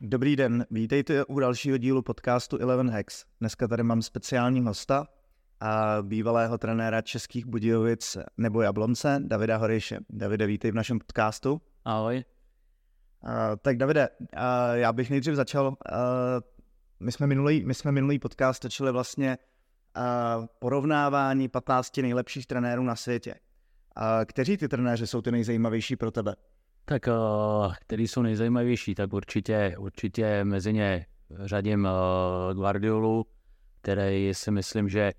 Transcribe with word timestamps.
Dobrý 0.00 0.36
den, 0.36 0.66
vítejte 0.70 1.24
u 1.24 1.38
dalšího 1.38 1.76
dílu 1.78 2.02
podcastu 2.02 2.58
Eleven 2.58 2.90
Hacks. 2.90 3.24
Dneska 3.40 3.68
tady 3.68 3.82
mám 3.82 4.02
speciální 4.02 4.60
hosta 4.60 5.06
a 5.60 5.98
bývalého 6.02 6.58
trenéra 6.58 7.02
Českých 7.02 7.46
Budějovic 7.46 8.18
nebo 8.36 8.62
Jablonce, 8.62 9.20
Davida 9.24 9.56
Horyše. 9.56 9.98
Davide, 10.10 10.46
vítej 10.46 10.70
v 10.70 10.74
našem 10.74 10.98
podcastu. 10.98 11.60
Ahoj. 11.84 12.24
Uh, 13.24 13.30
tak 13.62 13.76
Davide, 13.76 14.08
uh, 14.08 14.26
já 14.72 14.92
bych 14.92 15.10
nejdřív 15.10 15.34
začal. 15.34 15.66
Uh, 15.66 15.74
my, 17.00 17.12
jsme 17.12 17.26
minulý, 17.26 17.64
my 17.64 17.74
jsme 17.74 17.92
minulý 17.92 18.18
podcast 18.18 18.62
točili 18.62 18.92
vlastně 18.92 19.38
uh, 19.96 20.46
porovnávání 20.58 21.48
15 21.48 21.96
nejlepších 21.96 22.46
trenérů 22.46 22.82
na 22.82 22.96
světě. 22.96 23.34
Uh, 23.34 24.04
kteří 24.24 24.56
ty 24.56 24.68
trenéři 24.68 25.06
jsou 25.06 25.22
ty 25.22 25.32
nejzajímavější 25.32 25.96
pro 25.96 26.10
tebe? 26.10 26.34
Tak, 26.88 27.06
uh, 27.06 27.74
který 27.80 28.08
jsou 28.08 28.22
nejzajímavější, 28.22 28.94
tak 28.94 29.12
určitě, 29.12 29.74
určitě 29.78 30.44
mezi 30.44 30.72
ně 30.72 31.06
řadím 31.30 31.84
uh, 31.84 32.54
Guardiolu, 32.54 33.26
který 33.80 34.34
si 34.34 34.50
myslím, 34.50 34.88
že 34.88 35.12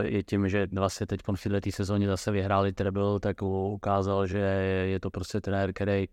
je 0.00 0.22
tím, 0.22 0.48
že 0.48 0.66
vlastně 0.72 1.06
teď 1.06 1.20
v 1.36 1.42
této 1.42 1.70
sezóně 1.70 2.06
zase 2.06 2.30
vyhráli 2.30 2.72
treble, 2.72 3.20
tak 3.20 3.42
ukázal, 3.42 4.26
že 4.26 4.38
je 4.88 5.00
to 5.00 5.10
prostě 5.10 5.40
trenér, 5.40 5.72
který 5.72 6.06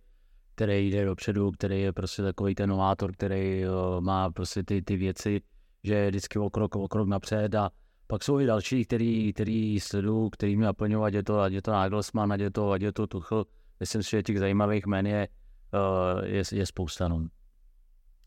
který 0.55 0.88
jde 0.88 1.05
dopředu, 1.05 1.52
který 1.52 1.81
je 1.81 1.94
prostě 1.94 2.22
takový 2.22 2.55
ten 2.55 2.70
novátor, 2.70 3.11
který 3.11 3.63
má 3.99 4.31
prostě 4.31 4.63
ty, 4.63 4.81
ty 4.81 4.97
věci, 4.97 5.41
že 5.83 5.94
je 5.94 6.09
vždycky 6.09 6.39
o 6.39 6.49
krok, 6.49 6.75
o 6.75 6.88
krok 6.88 7.08
napřed 7.08 7.55
a 7.55 7.70
pak 8.08 8.23
jsou 8.23 8.39
i 8.39 8.45
další, 8.45 8.86
který, 8.86 9.33
který 9.33 9.80
sledují, 9.80 10.30
který 10.31 10.55
mě 10.55 10.66
naplňují, 10.66 11.05
ať 11.05 11.13
je 11.13 11.23
to, 11.23 11.39
ať 11.39 11.53
je 11.53 11.61
to 11.61 11.72
Nagelsmann, 11.72 12.31
ať 12.31 12.39
je 12.39 12.52
to, 12.52 12.72
ať 12.72 12.81
je 12.81 12.91
to 12.91 13.08
Tuchl. 13.08 13.45
Myslím 13.81 14.03
si, 14.03 14.09
že 14.09 14.23
těch 14.23 14.40
zajímavých 14.40 14.85
men 14.85 15.08
je, 15.08 15.27
uh, 15.73 16.26
je, 16.26 16.44
je 16.52 16.66
spousta. 16.66 17.08
No. 17.08 17.26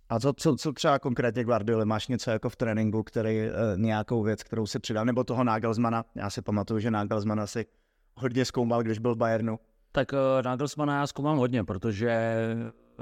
A 0.09 0.21
co, 0.21 0.33
co, 0.33 0.57
co 0.57 0.73
třeba 0.73 0.99
konkrétně 0.99 1.45
Guardiola? 1.45 1.85
Máš 1.85 2.09
něco 2.09 2.31
jako 2.31 2.49
v 2.49 2.57
tréninku, 2.57 3.03
který 3.03 3.47
uh, 3.47 3.53
nějakou 3.77 4.23
věc, 4.23 4.43
kterou 4.43 4.67
si 4.67 4.79
přidal, 4.79 5.05
nebo 5.05 5.25
toho 5.25 5.45
Nagelsmana? 5.45 6.05
Já 6.15 6.31
si 6.31 6.43
pamatuju, 6.43 6.81
že 6.81 6.91
Nagelsmana 6.91 7.47
si 7.47 7.67
hodně 8.15 8.45
zkoumal, 8.45 8.83
když 8.83 8.99
byl 8.99 9.15
v 9.15 9.19
Bayernu. 9.19 9.59
Tak 9.93 10.13
uh, 10.13 10.19
Nagelsmana 10.45 10.99
já 10.99 11.07
zkoumám 11.07 11.37
hodně, 11.37 11.65
protože 11.65 12.37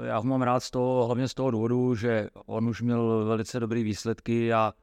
já 0.03 0.17
ho 0.17 0.23
mám 0.23 0.41
rád 0.41 0.59
z 0.59 0.71
toho, 0.71 1.05
hlavně 1.05 1.27
z 1.27 1.33
toho 1.33 1.51
důvodu, 1.51 1.95
že 1.95 2.27
on 2.45 2.69
už 2.69 2.81
měl 2.81 3.25
velice 3.25 3.59
dobré 3.59 3.83
výsledky 3.83 4.53
a 4.53 4.73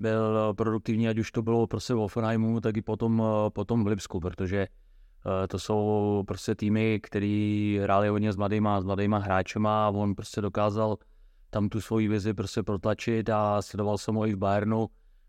byl 0.00 0.54
produktivní, 0.54 1.08
ať 1.08 1.18
už 1.18 1.32
to 1.32 1.42
bylo 1.42 1.66
prostě 1.66 1.94
v 1.94 1.98
Offenheimu, 1.98 2.60
tak 2.60 2.76
i 2.76 2.82
potom, 2.82 3.22
potom 3.48 3.84
v 3.84 3.86
Lipsku, 3.86 4.20
protože 4.20 4.66
uh, 4.68 4.85
to 5.48 5.58
jsou 5.58 6.22
prostě 6.26 6.54
týmy, 6.54 7.00
který 7.02 7.78
hráli 7.82 8.08
hodně 8.08 8.32
s 8.32 8.36
mladýma, 8.36 8.80
s 8.80 8.84
mladýma 8.84 9.18
hráčema 9.18 9.86
a 9.86 9.90
on 9.90 10.14
prostě 10.14 10.40
dokázal 10.40 10.96
tam 11.50 11.68
tu 11.68 11.80
svoji 11.80 12.08
vizi 12.08 12.34
prostě 12.34 12.62
protlačit 12.62 13.30
a 13.30 13.62
sledoval 13.62 13.98
jsem 13.98 14.14
ho 14.14 14.26
i 14.26 14.34
v 14.34 14.36
Bayernu, 14.36 14.86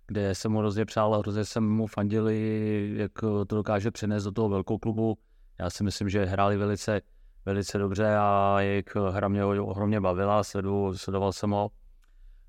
kde 0.07 0.35
jsem 0.35 0.51
mu 0.51 0.59
hrozně 0.59 0.85
přál 0.85 1.15
a 1.15 1.17
hrozně 1.17 1.45
jsem 1.45 1.69
mu 1.69 1.87
fandili, 1.87 2.93
jak 2.95 3.11
to 3.21 3.43
dokáže 3.43 3.91
přenést 3.91 4.23
do 4.23 4.31
toho 4.31 4.49
velkou 4.49 4.77
klubu 4.77 5.17
já 5.59 5.69
si 5.69 5.83
myslím, 5.83 6.09
že 6.09 6.25
hráli 6.25 6.57
velice, 6.57 7.01
velice 7.45 7.77
dobře 7.77 8.15
a 8.19 8.57
jejich 8.59 8.95
hra 9.11 9.27
mě 9.27 9.45
ohromně 9.45 10.01
bavila, 10.01 10.43
sledu, 10.43 10.97
sledoval 10.97 11.33
jsem 11.33 11.51
ho. 11.51 11.71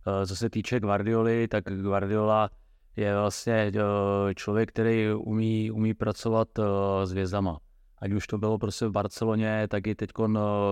Eh, 0.06 0.26
co 0.26 0.36
se 0.36 0.50
týče 0.50 0.80
Guardioli, 0.80 1.48
tak 1.48 1.64
Guardiola 1.64 2.50
je 2.96 3.14
vlastně 3.14 3.72
eh, 3.74 4.34
člověk, 4.34 4.68
který 4.68 5.12
umí, 5.12 5.70
umí 5.70 5.94
pracovat 5.94 6.48
eh, 6.58 6.62
s 7.06 7.12
vězama. 7.12 7.58
Ať 7.98 8.12
už 8.12 8.26
to 8.26 8.38
bylo 8.38 8.58
prostě 8.58 8.86
v 8.86 8.90
Barceloně, 8.90 9.68
tak 9.68 9.86
i 9.86 9.94
teď 9.94 10.10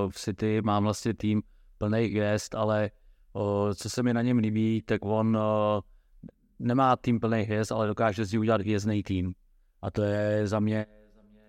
v 0.09 0.15
City 0.15 0.63
mám 0.63 0.83
vlastně 0.83 1.15
tým 1.15 1.43
plný 1.79 2.07
hvězd, 2.07 2.55
ale 2.55 2.91
co 3.75 3.91
se 3.91 4.03
mi 4.03 4.15
na 4.15 4.23
něm 4.23 4.39
líbí, 4.39 4.83
tak 4.83 5.05
on 5.05 5.39
nemá 6.59 6.97
tým 6.97 7.21
plný 7.21 7.43
hvězd, 7.43 7.73
ale 7.73 7.87
dokáže 7.87 8.27
si 8.27 8.39
udělat 8.39 8.61
hvězdný 8.61 9.03
tým. 9.03 9.35
A 9.83 9.91
to 9.91 10.03
je 10.03 10.47
za 10.47 10.61
mě 10.61 10.87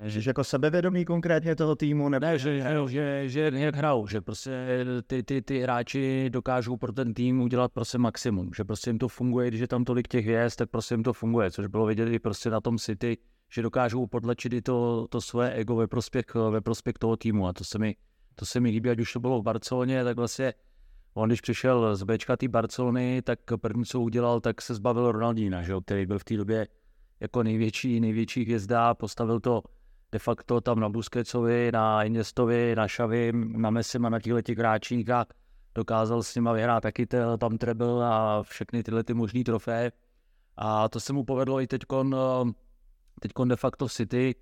že 0.02 0.30
jako 0.30 0.44
sebevědomí 0.44 1.06
konkrétně 1.06 1.56
toho 1.56 1.76
týmu? 1.76 2.10
Nebo... 2.10 2.26
Ne, 2.26 2.40
že, 2.40 2.64
že, 2.88 3.24
že, 3.30 3.52
jak 3.54 3.76
hrajou, 3.76 4.08
že 4.08 4.22
prostě 4.22 4.86
ty, 5.08 5.24
ty, 5.24 5.42
ty 5.42 5.60
hráči 5.60 6.30
dokážou 6.30 6.78
pro 6.78 6.92
ten 6.92 7.14
tým 7.14 7.42
udělat 7.42 7.72
prostě 7.72 7.98
maximum, 7.98 8.52
že 8.56 8.64
prostě 8.64 8.90
jim 8.90 8.98
to 8.98 9.08
funguje, 9.08 9.48
když 9.48 9.62
je 9.62 9.68
tam 9.68 9.84
tolik 9.84 10.08
těch 10.08 10.26
hvězd, 10.26 10.58
tak 10.58 10.70
prostě 10.70 10.94
jim 10.94 11.04
to 11.04 11.14
funguje, 11.14 11.52
což 11.52 11.68
bylo 11.68 11.86
vidět 11.86 12.10
i 12.10 12.20
prostě 12.20 12.50
na 12.50 12.62
tom 12.62 12.78
City, 12.78 13.18
že 13.52 13.62
dokážou 13.62 14.08
podlečit 14.08 14.54
i 14.54 14.62
to, 14.62 15.08
to 15.10 15.22
své 15.22 15.54
ego 15.54 15.76
ve 15.76 15.88
prospěch, 15.88 16.26
ve 16.50 16.62
prospěch 16.62 16.96
toho 17.00 17.18
týmu 17.18 17.48
a 17.48 17.54
to 17.54 17.64
se 17.64 17.80
mi, 17.80 17.96
to 18.36 18.46
se 18.46 18.60
mi 18.60 18.70
líbí, 18.70 18.90
ať 18.90 19.00
už 19.00 19.14
to 19.14 19.20
bylo 19.20 19.40
v 19.40 19.44
Barceloně, 19.44 20.04
tak 20.04 20.18
vlastně 20.18 20.54
on 21.14 21.30
když 21.30 21.42
přišel 21.42 21.96
z 21.96 22.04
Bčka 22.04 22.38
té 22.38 22.48
Barcelony, 22.48 23.22
tak 23.22 23.40
první, 23.62 23.86
co 23.86 24.02
udělal, 24.02 24.40
tak 24.40 24.62
se 24.62 24.74
zbavil 24.74 25.12
Ronaldína, 25.12 25.64
že, 25.64 25.74
který 25.86 26.06
byl 26.06 26.20
v 26.20 26.24
té 26.24 26.38
době 26.38 26.68
jako 27.20 27.44
největší, 27.44 28.00
největší 28.00 28.44
hvězda, 28.44 28.94
postavil 28.94 29.40
to 29.40 29.64
de 30.12 30.20
facto 30.20 30.62
tam 30.62 30.80
na 30.80 30.90
Busquetsovi, 30.90 31.72
na 31.72 32.04
Inestovi, 32.04 32.76
na 32.76 32.88
Šavi, 32.88 33.32
na 33.34 33.70
Messi 33.70 33.98
a 33.98 34.10
na 34.10 34.20
těchto 34.20 34.42
těch 34.42 34.58
hráčích 34.58 35.10
a 35.10 35.26
dokázal 35.76 36.24
s 36.24 36.36
nima 36.36 36.54
vyhrát 36.54 36.84
taky 36.84 37.08
tam 37.38 37.58
treble 37.58 38.06
a 38.06 38.44
všechny 38.44 38.84
tyhle 38.84 39.04
ty 39.04 39.14
možný 39.14 39.44
trofé. 39.44 39.92
A 40.58 40.90
to 40.90 41.00
se 41.00 41.14
mu 41.14 41.24
povedlo 41.24 41.62
i 41.62 41.68
teďkon, 41.68 42.16
teďkon 43.20 43.48
de 43.48 43.56
facto 43.56 43.90
City, 43.90 44.36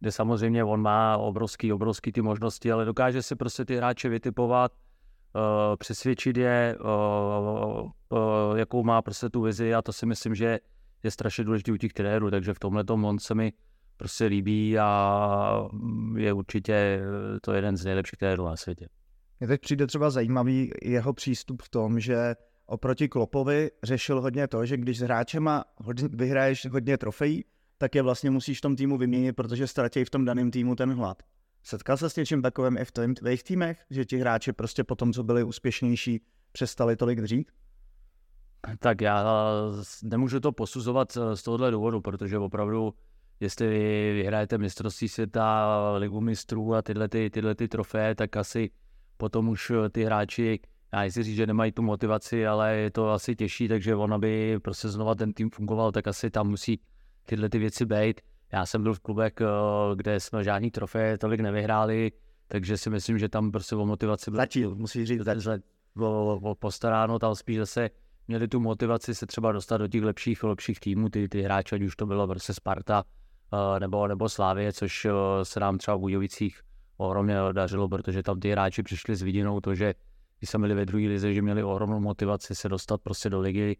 kde 0.00 0.12
samozřejmě 0.12 0.64
on 0.64 0.82
má 0.82 1.16
obrovský, 1.16 1.72
obrovský 1.72 2.12
ty 2.12 2.22
možnosti, 2.22 2.72
ale 2.72 2.84
dokáže 2.84 3.22
si 3.22 3.36
prostě 3.36 3.64
ty 3.64 3.76
hráče 3.76 4.08
vytipovat, 4.08 4.72
uh, 4.72 5.76
přesvědčit 5.76 6.36
je, 6.36 6.76
uh, 6.80 7.90
uh, 8.08 8.56
jakou 8.56 8.84
má 8.84 9.02
prostě 9.02 9.28
tu 9.28 9.42
vizi 9.42 9.74
a 9.74 9.82
to 9.82 9.92
si 9.92 10.06
myslím, 10.06 10.34
že 10.34 10.58
je 11.02 11.10
strašně 11.10 11.44
důležité 11.44 11.72
u 11.72 11.76
těch 11.76 11.92
trenérů, 11.92 12.30
takže 12.30 12.54
v 12.54 12.58
tomhle 12.58 12.84
on 12.88 13.18
se 13.18 13.34
mi 13.34 13.52
prostě 14.02 14.24
líbí 14.24 14.78
a 14.78 15.68
je 16.16 16.32
určitě 16.32 17.00
to 17.42 17.52
jeden 17.52 17.76
z 17.76 17.84
nejlepších 17.84 18.18
trenérů 18.18 18.44
na 18.44 18.56
světě. 18.56 18.88
Mně 19.40 19.48
teď 19.48 19.60
přijde 19.60 19.86
třeba 19.86 20.10
zajímavý 20.10 20.70
jeho 20.82 21.12
přístup 21.12 21.62
v 21.62 21.68
tom, 21.68 22.00
že 22.00 22.34
oproti 22.66 23.08
Klopovi 23.08 23.70
řešil 23.82 24.20
hodně 24.20 24.48
to, 24.48 24.66
že 24.66 24.76
když 24.76 24.98
s 24.98 25.02
hráčema 25.02 25.64
hodně, 25.76 26.08
vyhraješ 26.12 26.66
hodně 26.66 26.98
trofejí, 26.98 27.44
tak 27.78 27.94
je 27.94 28.02
vlastně 28.02 28.30
musíš 28.30 28.58
v 28.58 28.60
tom 28.60 28.76
týmu 28.76 28.98
vyměnit, 28.98 29.32
protože 29.32 29.66
ztratí 29.66 30.04
v 30.04 30.10
tom 30.10 30.24
daném 30.24 30.50
týmu 30.50 30.74
ten 30.74 30.94
hlad. 30.94 31.22
Setkal 31.62 31.96
se 31.96 32.10
s 32.10 32.16
něčím 32.16 32.42
takovým 32.42 32.76
i 32.78 32.84
v 32.84 32.92
tvých 32.92 33.42
týmech, 33.42 33.84
že 33.90 34.04
ti 34.04 34.18
hráči 34.18 34.52
prostě 34.52 34.84
po 34.84 34.94
tom, 34.94 35.12
co 35.12 35.24
byli 35.24 35.44
úspěšnější, 35.44 36.20
přestali 36.52 36.96
tolik 36.96 37.20
dřít? 37.20 37.50
Tak 38.78 39.00
já 39.00 39.24
nemůžu 40.02 40.40
to 40.40 40.52
posuzovat 40.52 41.18
z 41.34 41.42
tohohle 41.42 41.70
důvodu, 41.70 42.00
protože 42.00 42.38
opravdu 42.38 42.94
jestli 43.42 43.68
vyhrajete 44.14 44.58
mistrovství 44.58 45.08
světa, 45.08 45.76
ligu 45.96 46.20
mistrů 46.20 46.74
a 46.74 46.82
tyhle, 46.82 47.08
ty, 47.08 47.30
tyhle 47.30 47.54
ty 47.54 47.68
trofeje, 47.68 48.14
tak 48.14 48.36
asi 48.36 48.70
potom 49.16 49.48
už 49.48 49.72
ty 49.92 50.04
hráči, 50.04 50.60
já 50.92 51.00
nechci 51.00 51.22
říct, 51.22 51.36
že 51.36 51.46
nemají 51.46 51.72
tu 51.72 51.82
motivaci, 51.82 52.46
ale 52.46 52.76
je 52.76 52.90
to 52.90 53.10
asi 53.10 53.36
těžší, 53.36 53.68
takže 53.68 53.94
on, 53.94 54.14
aby 54.14 54.58
prostě 54.62 54.88
znova 54.88 55.14
ten 55.14 55.32
tým 55.32 55.50
fungoval, 55.50 55.92
tak 55.92 56.06
asi 56.06 56.30
tam 56.30 56.48
musí 56.48 56.80
tyhle 57.26 57.48
ty 57.48 57.58
věci 57.58 57.86
být. 57.86 58.20
Já 58.52 58.66
jsem 58.66 58.82
byl 58.82 58.94
v 58.94 59.00
klubech, 59.00 59.32
eh, 59.40 59.46
kde 59.96 60.20
jsme 60.20 60.44
žádný 60.44 60.70
trofeje 60.70 61.18
tolik 61.18 61.40
nevyhráli, 61.40 62.12
takže 62.48 62.76
si 62.76 62.90
myslím, 62.90 63.18
že 63.18 63.28
tam 63.28 63.50
prostě 63.50 63.76
o 63.76 63.86
motivaci 63.86 64.30
byl... 64.30 64.38
Začal, 64.38 64.74
musíš 64.74 65.08
říct. 65.08 65.22
Bylo 65.96 66.54
postaráno, 66.54 67.18
tam 67.18 67.34
spíš 67.34 67.58
zase 67.58 67.90
měli 68.28 68.48
tu 68.48 68.60
motivaci 68.60 69.14
se 69.14 69.26
třeba 69.26 69.52
dostat 69.52 69.76
do 69.76 69.88
těch 69.88 70.02
lepších, 70.02 70.44
lepších 70.44 70.80
týmů, 70.80 71.08
ty, 71.08 71.28
ty 71.28 71.42
hráči, 71.42 71.74
ať 71.74 71.82
už 71.82 71.96
to 71.96 72.06
bylo 72.06 72.28
prostě 72.28 72.54
Sparta, 72.54 73.04
nebo, 73.78 74.06
nebo 74.06 74.28
Slávě, 74.28 74.72
což 74.72 75.04
eh, 75.04 75.10
se 75.42 75.60
nám 75.60 75.78
třeba 75.78 75.96
v 75.96 76.00
Bujovicích 76.00 76.60
ohromně 76.96 77.34
dařilo, 77.52 77.88
protože 77.88 78.22
tam 78.22 78.40
ty 78.40 78.50
hráči 78.50 78.82
přišli 78.82 79.16
s 79.16 79.22
vidinou 79.22 79.60
to, 79.60 79.74
že 79.74 79.94
když 80.38 80.50
jsme 80.50 80.58
byli 80.58 80.74
ve 80.74 80.86
druhé 80.86 81.08
lize, 81.08 81.34
že 81.34 81.42
měli 81.42 81.62
ohromnou 81.62 82.00
motivaci 82.00 82.54
se 82.54 82.68
dostat 82.68 83.00
prostě 83.00 83.30
do 83.30 83.40
ligy 83.40 83.76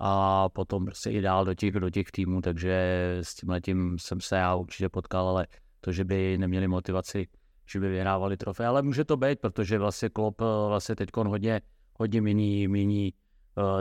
a 0.00 0.48
potom 0.48 0.84
prostě 0.84 1.10
i 1.10 1.20
dál 1.20 1.44
do 1.44 1.54
těch, 1.54 1.72
do 1.72 1.90
těch 1.90 2.10
týmů, 2.10 2.40
takže 2.40 2.76
s 3.22 3.34
tím 3.34 3.48
letím 3.48 3.98
jsem 3.98 4.20
se 4.20 4.36
já 4.36 4.54
určitě 4.54 4.88
potkal, 4.88 5.28
ale 5.28 5.46
to, 5.80 5.92
že 5.92 6.04
by 6.04 6.38
neměli 6.38 6.68
motivaci, 6.68 7.28
že 7.66 7.80
by 7.80 7.88
vyhrávali 7.88 8.36
trofej, 8.36 8.66
ale 8.66 8.82
může 8.82 9.04
to 9.04 9.16
být, 9.16 9.40
protože 9.40 9.78
vlastně 9.78 10.08
Klopp 10.08 10.40
eh, 10.40 10.44
vlastně 10.68 10.96
teď 10.96 11.08
hodně, 11.16 11.60
hodně 11.98 12.20
miní, 12.20 12.68
miní 12.68 13.12
Eh, 13.12 13.23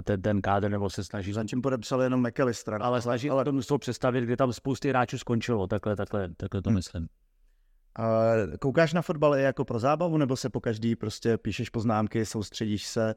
ten, 0.03 0.21
ten 0.21 0.41
kádr, 0.41 0.69
nebo 0.69 0.89
se 0.89 1.03
snaží... 1.03 1.33
Zatím 1.33 1.61
podepsal 1.61 2.01
jenom 2.01 2.27
McAllister. 2.27 2.77
Ale 2.81 3.01
snaží 3.01 3.29
ale... 3.29 3.45
to 3.45 3.51
musel 3.51 3.77
představit, 3.77 4.21
kde 4.21 4.37
tam 4.37 4.53
spousty 4.53 4.89
hráčů 4.89 5.17
skončilo, 5.17 5.67
takhle, 5.67 5.95
takhle, 5.95 6.29
takhle 6.37 6.61
to 6.61 6.69
hmm. 6.69 6.75
myslím. 6.75 7.07
A 7.99 8.05
koukáš 8.59 8.93
na 8.93 9.01
fotbal 9.01 9.35
jako 9.35 9.65
pro 9.65 9.79
zábavu, 9.79 10.17
nebo 10.17 10.35
se 10.35 10.49
po 10.49 10.61
každý 10.61 10.95
prostě 10.95 11.37
píšeš 11.37 11.69
poznámky, 11.69 12.25
soustředíš 12.25 12.87
se 12.87 13.15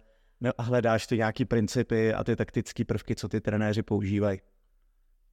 a 0.58 0.62
hledáš 0.62 1.06
ty 1.06 1.17
nějaký 1.17 1.44
principy 1.44 2.14
a 2.14 2.25
ty 2.25 2.37
taktické 2.37 2.85
prvky, 2.85 3.14
co 3.14 3.29
ty 3.29 3.41
trenéři 3.41 3.82
používají? 3.82 4.38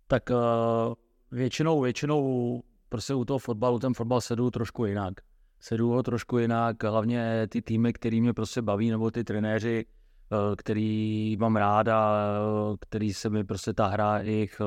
Tak 0.07 0.29
uh, 0.29 0.93
většinou, 1.31 1.81
většinou 1.81 2.61
prostě 2.89 3.13
u 3.13 3.25
toho 3.25 3.39
fotbalu 3.39 3.79
ten 3.79 3.93
fotbal 3.93 4.21
sedu 4.21 4.51
trošku 4.51 4.85
jinak. 4.85 5.13
sleduju 5.59 5.91
ho 5.91 6.03
trošku 6.03 6.37
jinak, 6.37 6.83
hlavně 6.83 7.47
ty 7.49 7.61
týmy, 7.61 7.93
který 7.93 8.21
mě 8.21 8.33
prostě 8.33 8.61
baví, 8.61 8.91
nebo 8.91 9.11
ty 9.11 9.23
trenéři, 9.23 9.85
eh, 9.87 10.02
který 10.57 11.37
mám 11.39 11.55
rád 11.55 11.87
a 11.87 12.17
eh, 12.73 12.77
který 12.79 13.13
se 13.13 13.29
mi 13.29 13.43
prostě 13.43 13.73
ta 13.73 13.87
hra 13.87 14.19
jich 14.21 14.61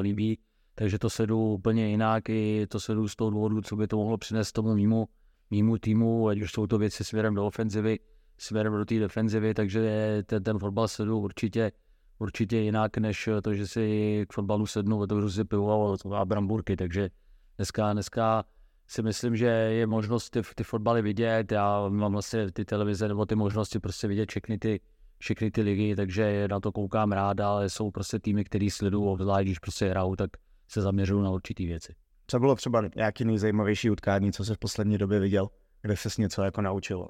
líbí, 0.00 0.38
takže 0.74 0.98
to 0.98 1.10
sedu 1.10 1.52
úplně 1.52 1.88
jinak, 1.88 2.28
i 2.28 2.66
to 2.68 2.80
sedu 2.80 3.08
z 3.08 3.16
toho 3.16 3.30
důvodu, 3.30 3.60
co 3.60 3.76
by 3.76 3.86
to 3.86 3.96
mohlo 3.96 4.18
přinést 4.18 4.52
tomu 4.52 4.74
mýmu, 4.74 5.08
mýmu 5.50 5.78
týmu, 5.78 6.28
ať 6.28 6.40
už 6.40 6.52
jsou 6.52 6.66
to 6.66 6.78
věci 6.78 7.04
směrem 7.04 7.34
do 7.34 7.46
ofenzivy, 7.46 7.98
směrem 8.38 8.72
do 8.72 8.84
té 8.84 8.98
defenzivy, 8.98 9.54
takže 9.54 10.22
ten, 10.26 10.42
ten 10.42 10.58
fotbal 10.58 10.88
sedu 10.88 11.18
určitě, 11.18 11.72
určitě 12.18 12.56
jinak, 12.56 12.98
než 12.98 13.28
to, 13.42 13.54
že 13.54 13.66
si 13.66 14.24
k 14.28 14.32
fotbalu 14.32 14.66
sednu, 14.66 14.98
otevřu 14.98 15.30
si 15.30 15.44
pivo 15.44 15.96
a 16.14 16.24
bramburky, 16.24 16.76
takže 16.76 17.10
dneska, 17.56 17.92
dneska 17.92 18.44
si 18.90 19.02
myslím, 19.02 19.36
že 19.36 19.46
je 19.46 19.86
možnost 19.86 20.30
ty, 20.30 20.42
ty 20.54 20.64
fotbaly 20.64 21.02
vidět, 21.02 21.52
já 21.52 21.88
mám 21.88 22.12
vlastně 22.12 22.52
ty 22.52 22.64
televize 22.64 23.08
nebo 23.08 23.26
ty 23.26 23.34
možnosti 23.34 23.78
prostě 23.78 24.08
vidět 24.08 24.30
všechny 24.30 24.58
ty, 24.58 24.80
všechny 25.18 25.50
ty 25.50 25.62
ligy, 25.62 25.96
takže 25.96 26.48
na 26.50 26.60
to 26.60 26.72
koukám 26.72 27.12
rád, 27.12 27.40
ale 27.40 27.70
jsou 27.70 27.90
prostě 27.90 28.18
týmy, 28.18 28.44
který 28.44 28.70
sledují, 28.70 29.08
obzvlášť 29.08 29.44
když 29.44 29.58
prostě 29.58 29.88
hrajou, 29.88 30.16
tak 30.16 30.30
se 30.68 30.80
zaměřují 30.80 31.24
na 31.24 31.30
určitý 31.30 31.66
věci. 31.66 31.94
Co 32.26 32.38
bylo 32.38 32.54
třeba 32.54 32.82
nějaký 32.96 33.24
nejzajímavější 33.24 33.90
utkání, 33.90 34.32
co 34.32 34.44
se 34.44 34.54
v 34.54 34.58
poslední 34.58 34.98
době 34.98 35.20
viděl, 35.20 35.48
kde 35.82 35.96
ses 35.96 36.18
něco 36.18 36.42
jako 36.42 36.62
naučil? 36.62 37.06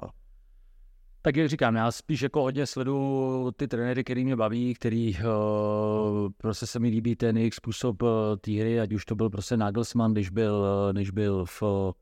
Tak 1.23 1.37
jak 1.37 1.49
říkám, 1.49 1.75
já 1.75 1.93
spíš 1.93 2.23
jako 2.23 2.43
hodně 2.43 2.67
sleduju 2.67 3.51
ty 3.57 3.69
trenéry, 3.69 4.05
který 4.05 4.25
mě 4.25 4.37
baví, 4.37 4.75
který 4.75 5.15
uh, 5.15 6.31
prostě 6.37 6.67
se 6.67 6.79
mi 6.79 6.89
líbí 6.89 7.17
ten 7.17 7.37
jejich 7.37 7.55
způsob 7.55 8.03
uh, 8.03 8.09
té 8.41 8.53
hry, 8.53 8.81
ať 8.81 8.93
už 8.93 9.05
to 9.05 9.15
byl 9.15 9.31
prostě 9.31 9.57
Nagelsmann, 9.57 10.13
když 10.13 10.31
byl, 10.31 10.55
uh, 10.55 10.93
když 10.93 11.11
byl 11.11 11.45
v 11.45 11.63
uh, 11.63 11.93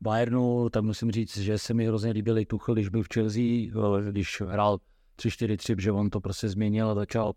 Bayernu, 0.00 0.68
tak 0.70 0.84
musím 0.84 1.10
říct, 1.10 1.36
že 1.36 1.58
se 1.58 1.74
mi 1.74 1.86
hrozně 1.86 2.10
líbil 2.10 2.38
i 2.38 2.46
Tuchel, 2.46 2.74
když 2.74 2.88
byl 2.88 3.02
v 3.02 3.08
Chelsea, 3.14 3.42
uh, 3.42 4.00
když 4.00 4.40
hrál 4.40 4.78
3-4-3, 5.18 5.78
že 5.78 5.92
on 5.92 6.10
to 6.10 6.20
prostě 6.20 6.48
změnil 6.48 6.90
a 6.90 6.94
začal 6.94 7.32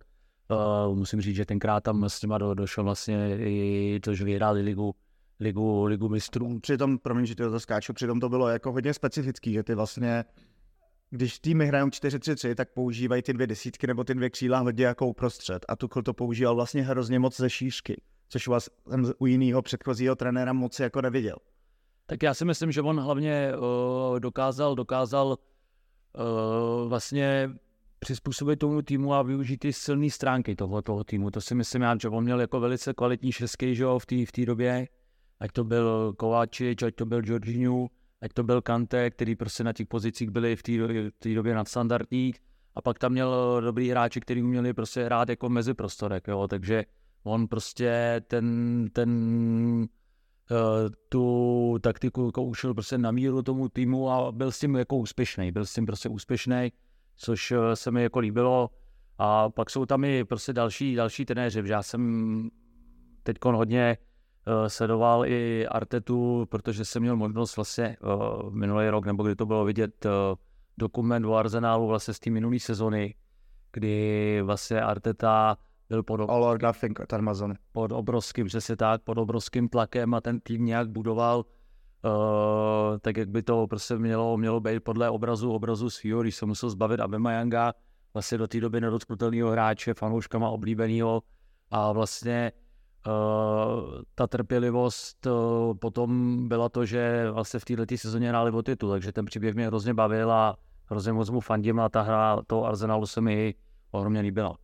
Uh, 0.88 0.96
musím 0.96 1.22
říct, 1.22 1.36
že 1.36 1.46
tenkrát 1.46 1.84
tam 1.84 2.04
s 2.04 2.20
těma 2.20 2.38
do, 2.38 2.54
došel 2.54 2.84
vlastně 2.84 3.38
i 3.40 4.00
to, 4.04 4.14
že 4.14 4.26
vyhráli 4.26 4.62
ligu, 4.62 4.96
ligu, 5.40 5.86
ligu 5.86 6.10
mistrů. 6.10 6.60
Přitom, 6.60 6.98
promiň, 6.98 7.26
že 7.26 7.36
to 7.36 7.60
skáču, 7.60 7.94
přitom 7.94 8.20
to 8.20 8.30
bylo 8.30 8.48
jako 8.48 8.72
hodně 8.72 8.94
specifický, 8.94 9.54
že 9.54 9.64
ty 9.64 9.76
vlastně, 9.76 10.24
když 11.16 11.40
týmy 11.40 11.66
hrajou 11.66 11.88
4-3-3, 11.88 12.56
tak 12.56 12.70
používají 12.74 13.22
ty 13.22 13.34
dvě 13.34 13.48
desítky 13.48 13.88
nebo 13.88 14.04
ty 14.04 14.14
dvě 14.14 14.30
křídla 14.30 14.60
hodně 14.60 14.86
jako 14.86 15.08
uprostřed. 15.08 15.66
A 15.68 15.76
Tuchel 15.76 16.04
to 16.04 16.14
používal 16.14 16.56
vlastně 16.56 16.84
hrozně 16.84 17.20
moc 17.20 17.38
ze 17.38 17.50
šířky, 17.50 18.02
což 18.30 18.48
vás 18.48 18.70
u 19.18 19.26
jiného 19.26 19.62
předchozího 19.62 20.16
trenéra 20.16 20.54
moc 20.54 20.80
jako 20.80 21.02
neviděl. 21.02 21.36
Tak 22.06 22.24
já 22.24 22.34
si 22.34 22.46
myslím, 22.46 22.72
že 22.72 22.82
on 22.82 23.00
hlavně 23.00 23.52
uh, 23.56 24.20
dokázal, 24.20 24.76
dokázal 24.76 25.28
uh, 25.28 26.90
vlastně 26.90 27.50
přizpůsobit 28.00 28.60
tomu 28.60 28.82
týmu 28.82 29.14
a 29.14 29.22
využít 29.22 29.58
ty 29.58 29.74
silné 29.74 30.10
stránky 30.10 30.56
toho, 30.56 30.82
toho 30.82 31.04
týmu. 31.04 31.32
To 31.32 31.42
si 31.42 31.56
myslím 31.56 31.82
já, 31.82 31.98
že 32.02 32.10
on 32.10 32.24
měl 32.24 32.42
jako 32.42 32.60
velice 32.60 32.94
kvalitní 32.94 33.32
šestky, 33.32 33.76
že 33.76 33.84
jo, 33.84 34.00
v 34.00 34.06
té 34.06 34.16
v 34.42 34.46
době. 34.46 34.88
Ať 35.40 35.52
to 35.52 35.64
byl 35.64 36.14
Kováčič, 36.18 36.84
ať 36.84 36.96
to 36.96 37.06
byl 37.06 37.22
Jorginho, 37.26 37.88
ať 38.26 38.34
to 38.34 38.44
byl 38.44 38.62
Kante, 38.62 39.10
který 39.10 39.36
prostě 39.36 39.64
na 39.64 39.74
těch 39.74 39.88
pozicích 39.88 40.30
byli 40.30 40.56
v 40.56 40.64
té 41.20 41.34
době 41.34 41.56
nadstandardní. 41.56 42.34
A 42.76 42.82
pak 42.82 43.00
tam 43.00 43.12
měl 43.12 43.62
dobrý 43.62 43.90
hráči, 43.90 44.22
který 44.22 44.44
uměli 44.44 44.74
prostě 44.74 45.04
hrát 45.04 45.30
jako 45.30 45.50
mezi 45.50 45.74
prostorek, 45.74 46.28
jo. 46.28 46.48
Takže 46.48 46.86
on 47.24 47.48
prostě 47.48 48.22
ten, 48.28 48.88
ten 48.94 49.10
uh, 50.52 50.58
tu 51.10 51.78
taktiku 51.82 52.26
jako 52.26 52.44
ušel 52.44 52.74
prostě 52.74 52.98
na 52.98 53.12
míru 53.12 53.42
tomu 53.42 53.70
týmu 53.70 54.10
a 54.10 54.32
byl 54.32 54.52
s 54.52 54.60
tím 54.60 54.76
jako 54.76 54.98
úspěšný. 54.98 55.52
Byl 55.52 55.66
s 55.66 55.74
tím 55.74 55.86
prostě 55.86 56.10
úspěšný 56.10 56.72
což 57.16 57.52
eh, 57.52 57.76
se 57.76 57.92
mi 57.92 58.04
jako 58.04 58.20
líbilo. 58.20 58.70
A 59.18 59.50
pak 59.50 59.70
jsou 59.70 59.86
tam 59.86 60.04
i 60.04 60.24
prostě 60.24 60.54
další, 60.54 60.96
další 60.96 61.26
trenéři, 61.26 61.64
já 61.66 61.84
jsem 61.84 62.50
teď 63.24 63.38
hodně 63.44 63.98
sledoval 64.68 65.26
i 65.26 65.68
Artetu, 65.68 66.46
protože 66.50 66.86
jsem 66.86 67.02
měl 67.02 67.16
možnost 67.16 67.56
vlastně 67.56 67.98
uh, 68.04 68.52
minulý 68.52 68.90
rok, 68.90 69.06
nebo 69.06 69.24
kdy 69.24 69.36
to 69.36 69.46
bylo 69.46 69.66
vidět, 69.66 70.06
uh, 70.06 70.12
dokument 70.78 71.26
o 71.26 71.36
Arsenálu 71.36 71.88
vlastně 71.88 72.14
z 72.14 72.20
té 72.20 72.30
minulé 72.30 72.60
sezony, 72.60 73.16
kdy 73.74 74.42
vlastně 74.44 74.82
Arteta 74.82 75.58
byl 75.90 76.04
pod, 76.04 76.30
All 76.30 76.44
or 76.44 76.64
nothing, 76.64 77.00
pod 77.72 77.92
obrovským, 77.92 78.48
přesně 78.48 78.76
tak, 78.76 79.02
pod 79.02 79.18
obrovským 79.18 79.70
tlakem 79.70 80.14
a 80.14 80.22
ten 80.22 80.40
tým 80.40 80.66
nějak 80.66 80.90
budoval 80.90 81.46
uh, 82.06 82.98
tak 83.02 83.18
jak 83.18 83.30
by 83.30 83.44
to 83.44 83.68
prostě 83.68 83.98
mělo, 83.98 84.38
mělo 84.38 84.60
být 84.60 84.84
podle 84.84 85.10
obrazu, 85.10 85.52
obrazu 85.52 85.90
svýho, 85.90 86.22
když 86.22 86.36
se 86.36 86.46
musel 86.46 86.70
zbavit 86.70 87.00
Abemayanga, 87.00 87.74
vlastně 88.14 88.38
do 88.38 88.48
té 88.48 88.60
doby 88.60 88.82
nedotknutelného 88.82 89.52
hráče, 89.52 89.94
fanouškama 89.94 90.50
oblíbeného 90.50 91.24
a 91.72 91.92
vlastně 91.92 92.52
uh, 93.08 94.02
ta 94.16 94.28
trpělivost 94.28 95.26
uh, 95.26 95.34
potom 95.74 96.40
byla 96.48 96.70
to, 96.70 96.86
že 96.86 97.32
vlastně 97.32 97.60
v 97.60 97.66
této 97.66 97.98
sezóně 97.98 98.30
hráli 98.30 98.52
o 98.52 98.62
titul, 98.62 98.90
takže 98.90 99.12
ten 99.12 99.26
příběh 99.26 99.56
mě 99.56 99.68
hrozně 99.68 99.94
bavil 99.94 100.32
a 100.32 100.58
hrozně 100.86 101.14
moc 101.14 101.30
mu 101.30 101.40
fandím 101.40 101.80
a 101.80 101.90
ta 101.90 102.02
hra 102.02 102.42
toho 102.48 102.66
Arsenalu 102.66 103.06
se 103.06 103.22
mi 103.22 103.56
ohromně 103.92 104.20
líbila. 104.20 104.58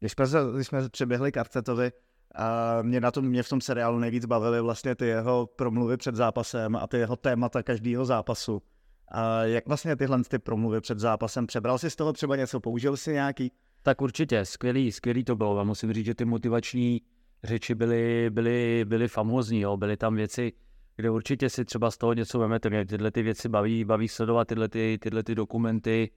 Když 0.00 0.12
jsme, 0.12 0.26
se, 0.26 0.38
když 0.54 0.66
jsme 0.66 0.88
přeběhli 0.88 1.32
k 1.32 1.36
Artetovi, 1.36 1.92
a 2.34 2.82
mě 2.82 3.00
na 3.00 3.10
tom, 3.10 3.24
mě 3.24 3.42
v 3.42 3.48
tom 3.48 3.60
seriálu 3.60 3.98
nejvíc 3.98 4.24
bavily 4.24 4.60
vlastně 4.60 4.94
ty 4.94 5.06
jeho 5.06 5.46
promluvy 5.56 5.96
před 5.96 6.14
zápasem 6.14 6.76
a 6.76 6.86
ty 6.86 6.96
jeho 6.96 7.16
témata 7.16 7.62
každého 7.62 8.04
zápasu. 8.04 8.62
A 9.08 9.42
jak 9.42 9.66
vlastně 9.66 9.96
tyhle 9.96 10.24
ty 10.24 10.38
promluvy 10.38 10.80
před 10.80 10.98
zápasem, 10.98 11.46
přebral 11.46 11.78
si 11.78 11.90
z 11.90 11.96
toho 11.96 12.12
třeba 12.12 12.36
něco, 12.36 12.60
použil 12.60 12.96
si 12.96 13.12
nějaký? 13.12 13.52
Tak 13.82 14.00
určitě, 14.00 14.44
skvělý, 14.44 14.92
skvělý 14.92 15.24
to 15.24 15.36
bylo. 15.36 15.58
A 15.58 15.64
musím 15.64 15.92
říct, 15.92 16.06
že 16.06 16.14
ty 16.14 16.24
motivační 16.24 17.02
řeči 17.46 17.74
byly, 17.74 18.30
byly, 18.30 18.84
byly 18.84 19.08
famózní, 19.08 19.60
jo. 19.60 19.76
byly 19.76 19.96
tam 19.96 20.14
věci, 20.14 20.52
kde 20.96 21.10
určitě 21.10 21.50
si 21.50 21.64
třeba 21.64 21.90
z 21.90 21.98
toho 21.98 22.12
něco 22.12 22.38
vemete. 22.38 22.70
Mě 22.70 22.86
tyhle 22.86 23.10
ty 23.10 23.22
věci 23.22 23.48
baví, 23.48 23.84
baví 23.84 24.08
sledovat 24.08 24.48
tyhle, 24.48 24.68
ty, 24.68 24.98
tyhle 25.00 25.22
ty 25.22 25.34
dokumenty, 25.34 26.10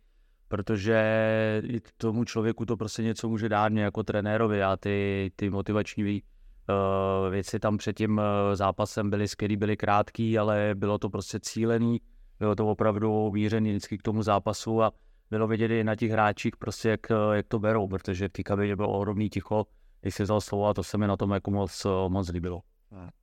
protože 0.47 1.01
i 1.63 1.79
tomu 1.97 2.23
člověku 2.23 2.65
to 2.65 2.77
prostě 2.77 3.03
něco 3.03 3.29
může 3.29 3.49
dát 3.49 3.71
mě 3.71 3.83
jako 3.83 4.03
trenérovi 4.03 4.63
a 4.63 4.77
ty, 4.77 5.31
ty 5.35 5.49
motivační 5.49 6.21
uh, 6.21 7.31
věci 7.31 7.59
tam 7.59 7.77
před 7.77 7.97
tím 7.97 8.17
uh, 8.17 8.23
zápasem 8.53 9.09
byly 9.09 9.27
skvělý, 9.27 9.57
byly 9.57 9.77
krátký, 9.77 10.37
ale 10.37 10.71
bylo 10.75 10.97
to 10.97 11.09
prostě 11.09 11.39
cílený, 11.39 12.01
bylo 12.39 12.55
to 12.55 12.67
opravdu 12.67 13.31
mířený 13.31 13.69
vždycky 13.69 13.97
k 13.97 14.01
tomu 14.01 14.23
zápasu 14.23 14.83
a 14.83 14.91
bylo 15.31 15.47
vidět 15.47 15.71
i 15.71 15.83
na 15.83 15.95
těch 15.95 16.11
hráčích 16.11 16.57
prostě, 16.57 16.89
jak, 16.89 17.07
jak 17.33 17.47
to 17.47 17.59
berou, 17.59 17.87
protože 17.87 18.27
v 18.27 18.31
té 18.31 18.43
kabině 18.43 18.75
bylo 18.75 18.89
ohromný 18.89 19.29
ticho, 19.29 19.65
když 20.01 20.15
si 20.15 20.23
vzal 20.23 20.41
slovo 20.41 20.67
a 20.67 20.73
to 20.73 20.83
se 20.83 20.97
mi 20.97 21.07
na 21.07 21.17
tom 21.17 21.31
jako 21.31 21.51
moc, 21.51 21.87
moc 22.07 22.29
líbilo. 22.29 22.61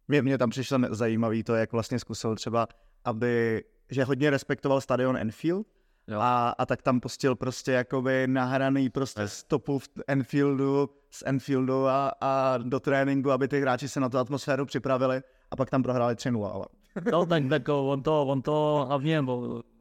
Mě, 0.08 0.22
mě 0.22 0.38
tam 0.38 0.50
přišlo 0.50 0.78
zajímavé 0.90 1.42
to, 1.42 1.54
jak 1.54 1.72
vlastně 1.72 1.98
zkusil 1.98 2.34
třeba, 2.34 2.66
aby, 3.04 3.64
že 3.90 4.04
hodně 4.04 4.30
respektoval 4.30 4.80
stadion 4.80 5.16
Enfield, 5.16 5.66
a, 6.14 6.48
a 6.58 6.66
tak 6.66 6.82
tam 6.82 7.00
pustil 7.00 7.34
prostě 7.34 7.72
jakoby 7.72 8.26
nahraný 8.26 8.90
prostě 8.90 9.28
stopu 9.28 9.78
v 9.78 9.88
Enfieldu, 10.06 10.90
z 11.10 11.22
Enfieldu 11.26 11.86
a, 11.86 12.12
a 12.20 12.58
do 12.58 12.80
tréninku, 12.80 13.30
aby 13.30 13.48
ty 13.48 13.60
hráči 13.60 13.88
se 13.88 14.00
na 14.00 14.08
tu 14.08 14.18
atmosféru 14.18 14.66
připravili 14.66 15.22
a 15.50 15.56
pak 15.56 15.70
tam 15.70 15.82
prohráli 15.82 16.14
3-0. 16.14 16.50
Ale... 16.52 16.66
no 17.12 17.26
tak, 17.26 17.42
tak 17.48 17.68
on, 17.68 18.02
to, 18.02 18.22
on 18.22 18.42
to 18.42 18.84
hlavně, 18.88 19.24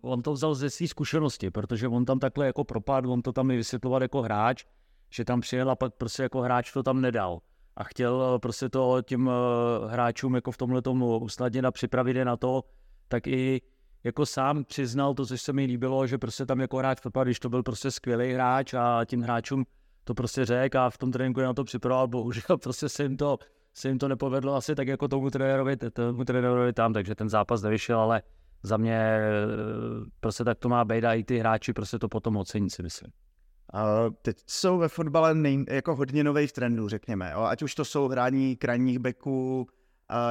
on 0.01 0.21
to 0.21 0.33
vzal 0.33 0.55
ze 0.55 0.69
své 0.69 0.87
zkušenosti, 0.87 1.51
protože 1.51 1.87
on 1.87 2.05
tam 2.05 2.19
takhle 2.19 2.45
jako 2.45 2.63
propad, 2.63 3.05
on 3.05 3.21
to 3.21 3.33
tam 3.33 3.51
i 3.51 3.57
vysvětlovat 3.57 4.01
jako 4.01 4.21
hráč, 4.21 4.65
že 5.09 5.25
tam 5.25 5.41
přijel 5.41 5.69
a 5.69 5.75
pak 5.75 5.93
prostě 5.93 6.23
jako 6.23 6.41
hráč 6.41 6.73
to 6.73 6.83
tam 6.83 7.01
nedal. 7.01 7.39
A 7.75 7.83
chtěl 7.83 8.39
prostě 8.39 8.69
to 8.69 9.01
těm 9.01 9.29
eh, 9.29 9.91
hráčům 9.91 10.35
jako 10.35 10.51
v 10.51 10.57
tomhle 10.57 10.81
tomu 10.81 11.19
usnadnit 11.19 11.65
a 11.65 11.71
připravit 11.71 12.15
je 12.15 12.25
na 12.25 12.37
to, 12.37 12.63
tak 13.07 13.27
i 13.27 13.61
jako 14.03 14.25
sám 14.25 14.63
přiznal 14.63 15.13
to, 15.13 15.25
co 15.25 15.37
se 15.37 15.53
mi 15.53 15.65
líbilo, 15.65 16.07
že 16.07 16.17
prostě 16.17 16.45
tam 16.45 16.59
jako 16.59 16.77
hráč 16.77 17.01
fotbal, 17.01 17.23
když 17.23 17.39
to 17.39 17.49
byl 17.49 17.63
prostě 17.63 17.91
skvělý 17.91 18.33
hráč 18.33 18.73
a 18.73 19.05
tím 19.05 19.21
hráčům 19.21 19.65
to 20.03 20.13
prostě 20.13 20.45
řekl 20.45 20.79
a 20.79 20.89
v 20.89 20.97
tom 20.97 21.11
tréninku 21.11 21.41
na 21.41 21.53
to 21.53 21.63
připravoval, 21.63 22.07
bohužel 22.07 22.57
prostě 22.63 22.89
se 22.89 23.03
jim 23.03 23.17
to, 23.17 23.37
se 23.73 23.87
jim 23.87 23.99
to 23.99 24.07
nepovedlo 24.07 24.55
asi 24.55 24.75
tak 24.75 24.87
jako 24.87 25.07
tomu 25.07 25.29
trenérovi, 25.29 25.77
tomu 25.77 26.25
trenérovi 26.25 26.73
tam, 26.73 26.93
takže 26.93 27.15
ten 27.15 27.29
zápas 27.29 27.61
nevyšel, 27.61 27.99
ale 27.99 28.21
za 28.63 28.77
mě 28.77 28.97
eh, 28.97 29.21
prostě 30.19 30.43
tak 30.43 30.59
to 30.59 30.69
má 30.69 30.85
být 30.85 31.05
a 31.05 31.13
i 31.13 31.23
ty 31.23 31.37
hráči 31.37 31.73
prostě 31.73 31.99
to 31.99 32.07
potom 32.07 32.37
ocení, 32.37 32.69
si 32.69 32.83
myslím. 32.83 33.11
Teď 34.21 34.37
jsou 34.47 34.77
ve 34.77 34.87
fotbale 34.87 35.35
nej, 35.35 35.65
jako 35.69 35.95
hodně 35.95 36.23
nových 36.23 36.51
trendů, 36.51 36.89
řekněme. 36.89 37.31
Jo? 37.33 37.41
Ať 37.41 37.61
už 37.63 37.75
to 37.75 37.85
jsou 37.85 38.07
hraní 38.07 38.55
krajních 38.55 38.99
beků, 38.99 39.67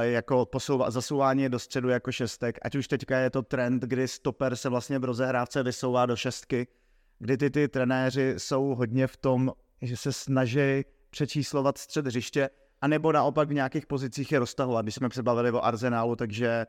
jako 0.01 0.45
posouva, 0.45 0.91
zasouvání 0.91 1.49
do 1.49 1.59
středu 1.59 1.89
jako 1.89 2.11
šestek, 2.11 2.57
ať 2.61 2.75
už 2.75 2.87
teďka 2.87 3.17
je 3.17 3.29
to 3.29 3.41
trend, 3.41 3.83
kdy 3.83 4.07
stoper 4.07 4.55
se 4.55 4.69
vlastně 4.69 4.99
v 4.99 5.03
rozehrávce 5.03 5.63
vysouvá 5.63 6.05
do 6.05 6.15
šestky, 6.15 6.67
kdy 7.19 7.37
ty, 7.37 7.49
ty 7.49 7.67
trenéři 7.67 8.33
jsou 8.37 8.75
hodně 8.75 9.07
v 9.07 9.17
tom, 9.17 9.51
že 9.81 9.97
se 9.97 10.13
snaží 10.13 10.83
přečíslovat 11.09 11.77
střed 11.77 12.05
hřiště, 12.05 12.49
anebo 12.81 13.11
naopak 13.11 13.49
v 13.49 13.53
nějakých 13.53 13.85
pozicích 13.85 14.31
je 14.31 14.39
roztahovat. 14.39 14.85
Když 14.85 14.95
jsme 14.95 15.09
se 15.13 15.23
bavili 15.23 15.51
o 15.51 15.65
Arzenálu, 15.65 16.15
takže 16.15 16.65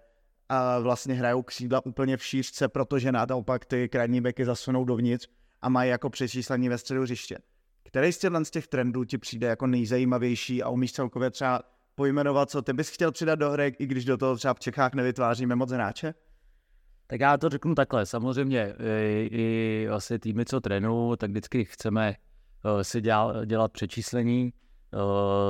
vlastně 0.80 1.14
hrajou 1.14 1.42
křídla 1.42 1.86
úplně 1.86 2.16
v 2.16 2.24
šířce, 2.24 2.68
protože 2.68 3.12
naopak 3.12 3.64
ty 3.64 3.88
krajní 3.88 4.20
beky 4.20 4.44
zasunou 4.44 4.84
dovnitř 4.84 5.28
a 5.66 5.68
mají 5.68 5.90
jako 5.90 6.10
přečíslení 6.10 6.68
ve 6.68 6.78
středu 6.78 7.02
hřiště. 7.02 7.38
Který 7.84 8.12
z 8.12 8.18
těchto 8.18 8.44
z 8.44 8.50
těch 8.50 8.66
trendů 8.66 9.04
ti 9.04 9.18
přijde 9.18 9.46
jako 9.46 9.66
nejzajímavější 9.66 10.62
a 10.62 10.68
umíš 10.68 10.92
celkově 10.92 11.30
třeba 11.30 11.62
pojmenovat, 11.94 12.50
co 12.50 12.62
ty 12.62 12.72
bys 12.72 12.88
chtěl 12.88 13.12
přidat 13.12 13.34
do 13.34 13.50
hry, 13.50 13.74
i 13.78 13.86
když 13.86 14.04
do 14.04 14.16
toho 14.16 14.36
třeba 14.36 14.54
v 14.54 14.60
Čechách 14.60 14.94
nevytváříme 14.94 15.56
moc 15.56 15.70
hráče? 15.70 16.14
Tak 17.06 17.20
já 17.20 17.36
to 17.36 17.48
řeknu 17.48 17.74
takhle. 17.74 18.06
Samozřejmě 18.06 18.74
i, 18.80 19.28
i 19.32 19.86
vlastně 19.88 20.18
týmy, 20.18 20.44
co 20.44 20.60
trénují, 20.60 21.16
tak 21.16 21.30
vždycky 21.30 21.64
chceme 21.64 22.14
uh, 22.64 22.80
si 22.82 23.00
dělat, 23.00 23.44
dělat 23.44 23.72
přečíslení, 23.72 24.52
uh, 24.94 25.00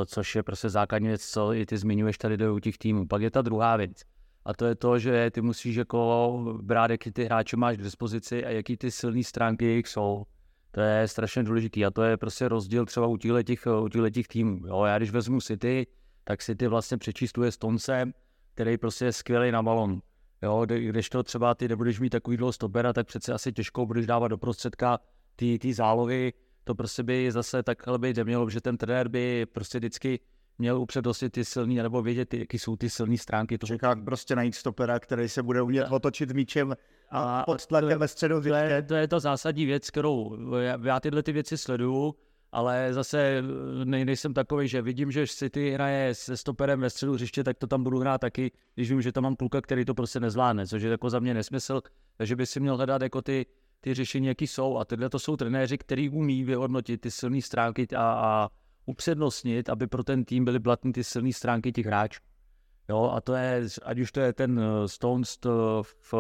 což 0.07 0.37
je 0.37 0.43
prostě 0.43 0.69
základní 0.69 1.09
věc, 1.09 1.27
co 1.27 1.55
i 1.55 1.67
ty 1.67 1.77
zmiňuješ 1.77 2.19
tady 2.19 2.37
do 2.37 2.61
těch 2.61 2.79
týmů. 2.79 3.07
Pak 3.07 3.23
je 3.23 3.31
ta 3.31 3.43
druhá 3.43 3.77
věc. 3.77 4.03
A 4.47 4.55
to 4.55 4.67
je 4.67 4.75
to, 4.75 4.99
že 4.99 5.31
ty 5.31 5.41
musíš 5.41 5.77
jako 5.77 6.59
brát, 6.63 6.91
jaký 6.91 7.13
ty 7.13 7.25
hráče 7.25 7.57
máš 7.57 7.77
k 7.77 7.83
dispozici 7.83 8.45
a 8.45 8.51
jaký 8.51 8.77
ty 8.77 8.91
silné 8.91 9.25
stránky 9.25 9.65
jejich 9.65 9.89
jsou. 9.89 10.25
To 10.71 10.81
je 10.81 11.09
strašně 11.09 11.43
důležitý 11.43 11.85
a 11.85 11.91
to 11.91 12.03
je 12.03 12.17
prostě 12.17 12.49
rozdíl 12.49 12.87
třeba 12.87 13.07
u 13.07 13.17
těch, 13.17 13.67
u 13.83 13.89
těch 14.11 14.29
týmů. 14.29 14.67
Jo, 14.67 14.85
já 14.85 14.99
když 14.99 15.11
vezmu 15.11 15.41
City, 15.41 15.87
tak 16.25 16.43
City 16.43 16.67
vlastně 16.67 16.97
přečísluje 16.99 17.53
s 17.53 17.57
Toncem, 17.57 18.13
který 18.55 18.79
prostě 18.79 19.05
je 19.05 19.13
skvělý 19.13 19.51
na 19.51 19.63
balon. 19.63 20.01
Jo, 20.43 20.67
když 20.67 21.09
to 21.11 21.23
třeba 21.23 21.55
ty 21.55 21.69
nebudeš 21.69 22.01
mít 22.01 22.11
takový 22.11 22.37
dlouho 22.37 22.53
stopera, 22.53 22.93
tak 22.93 23.07
přece 23.07 23.33
asi 23.33 23.53
těžko 23.53 23.87
budeš 23.87 24.07
dávat 24.07 24.29
do 24.29 24.39
prostředka 24.39 24.99
ty, 25.37 25.59
ty 25.59 25.75
zálohy. 25.75 26.33
To 26.65 26.75
prostě 26.75 27.03
by 27.03 27.33
zase 27.33 27.63
takhle 27.63 27.99
by 27.99 28.15
nemělo, 28.15 28.51
že 28.51 28.61
ten 28.61 28.77
trenér 28.77 29.09
by 29.09 29.47
prostě 29.47 29.79
vždycky 29.79 30.21
měl 30.59 30.81
upřednostnit 30.81 31.33
ty 31.33 31.45
silný, 31.45 31.77
nebo 31.77 32.03
vědět, 32.03 32.35
jaký 32.35 32.59
jsou 32.59 32.77
ty 32.77 32.91
silné 32.91 33.19
stránky. 33.19 33.59
To 33.59 33.67
Čeká 33.67 33.97
prostě 33.97 34.37
najít 34.37 34.55
stopera, 34.55 34.99
který 34.99 35.29
se 35.29 35.43
bude 35.43 35.63
umět 35.63 35.87
otočit 35.91 36.31
míčem 36.31 36.77
a 37.11 37.43
pod 37.45 37.67
tlakem 37.67 37.99
ve 37.99 38.09
středu. 38.09 38.41
To 38.41 38.49
je, 38.49 38.83
to 38.83 38.95
je 38.95 39.09
ta 39.09 39.21
zásadní 39.21 39.67
věc, 39.67 39.91
kterou 39.91 40.39
já, 40.59 40.79
já 40.83 41.01
tyhle 41.01 41.23
ty 41.23 41.33
věci 41.33 41.59
sleduju, 41.59 42.15
ale 42.53 42.89
zase 42.95 43.43
nej, 43.85 44.05
nejsem 44.05 44.35
takový, 44.35 44.69
že 44.69 44.83
vidím, 44.83 45.11
že 45.11 45.27
City 45.27 45.71
hraje 45.71 46.15
se 46.15 46.37
stoperem 46.37 46.81
ve 46.81 46.91
středu 46.91 47.13
hřiště, 47.13 47.45
tak 47.45 47.59
to 47.59 47.67
tam 47.67 47.83
budu 47.83 47.99
hrát 47.99 48.21
taky, 48.21 48.51
když 48.75 48.91
vím, 48.91 49.03
že 49.03 49.13
tam 49.13 49.25
mám 49.25 49.37
kluka, 49.37 49.61
který 49.61 49.85
to 49.85 49.95
prostě 49.95 50.21
nezvládne, 50.21 50.67
což 50.67 50.83
je 50.83 50.91
jako 50.91 51.11
za 51.11 51.19
mě 51.19 51.35
nesmysl, 51.35 51.81
takže 52.17 52.37
by 52.37 52.47
si 52.47 52.61
měl 52.61 52.77
hledat 52.77 53.03
jako 53.03 53.23
ty, 53.23 53.47
ty 53.81 53.95
řešení, 53.95 54.27
jaký 54.27 54.47
jsou. 54.47 54.77
A 54.77 54.85
tyhle 54.85 55.09
to 55.09 55.19
jsou 55.19 55.37
trenéři, 55.37 55.79
kteří 55.79 56.11
umí 56.11 56.45
vyhodnotit 56.45 57.01
ty 57.01 57.11
silné 57.11 57.43
stránky 57.43 57.87
a, 57.97 58.03
a 58.03 58.49
upřednostnit, 58.87 59.69
aby 59.69 59.87
pro 59.87 60.05
ten 60.05 60.25
tým 60.25 60.45
byly 60.45 60.59
blatní 60.59 60.93
ty 60.93 61.05
silné 61.05 61.33
stránky 61.33 61.73
těch 61.73 61.87
hráčů. 61.87 62.21
Jo, 62.89 63.11
a 63.15 63.21
to 63.21 63.35
je, 63.35 63.67
ať 63.83 63.99
už 63.99 64.13
to 64.13 64.21
je 64.21 64.33
ten 64.33 64.61
eh, 64.61 64.89
Stones 64.89 65.39
v, 65.45 65.83
v, 65.83 66.15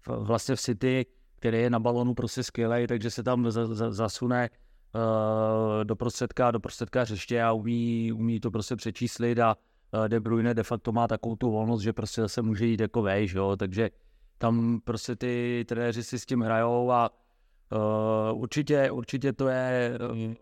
v, 0.00 0.08
vlastně 0.08 0.56
v 0.56 0.60
City, 0.60 1.06
který 1.36 1.58
je 1.58 1.70
na 1.70 1.78
balonu 1.80 2.14
prostě 2.14 2.42
skvělý, 2.42 2.86
takže 2.86 3.10
se 3.10 3.22
tam 3.22 3.50
za, 3.50 3.66
za, 3.66 3.90
zasune 3.90 4.50
uh, 4.94 5.84
do 5.84 5.96
prostředka, 5.96 6.50
do 6.50 6.60
prostředka 6.60 7.02
hřiště 7.02 7.42
a 7.42 7.52
umí, 7.52 8.12
umí 8.12 8.40
to 8.40 8.50
prostě 8.50 8.76
přečíslit 8.76 9.38
a 9.38 9.56
uh, 9.94 10.08
De 10.08 10.20
Bruyne 10.20 10.54
de 10.54 10.62
facto 10.62 10.92
má 10.92 11.08
takovou 11.08 11.36
tu 11.36 11.50
volnost, 11.50 11.82
že 11.82 11.92
prostě 11.92 12.20
zase 12.20 12.42
může 12.42 12.66
jít 12.66 12.80
jako 12.80 13.02
vejš, 13.02 13.32
jo, 13.32 13.56
takže 13.56 13.90
tam 14.38 14.80
prostě 14.84 15.16
ty 15.16 15.64
trenéři 15.68 16.02
si 16.02 16.18
s 16.18 16.26
tím 16.26 16.40
hrajou 16.40 16.90
a 16.90 17.10
uh, 18.30 18.40
určitě, 18.40 18.90
určitě 18.90 19.32
to 19.32 19.48
je 19.48 19.98
uh, 20.10 20.34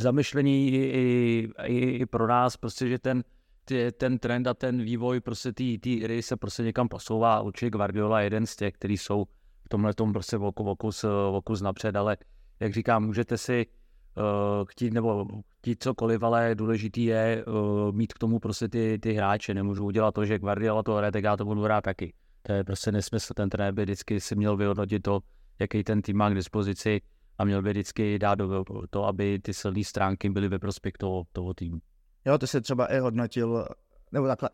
zamyšlení 0.00 0.68
i, 0.72 1.48
i, 1.66 1.78
i 1.78 2.06
pro 2.06 2.26
nás, 2.26 2.56
prostě, 2.56 2.88
že 2.88 2.98
ten, 2.98 3.24
ty, 3.64 3.92
ten 3.92 4.18
trend 4.18 4.46
a 4.46 4.54
ten 4.54 4.82
vývoj 4.82 5.20
prostě 5.20 5.52
ty 5.52 6.00
hry 6.02 6.22
se 6.22 6.36
prostě 6.36 6.62
někam 6.62 6.88
posouvá. 6.88 7.40
Určitě 7.40 7.70
Guardiola 7.70 8.20
je 8.20 8.26
jeden 8.26 8.46
z 8.46 8.56
těch, 8.56 8.74
kteří 8.74 8.98
jsou 8.98 9.24
v 9.64 9.68
tomhle 9.68 9.94
tom 9.94 10.12
prostě 10.12 10.36
vokus, 10.36 11.04
vokus 11.30 11.60
napřed, 11.62 11.96
ale 11.96 12.16
jak 12.60 12.72
říkám, 12.72 13.06
můžete 13.06 13.38
si 13.38 13.66
uh, 13.66 14.64
chtít 14.68 14.92
nebo 14.92 15.26
chtít 15.58 15.82
cokoliv, 15.82 16.22
ale 16.22 16.54
důležitý 16.54 17.04
je 17.04 17.44
uh, 17.46 17.92
mít 17.92 18.12
k 18.12 18.18
tomu 18.18 18.38
prostě 18.38 18.68
ty, 18.68 18.98
ty 18.98 19.12
hráče. 19.12 19.54
Nemůžu 19.54 19.84
udělat 19.84 20.14
to, 20.14 20.24
že 20.24 20.38
Guardiola 20.38 20.82
to 20.82 20.94
hraje, 20.94 21.12
tak 21.12 21.24
já 21.24 21.36
to 21.36 21.44
budu 21.44 21.62
hrát 21.62 21.84
taky. 21.84 22.14
To 22.42 22.52
je 22.52 22.64
prostě 22.64 22.92
nesmysl. 22.92 23.34
Ten 23.34 23.48
trenér 23.48 23.74
by 23.74 23.82
vždycky 23.82 24.20
si 24.20 24.36
měl 24.36 24.56
vyhodnotit 24.56 25.02
to, 25.02 25.20
jaký 25.58 25.84
ten 25.84 26.02
tým 26.02 26.16
má 26.16 26.30
k 26.30 26.34
dispozici 26.34 27.00
a 27.38 27.44
měl 27.44 27.62
by 27.62 27.70
vždycky 27.70 28.18
dát 28.18 28.34
do 28.34 28.64
to, 28.90 29.04
aby 29.04 29.38
ty 29.38 29.54
silné 29.54 29.84
stránky 29.84 30.30
byly 30.30 30.48
ve 30.48 30.58
prospěch 30.58 30.92
toho, 30.98 31.24
toho 31.32 31.54
týmu. 31.54 31.78
Jo, 32.24 32.38
to 32.38 32.46
se 32.46 32.60
třeba 32.60 32.86
i 32.86 32.98
hodnotil, 32.98 33.66
nebo 34.12 34.26
takhle, 34.26 34.50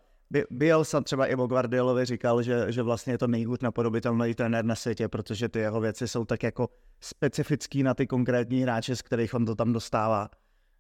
Bielsa 0.51 1.01
třeba 1.01 1.27
i 1.27 1.35
Guardiolovi 1.35 2.05
říkal, 2.05 2.43
že, 2.43 2.73
že 2.73 2.83
vlastně 2.83 3.13
je 3.13 3.19
to 3.19 3.27
nejhůř 3.27 3.59
napodobitelný 3.61 4.35
trenér 4.35 4.65
na 4.65 4.75
světě, 4.75 5.09
protože 5.09 5.49
ty 5.49 5.59
jeho 5.59 5.81
věci 5.81 6.09
jsou 6.09 6.25
tak 6.25 6.43
jako 6.43 6.69
specifický 7.01 7.83
na 7.83 7.95
ty 7.95 8.07
konkrétní 8.07 8.63
hráče, 8.63 8.97
z 8.97 9.03
kterých 9.03 9.35
on 9.35 9.47
to 9.47 9.55
tam 9.55 9.73
dostává, 9.73 10.29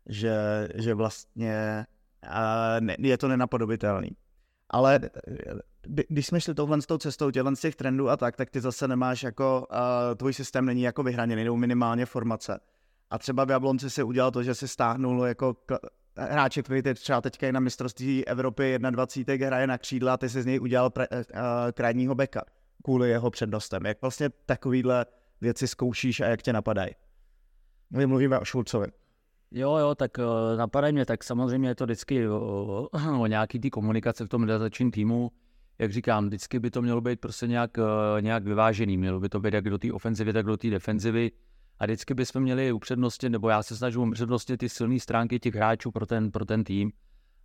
že, 0.08 0.68
že 0.74 0.94
vlastně 0.94 1.86
a 2.28 2.76
je 2.98 3.18
to 3.18 3.28
nenapodobitelný. 3.28 4.10
Ale 4.70 5.00
když 6.08 6.26
jsme 6.26 6.40
šli 6.40 6.54
touhle 6.54 6.78
tou 6.86 6.98
cestou 6.98 7.30
těchto 7.30 7.56
z 7.56 7.60
těch 7.60 7.76
trendů 7.76 8.08
a 8.08 8.16
tak, 8.16 8.36
tak 8.36 8.50
ty 8.50 8.60
zase 8.60 8.88
nemáš 8.88 9.22
jako, 9.22 9.66
uh, 9.72 10.14
tvůj 10.16 10.32
systém 10.32 10.66
není 10.66 10.82
jako 10.82 11.02
vyhraněný, 11.02 11.44
nebo 11.44 11.56
minimálně 11.56 12.06
formace. 12.06 12.60
A 13.10 13.18
třeba 13.18 13.44
v 13.44 13.50
Jablonci 13.50 13.90
si 13.90 14.02
udělal 14.02 14.30
to, 14.30 14.42
že 14.42 14.54
si 14.54 14.68
stáhnul 14.68 15.26
jako 15.26 15.56
hráče, 16.16 16.62
který 16.62 16.82
teď 16.82 16.98
třeba 17.00 17.20
teďka 17.20 17.46
je 17.46 17.52
na 17.52 17.60
mistrovství 17.60 18.26
Evropy 18.26 18.78
21. 18.90 19.46
hraje 19.46 19.66
na 19.66 19.78
křídla 19.78 20.14
a 20.14 20.16
ty 20.16 20.28
si 20.28 20.42
z 20.42 20.46
něj 20.46 20.60
udělal 20.60 20.90
pre, 20.90 21.08
uh, 21.08 21.18
krajního 21.72 22.14
beka 22.14 22.44
kvůli 22.84 23.10
jeho 23.10 23.30
přednostem. 23.30 23.86
Jak 23.86 24.00
vlastně 24.00 24.30
takovýhle 24.46 25.06
věci 25.40 25.68
zkoušíš 25.68 26.20
a 26.20 26.26
jak 26.26 26.42
tě 26.42 26.52
napadají? 26.52 26.90
My 27.90 28.06
mluvíme 28.06 28.38
o 28.38 28.44
Šulcovi. 28.44 28.86
Jo, 29.52 29.76
jo, 29.76 29.94
tak 29.94 30.18
uh, 30.18 30.58
napadají 30.58 30.92
mě, 30.92 31.06
tak 31.06 31.24
samozřejmě 31.24 31.68
je 31.68 31.74
to 31.74 31.84
vždycky 31.84 32.28
o, 32.28 32.40
o, 32.40 32.88
o 33.20 33.26
nějaký 33.26 33.60
ty 33.60 33.70
komunikace 33.70 34.24
v 34.24 34.28
tom 34.28 34.44
realizačním 34.44 34.90
týmu. 34.90 35.30
Jak 35.78 35.92
říkám, 35.92 36.26
vždycky 36.26 36.58
by 36.58 36.70
to 36.70 36.82
mělo 36.82 37.00
být 37.00 37.20
prostě 37.20 37.46
nějak, 37.46 37.70
uh, 37.78 38.22
nějak 38.22 38.44
vyvážený. 38.44 38.96
Mělo 38.96 39.20
by 39.20 39.28
to 39.28 39.40
být 39.40 39.54
jak 39.54 39.64
do 39.64 39.78
té 39.78 39.92
ofenzivy, 39.92 40.32
tak 40.32 40.46
do 40.46 40.56
té 40.56 40.70
defenzivy. 40.70 41.30
A 41.78 41.84
vždycky 41.84 42.14
bychom 42.14 42.42
měli 42.42 42.72
upřednostnit, 42.72 43.32
nebo 43.32 43.48
já 43.48 43.62
se 43.62 43.76
snažím 43.76 44.02
upřednostnit 44.02 44.60
ty 44.60 44.68
silné 44.68 45.00
stránky 45.00 45.40
těch 45.40 45.54
hráčů 45.54 45.90
pro 45.90 46.06
ten, 46.06 46.30
pro 46.30 46.44
ten 46.44 46.64
tým. 46.64 46.92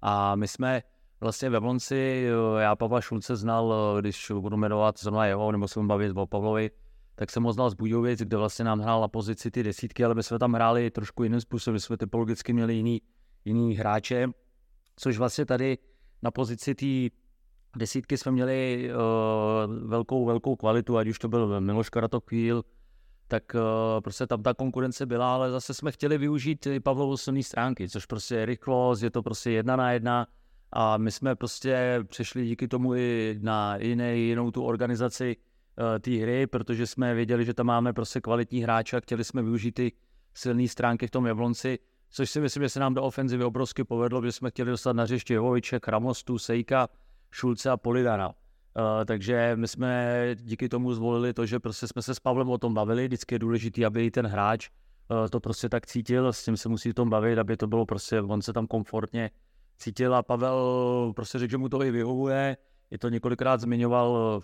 A 0.01 0.35
my 0.35 0.47
jsme 0.47 0.83
vlastně 1.21 1.49
ve 1.49 1.59
Blonci, 1.59 2.27
já 2.59 2.75
Pavla 2.75 3.01
Šulce 3.01 3.35
znal, 3.35 3.95
když 3.99 4.31
budu 4.39 4.57
jmenovat 4.57 4.99
zrovna 4.99 5.25
jeho, 5.25 5.51
nebo 5.51 5.67
se 5.67 5.79
bavit 5.79 6.17
o 6.17 6.25
Pavlovi, 6.25 6.71
tak 7.15 7.31
jsem 7.31 7.43
ho 7.43 7.53
znal 7.53 7.69
z 7.69 7.73
Budějovic, 7.73 8.19
kde 8.19 8.37
vlastně 8.37 8.65
nám 8.65 8.79
hrál 8.79 9.01
na 9.01 9.07
pozici 9.07 9.51
ty 9.51 9.63
desítky, 9.63 10.05
ale 10.05 10.15
my 10.15 10.23
jsme 10.23 10.39
tam 10.39 10.53
hráli 10.53 10.91
trošku 10.91 11.23
jiným 11.23 11.41
způsobem, 11.41 11.73
my 11.73 11.79
jsme 11.79 11.97
typologicky 11.97 12.53
měli 12.53 12.75
jiný, 12.75 13.01
jiný 13.45 13.75
hráče, 13.75 14.27
což 14.95 15.17
vlastně 15.17 15.45
tady 15.45 15.77
na 16.21 16.31
pozici 16.31 16.75
té 16.75 17.15
desítky 17.77 18.17
jsme 18.17 18.31
měli 18.31 18.89
uh, 18.91 19.89
velkou, 19.89 20.25
velkou 20.25 20.55
kvalitu, 20.55 20.97
ať 20.97 21.07
už 21.07 21.19
to 21.19 21.27
byl 21.27 21.61
Miloš 21.61 21.89
Karatokvíl, 21.89 22.63
tak 23.27 23.43
uh, 23.55 23.61
prostě 24.01 24.27
tam 24.27 24.43
ta 24.43 24.53
konkurence 24.53 25.05
byla, 25.05 25.33
ale 25.33 25.51
zase 25.51 25.73
jsme 25.73 25.91
chtěli 25.91 26.17
využít 26.17 26.65
i 26.65 26.79
Pavlovu 26.79 27.17
silné 27.17 27.43
stránky, 27.43 27.89
což 27.89 28.05
prostě 28.05 28.35
je 28.35 28.45
rychlost, 28.45 29.01
je 29.01 29.09
to 29.09 29.23
prostě 29.23 29.51
jedna 29.51 29.75
na 29.75 29.91
jedna 29.91 30.27
a 30.71 30.97
my 30.97 31.11
jsme 31.11 31.35
prostě 31.35 31.99
přešli 32.07 32.45
díky 32.45 32.67
tomu 32.67 32.95
i 32.95 33.39
na 33.41 33.77
jiné, 33.77 34.17
jinou 34.17 34.51
tu 34.51 34.63
organizaci 34.63 35.35
té 35.99 36.11
hry, 36.11 36.47
protože 36.47 36.87
jsme 36.87 37.13
věděli, 37.13 37.45
že 37.45 37.53
tam 37.53 37.65
máme 37.65 37.93
prostě 37.93 38.21
kvalitní 38.21 38.61
hráče 38.61 38.97
a 38.97 38.99
chtěli 38.99 39.23
jsme 39.23 39.41
využít 39.41 39.71
ty 39.71 39.91
silné 40.33 40.67
stránky 40.67 41.07
v 41.07 41.11
tom 41.11 41.25
Jablonci, 41.25 41.79
což 42.09 42.29
si 42.29 42.41
myslím, 42.41 42.63
že 42.63 42.69
se 42.69 42.79
nám 42.79 42.93
do 42.93 43.03
ofenzivy 43.03 43.43
obrovsky 43.43 43.83
povedlo, 43.83 44.25
že 44.25 44.31
jsme 44.31 44.49
chtěli 44.49 44.71
dostat 44.71 44.93
na 44.93 45.03
hřiště 45.03 45.33
Jovoviče, 45.33 45.79
Kramostu, 45.79 46.37
Sejka, 46.37 46.87
Šulce 47.31 47.69
a 47.69 47.77
Polidara. 47.77 48.27
Uh, 48.27 48.33
takže 49.05 49.51
my 49.55 49.67
jsme 49.67 50.29
díky 50.35 50.69
tomu 50.69 50.93
zvolili 50.93 51.33
to, 51.33 51.45
že 51.45 51.59
prostě 51.59 51.87
jsme 51.87 52.01
se 52.01 52.15
s 52.15 52.19
Pavlem 52.19 52.49
o 52.49 52.57
tom 52.57 52.73
bavili. 52.73 53.07
Vždycky 53.07 53.35
je 53.35 53.39
důležité, 53.39 53.85
aby 53.85 54.11
ten 54.11 54.27
hráč 54.27 54.69
uh, 55.09 55.27
to 55.27 55.39
prostě 55.39 55.69
tak 55.69 55.85
cítil, 55.85 56.33
s 56.33 56.45
tím 56.45 56.57
se 56.57 56.69
musí 56.69 56.89
o 56.89 56.93
tom 56.93 57.09
bavit, 57.09 57.39
aby 57.39 57.57
to 57.57 57.67
bylo 57.67 57.85
prostě, 57.85 58.21
on 58.21 58.41
se 58.41 58.53
tam 58.53 58.67
komfortně 58.67 59.31
cítil 59.77 60.15
a 60.15 60.23
Pavel 60.23 61.13
prostě 61.15 61.39
řekl, 61.39 61.51
že 61.51 61.57
mu 61.57 61.69
to 61.69 61.83
i 61.83 61.91
vyhovuje. 61.91 62.57
Je 62.91 62.99
to 62.99 63.09
několikrát 63.09 63.61
zmiňoval 63.61 64.41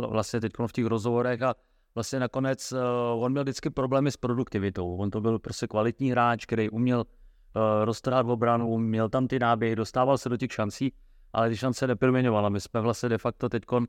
vlastně 0.00 0.40
teď 0.40 0.52
v 0.66 0.72
těch 0.72 0.86
rozhovorech 0.86 1.42
a 1.42 1.54
vlastně 1.94 2.20
nakonec 2.20 2.72
uh, 2.72 2.78
on 3.24 3.32
měl 3.32 3.44
vždycky 3.44 3.70
problémy 3.70 4.10
s 4.10 4.16
produktivitou. 4.16 4.96
On 4.96 5.10
to 5.10 5.20
byl 5.20 5.38
prostě 5.38 5.66
kvalitní 5.66 6.10
hráč, 6.10 6.46
který 6.46 6.70
uměl 6.70 6.98
uh, 6.98 7.84
roztrhat 7.84 8.26
obranu, 8.26 8.78
měl 8.78 9.08
tam 9.08 9.28
ty 9.28 9.38
náběhy, 9.38 9.76
dostával 9.76 10.18
se 10.18 10.28
do 10.28 10.36
těch 10.36 10.52
šancí 10.52 10.92
ale 11.36 11.48
když 11.48 11.60
šance 11.60 11.86
neproměňovala. 11.86 12.48
My 12.48 12.60
jsme 12.60 12.80
vlastně 12.80 13.08
de 13.08 13.18
facto 13.18 13.48
teď 13.48 13.62
uh, 13.72 13.84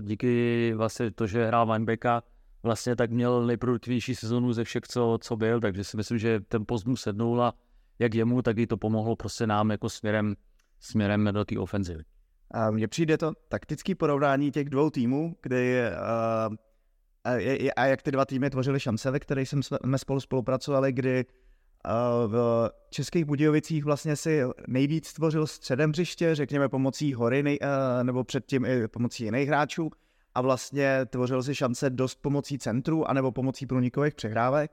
díky 0.00 0.72
vlastně 0.76 1.10
to, 1.10 1.26
že 1.26 1.46
hrál 1.46 1.66
Weinbecka, 1.66 2.22
vlastně 2.62 2.96
tak 2.96 3.10
měl 3.10 3.46
nejproduktivnější 3.46 4.14
sezonu 4.14 4.52
ze 4.52 4.64
všech, 4.64 4.82
co, 4.88 5.18
co 5.20 5.36
byl, 5.36 5.60
takže 5.60 5.84
si 5.84 5.96
myslím, 5.96 6.18
že 6.18 6.40
ten 6.40 6.64
post 6.66 6.86
sednul 6.94 7.42
a 7.42 7.54
jak 7.98 8.14
jemu, 8.14 8.42
tak 8.42 8.58
i 8.58 8.66
to 8.66 8.76
pomohlo 8.76 9.16
prostě 9.16 9.46
nám 9.46 9.70
jako 9.70 9.88
směrem, 9.88 10.34
směrem 10.80 11.28
do 11.32 11.44
té 11.44 11.58
ofenzivy. 11.58 12.04
Mně 12.70 12.88
přijde 12.88 13.18
to 13.18 13.32
taktický 13.48 13.94
porovnání 13.94 14.50
těch 14.50 14.70
dvou 14.70 14.90
týmů, 14.90 15.36
kdy 15.42 15.86
a, 15.88 16.50
a 17.76 17.84
jak 17.84 18.02
ty 18.02 18.10
dva 18.10 18.24
týmy 18.24 18.50
tvořily 18.50 18.80
šance, 18.80 19.10
ve 19.10 19.20
kterých 19.20 19.48
jsme 19.48 19.98
spolu 19.98 20.20
spolupracovali, 20.20 20.92
kdy 20.92 21.24
v 22.26 22.70
Českých 22.90 23.24
Budějovicích 23.24 23.84
vlastně 23.84 24.16
si 24.16 24.42
nejvíc 24.68 25.12
tvořil 25.12 25.46
středem 25.46 25.90
hřiště, 25.90 26.34
řekněme 26.34 26.68
pomocí 26.68 27.14
hory 27.14 27.42
nej, 27.42 27.58
nebo 28.02 28.24
předtím 28.24 28.64
i 28.64 28.88
pomocí 28.88 29.24
jiných 29.24 29.48
hráčů 29.48 29.90
a 30.34 30.40
vlastně 30.40 31.06
tvořil 31.06 31.42
si 31.42 31.54
šance 31.54 31.90
dost 31.90 32.18
pomocí 32.22 32.58
centru 32.58 33.10
anebo 33.10 33.32
pomocí 33.32 33.66
průnikových 33.66 34.14
přehrávek. 34.14 34.70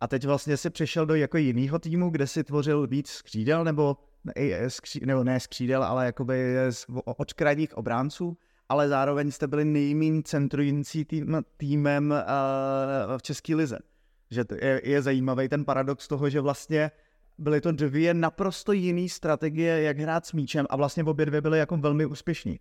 A 0.00 0.08
teď 0.08 0.26
vlastně 0.26 0.56
si 0.56 0.70
přešel 0.70 1.06
do 1.06 1.14
jako 1.14 1.36
jiného 1.36 1.78
týmu, 1.78 2.10
kde 2.10 2.26
si 2.26 2.44
tvořil 2.44 2.86
víc 2.86 3.08
skřídel 3.08 3.64
nebo, 3.64 3.96
ne, 4.24 4.70
skří, 4.70 5.00
nebo 5.06 5.24
ne 5.24 5.40
skřídel, 5.40 5.84
ale 5.84 6.06
jakoby 6.06 6.56
z, 6.70 6.86
od 7.04 7.32
krajních 7.32 7.76
obránců, 7.76 8.38
ale 8.68 8.88
zároveň 8.88 9.30
jste 9.30 9.46
byli 9.46 9.64
nejméně 9.64 10.22
centrující 10.22 11.04
tým, 11.04 11.42
týmem 11.56 12.10
uh, 12.10 13.18
v 13.18 13.22
České 13.22 13.54
lize. 13.54 13.78
Že 14.30 14.44
to 14.44 14.54
je, 14.54 14.80
je 14.84 15.02
zajímavý 15.02 15.48
ten 15.48 15.64
paradox 15.64 16.08
toho, 16.08 16.30
že 16.30 16.40
vlastně 16.40 16.90
byly 17.38 17.60
to 17.60 17.72
dvě 17.72 18.14
naprosto 18.14 18.72
jiné 18.72 19.08
strategie, 19.08 19.82
jak 19.82 19.98
hrát 19.98 20.26
s 20.26 20.32
míčem 20.32 20.66
a 20.70 20.76
vlastně 20.76 21.04
obě 21.04 21.26
dvě 21.26 21.40
byly 21.40 21.58
jako 21.58 21.76
velmi 21.76 22.06
úspěšní. 22.06 22.60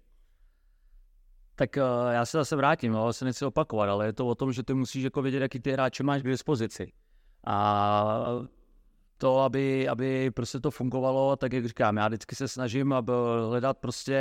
Tak 1.55 1.77
uh, 1.77 2.11
já 2.11 2.25
se 2.25 2.37
zase 2.37 2.55
vrátím, 2.55 2.91
no, 2.91 3.13
se 3.13 3.25
nechci 3.25 3.45
opakovat, 3.45 3.89
ale 3.89 4.05
je 4.05 4.13
to 4.13 4.27
o 4.27 4.35
tom, 4.35 4.53
že 4.53 4.63
ty 4.63 4.73
musíš 4.73 5.03
jako 5.03 5.21
vědět, 5.21 5.39
jaký 5.39 5.59
ty 5.59 5.71
hráče 5.71 6.03
máš 6.03 6.21
k 6.21 6.27
dispozici. 6.27 6.91
A 7.45 8.25
to, 9.17 9.39
aby, 9.39 9.87
aby 9.87 10.31
prostě 10.31 10.59
to 10.59 10.71
fungovalo, 10.71 11.35
tak 11.35 11.53
jak 11.53 11.65
říkám, 11.65 11.97
já 11.97 12.07
vždycky 12.07 12.35
se 12.35 12.47
snažím 12.47 12.93
aby 12.93 13.11
hledat 13.47 13.77
prostě 13.77 14.13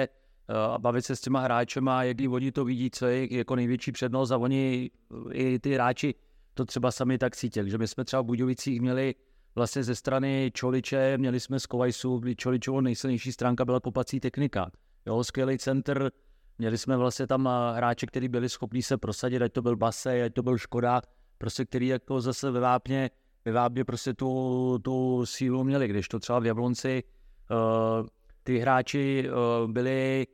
eh, 0.48 0.54
a 0.54 0.78
bavit 0.78 1.04
se 1.04 1.16
s 1.16 1.20
těma 1.20 1.40
hráčema, 1.40 2.04
jaký 2.04 2.28
oni 2.28 2.52
to 2.52 2.64
vidí, 2.64 2.90
co 2.90 3.06
je 3.06 3.36
jako 3.36 3.56
největší 3.56 3.92
přednost 3.92 4.30
a 4.30 4.38
oni 4.38 4.90
i 5.32 5.58
ty 5.58 5.74
hráči 5.74 6.14
to 6.54 6.64
třeba 6.64 6.90
sami 6.90 7.18
tak 7.18 7.36
cítili, 7.36 7.70
že 7.70 7.78
my 7.78 7.88
jsme 7.88 8.04
třeba 8.04 8.22
v 8.22 8.26
Budějovicích 8.26 8.80
měli 8.80 9.14
vlastně 9.54 9.84
ze 9.84 9.94
strany 9.94 10.50
Čoliče, 10.54 11.18
měli 11.18 11.40
jsme 11.40 11.60
z 11.60 11.66
Kovajsu, 11.66 12.22
Čoličovo 12.36 12.80
nejsilnější 12.80 13.32
stránka 13.32 13.64
byla 13.64 13.80
kopací 13.80 14.20
technika. 14.20 14.70
Jo, 15.06 15.24
skvělý 15.24 15.58
center, 15.58 16.10
měli 16.58 16.78
jsme 16.78 16.96
vlastně 16.96 17.26
tam 17.26 17.48
eh, 17.48 17.76
hráče, 17.76 18.06
kteří 18.06 18.28
byli 18.28 18.48
schopni 18.48 18.82
se 18.82 18.96
prosadit, 18.96 19.42
ať 19.42 19.52
to 19.52 19.62
byl 19.62 19.76
Base, 19.76 20.22
ať 20.22 20.32
to 20.32 20.42
byl 20.42 20.58
Škoda, 20.58 21.02
prostě 21.44 21.64
který 21.64 21.86
jako 21.86 22.20
zase 22.20 22.50
ve 22.50 22.60
Vápně, 22.60 23.10
ve 23.44 23.52
Vápně 23.52 23.84
prostě 23.84 24.14
tu, 24.14 24.78
tu 24.82 25.26
sílu 25.26 25.64
měli, 25.64 25.88
když 25.88 26.08
to 26.08 26.18
třeba 26.18 26.38
v 26.38 26.46
Jablonci 26.46 27.02
uh, 27.50 28.06
ty 28.42 28.58
hráči 28.58 29.28
uh, 29.28 29.70
byli, 29.70 30.26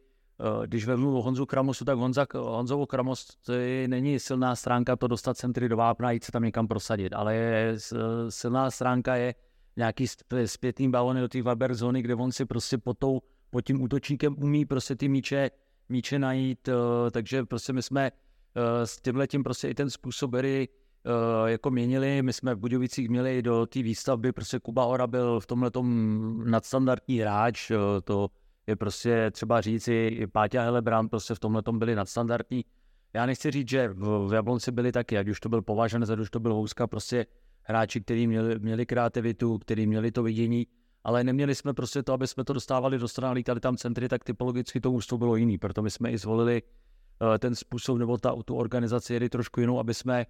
uh, 0.56 0.66
když 0.66 0.86
vezmu 0.86 1.22
Honzu 1.22 1.46
Kramosu, 1.46 1.84
tak 1.84 1.98
Honza, 1.98 2.26
Honzovo 2.34 2.86
Kramos 2.86 3.26
to 3.46 3.52
je, 3.52 3.88
není 3.88 4.18
silná 4.18 4.56
stránka 4.56 4.96
to 4.96 5.06
dostat 5.06 5.36
centry 5.36 5.68
do 5.68 5.76
Vápna 5.76 6.08
a 6.08 6.10
jít 6.10 6.24
se 6.24 6.32
tam 6.32 6.42
někam 6.42 6.68
prosadit, 6.68 7.12
ale 7.12 7.34
je, 7.34 7.76
silná 8.28 8.70
stránka 8.70 9.16
je 9.16 9.34
nějaký 9.76 10.06
zpětný 10.46 10.90
balony 10.90 11.20
do 11.20 11.28
té 11.28 11.42
Weber 11.42 11.74
zóny, 11.74 12.02
kde 12.02 12.14
on 12.14 12.32
si 12.32 12.44
prostě 12.44 12.78
pod, 12.78 12.98
tou, 12.98 13.20
pod 13.50 13.60
tím 13.60 13.82
útočníkem 13.82 14.36
umí 14.38 14.64
prostě 14.64 14.96
ty 14.96 15.08
míče, 15.08 15.50
míče 15.88 16.18
najít, 16.18 16.68
uh, 16.68 17.10
takže 17.10 17.44
prostě 17.44 17.72
my 17.72 17.82
jsme 17.82 18.10
uh, 18.10 18.84
s 18.84 19.00
tímhle 19.00 19.26
tím 19.26 19.42
prostě 19.42 19.68
i 19.68 19.74
ten 19.74 19.90
způsob 19.90 20.34
hry 20.34 20.68
jako 21.46 21.70
měnili. 21.70 22.22
My 22.22 22.32
jsme 22.32 22.54
v 22.54 22.58
Budějovicích 22.58 23.08
měli 23.08 23.42
do 23.42 23.66
té 23.66 23.82
výstavby, 23.82 24.32
prostě 24.32 24.58
Kuba 24.58 24.84
Ora 24.84 25.06
byl 25.06 25.40
v 25.40 25.46
tomhle 25.46 25.70
nadstandardní 26.44 27.18
hráč, 27.18 27.70
uh, 27.70 27.76
to 28.04 28.28
je 28.66 28.76
prostě 28.76 29.30
třeba 29.30 29.60
říci, 29.60 29.92
i 29.92 30.26
Páťa 30.26 30.62
Helebrand 30.62 31.10
prostě 31.10 31.34
v 31.34 31.38
tomhle 31.38 31.62
byli 31.72 31.94
nadstandardní. 31.94 32.64
Já 33.14 33.26
nechci 33.26 33.50
říct, 33.50 33.68
že 33.68 33.88
v, 33.88 34.30
Jablonci 34.34 34.72
byli 34.72 34.92
taky, 34.92 35.18
ať 35.18 35.28
už 35.28 35.40
to 35.40 35.48
byl 35.48 35.62
Považen, 35.62 36.04
ať 36.12 36.18
už 36.18 36.30
to 36.30 36.40
byl 36.40 36.54
Houska, 36.54 36.86
prostě 36.86 37.26
hráči, 37.62 38.00
kteří 38.00 38.26
měli, 38.26 38.58
měli 38.58 38.86
kreativitu, 38.86 39.58
kteří 39.58 39.86
měli 39.86 40.12
to 40.12 40.22
vidění, 40.22 40.66
ale 41.04 41.24
neměli 41.24 41.54
jsme 41.54 41.74
prostě 41.74 42.02
to, 42.02 42.12
aby 42.12 42.26
jsme 42.26 42.44
to 42.44 42.52
dostávali 42.52 42.98
do 42.98 43.08
strany, 43.08 43.34
lítali 43.34 43.60
tam 43.60 43.76
centry, 43.76 44.08
tak 44.08 44.24
typologicky 44.24 44.80
to 44.80 44.90
ústvo 44.90 45.18
bylo 45.18 45.36
jiný, 45.36 45.58
proto 45.58 45.82
my 45.82 45.90
jsme 45.90 46.10
i 46.10 46.18
zvolili 46.18 46.62
uh, 46.62 47.38
ten 47.38 47.54
způsob 47.54 47.98
nebo 47.98 48.18
ta, 48.18 48.34
tu 48.44 48.56
organizaci 48.56 49.14
jeli 49.14 49.28
trošku 49.28 49.60
jinou, 49.60 49.78
aby 49.78 49.94
jsme 49.94 50.26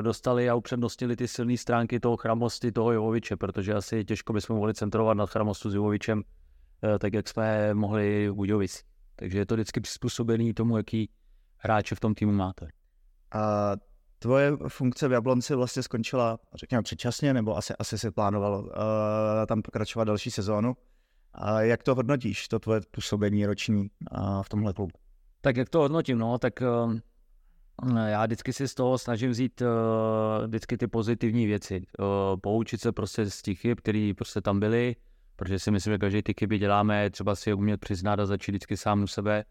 dostali 0.00 0.50
a 0.50 0.54
upřednostnili 0.54 1.16
ty 1.16 1.28
silné 1.28 1.56
stránky 1.56 2.00
toho 2.00 2.16
Chramosti, 2.16 2.72
toho 2.72 2.92
Jovoviče, 2.92 3.36
protože 3.36 3.74
asi 3.74 4.04
těžko 4.04 4.32
bychom 4.32 4.56
mohli 4.56 4.74
centrovat 4.74 5.16
nad 5.16 5.30
Chramostu 5.30 5.70
s 5.70 5.74
Jovovičem, 5.74 6.18
uh, 6.18 6.98
tak 6.98 7.14
jak 7.14 7.28
jsme 7.28 7.74
mohli 7.74 8.30
u 8.30 8.44
Jovic. 8.44 8.82
Takže 9.16 9.38
je 9.38 9.46
to 9.46 9.54
vždycky 9.54 9.80
přizpůsobený 9.80 10.54
tomu, 10.54 10.76
jaký 10.76 11.10
hráče 11.56 11.94
v 11.94 12.00
tom 12.00 12.14
týmu 12.14 12.32
máte. 12.32 12.68
A 13.34 13.72
tvoje 14.18 14.52
funkce 14.68 15.08
v 15.08 15.12
Jablonci 15.12 15.54
vlastně 15.54 15.82
skončila, 15.82 16.38
řekněme, 16.54 16.82
předčasně, 16.82 17.34
nebo 17.34 17.56
asi, 17.56 17.74
asi 17.78 17.98
si 17.98 18.10
plánoval 18.10 18.60
uh, 18.60 18.70
tam 19.48 19.62
pokračovat 19.62 20.04
další 20.04 20.30
sezónu. 20.30 20.76
A 21.34 21.60
jak 21.60 21.82
to 21.82 21.94
hodnotíš, 21.94 22.48
to 22.48 22.58
tvoje 22.58 22.80
působení 22.90 23.46
roční 23.46 23.80
uh, 23.80 24.42
v 24.42 24.48
tomhle 24.48 24.72
klubu? 24.72 24.92
Tak 25.40 25.56
jak 25.56 25.68
to 25.68 25.78
hodnotím, 25.78 26.18
no, 26.18 26.38
tak 26.38 26.60
uh, 26.60 26.94
já 28.06 28.26
vždycky 28.26 28.52
si 28.52 28.68
z 28.68 28.74
toho 28.74 28.98
snažím 28.98 29.30
vzít 29.30 29.62
uh, 29.62 30.46
vždycky 30.46 30.76
ty 30.76 30.86
pozitivní 30.86 31.46
věci. 31.46 31.82
Uh, 31.98 32.06
poučit 32.40 32.80
se 32.80 32.92
prostě 32.92 33.30
z 33.30 33.42
těch 33.42 33.58
chyb, 33.58 33.78
které 33.78 34.12
prostě 34.16 34.40
tam 34.40 34.60
byly, 34.60 34.96
protože 35.36 35.58
si 35.58 35.70
myslím, 35.70 35.94
že 35.94 35.98
každý 35.98 36.22
ty 36.22 36.34
chyby 36.38 36.58
děláme, 36.58 37.10
třeba 37.10 37.34
si 37.34 37.50
je 37.50 37.54
umět 37.54 37.80
přiznat 37.80 38.20
a 38.20 38.26
začít 38.26 38.52
vždycky 38.52 38.76
sám 38.76 39.02
u 39.02 39.06
sebe. 39.06 39.44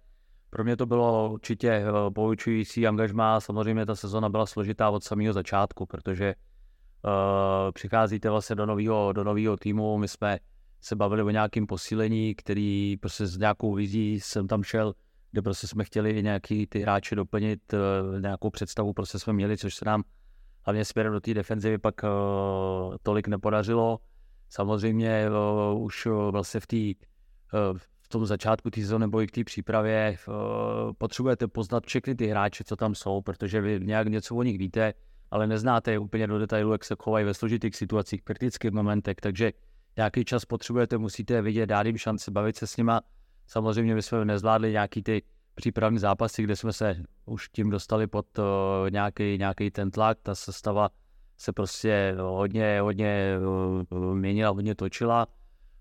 Pro 0.49 0.63
mě 0.63 0.77
to 0.77 0.85
bylo 0.85 1.31
určitě 1.33 1.83
uh, 1.83 2.13
poučující 2.13 2.87
angažmá, 2.87 3.39
samozřejmě 3.39 3.85
ta 3.85 3.95
sezona 3.95 4.29
byla 4.29 4.45
složitá 4.45 4.89
od 4.89 5.03
samého 5.03 5.33
začátku, 5.33 5.85
protože 5.85 6.35
uh, 6.35 7.71
přicházíte 7.71 8.29
vlastně 8.29 8.55
do 8.55 8.65
nového 8.65 9.13
do 9.13 9.23
nového 9.23 9.57
týmu, 9.57 9.97
my 9.97 10.07
jsme 10.07 10.39
se 10.81 10.95
bavili 10.95 11.23
o 11.23 11.29
nějakém 11.29 11.67
posílení, 11.67 12.35
který 12.35 12.97
prostě 12.97 13.27
s 13.27 13.37
nějakou 13.37 13.73
vizí 13.73 14.19
jsem 14.19 14.47
tam 14.47 14.63
šel 14.63 14.93
kde 15.31 15.41
prostě 15.41 15.67
jsme 15.67 15.83
chtěli 15.83 16.23
nějaký 16.23 16.67
ty 16.67 16.79
hráče 16.79 17.15
doplnit, 17.15 17.73
uh, 17.73 18.21
nějakou 18.21 18.49
představu 18.49 18.93
prostě 18.93 19.19
jsme 19.19 19.33
měli, 19.33 19.57
což 19.57 19.75
se 19.75 19.85
nám 19.85 20.03
hlavně 20.65 20.85
směrem 20.85 21.13
do 21.13 21.19
té 21.19 21.33
defenzivy 21.33 21.77
pak 21.77 21.95
uh, 22.03 22.95
tolik 23.03 23.27
nepodařilo. 23.27 23.99
Samozřejmě 24.49 25.25
uh, 25.73 25.83
už 25.83 26.07
vlastně 26.31 26.59
v, 26.59 26.67
tý, 26.67 26.95
v 28.01 28.09
tom 28.09 28.25
začátku 28.25 28.69
té 28.69 28.81
sezóny 28.81 29.03
nebo 29.03 29.21
i 29.21 29.27
k 29.27 29.31
té 29.31 29.43
přípravě 29.43 30.17
potřebujete 30.97 31.47
poznat 31.47 31.85
všechny 31.85 32.15
ty 32.15 32.27
hráče, 32.27 32.63
co 32.63 32.75
tam 32.75 32.95
jsou, 32.95 33.21
protože 33.21 33.61
vy 33.61 33.79
nějak 33.83 34.07
něco 34.07 34.35
o 34.35 34.43
nich 34.43 34.57
víte, 34.57 34.93
ale 35.31 35.47
neznáte 35.47 35.91
je 35.91 35.99
úplně 35.99 36.27
do 36.27 36.39
detailu, 36.39 36.71
jak 36.71 36.85
se 36.85 36.95
chovají 36.99 37.25
ve 37.25 37.33
složitých 37.33 37.75
situacích, 37.75 38.23
kritických 38.23 38.71
momentech, 38.71 39.15
takže 39.21 39.51
nějaký 39.97 40.25
čas 40.25 40.45
potřebujete, 40.45 40.97
musíte 40.97 41.41
vidět, 41.41 41.65
dát 41.65 41.85
jim 41.85 41.97
šanci, 41.97 42.31
bavit 42.31 42.55
se 42.55 42.67
s 42.67 42.77
nima, 42.77 43.01
Samozřejmě 43.49 43.95
my 43.95 44.01
jsme 44.01 44.25
nezvládli 44.25 44.71
nějaký 44.71 45.03
ty 45.03 45.21
přípravní 45.55 45.99
zápasy, 45.99 46.43
kde 46.43 46.55
jsme 46.55 46.73
se 46.73 47.03
už 47.25 47.49
tím 47.49 47.69
dostali 47.69 48.07
pod 48.07 48.39
uh, 48.39 48.45
nějaký, 48.89 49.37
nějaký 49.37 49.71
ten 49.71 49.91
tlak, 49.91 50.17
ta 50.23 50.35
sestava 50.35 50.89
se 51.37 51.53
prostě 51.53 52.15
hodně, 52.19 52.81
hodně 52.81 53.35
uh, 53.89 54.15
měnila, 54.15 54.51
hodně 54.51 54.75
točila. 54.75 55.27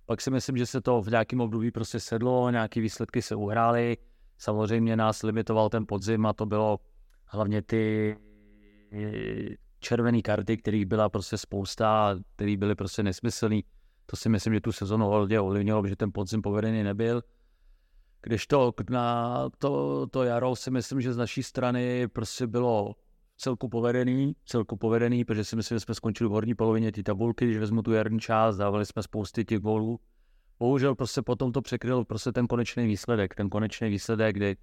Pak 0.06 0.20
si 0.20 0.30
myslím, 0.30 0.56
že 0.56 0.66
se 0.66 0.80
to 0.80 1.02
v 1.02 1.08
nějakém 1.08 1.40
období 1.40 1.70
prostě 1.70 2.00
sedlo, 2.00 2.50
nějaké 2.50 2.80
výsledky 2.80 3.22
se 3.22 3.34
uhrály. 3.34 3.96
Samozřejmě 4.38 4.96
nás 4.96 5.22
limitoval 5.22 5.68
ten 5.68 5.84
podzim 5.88 6.26
a 6.26 6.32
to 6.32 6.46
bylo 6.46 6.78
hlavně 7.24 7.62
ty 7.62 8.16
červené 9.80 10.22
karty, 10.22 10.56
kterých 10.56 10.86
byla 10.86 11.08
prostě 11.08 11.38
spousta, 11.38 12.16
které 12.34 12.56
byly 12.56 12.74
prostě 12.74 13.02
nesmyslný. 13.02 13.64
To 14.06 14.16
si 14.16 14.28
myslím, 14.28 14.54
že 14.54 14.60
tu 14.60 14.72
sezonu 14.72 15.06
hodně 15.06 15.40
ovlivnilo, 15.40 15.86
že 15.86 15.96
ten 15.96 16.10
podzim 16.14 16.42
povedený 16.42 16.82
nebyl. 16.82 17.22
Když 18.28 18.46
to 18.46 18.72
na 18.90 19.48
to, 19.58 20.06
to 20.06 20.22
jaro 20.22 20.56
si 20.56 20.70
myslím, 20.70 21.00
že 21.00 21.12
z 21.12 21.16
naší 21.16 21.42
strany 21.42 22.08
prostě 22.08 22.46
bylo 22.46 22.94
celku 23.36 23.68
povedený, 23.68 24.36
celku 24.44 24.76
povedený, 24.76 25.24
protože 25.24 25.44
si 25.44 25.56
myslím, 25.56 25.76
že 25.76 25.80
jsme 25.80 25.94
skončili 25.94 26.28
v 26.28 26.32
horní 26.32 26.54
polovině 26.54 26.92
té 26.92 27.02
tabulky, 27.02 27.44
když 27.44 27.58
vezmu 27.58 27.82
tu 27.82 27.92
jarní 27.92 28.20
část, 28.20 28.56
dávali 28.56 28.86
jsme 28.86 29.02
spousty 29.02 29.44
těch 29.44 29.58
gólů. 29.58 30.00
Bohužel 30.58 30.94
prostě 30.94 31.22
potom 31.22 31.52
to 31.52 31.62
překryl 31.62 32.04
prostě 32.04 32.32
ten 32.32 32.46
konečný 32.46 32.86
výsledek, 32.86 33.34
ten 33.34 33.48
konečný 33.48 33.88
výsledek, 33.88 34.36
kdy, 34.36 34.56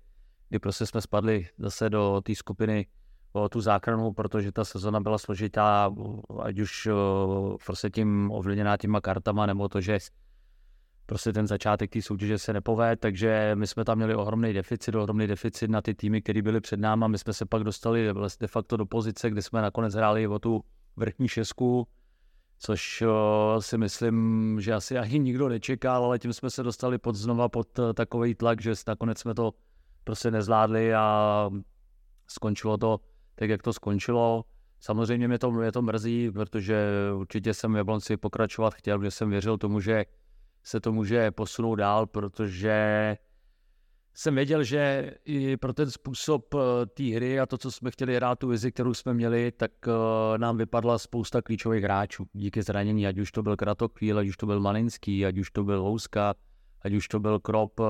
kdy 0.50 0.60
prostě 0.60 0.86
jsme 0.86 1.02
spadli 1.02 1.48
zase 1.58 1.90
do 1.90 2.22
té 2.26 2.36
skupiny 2.36 2.88
o 3.34 3.50
tu 3.50 3.62
záchranu, 3.62 4.14
protože 4.14 4.52
ta 4.52 4.66
sezona 4.66 5.00
byla 5.00 5.18
složitá, 5.18 5.92
ať 6.42 6.60
už 6.60 6.88
prostě 7.66 7.90
tím 7.90 8.32
ovlivněná 8.32 8.78
těma 8.78 9.02
kartama, 9.02 9.46
nebo 9.46 9.70
to, 9.70 9.82
že 9.82 10.00
prostě 11.06 11.34
ten 11.34 11.48
začátek 11.48 11.92
té 11.92 12.02
soutěže 12.02 12.38
se 12.38 12.54
nepovede, 12.54 12.96
takže 12.96 13.52
my 13.56 13.68
jsme 13.68 13.86
tam 13.86 13.98
měli 13.98 14.16
ohromný 14.16 14.54
deficit, 14.54 14.96
ohromný 14.96 15.28
deficit 15.28 15.70
na 15.70 15.82
ty 15.82 15.94
týmy, 15.94 16.22
které 16.22 16.42
byly 16.42 16.62
před 16.62 16.80
námi. 16.80 17.06
My 17.08 17.18
jsme 17.18 17.34
se 17.34 17.46
pak 17.46 17.64
dostali 17.64 18.08
de 18.40 18.48
facto 18.48 18.78
do 18.78 18.86
pozice, 18.86 19.30
kde 19.30 19.42
jsme 19.42 19.62
nakonec 19.62 19.94
hráli 19.94 20.28
o 20.28 20.40
tu 20.40 20.62
vrchní 20.96 21.28
šestku, 21.28 21.88
což 22.60 23.04
si 23.60 23.78
myslím, 23.78 24.58
že 24.62 24.74
asi 24.74 24.98
ani 24.98 25.20
nikdo 25.20 25.50
nečekal, 25.50 26.06
ale 26.06 26.20
tím 26.20 26.34
jsme 26.34 26.50
se 26.50 26.64
dostali 26.64 26.98
pod 26.98 27.16
znova 27.16 27.50
pod 27.50 27.80
uh, 27.80 27.94
takový 27.94 28.36
tlak, 28.36 28.62
že 28.62 28.74
nakonec 28.88 29.20
jsme 29.20 29.34
to 29.34 29.52
prostě 30.04 30.32
nezvládli 30.32 30.94
a 30.94 31.50
skončilo 32.28 32.78
to 32.78 33.00
tak, 33.36 33.50
jak 33.50 33.64
to 33.64 33.74
skončilo. 33.74 34.46
Samozřejmě 34.80 35.28
mě 35.28 35.40
to, 35.40 35.52
mě 35.52 35.72
to 35.72 35.82
mrzí, 35.82 36.32
protože 36.32 36.90
určitě 37.16 37.54
jsem 37.54 37.74
v 37.74 37.78
Jablonci 37.78 38.18
pokračovat 38.18 38.74
chtěl, 38.74 38.98
protože 38.98 39.12
jsem 39.12 39.30
věřil 39.30 39.58
tomu, 39.58 39.80
že 39.80 40.06
se 40.66 40.80
to 40.80 40.92
může 40.92 41.32
posunout 41.32 41.76
dál, 41.76 42.06
protože 42.06 43.18
jsem 44.14 44.36
věděl, 44.36 44.64
že 44.64 45.12
i 45.26 45.58
pro 45.58 45.74
ten 45.74 45.92
způsob 45.92 46.54
eh, 46.54 46.86
té 46.86 47.04
hry 47.04 47.40
a 47.40 47.46
to, 47.46 47.58
co 47.58 47.72
jsme 47.72 47.92
chtěli 47.92 48.16
hrát, 48.16 48.40
tu 48.40 48.48
vizi, 48.48 48.72
kterou 48.72 48.94
jsme 48.94 49.14
měli, 49.14 49.52
tak 49.52 49.72
uh, 49.88 50.38
nám 50.38 50.58
vypadla 50.58 50.98
spousta 50.98 51.42
klíčových 51.42 51.84
hráčů. 51.84 52.26
Díky 52.34 52.62
zranění, 52.62 53.08
ať 53.08 53.18
už 53.18 53.32
to 53.32 53.44
byl 53.44 53.56
Kratokvíl, 53.56 54.20
ať 54.20 54.28
už 54.28 54.38
to 54.38 54.46
byl 54.46 54.60
Malinský, 54.60 55.26
ať 55.26 55.38
už 55.38 55.52
to 55.52 55.64
byl 55.64 55.82
Houska, 55.82 56.34
ať 56.82 56.94
už 56.94 57.08
to 57.08 57.20
byl 57.20 57.40
Krop, 57.40 57.80
uh, 57.80 57.86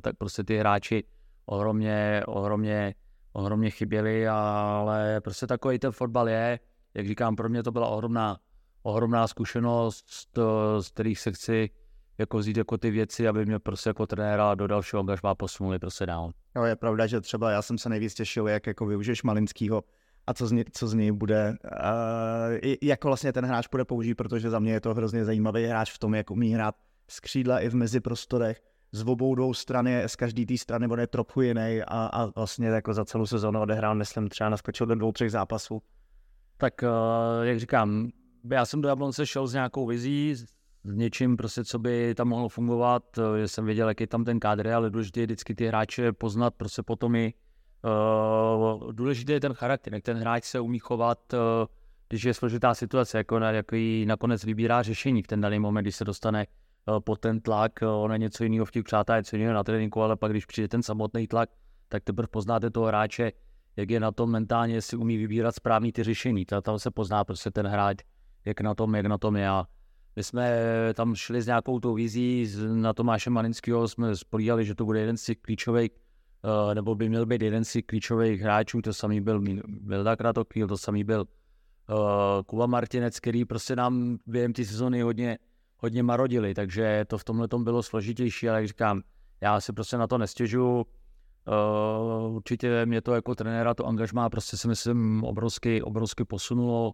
tak 0.00 0.16
prostě 0.16 0.44
ty 0.44 0.58
hráči 0.58 1.04
ohromně, 1.46 2.22
ohromně, 2.26 2.94
ohromně 3.32 3.70
chyběli, 3.70 4.28
ale 4.28 5.20
prostě 5.20 5.46
takový 5.46 5.78
ten 5.78 5.92
fotbal 5.92 6.28
je, 6.28 6.60
jak 6.94 7.06
říkám, 7.06 7.36
pro 7.36 7.48
mě 7.48 7.62
to 7.62 7.72
byla 7.72 7.88
ohromná, 7.88 8.38
ohromná 8.82 9.26
zkušenost, 9.26 10.06
z 10.80 10.88
kterých 10.90 11.18
se 11.18 11.32
chci 11.32 11.70
jako 12.20 12.38
vzít 12.38 12.56
jako 12.56 12.78
ty 12.78 12.90
věci, 12.90 13.28
aby 13.28 13.46
mě 13.46 13.58
prostě 13.58 13.90
jako 13.90 14.06
trenéra 14.06 14.54
do 14.54 14.66
dalšího 14.66 15.00
angažmá 15.00 15.34
posunuli 15.34 15.78
prostě 15.78 16.06
dál. 16.06 16.30
Jo, 16.56 16.62
je 16.62 16.76
pravda, 16.76 17.06
že 17.06 17.20
třeba 17.20 17.50
já 17.50 17.62
jsem 17.62 17.78
se 17.78 17.88
nejvíc 17.88 18.14
těšil, 18.14 18.48
jak 18.48 18.66
jako 18.66 18.86
využiješ 18.86 19.22
Malinskýho 19.22 19.84
a 20.26 20.34
co 20.34 20.46
z, 20.46 20.52
něj, 20.52 20.64
co 20.72 20.88
z 20.88 20.94
něj 20.94 21.12
bude, 21.12 21.54
uh, 21.64 22.72
jako 22.82 23.08
vlastně 23.08 23.32
ten 23.32 23.44
hráč 23.44 23.68
bude 23.68 23.84
použít, 23.84 24.14
protože 24.14 24.50
za 24.50 24.58
mě 24.58 24.72
je 24.72 24.80
to 24.80 24.94
hrozně 24.94 25.24
zajímavý 25.24 25.64
hráč 25.64 25.92
v 25.92 25.98
tom, 25.98 26.14
jak 26.14 26.30
umí 26.30 26.54
hrát 26.54 26.74
z 27.10 27.20
křídla 27.20 27.60
i 27.60 27.68
v 27.68 27.74
meziprostorech, 27.74 28.62
z 28.92 29.02
obou 29.02 29.34
dvou 29.34 29.54
strany, 29.54 30.02
z 30.06 30.16
každé 30.16 30.46
té 30.46 30.58
strany 30.58 30.86
on 30.86 31.00
je 31.00 31.06
trochu 31.06 31.40
jiný 31.40 31.82
a, 31.86 32.06
a 32.06 32.26
vlastně 32.26 32.68
jako 32.68 32.94
za 32.94 33.04
celou 33.04 33.26
sezónu 33.26 33.60
odehrál, 33.60 33.94
myslím, 33.94 34.28
třeba 34.28 34.50
naskočil 34.50 34.86
do 34.86 34.94
dvou, 34.94 35.12
třech 35.12 35.30
zápasů. 35.30 35.82
Tak 36.56 36.74
uh, 36.82 37.46
jak 37.46 37.60
říkám, 37.60 38.08
já 38.50 38.64
jsem 38.64 38.80
do 38.80 38.88
Jablonce 38.88 39.26
šel 39.26 39.46
s 39.46 39.52
nějakou 39.52 39.86
vizí, 39.86 40.34
s 40.84 40.94
něčím, 40.94 41.36
prostě, 41.36 41.64
co 41.64 41.78
by 41.78 42.14
tam 42.14 42.28
mohlo 42.28 42.48
fungovat. 42.48 43.02
Že 43.40 43.48
jsem 43.48 43.64
věděl, 43.64 43.88
jaký 43.88 44.02
je 44.02 44.06
tam 44.06 44.24
ten 44.24 44.40
kádr, 44.40 44.68
ale 44.68 44.90
důležité 44.90 45.20
je 45.20 45.26
vždycky 45.26 45.54
ty 45.54 45.66
hráče 45.66 46.12
poznat, 46.12 46.54
prostě 46.54 46.82
potom 46.82 47.14
i 47.14 47.34
uh, 47.84 48.92
důležité 48.92 49.32
je 49.32 49.40
ten 49.40 49.54
charakter, 49.54 49.94
jak 49.94 50.02
ten 50.02 50.16
hráč 50.16 50.44
se 50.44 50.60
umí 50.60 50.78
chovat, 50.78 51.32
uh, 51.32 51.38
když 52.08 52.24
je 52.24 52.34
složitá 52.34 52.74
situace, 52.74 53.18
jako 53.18 53.38
na, 53.38 53.50
jaký 53.50 54.06
nakonec 54.06 54.44
vybírá 54.44 54.82
řešení 54.82 55.22
v 55.22 55.26
ten 55.26 55.40
daný 55.40 55.58
moment, 55.58 55.84
když 55.84 55.96
se 55.96 56.04
dostane 56.04 56.46
uh, 56.88 57.00
pod 57.00 57.18
ten 57.20 57.40
tlak, 57.40 57.72
uh, 57.82 57.88
ono 57.88 58.14
je 58.14 58.18
něco 58.18 58.44
jiného 58.44 58.64
v 58.66 58.70
těch 58.70 58.84
přátelích, 58.84 59.18
něco 59.18 59.36
jiného 59.36 59.54
na 59.54 59.64
tréninku, 59.64 60.02
ale 60.02 60.16
pak 60.16 60.32
když 60.32 60.46
přijde 60.46 60.68
ten 60.68 60.82
samotný 60.82 61.26
tlak, 61.26 61.50
tak 61.88 62.04
teprve 62.04 62.28
poznáte 62.28 62.70
toho 62.70 62.86
hráče, 62.86 63.32
jak 63.76 63.90
je 63.90 64.00
na 64.00 64.12
tom 64.12 64.30
mentálně, 64.30 64.74
jestli 64.74 64.96
umí 64.96 65.16
vybírat 65.16 65.54
správný 65.54 65.92
ty 65.92 66.02
řešení. 66.02 66.44
Tam 66.62 66.78
se 66.78 66.90
pozná 66.90 67.24
prostě 67.24 67.50
ten 67.50 67.66
hráč, 67.66 67.96
jak 68.44 68.60
na 68.60 68.74
tom, 68.74 68.94
jak 68.94 69.06
na 69.06 69.18
tom 69.18 69.36
je. 69.36 69.48
A 69.48 69.66
my 70.16 70.22
jsme 70.22 70.58
tam 70.94 71.14
šli 71.14 71.42
s 71.42 71.46
nějakou 71.46 71.80
tou 71.80 71.94
vizí 71.94 72.54
na 72.72 72.92
Tomáše 72.92 73.30
Malinského, 73.30 73.88
jsme 73.88 74.16
spolíhali, 74.16 74.64
že 74.64 74.74
to 74.74 74.84
bude 74.84 75.00
jeden 75.00 75.16
z 75.16 75.24
těch 75.24 75.38
klíčových, 75.38 75.90
uh, 76.44 76.74
nebo 76.74 76.94
by 76.94 77.08
měl 77.08 77.26
být 77.26 77.42
jeden 77.42 77.64
z 77.64 77.72
těch 77.72 77.84
klíčových 77.84 78.40
hráčů, 78.40 78.82
to 78.82 78.92
samý 78.92 79.20
byl 79.20 79.40
Milda 79.66 80.16
Kratokvíl, 80.16 80.68
to 80.68 80.78
samý 80.78 81.04
byl 81.04 81.20
uh, 81.20 81.96
Kuba 82.46 82.66
Martinec, 82.66 83.20
který 83.20 83.44
prostě 83.44 83.76
nám 83.76 84.18
během 84.26 84.52
té 84.52 84.64
sezóny 84.64 85.02
hodně, 85.02 85.38
hodně 85.78 86.02
marodili, 86.02 86.54
takže 86.54 87.04
to 87.08 87.18
v 87.18 87.24
tomhle 87.24 87.48
tom 87.48 87.64
bylo 87.64 87.82
složitější, 87.82 88.48
ale 88.48 88.58
jak 88.58 88.68
říkám, 88.68 89.02
já 89.40 89.60
si 89.60 89.72
prostě 89.72 89.96
na 89.96 90.06
to 90.06 90.18
nestěžu. 90.18 90.86
Určitě 92.28 92.86
mě 92.86 93.00
to 93.00 93.14
jako 93.14 93.34
trenéra, 93.34 93.74
to 93.74 93.86
angažmá 93.86 94.30
prostě 94.30 94.56
si 94.56 94.68
myslím 94.68 95.24
obrovsky, 95.24 95.82
obrovsky 95.82 96.24
posunulo 96.24 96.92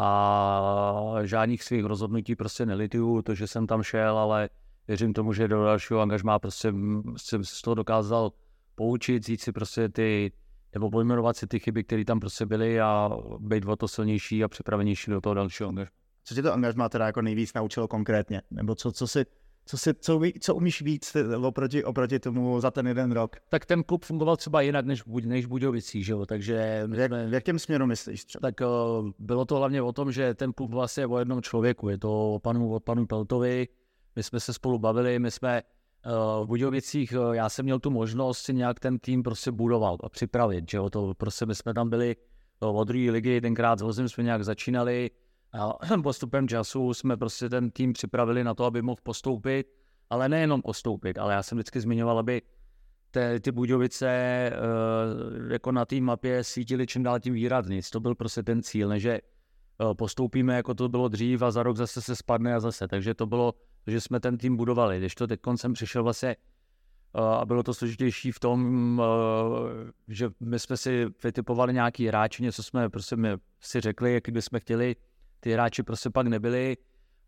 a 0.00 1.14
žádných 1.22 1.62
svých 1.62 1.84
rozhodnutí 1.84 2.36
prostě 2.36 2.66
nelituju, 2.66 3.22
to, 3.22 3.34
že 3.34 3.46
jsem 3.46 3.66
tam 3.66 3.82
šel, 3.82 4.18
ale 4.18 4.48
věřím 4.88 5.12
tomu, 5.12 5.32
že 5.32 5.48
do 5.48 5.64
dalšího 5.64 6.00
angažmá 6.00 6.38
prostě 6.38 6.72
jsem 7.16 7.44
z 7.44 7.62
toho 7.62 7.74
dokázal 7.74 8.32
poučit, 8.74 9.24
říct 9.24 9.42
si 9.42 9.52
prostě 9.52 9.88
ty, 9.88 10.32
nebo 10.74 10.90
pojmenovat 10.90 11.36
si 11.36 11.46
ty 11.46 11.58
chyby, 11.58 11.84
které 11.84 12.04
tam 12.04 12.20
prostě 12.20 12.46
byly 12.46 12.80
a 12.80 13.10
být 13.38 13.64
o 13.66 13.76
to 13.76 13.88
silnější 13.88 14.44
a 14.44 14.48
připravenější 14.48 15.10
do 15.10 15.20
toho 15.20 15.34
dalšího 15.34 15.68
angažmá. 15.68 15.96
Co 16.24 16.34
tě 16.34 16.42
to 16.42 16.52
angažmá 16.52 16.88
teda 16.88 17.06
jako 17.06 17.22
nejvíc 17.22 17.54
naučilo 17.54 17.88
konkrétně? 17.88 18.42
Nebo 18.50 18.74
co, 18.74 18.92
co 18.92 19.06
si 19.06 19.26
co, 19.68 19.78
si, 19.78 19.94
co, 19.94 20.20
co 20.40 20.54
umíš 20.54 20.82
víc 20.82 21.16
oproti, 21.42 21.84
oproti 21.84 22.18
tomu 22.18 22.60
za 22.60 22.70
ten 22.70 22.86
jeden 22.86 23.12
rok? 23.12 23.36
Tak 23.48 23.66
ten 23.66 23.82
klub 23.82 24.04
fungoval 24.04 24.36
třeba 24.36 24.60
jinak 24.60 24.86
než, 24.86 25.02
než 25.24 25.46
Budějovicí, 25.46 26.04
že 26.04 26.12
jo, 26.12 26.26
takže... 26.26 26.52
Jak, 26.94 27.10
jsme, 27.10 27.26
v 27.26 27.32
jakém 27.32 27.58
směru 27.58 27.86
myslíš 27.86 28.24
třeba? 28.24 28.40
Tak 28.40 28.60
uh, 28.60 29.10
bylo 29.18 29.44
to 29.44 29.56
hlavně 29.56 29.82
o 29.82 29.92
tom, 29.92 30.12
že 30.12 30.34
ten 30.34 30.52
klub 30.52 30.70
vlastně 30.70 31.02
je 31.02 31.06
o 31.06 31.18
jednom 31.18 31.42
člověku, 31.42 31.88
je 31.88 31.98
to 31.98 32.34
o 32.34 32.38
panu, 32.38 32.74
o 32.74 32.80
panu 32.80 33.06
Peltovi, 33.06 33.68
my 34.16 34.22
jsme 34.22 34.40
se 34.40 34.52
spolu 34.52 34.78
bavili, 34.78 35.18
my 35.18 35.30
jsme 35.30 35.62
uh, 36.06 36.44
v 36.44 36.46
Budějovicích, 36.46 37.12
uh, 37.12 37.32
já 37.32 37.48
jsem 37.48 37.64
měl 37.64 37.78
tu 37.78 37.90
možnost 37.90 38.38
si 38.38 38.54
nějak 38.54 38.80
ten 38.80 38.98
tým 38.98 39.22
prostě 39.22 39.50
budovat 39.50 40.00
a 40.04 40.08
připravit, 40.08 40.70
že 40.70 40.76
jo, 40.76 40.90
to 40.90 41.14
prostě 41.14 41.46
my 41.46 41.54
jsme 41.54 41.74
tam 41.74 41.90
byli 41.90 42.16
od 42.60 42.84
druhé 42.84 43.10
ligy, 43.10 43.40
tenkrát 43.40 43.78
s 43.78 43.82
Vozem 43.82 44.08
jsme 44.08 44.24
nějak 44.24 44.44
začínali, 44.44 45.10
a 45.52 45.78
postupem 46.02 46.48
času 46.48 46.94
jsme 46.94 47.16
prostě 47.16 47.48
ten 47.48 47.70
tým 47.70 47.92
připravili 47.92 48.44
na 48.44 48.54
to, 48.54 48.64
aby 48.64 48.82
mohl 48.82 49.00
postoupit, 49.02 49.66
ale 50.10 50.28
nejenom 50.28 50.62
postoupit, 50.62 51.18
ale 51.18 51.34
já 51.34 51.42
jsem 51.42 51.58
vždycky 51.58 51.80
zmiňoval, 51.80 52.18
aby 52.18 52.42
te, 53.10 53.40
ty 53.40 53.52
Budějovice 53.52 54.52
uh, 54.52 55.52
jako 55.52 55.72
na 55.72 55.84
té 55.84 56.00
mapě 56.00 56.44
sítily 56.44 56.86
čím 56.86 57.02
dál 57.02 57.20
tím 57.20 57.34
výrazněji. 57.34 57.82
To 57.92 58.00
byl 58.00 58.14
prostě 58.14 58.42
ten 58.42 58.62
cíl, 58.62 58.98
že 58.98 59.20
uh, 59.78 59.94
postoupíme, 59.94 60.56
jako 60.56 60.74
to 60.74 60.88
bylo 60.88 61.08
dřív 61.08 61.42
a 61.42 61.50
za 61.50 61.62
rok 61.62 61.76
zase 61.76 62.02
se 62.02 62.16
spadne 62.16 62.54
a 62.54 62.60
zase. 62.60 62.88
Takže 62.88 63.14
to 63.14 63.26
bylo, 63.26 63.54
že 63.86 64.00
jsme 64.00 64.20
ten 64.20 64.38
tým 64.38 64.56
budovali. 64.56 64.98
Když 64.98 65.14
to 65.14 65.26
teď 65.26 65.40
koncem 65.40 65.72
přišel 65.72 66.02
vlastně 66.02 66.36
uh, 67.12 67.24
a 67.24 67.46
bylo 67.46 67.62
to 67.62 67.74
složitější 67.74 68.32
v 68.32 68.40
tom, 68.40 69.02
že 70.08 70.30
my 70.40 70.58
jsme 70.58 70.76
si 70.76 71.06
vytipovali 71.24 71.74
nějaký 71.74 72.06
hráči, 72.06 72.42
něco 72.42 72.62
jsme 72.62 72.88
prostě 72.88 73.16
my 73.16 73.28
si 73.60 73.80
řekli, 73.80 74.14
jaký 74.14 74.32
bychom 74.32 74.60
chtěli, 74.60 74.96
ty 75.40 75.52
hráči 75.52 75.82
prostě 75.82 76.10
pak 76.10 76.26
nebyli 76.26 76.76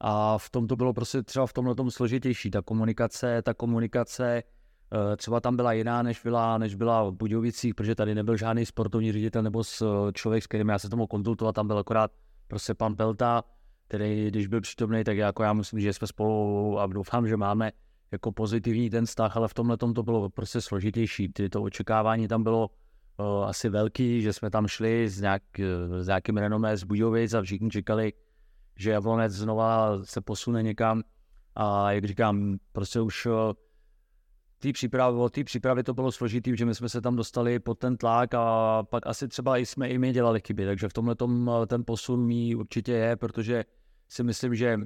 a 0.00 0.38
v 0.38 0.50
tom 0.50 0.66
to 0.66 0.76
bylo 0.76 0.92
prostě 0.92 1.22
třeba 1.22 1.46
v 1.46 1.52
tomhle 1.52 1.74
tom 1.74 1.90
složitější. 1.90 2.50
Ta 2.50 2.62
komunikace, 2.62 3.42
ta 3.42 3.54
komunikace 3.54 4.42
eh, 4.42 5.16
třeba 5.16 5.40
tam 5.40 5.56
byla 5.56 5.72
jiná, 5.72 6.02
než 6.02 6.22
byla, 6.22 6.58
než 6.58 6.74
byla 6.74 7.10
v 7.10 7.12
Budějovicích, 7.12 7.74
protože 7.74 7.94
tady 7.94 8.14
nebyl 8.14 8.36
žádný 8.36 8.66
sportovní 8.66 9.12
ředitel 9.12 9.42
nebo 9.42 9.64
s 9.64 9.82
eh, 9.82 10.12
člověk, 10.12 10.44
s 10.44 10.46
kterým 10.46 10.68
já 10.68 10.78
se 10.78 10.88
tomu 10.88 11.06
konzultoval, 11.06 11.52
tam 11.52 11.66
byl 11.66 11.78
akorát 11.78 12.10
prostě 12.48 12.74
pan 12.74 12.96
Pelta, 12.96 13.44
který 13.88 14.26
když 14.30 14.46
byl 14.46 14.60
přítomný, 14.60 15.04
tak 15.04 15.16
jako 15.16 15.42
já 15.42 15.52
musím, 15.52 15.80
že 15.80 15.92
jsme 15.92 16.06
spolu 16.06 16.78
a 16.78 16.86
doufám, 16.86 17.28
že 17.28 17.36
máme 17.36 17.72
jako 18.12 18.32
pozitivní 18.32 18.90
ten 18.90 19.06
vztah, 19.06 19.36
ale 19.36 19.48
v 19.48 19.54
tomhle 19.54 19.76
tom 19.76 19.94
to 19.94 20.02
bylo 20.02 20.30
prostě 20.30 20.60
složitější. 20.60 21.28
Ty 21.28 21.48
to 21.48 21.62
očekávání 21.62 22.28
tam 22.28 22.42
bylo 22.42 22.70
asi 23.44 23.68
velký, 23.68 24.22
že 24.22 24.32
jsme 24.32 24.50
tam 24.50 24.66
šli 24.66 25.08
s, 25.08 25.20
nějak, 25.20 25.42
s 26.00 26.06
nějakým 26.06 26.36
renomé 26.36 26.76
z 26.76 26.84
Budějovic 26.84 27.34
a 27.34 27.42
všichni 27.42 27.70
čekali, 27.70 28.12
že 28.76 28.90
Jablonec 28.90 29.32
znova 29.32 29.98
se 30.04 30.20
posune 30.20 30.62
někam. 30.62 31.02
A 31.54 31.92
jak 31.92 32.04
říkám, 32.04 32.58
prostě 32.72 33.00
už 33.00 33.26
eh, 33.26 33.54
té 34.58 34.72
přípravy, 34.72 35.18
od 35.18 35.32
té 35.32 35.44
přípravy 35.44 35.82
to 35.82 35.94
bylo 35.94 36.12
složitý, 36.12 36.56
že 36.56 36.66
my 36.66 36.74
jsme 36.74 36.88
se 36.88 37.00
tam 37.00 37.16
dostali 37.16 37.58
pod 37.58 37.78
ten 37.78 37.96
tlak 37.96 38.34
a 38.34 38.82
pak 38.82 39.06
asi 39.06 39.28
třeba 39.28 39.58
i 39.58 39.66
jsme 39.66 39.88
i 39.88 39.98
my 39.98 40.12
dělali 40.12 40.40
chyby, 40.46 40.66
takže 40.66 40.88
v 40.88 40.92
tomhle 40.92 41.14
tom 41.14 41.50
eh, 41.62 41.66
ten 41.66 41.84
posun 41.86 42.26
mý 42.26 42.54
určitě 42.54 42.92
je, 42.92 43.16
protože 43.16 43.64
si 44.08 44.22
myslím, 44.22 44.54
že 44.54 44.78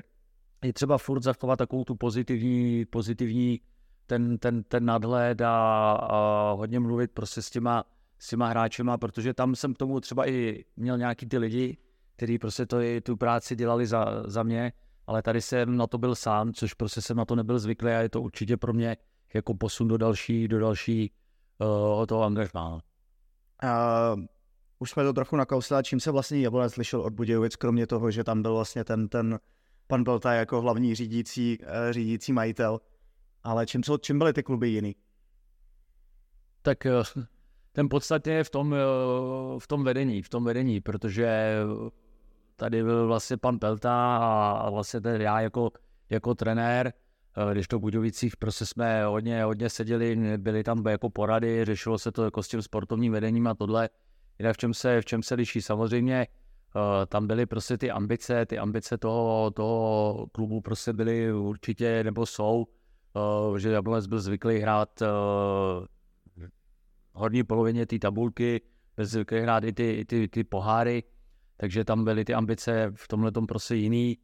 je 0.65 0.73
třeba 0.73 0.99
furt 0.99 1.23
zachovat 1.23 1.57
takovou 1.57 1.85
tu 1.85 1.95
pozitivní, 1.95 2.85
pozitivní 2.85 3.61
ten, 4.07 4.39
ten, 4.39 4.63
ten 4.63 4.85
nadhled 4.85 5.41
a, 5.41 5.93
a 5.93 6.53
hodně 6.53 6.81
mluvit 6.81 7.11
prostě 7.11 7.43
s 7.43 7.51
těma, 7.51 7.85
s 8.25 8.29
těma 8.29 8.49
hráčema, 8.49 8.99
protože 8.99 9.35
tam 9.35 9.55
jsem 9.55 9.75
k 9.75 9.79
tomu 9.79 10.01
třeba 10.01 10.29
i 10.29 10.65
měl 10.77 10.99
nějaký 10.99 11.27
ty 11.27 11.39
lidi, 11.39 11.77
který 12.17 12.39
prostě 12.39 12.67
to, 12.67 12.77
tu 13.03 13.17
práci 13.17 13.57
dělali 13.57 13.87
za, 13.87 14.23
za 14.27 14.43
mě, 14.43 14.73
ale 15.07 15.23
tady 15.23 15.41
jsem 15.41 15.77
na 15.77 15.87
to 15.87 15.99
byl 15.99 16.15
sám, 16.15 16.53
což 16.53 16.75
prostě 16.75 17.03
jsem 17.03 17.17
na 17.17 17.25
to 17.25 17.37
nebyl 17.37 17.59
zvyklý 17.59 17.93
a 17.93 18.01
je 18.01 18.09
to 18.09 18.23
určitě 18.23 18.57
pro 18.57 18.73
mě 18.73 18.97
jako 19.35 19.55
posun 19.55 19.89
do 19.89 19.97
další, 19.97 20.49
do 20.49 20.59
další 20.59 21.13
uh, 21.99 22.07
toho 22.07 22.23
angažmá. 22.23 22.75
Uh, 22.75 22.81
už 24.79 24.91
jsme 24.91 25.05
to 25.05 25.13
trochu 25.13 25.37
nakousli, 25.37 25.77
čím 25.83 26.01
se 26.01 26.11
vlastně 26.11 26.41
Jablonec 26.41 26.73
slyšel 26.73 27.01
od 27.01 27.13
Budějovic, 27.13 27.57
kromě 27.57 27.87
toho, 27.87 28.11
že 28.11 28.25
tam 28.25 28.43
byl 28.43 28.55
vlastně 28.55 28.85
ten, 28.85 29.09
ten 29.09 29.39
pan 29.87 30.05
Belta 30.05 30.33
jako 30.33 30.61
hlavní 30.61 30.95
řídící, 30.95 31.59
uh, 31.59 31.67
řídící 31.91 32.33
majitel. 32.33 32.81
Ale 33.43 33.67
čím, 33.67 33.83
co, 33.83 33.99
čím 33.99 34.19
byly 34.19 34.33
ty 34.33 34.43
kluby 34.43 34.69
jiný? 34.69 34.97
Tak 36.63 36.79
uh, 37.17 37.25
ten 37.75 37.89
podstatně 37.89 38.33
je 38.33 38.45
v 38.45 38.51
tom, 38.51 38.75
v 39.59 39.67
tom 39.67 39.85
vedení, 39.85 40.23
v 40.23 40.29
tom 40.29 40.45
vedení, 40.45 40.81
protože 40.81 41.57
tady 42.57 42.83
byl 42.83 43.07
vlastně 43.07 43.37
pan 43.37 43.59
Pelta 43.59 44.17
a, 44.17 44.71
vlastně 44.71 45.01
ten 45.01 45.21
já 45.21 45.41
jako, 45.41 45.71
jako 46.11 46.35
trenér, 46.35 46.93
eh, 47.51 47.55
když 47.55 47.69
to 47.69 47.79
v 47.79 47.81
Budějovicích 47.81 48.37
prostě 48.37 48.67
jsme 48.67 49.05
hodně, 49.05 49.45
hodně 49.45 49.71
seděli, 49.71 50.39
byly 50.39 50.65
tam 50.65 50.87
jako 50.87 51.11
porady, 51.11 51.65
řešilo 51.65 51.99
se 51.99 52.13
to 52.13 52.25
jako 52.25 52.43
s 52.43 52.49
tím 52.49 52.63
sportovním 52.63 53.13
vedením 53.13 53.47
a 53.47 53.55
tohle. 53.55 53.89
Jinak 54.39 54.55
v 54.55 54.59
čem 54.59 54.75
se, 54.75 55.01
v 55.01 55.05
čem 55.05 55.23
se 55.23 55.35
liší? 55.35 55.63
Samozřejmě 55.63 56.27
tam 57.09 57.27
byly 57.27 57.47
prostě 57.47 57.79
ty 57.79 57.91
ambice, 57.91 58.47
ty 58.47 58.59
ambice 58.59 58.99
toho, 58.99 59.51
toho 59.51 60.27
klubu 60.33 60.61
prostě 60.61 60.93
byly 60.93 61.33
určitě, 61.33 62.05
nebo 62.05 62.27
jsou, 62.27 62.67
že 63.57 63.71
Jablonec 63.71 64.07
byl 64.07 64.21
zvyklý 64.21 64.59
hrát 64.59 65.03
horní 67.15 67.45
polovině 67.45 67.87
té 67.87 67.99
tabulky, 67.99 68.61
byl 68.97 69.07
zvyklý 69.07 69.41
hrát 69.41 69.65
i 69.65 69.73
ty, 69.73 69.93
i 69.93 70.05
ty, 70.05 70.29
ty 70.29 70.45
poháry, 70.45 71.03
takže 71.57 71.85
tam 71.85 72.05
byly 72.05 72.25
ty 72.25 72.35
ambice 72.35 72.93
v 72.95 73.09
tomhle 73.09 73.33
tom 73.33 73.47
prostě 73.47 73.75
jiný. 73.75 74.19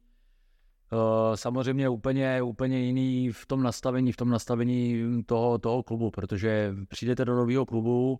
Uh, 0.93 1.35
samozřejmě 1.35 1.89
úplně, 1.89 2.41
úplně 2.41 2.79
jiný 2.79 3.29
v 3.31 3.45
tom 3.45 3.63
nastavení, 3.63 4.11
v 4.11 4.17
tom 4.17 4.29
nastavení 4.29 5.03
toho, 5.25 5.57
toho 5.57 5.83
klubu, 5.83 6.11
protože 6.11 6.75
přijdete 6.87 7.25
do 7.25 7.35
nového 7.35 7.65
klubu, 7.65 8.19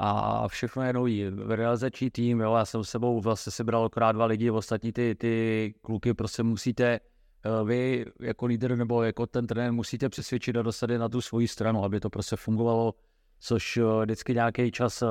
a 0.00 0.48
všechno 0.48 0.82
je 0.82 0.92
nový. 0.92 1.24
Realizační 1.46 2.10
tým, 2.10 2.40
jo, 2.40 2.54
já 2.54 2.64
jsem 2.64 2.84
s 2.84 2.90
sebou 2.90 3.20
vlastně 3.20 3.52
si 3.52 3.64
bral 3.64 3.84
akorát 3.84 4.12
dva 4.12 4.26
lidi, 4.26 4.50
ostatní 4.50 4.92
ty, 4.92 5.14
ty 5.14 5.74
kluky 5.82 6.14
prostě 6.14 6.42
musíte 6.42 6.86
eh, 6.94 7.64
vy 7.64 8.06
jako 8.20 8.46
líder 8.46 8.76
nebo 8.76 9.02
jako 9.02 9.26
ten 9.26 9.46
trenér 9.46 9.72
musíte 9.72 10.08
přesvědčit 10.08 10.56
a 10.56 10.62
dostat 10.62 10.90
je 10.90 10.98
na 10.98 11.08
tu 11.08 11.20
svoji 11.20 11.48
stranu, 11.48 11.84
aby 11.84 12.00
to 12.00 12.10
prostě 12.10 12.36
fungovalo, 12.36 12.94
což 13.38 13.76
eh, 13.76 14.02
vždycky 14.02 14.34
nějaký 14.34 14.70
čas 14.70 15.02
eh, 15.02 15.06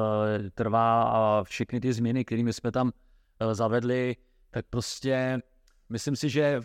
trvá 0.49 1.03
a 1.03 1.43
všechny 1.43 1.79
ty 1.79 1.93
změny, 1.93 2.25
kterými 2.25 2.53
jsme 2.53 2.71
tam 2.71 2.91
zavedli, 3.51 4.15
tak 4.51 4.65
prostě 4.69 5.39
myslím 5.89 6.15
si, 6.15 6.29
že 6.29 6.61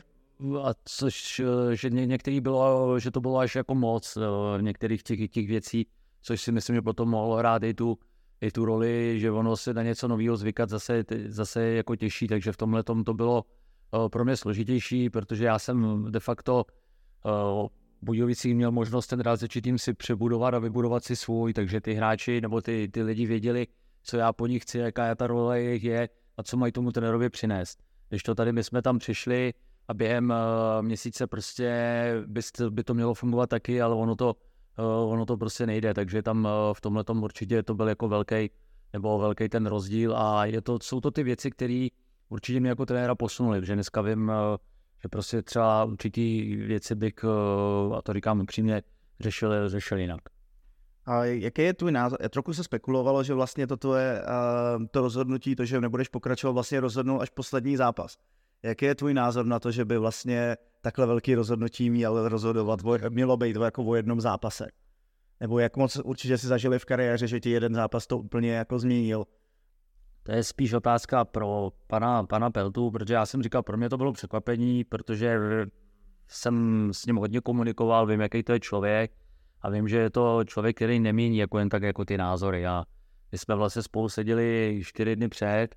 a 0.62 0.70
což, 0.84 1.40
že 1.72 1.90
ně, 1.90 2.06
některý 2.06 2.40
bylo, 2.40 2.98
že 2.98 3.10
to 3.10 3.20
bylo 3.20 3.38
až 3.38 3.54
jako 3.54 3.74
moc 3.74 4.18
některých 4.60 5.02
těch, 5.02 5.30
těch 5.30 5.46
věcí, 5.46 5.86
což 6.22 6.42
si 6.42 6.52
myslím, 6.52 6.76
že 6.76 6.82
potom 6.82 7.08
mohlo 7.08 7.36
hrát 7.36 7.62
i 7.62 7.74
tu, 7.74 7.98
i 8.40 8.50
tu 8.50 8.64
roli, 8.64 9.20
že 9.20 9.30
ono 9.30 9.56
se 9.56 9.74
na 9.74 9.82
něco 9.82 10.08
nového 10.08 10.36
zvykat 10.36 10.68
zase, 10.68 11.04
zase 11.26 11.62
jako 11.62 11.96
těžší, 11.96 12.26
takže 12.26 12.52
v 12.52 12.56
tomhle 12.56 12.82
tom 12.82 13.04
to 13.04 13.14
bylo 13.14 13.44
pro 14.08 14.24
mě 14.24 14.36
složitější, 14.36 15.10
protože 15.10 15.44
já 15.44 15.58
jsem 15.58 16.06
de 16.12 16.20
facto 16.20 16.64
Budějovicích 18.02 18.54
měl 18.54 18.72
možnost 18.72 19.06
ten 19.06 19.20
realizační 19.20 19.62
tým 19.62 19.78
si 19.78 19.94
přebudovat 19.94 20.54
a 20.54 20.58
vybudovat 20.58 21.04
si 21.04 21.16
svůj, 21.16 21.52
takže 21.52 21.80
ty 21.80 21.94
hráči 21.94 22.40
nebo 22.40 22.60
ty, 22.60 22.88
ty 22.92 23.02
lidi 23.02 23.26
věděli, 23.26 23.66
co 24.02 24.16
já 24.16 24.32
po 24.32 24.46
nich 24.46 24.62
chci, 24.62 24.78
jaká 24.78 25.06
je 25.06 25.16
ta 25.16 25.26
role 25.26 25.60
jejich 25.60 25.84
je 25.84 26.08
a 26.36 26.42
co 26.42 26.56
mají 26.56 26.72
tomu 26.72 26.92
trenérovi 26.92 27.30
přinést. 27.30 27.82
Když 28.08 28.22
to 28.22 28.34
tady 28.34 28.52
my 28.52 28.64
jsme 28.64 28.82
tam 28.82 28.98
přišli 28.98 29.54
a 29.88 29.94
během 29.94 30.30
uh, 30.30 30.82
měsíce 30.82 31.26
prostě 31.26 31.72
by, 32.26 32.40
by 32.70 32.84
to 32.84 32.94
mělo 32.94 33.14
fungovat 33.14 33.50
taky, 33.50 33.82
ale 33.82 33.94
ono 33.94 34.16
to 34.16 34.36
Eh, 34.78 34.82
ono 34.82 35.26
to 35.26 35.36
prostě 35.36 35.66
nejde, 35.66 35.94
takže 35.94 36.22
tam 36.22 36.46
eh, 36.46 36.74
v 36.74 36.80
tomhle 36.80 37.04
tom 37.04 37.22
určitě 37.22 37.62
to 37.62 37.74
byl 37.74 37.88
jako 37.88 38.08
velký 38.08 38.50
nebo 38.92 39.18
velký 39.18 39.48
ten 39.48 39.66
rozdíl 39.66 40.16
a 40.16 40.44
je 40.44 40.60
to, 40.60 40.78
jsou 40.82 41.00
to 41.00 41.10
ty 41.10 41.22
věci, 41.22 41.50
které 41.50 41.88
určitě 42.28 42.60
mě 42.60 42.68
jako 42.68 42.86
trenéra 42.86 43.14
posunuli, 43.14 43.60
protože 43.60 43.74
dneska 43.74 44.02
vím, 44.02 44.30
eh, 44.30 44.34
že 45.02 45.08
prostě 45.08 45.42
třeba 45.42 45.84
určitý 45.84 46.56
věci 46.56 46.94
bych, 46.94 47.24
a 47.96 48.02
to 48.02 48.12
říkám 48.12 48.40
upřímně, 48.40 48.82
řešil, 49.20 49.68
řešil 49.68 49.98
jinak. 49.98 50.20
A 51.06 51.24
jaký 51.24 51.62
je 51.62 51.74
tvůj 51.74 51.92
názor? 51.92 52.18
Trochu 52.28 52.54
se 52.54 52.64
spekulovalo, 52.64 53.22
že 53.22 53.34
vlastně 53.34 53.66
toto 53.66 53.96
je 53.96 54.22
uh, 54.22 54.86
to 54.90 55.00
rozhodnutí, 55.00 55.56
to, 55.56 55.64
že 55.64 55.80
nebudeš 55.80 56.08
pokračovat, 56.08 56.52
vlastně 56.52 56.80
rozhodnul 56.80 57.22
až 57.22 57.30
poslední 57.30 57.76
zápas. 57.76 58.16
Jaký 58.62 58.84
je 58.84 58.94
tvůj 58.94 59.14
názor 59.14 59.46
na 59.46 59.58
to, 59.58 59.70
že 59.70 59.84
by 59.84 59.98
vlastně 59.98 60.56
takhle 60.80 61.06
velký 61.06 61.34
rozhodnutí 61.34 61.90
měl 61.90 62.28
rozhodovat, 62.28 62.80
mělo 63.08 63.36
být 63.36 63.56
jako 63.56 63.84
o 63.84 63.94
jednom 63.94 64.20
zápase? 64.20 64.68
Nebo 65.40 65.58
jak 65.58 65.76
moc 65.76 65.96
určitě 66.04 66.38
si 66.38 66.46
zažili 66.46 66.78
v 66.78 66.84
kariéře, 66.84 67.26
že 67.26 67.40
ti 67.40 67.50
jeden 67.50 67.74
zápas 67.74 68.06
to 68.06 68.18
úplně 68.18 68.52
jako 68.52 68.78
změnil? 68.78 69.24
To 70.22 70.32
je 70.32 70.44
spíš 70.44 70.72
otázka 70.72 71.24
pro 71.24 71.72
pana, 71.86 72.24
pana 72.24 72.50
Peltu, 72.50 72.90
protože 72.90 73.14
já 73.14 73.26
jsem 73.26 73.42
říkal, 73.42 73.62
pro 73.62 73.76
mě 73.76 73.88
to 73.88 73.96
bylo 73.96 74.12
překvapení, 74.12 74.84
protože 74.84 75.38
jsem 76.28 76.88
s 76.92 77.06
ním 77.06 77.16
hodně 77.16 77.40
komunikoval, 77.40 78.06
vím, 78.06 78.20
jaký 78.20 78.42
to 78.42 78.52
je 78.52 78.60
člověk 78.60 79.12
a 79.62 79.70
vím, 79.70 79.88
že 79.88 79.98
je 79.98 80.10
to 80.10 80.44
člověk, 80.44 80.76
který 80.76 81.00
nemění 81.00 81.38
jako 81.38 81.58
jen 81.58 81.68
tak 81.68 81.82
jako 81.82 82.04
ty 82.04 82.18
názory. 82.18 82.66
A 82.66 82.84
my 83.32 83.38
jsme 83.38 83.54
vlastně 83.54 83.82
spolu 83.82 84.08
seděli 84.08 84.80
čtyři 84.84 85.16
dny 85.16 85.28
před 85.28 85.68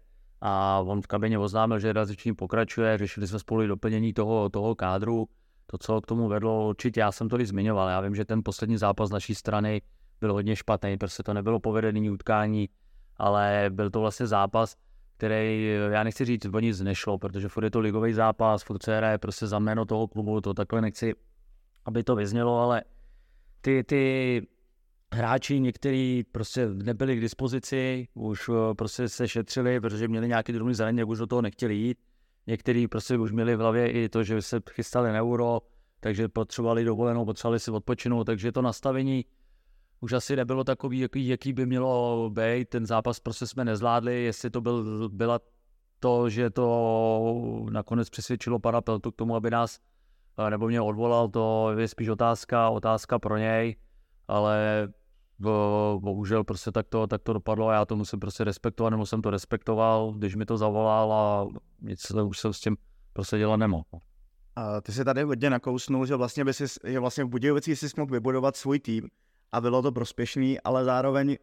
a 0.41 0.79
on 0.79 1.01
v 1.01 1.07
kabině 1.07 1.39
oznámil, 1.39 1.79
že 1.79 1.93
realizační 1.93 2.35
pokračuje, 2.35 2.97
řešili 2.97 3.27
jsme 3.27 3.39
spolu 3.39 3.67
doplnění 3.67 4.13
toho, 4.13 4.49
toho 4.49 4.75
kádru, 4.75 5.27
to, 5.65 5.77
co 5.77 6.01
k 6.01 6.05
tomu 6.05 6.27
vedlo, 6.27 6.69
určitě 6.69 6.99
já 6.99 7.11
jsem 7.11 7.29
to 7.29 7.39
i 7.39 7.45
zmiňoval, 7.45 7.89
já 7.89 8.01
vím, 8.01 8.15
že 8.15 8.25
ten 8.25 8.41
poslední 8.43 8.77
zápas 8.77 9.09
naší 9.09 9.35
strany 9.35 9.81
byl 10.19 10.33
hodně 10.33 10.55
špatný, 10.55 10.97
prostě 10.97 11.23
to 11.23 11.33
nebylo 11.33 11.59
povedený 11.59 12.09
utkání, 12.09 12.69
ale 13.17 13.69
byl 13.69 13.89
to 13.89 13.99
vlastně 13.99 14.27
zápas, 14.27 14.75
který, 15.17 15.69
já 15.91 16.03
nechci 16.03 16.25
říct, 16.25 16.45
o 16.45 16.59
nic 16.59 16.81
nešlo, 16.81 17.17
protože 17.17 17.47
furt 17.47 17.63
je 17.63 17.71
to 17.71 17.79
ligový 17.79 18.13
zápas, 18.13 18.63
furt 18.63 18.83
se 18.83 18.97
hraje 18.97 19.17
prostě 19.17 19.47
za 19.47 19.59
jméno 19.59 19.85
toho 19.85 20.07
klubu, 20.07 20.41
to 20.41 20.53
takhle 20.53 20.81
nechci, 20.81 21.13
aby 21.85 22.03
to 22.03 22.15
vyznělo, 22.15 22.59
ale 22.59 22.83
ty, 23.61 23.83
ty 23.83 24.41
hráči 25.13 25.59
někteří 25.59 26.23
prostě 26.31 26.67
nebyli 26.67 27.15
k 27.15 27.21
dispozici, 27.21 28.07
už 28.13 28.49
eh, 28.49 28.73
prostě 28.75 29.09
se 29.09 29.27
šetřili, 29.27 29.79
protože 29.79 30.07
měli 30.07 30.27
nějaký 30.27 30.51
drobný 30.53 30.73
zranění, 30.73 31.03
už 31.03 31.17
do 31.17 31.27
toho 31.27 31.41
nechtěli 31.41 31.75
jít. 31.75 31.97
Někteří 32.47 32.87
prostě 32.87 33.17
už 33.17 33.31
měli 33.31 33.55
v 33.55 33.59
hlavě 33.59 33.91
i 33.91 34.09
to, 34.09 34.23
že 34.23 34.41
se 34.41 34.59
chystali 34.71 35.11
na 35.11 35.19
euro, 35.19 35.61
takže 35.99 36.27
potřebovali 36.27 36.83
dovolenou, 36.83 37.25
potřebovali 37.25 37.59
si 37.59 37.71
odpočinout, 37.71 38.23
takže 38.23 38.51
to 38.51 38.61
nastavení 38.61 39.25
už 40.05 40.13
asi 40.13 40.35
nebylo 40.35 40.63
takový, 40.63 40.99
jaký, 40.99 41.27
jaký 41.27 41.53
by 41.53 41.65
mělo 41.65 42.29
být. 42.29 42.69
Ten 42.69 42.85
zápas 42.85 43.19
prostě 43.19 43.47
jsme 43.47 43.65
nezvládli, 43.65 44.23
jestli 44.23 44.49
to 44.49 44.61
byl, 44.61 45.09
byla 45.09 45.39
to, 45.99 46.29
že 46.29 46.49
to 46.49 47.65
nakonec 47.69 48.09
přesvědčilo 48.09 48.59
pana 48.59 48.81
Peltu 48.81 49.11
k 49.11 49.15
tomu, 49.15 49.35
aby 49.35 49.51
nás 49.51 49.79
eh, 50.37 50.49
nebo 50.49 50.67
mě 50.67 50.81
odvolal, 50.81 51.27
to 51.27 51.71
je 51.77 51.87
spíš 51.87 52.09
otázka, 52.09 52.69
otázka 52.69 53.19
pro 53.19 53.37
něj, 53.37 53.75
ale 54.27 54.87
bo, 55.39 55.99
bohužel 56.01 56.43
prostě 56.43 56.71
tak 56.71 56.87
to, 56.87 57.07
tak 57.07 57.21
to 57.23 57.33
dopadlo 57.33 57.67
a 57.67 57.73
já 57.73 57.85
to 57.85 57.95
musím 57.95 58.19
prostě 58.19 58.43
respektovat, 58.43 58.89
nebo 58.89 59.05
jsem 59.05 59.21
to 59.21 59.29
respektoval, 59.29 60.13
když 60.17 60.35
mi 60.35 60.45
to 60.45 60.57
zavolal 60.57 61.13
a 61.13 61.47
nic 61.81 62.11
už 62.11 62.39
jsem 62.39 62.53
s 62.53 62.59
tím 62.59 62.77
prostě 63.13 63.37
dělat 63.37 63.57
nemohl. 63.57 63.83
A 64.55 64.81
ty 64.81 64.91
se 64.91 65.05
tady 65.05 65.23
hodně 65.23 65.49
nakousnul, 65.49 66.05
že 66.05 66.15
vlastně, 66.15 66.45
by 66.45 66.53
si, 66.53 66.65
že 66.83 66.99
vlastně 66.99 67.23
v 67.23 67.27
Budějovicích 67.27 67.79
si 67.79 67.87
mohl 67.97 68.11
vybudovat 68.11 68.55
svůj 68.55 68.79
tým 68.79 69.09
a 69.51 69.61
bylo 69.61 69.81
to 69.81 69.91
prospěšný, 69.91 70.59
ale 70.59 70.85
zároveň 70.85 71.29
uh, 71.29 71.35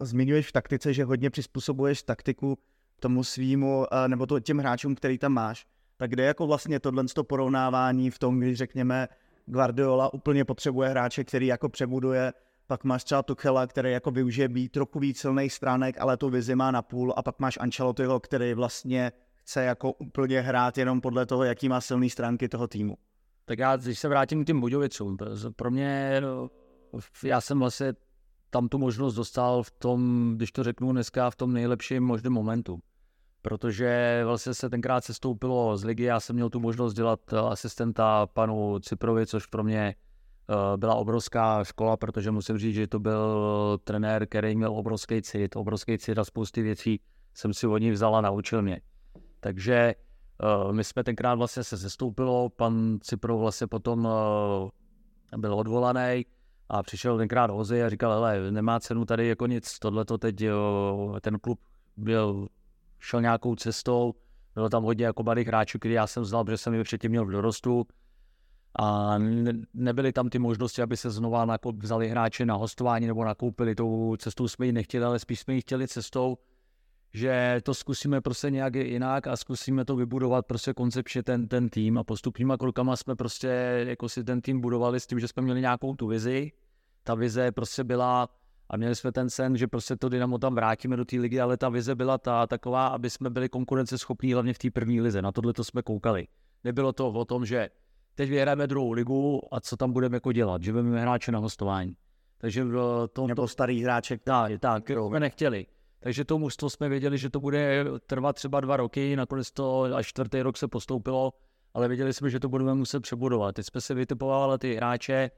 zmiňuješ 0.00 0.48
v 0.48 0.52
taktice, 0.52 0.94
že 0.94 1.04
hodně 1.04 1.30
přizpůsobuješ 1.30 2.02
taktiku 2.02 2.58
tomu 3.00 3.24
svýmu, 3.24 3.78
uh, 3.78 4.08
nebo 4.08 4.26
to, 4.26 4.40
těm 4.40 4.58
hráčům, 4.58 4.94
který 4.94 5.18
tam 5.18 5.32
máš. 5.32 5.66
Tak 5.96 6.10
kde 6.10 6.24
jako 6.24 6.46
vlastně 6.46 6.80
tohle 6.80 7.04
porovnávání 7.22 8.10
v 8.10 8.18
tom, 8.18 8.40
když 8.40 8.58
řekněme, 8.58 9.08
Guardiola 9.46 10.14
úplně 10.14 10.44
potřebuje 10.44 10.88
hráče, 10.88 11.24
který 11.24 11.46
jako 11.46 11.68
přebuduje 11.68 12.32
pak 12.66 12.84
máš 12.84 13.04
třeba 13.04 13.22
Tuchela, 13.22 13.66
který 13.66 13.92
jako 13.92 14.10
využije 14.10 14.48
být 14.48 14.72
trochu 14.72 14.98
víc 14.98 15.20
silných 15.20 15.52
stránek, 15.52 15.96
ale 16.00 16.16
tu 16.16 16.30
vizi 16.30 16.54
má 16.54 16.70
na 16.70 16.82
půl 16.82 17.14
a 17.16 17.22
pak 17.22 17.38
máš 17.38 17.58
Ancelottiho, 17.60 18.20
který 18.20 18.54
vlastně 18.54 19.12
chce 19.34 19.64
jako 19.64 19.92
úplně 19.92 20.40
hrát 20.40 20.78
jenom 20.78 21.00
podle 21.00 21.26
toho, 21.26 21.44
jaký 21.44 21.68
má 21.68 21.80
silné 21.80 22.10
stránky 22.10 22.48
toho 22.48 22.68
týmu. 22.68 22.96
Tak 23.46 23.58
já, 23.58 23.76
když 23.76 23.98
se 23.98 24.08
vrátím 24.08 24.44
k 24.44 24.46
těm 24.46 24.60
Budějovicům, 24.60 25.16
pro 25.56 25.70
mě, 25.70 26.20
no, 26.20 26.50
já 27.24 27.40
jsem 27.40 27.58
vlastně 27.58 27.92
tam 28.50 28.68
tu 28.68 28.78
možnost 28.78 29.14
dostal 29.14 29.62
v 29.62 29.70
tom, 29.70 30.32
když 30.36 30.52
to 30.52 30.64
řeknu 30.64 30.92
dneska, 30.92 31.30
v 31.30 31.36
tom 31.36 31.52
nejlepším 31.52 32.02
možném 32.04 32.32
momentu. 32.32 32.78
Protože 33.42 34.20
vlastně 34.24 34.54
se 34.54 34.70
tenkrát 34.70 35.04
se 35.04 35.14
stoupilo 35.14 35.76
z 35.76 35.84
ligy, 35.84 36.02
já 36.02 36.20
jsem 36.20 36.36
měl 36.36 36.50
tu 36.50 36.60
možnost 36.60 36.94
dělat 36.94 37.32
asistenta 37.32 38.26
panu 38.26 38.78
Ciprovi, 38.78 39.26
což 39.26 39.46
pro 39.46 39.64
mě 39.64 39.94
Eh, 40.50 40.76
byla 40.76 40.94
obrovská 40.94 41.64
škola, 41.64 41.96
protože 41.96 42.30
musím 42.30 42.58
říct, 42.58 42.74
že 42.74 42.86
to 42.86 43.00
byl 43.00 43.78
trenér, 43.84 44.26
který 44.26 44.56
měl 44.56 44.72
obrovský 44.72 45.22
cit, 45.22 45.56
obrovský 45.56 45.98
cit 45.98 46.18
a 46.18 46.24
spousty 46.24 46.62
věcí 46.62 47.00
jsem 47.34 47.54
si 47.54 47.66
od 47.66 47.78
ní 47.78 47.90
vzal 47.90 48.16
a 48.16 48.20
naučil 48.20 48.62
mě. 48.62 48.80
Takže 49.40 49.94
my 50.72 50.84
jsme 50.84 51.04
tenkrát 51.04 51.34
vlastně 51.34 51.64
se 51.64 51.76
zestoupilo, 51.76 52.48
pan 52.48 52.98
Cipro 53.02 53.38
vlastně 53.38 53.66
potom 53.66 54.04
uh, 54.04 55.40
byl 55.40 55.54
odvolaný 55.54 56.26
a 56.68 56.82
přišel 56.82 57.18
tenkrát 57.18 57.50
Hozy 57.50 57.82
a 57.82 57.88
říkal, 57.90 58.12
hele, 58.12 58.50
nemá 58.50 58.80
cenu 58.80 59.04
tady 59.04 59.28
jako 59.28 59.46
nic, 59.46 59.78
tohle 59.78 60.04
to 60.04 60.18
teď, 60.18 60.36
uh, 60.42 61.18
ten 61.20 61.38
klub 61.38 61.60
byl, 61.96 62.48
šel 62.98 63.20
nějakou 63.20 63.54
cestou, 63.54 64.14
bylo 64.54 64.68
tam 64.68 64.82
hodně 64.82 65.04
jako 65.04 65.22
mladých 65.22 65.46
hráčů, 65.46 65.78
který 65.78 65.94
já 65.94 66.06
jsem 66.06 66.24
znal, 66.24 66.44
protože 66.44 66.56
jsem 66.56 66.74
je 66.74 66.84
předtím 66.84 67.10
měl 67.10 67.26
v 67.26 67.30
dorostu, 67.30 67.86
a 68.78 69.14
nebyly 69.74 70.12
tam 70.12 70.28
ty 70.28 70.38
možnosti, 70.38 70.82
aby 70.82 70.96
se 70.96 71.10
znova 71.10 71.44
nakoup, 71.44 71.82
vzali 71.82 72.08
hráče 72.08 72.46
na 72.46 72.54
hostování 72.54 73.06
nebo 73.06 73.24
nakoupili. 73.24 73.74
Tou 73.74 74.16
cestou 74.16 74.48
jsme 74.48 74.66
ji 74.66 74.72
nechtěli, 74.72 75.04
ale 75.04 75.18
spíš 75.18 75.40
jsme 75.40 75.54
ji 75.54 75.60
chtěli 75.60 75.88
cestou, 75.88 76.38
že 77.16 77.60
to 77.62 77.74
zkusíme 77.74 78.20
prostě 78.20 78.50
nějak 78.50 78.74
jinak 78.74 79.26
a 79.26 79.36
zkusíme 79.36 79.84
to 79.84 79.96
vybudovat 79.96 80.46
prostě 80.46 80.74
koncepčně 80.74 81.22
ten, 81.22 81.48
ten 81.48 81.68
tým 81.68 81.98
a 81.98 82.04
postupnýma 82.04 82.56
krokama 82.56 82.96
jsme 82.96 83.16
prostě 83.16 83.48
jako 83.88 84.08
si 84.08 84.24
ten 84.24 84.40
tým 84.40 84.60
budovali 84.60 85.00
s 85.00 85.06
tím, 85.06 85.20
že 85.20 85.28
jsme 85.28 85.42
měli 85.42 85.60
nějakou 85.60 85.94
tu 85.94 86.06
vizi. 86.06 86.52
Ta 87.02 87.14
vize 87.14 87.52
prostě 87.52 87.84
byla 87.84 88.28
a 88.70 88.76
měli 88.76 88.94
jsme 88.94 89.12
ten 89.12 89.30
sen, 89.30 89.56
že 89.56 89.66
prostě 89.66 89.96
to 89.96 90.08
Dynamo 90.08 90.38
tam 90.38 90.54
vrátíme 90.54 90.96
do 90.96 91.04
té 91.04 91.16
ligy, 91.16 91.40
ale 91.40 91.56
ta 91.56 91.68
vize 91.68 91.94
byla 91.94 92.18
ta 92.18 92.46
taková, 92.46 92.86
aby 92.86 93.10
jsme 93.10 93.30
byli 93.30 93.48
konkurenceschopní 93.48 94.32
hlavně 94.32 94.54
v 94.54 94.58
té 94.58 94.70
první 94.70 95.00
lize. 95.00 95.22
Na 95.22 95.32
tohle 95.32 95.52
to 95.52 95.64
jsme 95.64 95.82
koukali. 95.82 96.26
Nebylo 96.64 96.92
to 96.92 97.08
o 97.08 97.24
tom, 97.24 97.46
že 97.46 97.68
teď 98.14 98.30
vyhrajeme 98.30 98.66
druhou 98.66 98.92
ligu 98.92 99.40
a 99.54 99.60
co 99.60 99.76
tam 99.76 99.92
budeme 99.92 100.16
jako 100.16 100.32
dělat, 100.32 100.62
že 100.62 100.72
budeme 100.72 101.00
hráče 101.00 101.32
na 101.32 101.38
hostování. 101.38 101.96
Takže 102.38 102.64
to... 103.12 103.26
Nebo 103.26 103.48
starý 103.48 103.82
hráček. 103.82 104.22
Tak, 104.22 104.52
tak, 104.60 104.90
jsme 105.08 105.20
nechtěli. 105.20 105.66
Takže 106.00 106.24
to 106.24 106.38
mužstvo 106.38 106.70
jsme 106.70 106.88
věděli, 106.88 107.18
že 107.18 107.30
to 107.30 107.40
bude 107.40 107.84
trvat 108.06 108.36
třeba 108.36 108.60
dva 108.60 108.76
roky, 108.76 109.16
nakonec 109.16 109.50
to 109.50 109.82
až 109.82 110.06
čtvrtý 110.06 110.42
rok 110.42 110.56
se 110.56 110.68
postoupilo, 110.68 111.32
ale 111.74 111.88
věděli 111.88 112.12
jsme, 112.12 112.30
že 112.30 112.40
to 112.40 112.48
budeme 112.48 112.74
muset 112.74 113.00
přebudovat. 113.00 113.54
Teď 113.54 113.66
jsme 113.66 113.80
se 113.80 113.94
vytipovali 113.94 114.58
ty 114.58 114.74
hráče, 114.74 115.30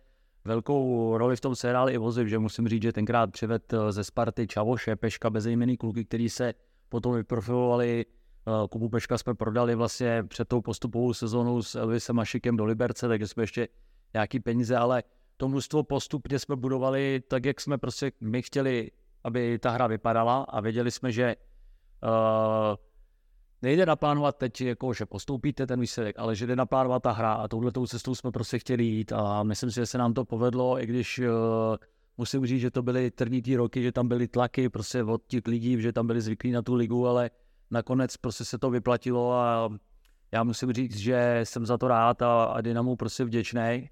velkou 0.44 1.16
roli 1.18 1.36
v 1.36 1.40
tom 1.40 1.56
se 1.56 1.68
hráli 1.68 1.94
i 1.94 1.98
vozy, 1.98 2.28
že 2.28 2.38
musím 2.38 2.68
říct, 2.68 2.82
že 2.82 2.92
tenkrát 2.92 3.32
přived 3.32 3.72
eh, 3.72 3.92
ze 3.92 4.04
Sparty 4.04 4.46
Čavoše, 4.46 4.96
Peška, 4.96 5.30
bezejmený 5.30 5.76
kluky, 5.76 6.04
který 6.04 6.28
se 6.28 6.54
potom 6.88 7.14
vyprofilovali. 7.14 8.06
Eh, 8.06 8.68
Kubu 8.70 8.88
Peška 8.88 9.18
jsme 9.18 9.34
prodali 9.34 9.74
vlastně 9.74 10.24
před 10.28 10.48
tou 10.48 10.60
postupovou 10.60 11.14
sezónou 11.14 11.62
s 11.62 11.74
Elvisem 11.74 12.16
Mašikem 12.16 12.56
do 12.56 12.64
Liberce, 12.64 13.08
takže 13.08 13.28
jsme 13.28 13.42
ještě 13.42 13.68
nějaký 14.14 14.40
peníze, 14.40 14.76
ale 14.76 15.02
to 15.36 15.48
množstvo 15.48 15.82
postupně 15.82 16.38
jsme 16.38 16.56
budovali 16.56 17.22
tak, 17.28 17.44
jak 17.44 17.60
jsme 17.60 17.78
prostě 17.78 18.12
my 18.20 18.42
chtěli, 18.42 18.90
aby 19.28 19.58
ta 19.58 19.70
hra 19.70 19.86
vypadala 19.86 20.42
a 20.42 20.60
věděli 20.60 20.90
jsme, 20.90 21.12
že 21.12 21.36
uh, 22.02 22.76
nejde 23.62 23.86
naplánovat 23.86 24.36
teď, 24.36 24.60
jako, 24.60 24.92
že 24.92 25.06
postoupíte 25.06 25.66
ten 25.66 25.80
výsledek, 25.80 26.18
ale 26.18 26.36
že 26.36 26.46
jde 26.46 26.56
naplánovat 26.56 27.02
ta 27.02 27.12
hra 27.12 27.32
a 27.32 27.48
touhletou 27.48 27.86
cestou 27.86 28.14
jsme 28.14 28.30
prostě 28.30 28.58
chtěli 28.58 28.84
jít 28.84 29.12
a 29.12 29.42
myslím 29.42 29.70
si, 29.70 29.74
že 29.74 29.86
se 29.86 29.98
nám 29.98 30.14
to 30.14 30.24
povedlo, 30.24 30.82
i 30.82 30.86
když 30.86 31.18
uh, 31.18 31.26
musím 32.16 32.46
říct, 32.46 32.60
že 32.60 32.70
to 32.70 32.82
byly 32.82 33.10
trnitý 33.10 33.56
roky, 33.56 33.82
že 33.82 33.92
tam 33.92 34.08
byly 34.08 34.28
tlaky 34.28 34.68
prostě 34.68 35.04
od 35.04 35.22
těch 35.26 35.46
lidí, 35.46 35.80
že 35.80 35.92
tam 35.92 36.06
byli 36.06 36.20
zvyklí 36.20 36.50
na 36.50 36.62
tu 36.62 36.74
ligu, 36.74 37.06
ale 37.06 37.30
nakonec 37.70 38.16
prostě 38.16 38.44
se 38.44 38.58
to 38.58 38.70
vyplatilo 38.70 39.32
a 39.32 39.68
já 40.32 40.44
musím 40.44 40.72
říct, 40.72 40.96
že 40.96 41.40
jsem 41.44 41.66
za 41.66 41.78
to 41.78 41.88
rád 41.88 42.22
a, 42.22 42.44
a 42.44 42.60
Dynamu 42.60 42.96
prostě 42.96 43.24
vděčný, 43.24 43.90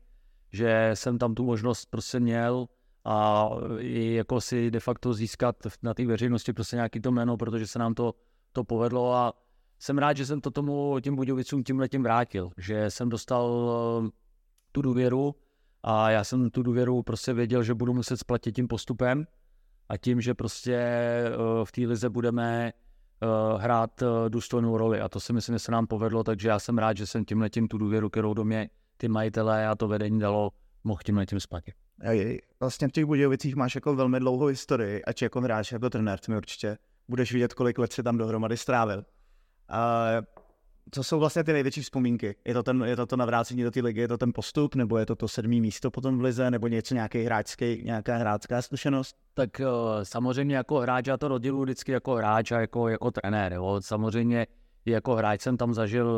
že 0.53 0.90
jsem 0.94 1.18
tam 1.18 1.35
tu 1.35 1.44
možnost 1.44 1.87
prostě 1.90 2.20
měl 2.20 2.66
a 3.09 3.51
i 3.79 4.14
jako 4.14 4.40
si 4.40 4.71
de 4.71 4.81
facto 4.81 5.14
získat 5.14 5.57
na 5.83 5.95
té 5.95 6.07
veřejnosti 6.07 6.53
prostě 6.53 6.77
nějaký 6.77 7.01
to 7.01 7.12
jméno, 7.12 7.37
protože 7.37 7.66
se 7.66 7.79
nám 7.79 7.95
to, 7.95 8.14
to 8.53 8.64
povedlo 8.64 9.14
a 9.14 9.33
jsem 9.79 9.99
rád, 9.99 10.16
že 10.16 10.27
jsem 10.27 10.40
to 10.40 10.51
tomu 10.51 11.01
těm 11.01 11.16
Budějovicům 11.16 11.64
tím 11.64 11.79
letím 11.79 12.03
vrátil, 12.03 12.51
že 12.57 12.90
jsem 12.90 13.09
dostal 13.09 13.71
eh, 14.07 14.11
tu 14.73 14.83
důvěru 14.83 15.35
a 15.83 16.11
já 16.11 16.25
jsem 16.25 16.51
tu 16.51 16.62
důvěru 16.62 17.03
prostě 17.03 17.33
věděl, 17.33 17.62
že 17.62 17.75
budu 17.75 17.95
muset 17.95 18.16
splatit 18.16 18.53
tím 18.53 18.69
postupem 18.69 19.27
a 19.88 19.97
tím, 19.97 20.21
že 20.21 20.35
prostě 20.35 20.75
eh, 20.75 21.33
v 21.64 21.73
té 21.73 21.81
lize 21.81 22.11
budeme 22.11 22.73
eh, 22.73 23.27
hrát 23.59 24.03
důstojnou 24.29 24.77
roli 24.77 25.01
a 25.01 25.09
to 25.09 25.21
si 25.21 25.33
myslím, 25.33 25.55
že 25.55 25.59
se 25.59 25.73
nám 25.73 25.87
povedlo, 25.87 26.25
takže 26.25 26.49
já 26.49 26.59
jsem 26.59 26.79
rád, 26.79 26.97
že 26.97 27.07
jsem 27.07 27.25
tím 27.25 27.40
letím 27.40 27.69
tu 27.69 27.79
důvěru, 27.79 28.11
kterou 28.11 28.35
do 28.35 28.45
mě 28.45 28.71
ty 28.97 29.09
majitelé 29.09 29.66
a 29.66 29.75
to 29.75 29.88
vedení 29.88 30.21
dalo, 30.21 30.51
mohl 30.85 31.01
tím 31.05 31.16
letím 31.16 31.40
splatit. 31.40 31.86
Vlastně 32.61 32.88
v 32.88 32.92
těch 32.92 33.04
Budějovicích 33.04 33.56
máš 33.56 33.74
jako 33.74 33.94
velmi 33.94 34.20
dlouhou 34.20 34.46
historii, 34.46 35.04
ať 35.04 35.22
jako 35.22 35.40
hráč, 35.40 35.72
jako 35.72 35.90
trenér, 35.90 36.18
ty 36.18 36.30
mi 36.32 36.37
určitě 36.37 36.78
budeš 37.09 37.32
vidět, 37.32 37.54
kolik 37.54 37.78
let 37.78 37.92
si 37.92 38.02
tam 38.02 38.18
dohromady 38.18 38.56
strávil. 38.56 39.04
A 39.68 40.06
co 40.90 41.04
jsou 41.04 41.18
vlastně 41.18 41.44
ty 41.44 41.52
největší 41.52 41.82
vzpomínky? 41.82 42.37
Je 42.44 42.54
to, 42.54 42.62
ten, 42.62 42.82
je 42.82 42.96
to 42.96 43.06
to 43.06 43.16
navrácení 43.16 43.62
do 43.62 43.70
té 43.70 43.80
ligy, 43.80 44.00
je 44.00 44.09
to 44.09 44.18
ten 44.18 44.32
postup, 44.35 44.74
nebo 44.74 44.98
je 44.98 45.06
to 45.06 45.16
to 45.16 45.28
sedmý 45.28 45.61
místo 45.61 45.90
potom 45.90 46.18
v 46.18 46.22
lize, 46.22 46.50
nebo 46.50 46.68
něco 46.68 46.94
nějaký 46.94 47.24
hráčský, 47.24 47.82
nějaká 47.85 48.16
hráčská 48.16 48.62
zkušenost? 48.62 49.16
Tak 49.35 49.61
uh, 49.61 49.66
samozřejmě 50.02 50.56
jako 50.56 50.78
hráč, 50.78 51.06
já 51.06 51.16
to 51.16 51.28
rozděluji 51.28 51.62
vždycky 51.62 51.92
jako 51.92 52.14
hráč 52.14 52.52
a 52.52 52.61
jako, 52.61 52.88
jako 52.88 53.11
trenér. 53.11 53.52
Jo. 53.52 53.80
Samozřejmě 53.80 54.46
jako 54.87 55.14
hráč 55.14 55.40
jsem 55.40 55.56
tam 55.56 55.74
zažil 55.74 56.11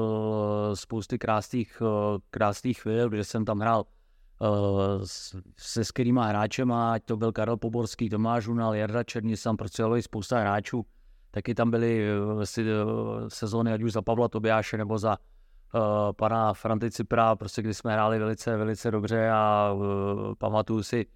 eh, 0.72 0.76
spousty 0.76 1.18
krásných, 1.18 1.82
eh, 1.82 2.18
krásných 2.30 2.80
chvíl, 2.80 3.10
protože 3.10 3.24
jsem 3.24 3.44
tam 3.44 3.60
hrál 3.60 3.84
se 5.56 5.84
skvělýma 5.84 6.26
hráčema, 6.26 6.92
ať 6.92 7.04
to 7.04 7.16
byl 7.16 7.32
Karel 7.32 7.56
Poborský, 7.56 8.08
Tomáš 8.10 8.48
Unal, 8.48 8.74
Jarda 8.74 9.04
Černý, 9.04 9.36
jsem 9.36 9.56
pracoval 9.56 10.02
spousta 10.02 10.40
hráčů, 10.40 10.86
taky 11.30 11.54
tam 11.54 11.70
byly 11.70 12.08
uh, 12.20 12.42
sezóny, 13.28 13.72
ať 13.72 13.82
už 13.82 13.92
za 13.92 14.02
Pavla 14.02 14.28
Tobiáše 14.28 14.76
nebo 14.76 14.98
za 14.98 15.18
uh, 15.18 15.80
pana 16.12 16.54
Franty 16.54 16.90
Cipra, 16.90 17.36
prostě 17.36 17.62
kdy 17.62 17.74
jsme 17.74 17.92
hráli 17.92 18.18
velice, 18.18 18.56
velice 18.56 18.90
dobře 18.90 19.30
a 19.30 19.72
uh, 19.72 20.34
pamatuju 20.38 20.82
si 20.82 21.06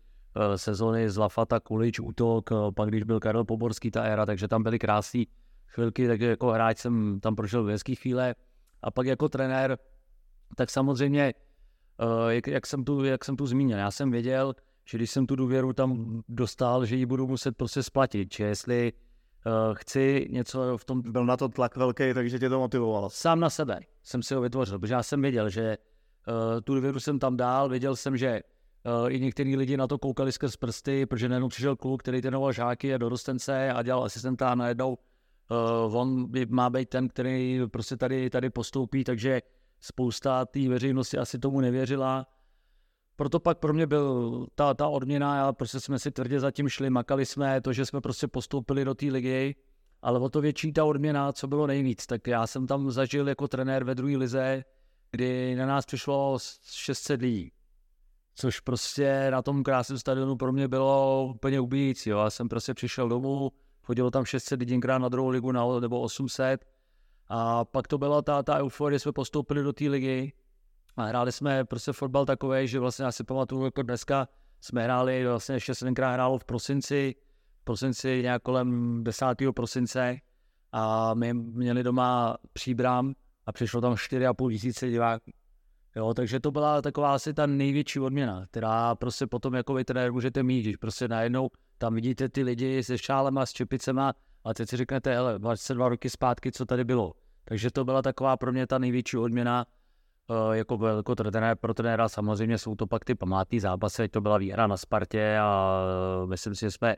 sezóny 0.56 1.10
z 1.10 1.16
Lafata, 1.16 1.60
Kulič, 1.60 2.00
útok, 2.00 2.50
pak 2.74 2.88
když 2.88 3.02
byl 3.02 3.20
Karel 3.20 3.44
Poborský 3.44 3.90
ta 3.90 4.02
éra, 4.02 4.26
takže 4.26 4.48
tam 4.48 4.62
byly 4.62 4.78
krásný 4.78 5.26
chvilky, 5.66 6.08
takže 6.08 6.26
jako 6.26 6.50
hráč 6.50 6.78
jsem 6.78 7.20
tam 7.20 7.36
prožil 7.36 7.64
hezký 7.64 7.94
chvíle. 7.94 8.34
A 8.82 8.90
pak 8.90 9.06
jako 9.06 9.28
trenér, 9.28 9.78
tak 10.56 10.70
samozřejmě, 10.70 11.22
eh, 11.22 11.32
jak, 12.28 12.46
jak, 12.46 12.66
jsem 12.66 12.84
tu, 12.84 13.04
jak 13.04 13.24
jsem 13.24 13.36
tu 13.36 13.46
zmínil, 13.46 13.78
já 13.78 13.90
jsem 13.90 14.10
věděl, 14.10 14.54
že 14.84 14.98
když 14.98 15.10
jsem 15.10 15.26
tu 15.26 15.36
důvěru 15.36 15.72
tam 15.72 16.22
dostal, 16.28 16.84
že 16.84 16.96
ji 16.96 17.06
budu 17.06 17.26
muset 17.26 17.56
prostě 17.56 17.82
splatit, 17.82 18.34
že 18.34 18.44
jestli 18.44 18.92
uh, 19.46 19.74
chci 19.74 20.28
něco 20.30 20.78
v 20.78 20.84
tom... 20.84 21.02
Byl 21.12 21.26
na 21.26 21.36
to 21.36 21.48
tlak 21.48 21.76
velký, 21.76 22.14
takže 22.14 22.38
tě 22.38 22.48
to 22.48 22.58
motivovalo. 22.58 23.10
Sám 23.10 23.40
na 23.40 23.50
sebe 23.50 23.80
jsem 24.02 24.22
si 24.22 24.34
ho 24.34 24.40
vytvořil, 24.40 24.78
protože 24.78 24.94
já 24.94 25.02
jsem 25.02 25.22
věděl, 25.22 25.50
že 25.50 25.78
uh, 26.28 26.60
tu 26.60 26.74
důvěru 26.74 27.00
jsem 27.00 27.18
tam 27.18 27.36
dál, 27.36 27.68
věděl 27.68 27.96
jsem, 27.96 28.16
že 28.16 28.40
uh, 29.02 29.12
i 29.12 29.20
některý 29.20 29.56
lidi 29.56 29.76
na 29.76 29.86
to 29.86 29.98
koukali 29.98 30.32
skrz 30.32 30.56
prsty, 30.56 31.06
protože 31.06 31.28
najednou 31.28 31.48
přišel 31.48 31.76
kluk, 31.76 32.02
který 32.02 32.20
trénoval 32.20 32.52
žáky 32.52 32.94
a 32.94 32.98
dorostence 32.98 33.72
a 33.72 33.82
dělal 33.82 34.04
asistenta 34.04 34.48
a 34.48 34.54
najednou 34.54 34.98
uh, 35.88 35.96
on 35.96 36.30
má 36.48 36.70
být 36.70 36.88
ten, 36.88 37.08
který 37.08 37.60
prostě 37.72 37.96
tady, 37.96 38.30
tady 38.30 38.50
postoupí, 38.50 39.04
takže 39.04 39.42
spousta 39.82 40.44
té 40.44 40.68
veřejnosti 40.68 41.18
asi 41.18 41.38
tomu 41.38 41.60
nevěřila. 41.60 42.26
Proto 43.16 43.40
pak 43.40 43.58
pro 43.58 43.72
mě 43.72 43.86
byl 43.86 44.46
ta, 44.54 44.74
ta 44.74 44.88
odměna, 44.88 45.36
já 45.36 45.52
prostě 45.52 45.80
jsme 45.80 45.98
si 45.98 46.10
tvrdě 46.10 46.40
zatím 46.40 46.68
šli, 46.68 46.90
makali 46.90 47.26
jsme 47.26 47.60
to, 47.60 47.72
že 47.72 47.86
jsme 47.86 48.00
prostě 48.00 48.28
postoupili 48.28 48.84
do 48.84 48.94
té 48.94 49.06
ligy, 49.06 49.54
ale 50.02 50.18
o 50.18 50.28
to 50.28 50.40
větší 50.40 50.72
ta 50.72 50.84
odměna, 50.84 51.32
co 51.32 51.46
bylo 51.46 51.66
nejvíc. 51.66 52.06
Tak 52.06 52.26
já 52.26 52.46
jsem 52.46 52.66
tam 52.66 52.90
zažil 52.90 53.28
jako 53.28 53.48
trenér 53.48 53.84
ve 53.84 53.94
druhé 53.94 54.16
lize, 54.16 54.64
kdy 55.10 55.54
na 55.54 55.66
nás 55.66 55.86
přišlo 55.86 56.38
600 56.62 57.20
lidí. 57.20 57.52
Což 58.34 58.60
prostě 58.60 59.26
na 59.30 59.42
tom 59.42 59.62
krásném 59.62 59.98
stadionu 59.98 60.36
pro 60.36 60.52
mě 60.52 60.68
bylo 60.68 61.26
úplně 61.34 61.60
ubíjící. 61.60 62.10
Já 62.10 62.30
jsem 62.30 62.48
prostě 62.48 62.74
přišel 62.74 63.08
domů, 63.08 63.52
chodilo 63.82 64.10
tam 64.10 64.24
600 64.24 64.60
lidí 64.60 64.80
na 64.98 65.08
druhou 65.08 65.28
ligu 65.28 65.52
na, 65.52 65.80
nebo 65.80 66.00
800. 66.00 66.71
A 67.34 67.64
pak 67.64 67.88
to 67.88 67.98
byla 67.98 68.22
ta, 68.22 68.42
ta 68.42 68.58
euforie, 68.58 68.98
jsme 68.98 69.12
postoupili 69.12 69.62
do 69.62 69.72
té 69.72 69.84
ligy 69.84 70.32
a 70.96 71.04
hráli 71.04 71.32
jsme 71.32 71.64
prostě 71.64 71.92
fotbal 71.92 72.26
takový, 72.26 72.68
že 72.68 72.80
vlastně 72.80 73.04
já 73.04 73.12
si 73.12 73.24
pamatuju, 73.24 73.64
jako 73.64 73.82
dneska 73.82 74.28
jsme 74.60 74.84
hráli, 74.84 75.26
vlastně 75.26 75.54
ještě 75.54 75.74
se 75.74 75.84
tenkrát 75.84 76.12
hrálo 76.12 76.38
v 76.38 76.44
prosinci, 76.44 77.14
v 77.60 77.64
prosinci 77.64 78.22
nějak 78.22 78.42
kolem 78.42 79.00
10. 79.04 79.24
prosince 79.54 80.16
a 80.72 81.14
my 81.14 81.34
měli 81.34 81.82
doma 81.82 82.36
příbram 82.52 83.14
a 83.46 83.52
přišlo 83.52 83.80
tam 83.80 83.94
4,5 83.94 84.50
tisíce 84.50 84.90
diváků. 84.90 85.30
Jo, 85.96 86.14
takže 86.14 86.40
to 86.40 86.50
byla 86.50 86.82
taková 86.82 87.14
asi 87.14 87.34
ta 87.34 87.46
největší 87.46 88.00
odměna, 88.00 88.46
která 88.46 88.94
prostě 88.94 89.26
potom 89.26 89.54
jako 89.54 89.74
vy 89.74 89.84
trenér 89.84 90.12
můžete 90.12 90.42
mít, 90.42 90.62
když 90.62 90.76
prostě 90.76 91.08
najednou 91.08 91.50
tam 91.78 91.94
vidíte 91.94 92.28
ty 92.28 92.42
lidi 92.42 92.84
se 92.84 92.98
šálema, 92.98 93.46
s 93.46 93.52
čepicema 93.52 94.14
a 94.44 94.54
teď 94.54 94.68
si 94.68 94.76
řeknete, 94.76 95.14
hele, 95.14 95.38
22 95.38 95.88
roky 95.88 96.10
zpátky, 96.10 96.52
co 96.52 96.66
tady 96.66 96.84
bylo. 96.84 97.21
Takže 97.44 97.70
to 97.70 97.84
byla 97.84 98.02
taková 98.02 98.36
pro 98.36 98.52
mě 98.52 98.66
ta 98.66 98.78
největší 98.78 99.16
odměna, 99.16 99.66
uh, 100.30 100.52
jako, 100.52 100.86
jako 100.86 101.14
trenér, 101.14 101.56
pro 101.56 101.74
trenéra 101.74 102.08
samozřejmě 102.08 102.58
jsou 102.58 102.74
to 102.74 102.86
pak 102.86 103.04
ty 103.04 103.14
památní 103.14 103.60
zápasy, 103.60 104.08
to 104.08 104.20
byla 104.20 104.38
výhra 104.38 104.66
na 104.66 104.76
Spartě 104.76 105.38
a 105.40 105.80
uh, 106.22 106.30
myslím 106.30 106.54
si, 106.54 106.60
že 106.60 106.70
jsme 106.70 106.96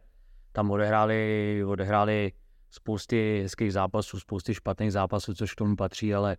tam 0.53 0.70
odehráli, 0.70 1.62
odehráli 1.66 2.32
spousty 2.70 3.40
hezkých 3.42 3.72
zápasů, 3.72 4.20
spousty 4.20 4.55
špatných 4.55 4.92
zápasů, 4.92 5.34
což 5.34 5.55
k 5.55 5.57
tomu 5.57 5.76
patří, 5.76 6.14
ale 6.14 6.36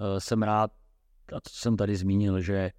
uh, 0.00 0.18
jsem 0.18 0.42
rád, 0.42 0.70
a 1.36 1.40
to 1.40 1.50
jsem 1.50 1.76
tady 1.76 1.96
zmínil, 1.96 2.40
že 2.40 2.70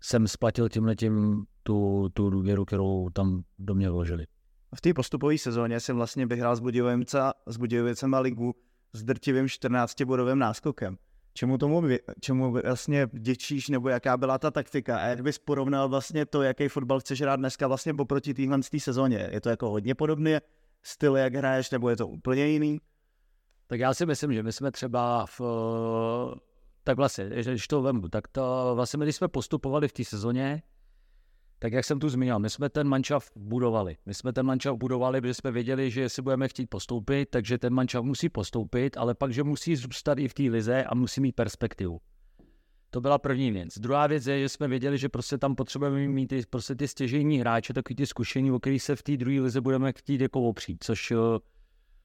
jsem 0.00 0.28
splatil 0.28 0.68
tímhletím 0.68 1.44
tu, 1.62 2.08
tu 2.12 2.30
důvěru, 2.30 2.64
kterou 2.64 3.10
tam 3.10 3.42
do 3.58 3.74
mě 3.74 3.90
vložili. 3.90 4.26
V 4.74 4.80
té 4.80 4.94
postupové 4.94 5.38
sezóně 5.38 5.80
jsem 5.80 5.96
vlastně 5.96 6.26
vyhrál 6.26 6.56
s 6.56 6.60
Budějovicem, 6.60 7.30
Budějovicem 7.58 8.14
ligu 8.14 8.54
s 8.92 9.02
drtivým 9.02 9.46
14-bodovým 9.46 10.38
náskokem. 10.38 10.98
Čemu 11.34 11.58
tomu, 11.58 11.82
čemu 12.20 12.52
vlastně 12.52 13.06
vděčíš, 13.06 13.68
nebo 13.68 13.88
jaká 13.88 14.16
byla 14.16 14.38
ta 14.38 14.50
taktika? 14.50 14.98
A 14.98 15.06
jak 15.06 15.22
bys 15.22 15.38
porovnal 15.38 15.88
vlastně 15.88 16.26
to, 16.26 16.42
jaký 16.42 16.68
fotbal 16.68 17.00
chceš 17.00 17.20
hrát 17.20 17.36
dneska 17.36 17.66
vlastně 17.66 17.94
poproti 17.94 18.34
téhle 18.34 18.58
sezóně? 18.78 19.28
Je 19.32 19.40
to 19.40 19.48
jako 19.48 19.70
hodně 19.70 19.94
podobné 19.94 20.40
styl, 20.82 21.16
jak 21.16 21.34
hraješ, 21.34 21.70
nebo 21.70 21.88
je 21.88 21.96
to 21.96 22.08
úplně 22.08 22.46
jiný? 22.46 22.80
Tak 23.66 23.80
já 23.80 23.94
si 23.94 24.06
myslím, 24.06 24.32
že 24.32 24.42
my 24.42 24.52
jsme 24.52 24.70
třeba 24.70 25.26
v, 25.26 25.40
tak 26.84 26.96
vlastně, 26.96 27.24
když 27.24 27.68
to 27.68 27.82
vemu, 27.82 28.08
tak 28.08 28.28
to 28.28 28.72
vlastně 28.74 29.04
když 29.04 29.16
jsme 29.16 29.28
postupovali 29.28 29.88
v 29.88 29.92
té 29.92 30.04
sezóně, 30.04 30.62
tak 31.62 31.72
jak 31.72 31.84
jsem 31.84 32.00
tu 32.00 32.08
zmínil, 32.08 32.38
my 32.38 32.50
jsme 32.50 32.68
ten 32.68 32.88
mančav 32.88 33.30
budovali. 33.36 33.96
My 34.06 34.14
jsme 34.14 34.32
ten 34.32 34.46
mančav 34.46 34.76
budovali, 34.76 35.20
protože 35.20 35.34
jsme 35.34 35.50
věděli, 35.50 35.90
že 35.90 36.08
si 36.08 36.22
budeme 36.22 36.48
chtít 36.48 36.66
postoupit, 36.66 37.28
takže 37.30 37.58
ten 37.58 37.74
mančav 37.74 38.04
musí 38.04 38.28
postoupit, 38.28 38.96
ale 38.96 39.14
pak, 39.14 39.32
že 39.32 39.42
musí 39.42 39.76
zůstat 39.76 40.18
i 40.18 40.28
v 40.28 40.34
té 40.34 40.42
lize 40.42 40.84
a 40.84 40.94
musí 40.94 41.20
mít 41.20 41.32
perspektivu. 41.32 42.00
To 42.90 43.00
byla 43.00 43.18
první 43.18 43.50
věc. 43.50 43.78
Druhá 43.78 44.06
věc 44.06 44.26
je, 44.26 44.40
že 44.40 44.48
jsme 44.48 44.68
věděli, 44.68 44.98
že 44.98 45.08
prostě 45.08 45.38
tam 45.38 45.54
potřebujeme 45.54 46.08
mít 46.08 46.26
ty, 46.26 46.42
prostě 46.50 46.74
ty 46.74 46.88
stěžejní 46.88 47.38
hráče, 47.38 47.72
takový 47.72 47.96
ty 47.96 48.06
zkušení, 48.06 48.52
o 48.52 48.60
kterých 48.60 48.82
se 48.82 48.96
v 48.96 49.02
té 49.02 49.16
druhé 49.16 49.40
lize 49.40 49.60
budeme 49.60 49.92
chtít 49.92 50.20
jako 50.20 50.42
opřít, 50.42 50.84
což 50.84 51.10
eh, 51.10 51.16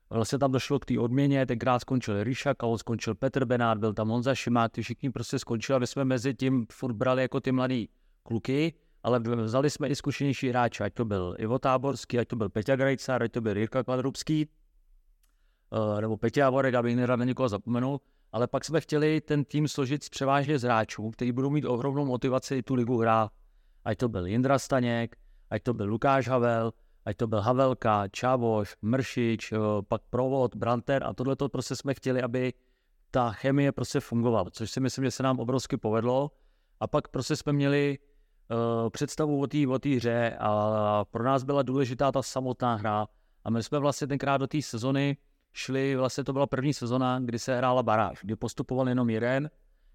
vlastně 0.10 0.40
tam 0.40 0.52
došlo 0.52 0.80
k 0.80 0.86
té 0.86 1.00
odměně, 1.00 1.46
tenkrát 1.46 1.80
skončil 1.80 2.24
Ríša 2.24 2.54
Kalo, 2.54 2.78
skončil 2.78 3.16
Petr 3.16 3.46
Benát, 3.46 3.78
byl 3.78 3.94
tam 3.94 4.10
Honza 4.10 4.36
Šimák, 4.36 4.72
ty 4.72 4.82
všichni 4.82 5.10
prostě 5.10 5.40
skončili 5.40 5.76
a 5.76 5.80
my 5.80 5.88
jsme 5.88 6.06
mezi 6.06 6.34
tím 6.34 6.66
furt 6.72 6.94
brali 6.94 7.22
jako 7.22 7.40
ty 7.40 7.52
mladý 7.52 7.90
kluky, 8.24 8.74
ale 9.04 9.20
vzali 9.20 9.70
jsme 9.70 9.88
i 9.88 9.96
zkušenější 9.96 10.50
hráče, 10.50 10.84
ať 10.84 10.94
to 10.94 11.06
byl 11.06 11.36
Ivo 11.40 11.60
Táborský, 11.60 12.20
ať 12.20 12.28
to 12.28 12.36
byl 12.36 12.50
Peťa 12.50 12.76
Grejcar, 12.76 13.24
ať 13.24 13.32
to 13.32 13.42
byl 13.42 13.58
Jirka 13.58 13.84
Kvadrubský, 13.84 14.50
uh, 15.70 16.02
nebo 16.02 16.18
Peťa 16.18 16.42
Javorek, 16.42 16.76
abych 16.76 16.96
nerad 16.96 17.16
na 17.16 17.26
někoho 17.26 17.50
zapomenul, 17.50 18.02
ale 18.32 18.48
pak 18.48 18.66
jsme 18.66 18.82
chtěli 18.82 19.22
ten 19.22 19.46
tým 19.46 19.68
složit 19.68 20.10
převážně 20.10 20.60
z 20.60 20.64
hráčů, 20.64 21.12
kteří 21.12 21.32
budou 21.32 21.50
mít 21.50 21.66
ohromnou 21.66 22.06
motivaci 22.06 22.64
tu 22.64 22.76
ligu 22.76 22.98
hrát. 22.98 23.32
Ať 23.86 23.98
to 23.98 24.10
byl 24.10 24.26
Jindra 24.26 24.60
Staněk, 24.60 25.16
ať 25.50 25.64
to 25.64 25.74
byl 25.74 25.88
Lukáš 25.90 26.28
Havel, 26.28 26.74
ať 27.06 27.18
to 27.18 27.28
byl 27.28 27.42
Havelka, 27.42 28.08
Čávoš, 28.08 28.76
Mršič, 28.82 29.52
uh, 29.52 29.60
pak 29.88 30.02
Provod, 30.10 30.56
Branter 30.56 31.04
a 31.04 31.14
tohle 31.14 31.36
to 31.36 31.50
prostě 31.50 31.76
jsme 31.76 31.94
chtěli, 31.94 32.22
aby 32.22 32.54
ta 33.12 33.32
chemie 33.32 33.72
prostě 33.72 34.00
fungovala, 34.00 34.50
což 34.52 34.72
si 34.72 34.80
myslím, 34.80 35.04
že 35.06 35.12
se 35.12 35.24
nám 35.24 35.40
obrovsky 35.40 35.78
povedlo. 35.78 36.32
A 36.80 36.88
pak 36.88 37.08
prostě 37.08 37.36
jsme 37.36 37.54
měli 37.54 37.98
představu 38.90 39.42
o 39.70 39.80
té 39.80 39.90
hře 39.90 40.38
a 40.40 41.06
pro 41.12 41.24
nás 41.24 41.44
byla 41.44 41.62
důležitá 41.62 42.12
ta 42.12 42.22
samotná 42.22 42.76
hra. 42.76 43.08
A 43.44 43.50
my 43.50 43.64
jsme 43.64 43.80
vlastně 43.80 44.08
tenkrát 44.08 44.38
do 44.38 44.48
té 44.48 44.62
sezony 44.62 45.18
šli, 45.54 45.96
vlastně 45.96 46.24
to 46.24 46.34
byla 46.34 46.48
první 46.48 46.74
sezona, 46.74 47.20
kdy 47.20 47.40
se 47.40 47.58
hrála 47.58 47.84
baráž, 47.84 48.20
kdy 48.22 48.36
postupoval 48.36 48.90
jenom 48.90 49.10
jeden, 49.10 49.50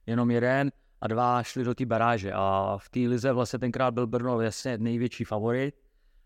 jenom 0.07 0.30
jeden 0.30 0.72
a 1.00 1.09
dva 1.09 1.42
šli 1.42 1.64
do 1.64 1.74
té 1.74 1.86
baráže. 1.86 2.32
A 2.34 2.76
v 2.80 2.88
té 2.88 3.00
lize 3.00 3.32
vlastně 3.32 3.59
tenkrát 3.59 3.90
byl 3.90 4.07
Brno 4.07 4.40
jasně 4.40 4.78
největší 4.78 5.24
favorit. 5.24 5.74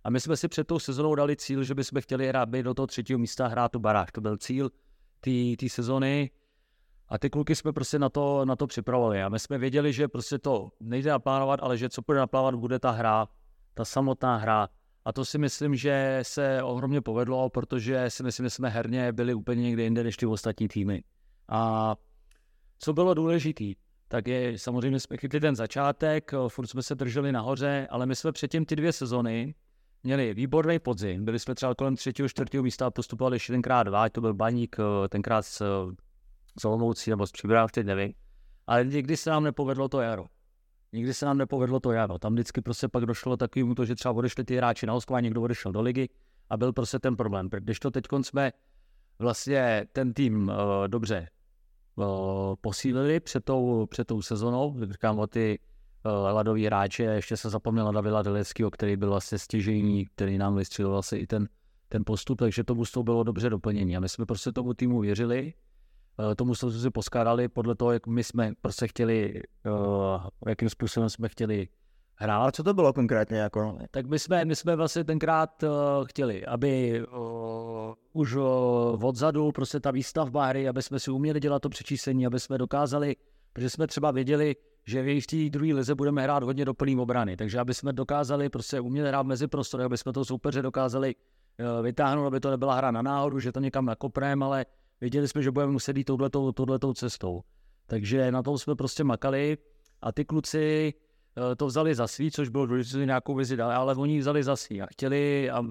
A 0.04 0.10
my 0.10 0.20
jsme 0.20 0.36
si 0.36 0.48
před 0.48 0.66
tou 0.66 0.78
sezonou 0.78 1.14
dali 1.14 1.36
cíl, 1.36 1.64
že 1.64 1.74
bychom 1.74 2.00
chtěli 2.00 2.28
hrát 2.28 2.48
do 2.48 2.74
toho 2.74 2.86
třetího 2.86 3.18
místa 3.18 3.46
hrát 3.46 3.72
tu 3.72 3.78
baráž. 3.78 4.12
To 4.12 4.20
byl 4.20 4.36
cíl 4.36 4.70
té 5.58 5.68
sezony. 5.68 6.30
A 7.08 7.18
ty 7.18 7.30
kluky 7.30 7.54
jsme 7.54 7.72
prostě 7.72 7.98
na 7.98 8.08
to, 8.08 8.44
na 8.44 8.56
to 8.56 8.66
připravovali. 8.66 9.22
A 9.22 9.28
my 9.28 9.38
jsme 9.38 9.58
věděli, 9.58 9.92
že 9.92 10.08
prostě 10.08 10.38
to 10.38 10.68
nejde 10.80 11.10
naplánovat, 11.10 11.60
ale 11.62 11.78
že 11.78 11.88
co 11.88 12.02
bude 12.06 12.18
naplánovat, 12.18 12.54
bude 12.54 12.78
ta 12.78 12.90
hra, 12.90 13.28
ta 13.74 13.84
samotná 13.84 14.36
hra. 14.36 14.68
A 15.04 15.12
to 15.12 15.24
si 15.24 15.38
myslím, 15.38 15.76
že 15.76 16.18
se 16.22 16.62
ohromně 16.62 17.00
povedlo, 17.00 17.50
protože 17.50 18.10
si 18.10 18.22
myslím, 18.22 18.46
že 18.46 18.50
jsme 18.50 18.68
herně 18.68 19.12
byli 19.12 19.34
úplně 19.34 19.62
někde 19.62 19.82
jinde 19.82 20.04
než 20.04 20.16
ty 20.16 20.26
ostatní 20.26 20.68
týmy. 20.68 21.02
A 21.48 21.94
co 22.78 22.92
bylo 22.92 23.14
důležité, 23.14 23.64
tak 24.08 24.28
je 24.28 24.58
samozřejmě 24.58 25.00
jsme 25.00 25.16
chytli 25.16 25.40
ten 25.40 25.56
začátek, 25.56 26.32
furt 26.48 26.66
jsme 26.66 26.82
se 26.82 26.94
drželi 26.94 27.32
nahoře, 27.32 27.86
ale 27.90 28.06
my 28.06 28.16
jsme 28.16 28.32
předtím 28.32 28.64
ty 28.64 28.76
dvě 28.76 28.92
sezony 28.92 29.54
měli 30.02 30.34
výborný 30.34 30.78
podzim. 30.78 31.24
Byli 31.24 31.38
jsme 31.38 31.54
třeba 31.54 31.74
kolem 31.74 31.96
třetího, 31.96 32.28
čtvrtého 32.28 32.62
místa 32.62 32.86
a 32.86 32.90
postupovali 32.90 33.36
ještě 33.36 33.52
tenkrát 33.52 33.82
dva, 33.82 34.08
to 34.08 34.20
byl 34.20 34.34
Baník, 34.34 34.76
tenkrát 35.08 35.42
s 35.42 35.86
s 36.60 36.64
Olomoucí 36.64 37.10
nebo 37.10 37.26
s 37.26 37.32
Příbram, 37.32 37.68
teď 37.68 37.86
nevím. 37.86 38.12
Ale 38.66 38.84
nikdy 38.84 39.16
se 39.16 39.30
nám 39.30 39.44
nepovedlo 39.44 39.88
to 39.88 40.00
jaro. 40.00 40.26
Nikdy 40.92 41.14
se 41.14 41.26
nám 41.26 41.38
nepovedlo 41.38 41.80
to 41.80 41.92
jaro. 41.92 42.18
Tam 42.18 42.32
vždycky 42.32 42.60
prostě 42.60 42.88
pak 42.88 43.06
došlo 43.06 43.36
takovému 43.36 43.74
to, 43.74 43.84
že 43.84 43.94
třeba 43.94 44.14
odešli 44.14 44.44
ty 44.44 44.56
hráči 44.56 44.86
na 44.86 44.92
hostování, 44.92 45.24
někdo 45.24 45.42
odešel 45.42 45.72
do 45.72 45.80
ligy 45.80 46.08
a 46.50 46.56
byl 46.56 46.72
prostě 46.72 46.98
ten 46.98 47.16
problém. 47.16 47.48
Když 47.60 47.80
to 47.80 47.90
teď 47.90 48.04
jsme 48.22 48.52
vlastně 49.18 49.86
ten 49.92 50.14
tým 50.14 50.48
uh, 50.48 50.88
dobře 50.88 51.28
uh, 51.96 52.04
posílili 52.60 53.20
před 53.20 53.44
tou, 53.44 53.86
před 53.86 54.06
tou 54.06 54.22
sezonou, 54.22 54.76
říkám 54.90 55.18
o 55.18 55.26
ty 55.26 55.58
uh, 56.04 56.12
ladový 56.12 56.66
hráče, 56.66 57.02
ještě 57.02 57.36
se 57.36 57.50
zapomněl 57.50 57.92
Davila 57.92 58.22
Deleckého, 58.22 58.70
který 58.70 58.96
byl 58.96 59.10
vlastně 59.10 59.38
stěžejní, 59.38 60.06
který 60.06 60.38
nám 60.38 60.56
vystřelil 60.56 60.90
vlastně 60.90 61.18
i 61.18 61.26
ten, 61.26 61.48
ten 61.88 62.02
postup, 62.06 62.38
takže 62.38 62.64
tou 62.64 63.02
bylo 63.02 63.22
dobře 63.22 63.50
doplnění. 63.50 63.96
A 63.96 64.00
my 64.00 64.08
jsme 64.08 64.26
prostě 64.26 64.52
tomu 64.52 64.74
týmu 64.74 65.00
věřili 65.00 65.52
Eh, 66.18 66.34
tomu 66.34 66.54
jsme 66.54 66.70
si 66.70 66.90
poskládali 66.90 67.48
podle 67.48 67.74
toho, 67.74 67.92
jak 67.92 68.06
my 68.06 68.24
jsme 68.24 68.52
prostě 68.60 68.88
chtěli, 68.88 69.42
uh, 69.66 70.26
jakým 70.46 70.68
způsobem 70.68 71.10
jsme 71.10 71.28
chtěli 71.28 71.68
hrát. 72.14 72.46
A 72.46 72.52
co 72.52 72.62
to 72.62 72.74
bylo 72.74 72.92
konkrétně? 72.92 73.38
Jako? 73.38 73.78
Tak 73.90 74.06
my 74.06 74.18
jsme, 74.18 74.44
my 74.44 74.56
jsme 74.56 74.76
vlastně 74.76 75.04
tenkrát 75.04 75.62
uh, 75.62 75.70
chtěli, 76.04 76.46
aby 76.46 77.02
uh, 77.06 77.94
už 78.12 78.34
uh, 78.34 78.44
odzadu 79.04 79.52
prostě 79.52 79.80
ta 79.80 79.90
výstavba 79.90 80.46
hry, 80.46 80.68
aby 80.68 80.82
jsme 80.82 80.98
si 80.98 81.10
uměli 81.10 81.40
dělat 81.40 81.62
to 81.62 81.68
přečísení, 81.68 82.26
aby 82.26 82.40
jsme 82.40 82.58
dokázali, 82.58 83.16
protože 83.52 83.70
jsme 83.70 83.86
třeba 83.86 84.10
věděli, 84.10 84.56
že 84.86 85.20
v 85.20 85.26
té 85.26 85.50
druhé 85.50 85.74
lize 85.74 85.94
budeme 85.94 86.22
hrát 86.22 86.42
hodně 86.42 86.64
do 86.64 86.74
plný 86.74 86.96
obrany, 86.96 87.36
takže 87.36 87.58
aby 87.58 87.74
jsme 87.74 87.92
dokázali 87.92 88.48
prostě 88.48 88.80
umět 88.80 89.08
hrát 89.08 89.26
mezi 89.26 89.46
prostory, 89.46 89.84
aby 89.84 89.98
jsme 89.98 90.12
to 90.12 90.24
soupeře 90.24 90.62
dokázali 90.62 91.14
vytáhnout, 91.82 92.26
aby 92.26 92.40
to 92.40 92.50
nebyla 92.50 92.74
hra 92.74 92.90
na 92.90 93.02
náhodu, 93.02 93.38
že 93.38 93.52
to 93.52 93.60
někam 93.60 93.84
nakopneme, 93.84 94.44
ale 94.44 94.66
věděli 95.00 95.28
jsme, 95.28 95.42
že 95.42 95.50
budeme 95.50 95.72
muset 95.72 95.96
jít 95.96 96.04
touhletou, 96.04 96.52
touhletou 96.52 96.92
cestou. 96.92 97.40
Takže 97.86 98.32
na 98.32 98.42
tom 98.42 98.58
jsme 98.58 98.74
prostě 98.74 99.04
makali 99.04 99.58
a 100.02 100.12
ty 100.12 100.24
kluci 100.24 100.94
eh, 101.36 101.56
to 101.56 101.66
vzali 101.66 101.94
za 101.94 102.06
svý, 102.06 102.30
což 102.30 102.48
bylo 102.48 102.66
důležité 102.66 103.06
nějakou 103.06 103.34
vizi 103.34 103.56
dali, 103.56 103.74
ale 103.74 103.94
oni 103.94 104.18
vzali 104.18 104.42
za 104.42 104.56
svý 104.56 104.82
a 104.82 104.86
chtěli 104.86 105.50
a 105.50 105.64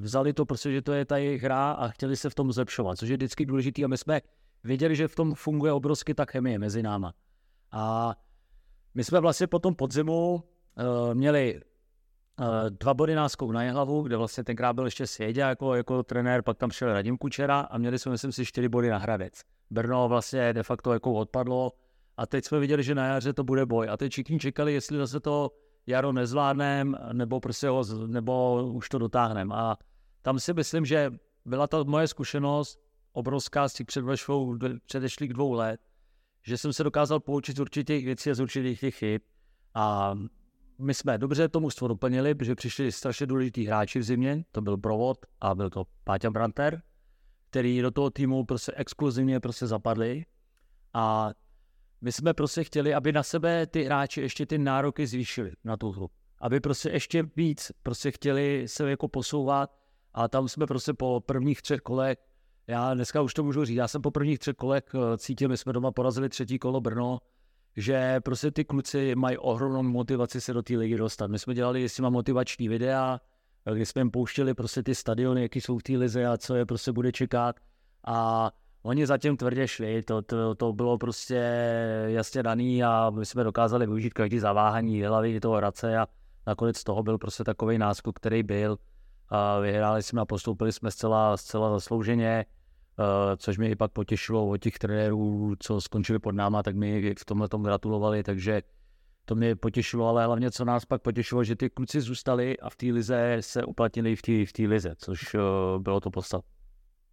vzali 0.00 0.32
to 0.32 0.46
prostě, 0.46 0.72
že 0.72 0.82
to 0.82 0.92
je 0.92 1.04
ta 1.04 1.16
jejich 1.16 1.42
hra 1.42 1.72
a 1.72 1.88
chtěli 1.88 2.16
se 2.16 2.30
v 2.30 2.34
tom 2.34 2.52
zlepšovat, 2.52 2.98
což 2.98 3.08
je 3.08 3.16
vždycky 3.16 3.46
důležité 3.46 3.84
a 3.84 3.88
my 3.88 3.98
jsme 3.98 4.20
věděli, 4.64 4.96
že 4.96 5.08
v 5.08 5.14
tom 5.14 5.34
funguje 5.34 5.72
obrovsky 5.72 6.14
ta 6.14 6.24
chemie 6.24 6.58
mezi 6.58 6.82
náma. 6.82 7.14
A 7.72 8.14
my 8.94 9.04
jsme 9.04 9.20
vlastně 9.20 9.46
po 9.46 9.58
tom 9.58 9.74
podzimu 9.74 10.34
uh, 10.34 11.14
měli 11.14 11.60
dva 12.68 12.94
body 12.94 13.14
náskok 13.14 13.50
na 13.50 13.72
hlavu, 13.72 14.02
kde 14.02 14.16
vlastně 14.16 14.44
tenkrát 14.44 14.72
byl 14.72 14.84
ještě 14.84 15.06
Svědě 15.06 15.40
jako, 15.40 15.74
jako 15.74 16.02
trenér, 16.02 16.42
pak 16.42 16.58
tam 16.58 16.70
šel 16.70 16.92
Radim 16.92 17.18
Kučera 17.18 17.60
a 17.60 17.78
měli 17.78 17.98
jsme, 17.98 18.12
myslím 18.12 18.32
si, 18.32 18.46
čtyři 18.46 18.68
body 18.68 18.90
na 18.90 18.98
Hradec. 18.98 19.40
Brno 19.70 20.08
vlastně 20.08 20.52
de 20.52 20.62
facto 20.62 20.92
jako 20.92 21.12
odpadlo 21.12 21.72
a 22.16 22.26
teď 22.26 22.44
jsme 22.44 22.58
viděli, 22.58 22.82
že 22.82 22.94
na 22.94 23.06
jaře 23.06 23.32
to 23.32 23.44
bude 23.44 23.66
boj. 23.66 23.88
A 23.88 23.96
teď 23.96 24.12
všichni 24.12 24.38
čekali, 24.38 24.74
jestli 24.74 24.98
zase 24.98 25.20
to 25.20 25.50
jaro 25.86 26.12
nezvládnem, 26.12 26.96
nebo 27.12 27.40
prostě 27.40 27.68
ho, 27.68 27.84
nebo 28.06 28.64
už 28.72 28.88
to 28.88 28.98
dotáhnem. 28.98 29.52
A 29.52 29.78
tam 30.22 30.38
si 30.38 30.54
myslím, 30.54 30.84
že 30.84 31.12
byla 31.44 31.66
ta 31.66 31.82
moje 31.82 32.08
zkušenost 32.08 32.80
obrovská 33.12 33.68
z 33.68 33.72
těch 33.72 33.86
předešlých 34.86 35.32
dvou 35.32 35.52
let, 35.52 35.80
že 36.42 36.58
jsem 36.58 36.72
se 36.72 36.84
dokázal 36.84 37.20
poučit 37.20 37.56
z 37.56 37.60
určitých 37.60 38.04
věcí 38.04 38.30
a 38.30 38.34
z 38.34 38.40
určitých 38.40 38.94
chyb. 38.94 39.20
A 39.74 40.14
my 40.78 40.94
jsme 40.94 41.18
dobře 41.18 41.48
to 41.48 41.60
mužstvo 41.60 41.88
doplnili, 41.88 42.34
protože 42.34 42.54
přišli 42.54 42.92
strašně 42.92 43.26
důležitý 43.26 43.66
hráči 43.66 43.98
v 43.98 44.02
zimě, 44.02 44.44
to 44.52 44.60
byl 44.60 44.76
Provod 44.76 45.18
a 45.40 45.54
byl 45.54 45.70
to 45.70 45.84
Páťa 46.04 46.30
Branter, 46.30 46.82
který 47.50 47.82
do 47.82 47.90
toho 47.90 48.10
týmu 48.10 48.44
prostě 48.44 48.72
exkluzivně 48.76 49.40
prostě 49.40 49.66
zapadli 49.66 50.24
a 50.94 51.30
my 52.00 52.12
jsme 52.12 52.34
prostě 52.34 52.64
chtěli, 52.64 52.94
aby 52.94 53.12
na 53.12 53.22
sebe 53.22 53.66
ty 53.66 53.84
hráči 53.84 54.20
ještě 54.20 54.46
ty 54.46 54.58
nároky 54.58 55.06
zvýšili 55.06 55.52
na 55.64 55.76
tu 55.76 55.90
hru. 55.90 56.10
Aby 56.40 56.60
prostě 56.60 56.90
ještě 56.90 57.22
víc 57.36 57.72
prostě 57.82 58.10
chtěli 58.10 58.64
se 58.68 58.90
jako 58.90 59.08
posouvat 59.08 59.78
a 60.14 60.28
tam 60.28 60.48
jsme 60.48 60.66
prostě 60.66 60.92
po 60.92 61.22
prvních 61.26 61.62
třech 61.62 61.80
kolech, 61.80 62.18
já 62.66 62.94
dneska 62.94 63.20
už 63.20 63.34
to 63.34 63.44
můžu 63.44 63.64
říct, 63.64 63.76
já 63.76 63.88
jsem 63.88 64.02
po 64.02 64.10
prvních 64.10 64.38
třech 64.38 64.56
kolech 64.56 64.84
eh, 64.94 65.18
cítil, 65.18 65.48
my 65.48 65.56
jsme 65.56 65.72
doma 65.72 65.92
porazili 65.92 66.28
třetí 66.28 66.58
kolo 66.58 66.80
Brno, 66.80 67.18
že 67.76 68.20
prostě 68.20 68.50
ty 68.50 68.64
kluci 68.64 69.14
mají 69.14 69.38
ohromnou 69.38 69.82
motivaci 69.82 70.40
se 70.40 70.52
do 70.52 70.62
té 70.62 70.76
ligy 70.76 70.96
dostat. 70.96 71.30
My 71.30 71.38
jsme 71.38 71.54
dělali 71.54 71.88
s 71.88 71.98
nimi 71.98 72.10
motivační 72.10 72.68
videa, 72.68 73.20
kdy 73.72 73.86
jsme 73.86 74.00
jim 74.00 74.10
pouštěli 74.10 74.54
prostě 74.54 74.82
ty 74.82 74.94
stadiony, 74.94 75.42
jaký 75.42 75.60
jsou 75.60 75.78
v 75.78 75.82
té 75.82 75.92
lize 75.92 76.26
a 76.26 76.36
co 76.36 76.54
je 76.54 76.66
prostě 76.66 76.92
bude 76.92 77.12
čekat. 77.12 77.56
A 78.06 78.50
oni 78.82 79.06
zatím 79.06 79.36
tvrdě 79.36 79.68
šli, 79.68 80.02
to, 80.02 80.22
to, 80.22 80.54
to 80.54 80.72
bylo 80.72 80.98
prostě 80.98 81.42
jasně 82.06 82.42
daný 82.42 82.84
a 82.84 83.10
my 83.10 83.26
jsme 83.26 83.44
dokázali 83.44 83.86
využít 83.86 84.14
každý 84.14 84.38
zaváhání 84.38 85.02
hlavy 85.02 85.40
toho 85.40 85.56
Hradce 85.56 85.98
a 85.98 86.06
nakonec 86.46 86.84
toho 86.84 87.02
byl 87.02 87.18
prostě 87.18 87.44
takový 87.44 87.78
náskok, 87.78 88.16
který 88.16 88.42
byl. 88.42 88.78
A 89.28 89.58
vyhráli 89.58 90.02
jsme 90.02 90.20
a 90.20 90.24
postoupili 90.24 90.72
jsme 90.72 90.90
zcela, 90.90 91.36
zcela 91.36 91.70
zaslouženě. 91.70 92.44
Uh, 92.98 93.36
což 93.36 93.58
mě 93.58 93.70
i 93.70 93.76
pak 93.76 93.92
potěšilo 93.92 94.48
od 94.48 94.56
těch 94.56 94.78
trenérů, 94.78 95.54
co 95.58 95.80
skončili 95.80 96.18
pod 96.18 96.32
náma, 96.32 96.62
tak 96.62 96.76
mi 96.76 97.14
v 97.18 97.24
tomhle 97.24 97.48
tom 97.48 97.62
gratulovali, 97.62 98.22
takže 98.22 98.62
to 99.24 99.34
mě 99.34 99.56
potěšilo, 99.56 100.08
ale 100.08 100.24
hlavně 100.24 100.50
co 100.50 100.64
nás 100.64 100.84
pak 100.84 101.02
potěšilo, 101.02 101.44
že 101.44 101.56
ty 101.56 101.70
kluci 101.70 102.00
zůstali 102.00 102.58
a 102.58 102.70
v 102.70 102.76
té 102.76 102.86
lize 102.86 103.36
se 103.40 103.64
uplatnili 103.64 104.16
v 104.16 104.22
té 104.22 104.66
v 104.66 104.68
lize, 104.68 104.94
což 104.98 105.34
uh, 105.34 105.40
bylo 105.82 106.00
to 106.00 106.10
podstatné. 106.10 106.50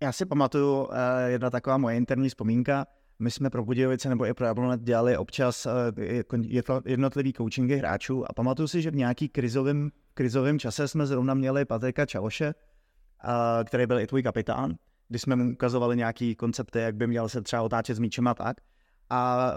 Já 0.04 0.12
si 0.12 0.26
pamatuju, 0.26 0.84
uh, 0.84 0.88
jedna 1.28 1.50
taková 1.50 1.78
moje 1.78 1.98
interní 1.98 2.30
vzpomínka, 2.30 2.86
my 3.20 3.32
jsme 3.32 3.50
pro 3.50 3.66
Budějovice 3.66 4.10
nebo 4.10 4.26
i 4.26 4.34
pro 4.34 4.46
Jablonet 4.46 4.82
dělali 4.82 5.18
občas 5.18 5.66
uh, 5.66 5.72
jednotlivý 6.86 7.34
coachingy 7.34 7.76
hráčů 7.76 8.26
a 8.30 8.34
pamatuju 8.34 8.68
si, 8.68 8.82
že 8.82 8.92
v 8.92 8.96
nějaký 8.96 9.30
krizovém, 9.30 9.90
krizovém 10.14 10.60
čase 10.60 10.88
jsme 10.88 11.06
zrovna 11.06 11.34
měli 11.34 11.66
Patrika 11.66 12.06
Čaloše, 12.06 12.54
který 13.66 13.86
byl 13.86 14.00
i 14.00 14.08
tvůj 14.08 14.24
kapitán, 14.24 14.76
kdy 15.12 15.20
jsme 15.20 15.36
mu 15.36 15.52
ukazovali 15.52 15.98
nějaký 15.98 16.36
koncepty, 16.36 16.80
jak 16.80 16.96
by 16.96 17.08
měl 17.08 17.30
se 17.30 17.42
třeba 17.42 17.62
otáčet 17.62 17.96
s 17.96 18.00
míčem 18.00 18.28
a 18.28 18.34
tak. 18.34 18.58
A 19.10 19.52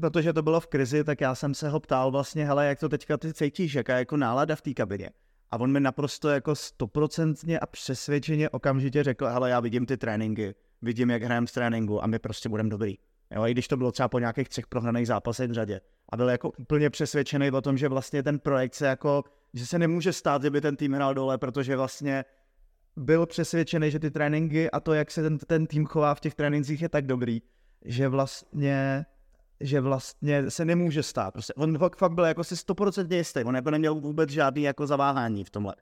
protože 0.00 0.32
to 0.32 0.42
bylo 0.42 0.60
v 0.60 0.66
krizi, 0.66 1.04
tak 1.04 1.20
já 1.20 1.34
jsem 1.34 1.54
se 1.54 1.68
ho 1.68 1.80
ptal 1.80 2.10
vlastně, 2.10 2.46
hele, 2.46 2.66
jak 2.66 2.80
to 2.80 2.88
teďka 2.88 3.16
ty 3.16 3.34
cítíš, 3.34 3.74
jaká 3.74 3.94
je 3.94 3.98
jako 3.98 4.16
nálada 4.16 4.56
v 4.56 4.62
té 4.62 4.74
kabině. 4.74 5.10
A 5.50 5.60
on 5.60 5.72
mi 5.72 5.80
naprosto 5.80 6.28
jako 6.28 6.54
stoprocentně 6.54 7.58
a 7.58 7.66
přesvědčeně 7.66 8.50
okamžitě 8.50 9.02
řekl, 9.02 9.26
hele, 9.26 9.50
já 9.50 9.60
vidím 9.60 9.86
ty 9.86 9.96
tréninky, 9.96 10.54
vidím, 10.82 11.10
jak 11.10 11.22
hrajeme 11.22 11.46
z 11.46 11.52
tréninku 11.52 12.04
a 12.04 12.06
my 12.06 12.18
prostě 12.18 12.48
budeme 12.48 12.70
dobrý. 12.70 12.94
Jo, 13.30 13.46
i 13.46 13.50
když 13.50 13.68
to 13.68 13.76
bylo 13.76 13.92
třeba 13.92 14.08
po 14.08 14.18
nějakých 14.18 14.48
třech 14.48 14.66
prohraných 14.66 15.06
zápasech 15.06 15.50
v 15.50 15.52
řadě. 15.52 15.80
A 16.12 16.16
byl 16.16 16.28
jako 16.28 16.50
úplně 16.58 16.90
přesvědčený 16.90 17.50
o 17.50 17.60
tom, 17.60 17.78
že 17.78 17.88
vlastně 17.88 18.22
ten 18.22 18.38
projekt 18.38 18.74
se 18.74 18.86
jako, 18.86 19.22
že 19.54 19.66
se 19.66 19.78
nemůže 19.78 20.12
stát, 20.12 20.42
kdyby 20.42 20.60
ten 20.60 20.76
tým 20.76 20.92
hrál 20.92 21.14
dole, 21.14 21.38
protože 21.38 21.76
vlastně 21.76 22.24
byl 22.96 23.26
přesvědčený, 23.26 23.90
že 23.90 23.98
ty 23.98 24.10
tréninky 24.10 24.70
a 24.70 24.80
to, 24.80 24.92
jak 24.92 25.10
se 25.10 25.22
ten, 25.22 25.38
ten 25.38 25.66
tým 25.66 25.86
chová 25.86 26.14
v 26.14 26.20
těch 26.20 26.34
trénincích 26.34 26.82
je 26.82 26.88
tak 26.88 27.06
dobrý, 27.06 27.42
že 27.84 28.08
vlastně 28.08 29.06
že 29.60 29.80
vlastně 29.80 30.50
se 30.50 30.64
nemůže 30.64 31.02
stát. 31.02 31.32
Prostě 31.32 31.54
on 31.54 31.78
fakt 31.96 32.12
byl 32.12 32.24
jako 32.24 32.44
si 32.44 32.54
100% 32.54 33.16
jistý, 33.16 33.44
on 33.44 33.56
jako 33.56 33.70
neměl 33.70 33.94
vůbec 33.94 34.30
žádný 34.30 34.62
jako 34.62 34.86
zaváhání 34.86 35.44
v 35.44 35.50
tomhle. 35.50 35.74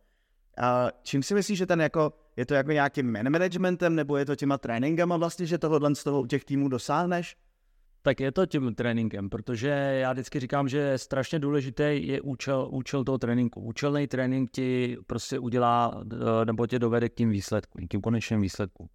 A 0.59 0.89
čím 1.03 1.23
si 1.23 1.35
myslíš, 1.35 1.59
že 1.59 1.67
ten 1.67 1.81
jako, 1.81 2.13
je 2.37 2.47
to 2.47 2.55
jako 2.55 2.73
nějakým 2.73 3.13
man 3.13 3.31
managementem, 3.31 3.95
nebo 3.95 4.17
je 4.17 4.25
to 4.25 4.37
těma 4.37 4.59
tréninkama 4.59 5.17
vlastně, 5.17 5.47
že 5.47 5.59
tohle 5.59 5.95
z 5.95 6.05
toho 6.05 6.21
u 6.21 6.27
těch 6.27 6.45
týmů 6.45 6.69
dosáhneš? 6.69 7.37
Tak 8.03 8.21
je 8.21 8.33
to 8.33 8.47
tím 8.47 8.75
tréninkem, 8.75 9.31
protože 9.31 9.69
já 10.01 10.13
vždycky 10.13 10.41
říkám, 10.41 10.69
že 10.69 10.99
strašně 10.99 11.39
důležitý 11.39 12.07
je 12.07 12.21
účel, 12.21 12.69
účel 12.71 13.05
toho 13.05 13.19
tréninku. 13.19 13.61
Účelný 13.61 14.07
trénink 14.07 14.51
ti 14.51 14.97
prostě 15.07 15.39
udělá, 15.39 16.03
eh, 16.13 16.45
nebo 16.45 16.67
tě 16.67 16.79
dovede 16.79 17.09
k 17.09 17.15
tím 17.15 17.31
výsledkům, 17.31 17.87
k 17.87 17.91
tím 17.91 18.01
konečným 18.01 18.41
výsledkům. 18.41 18.89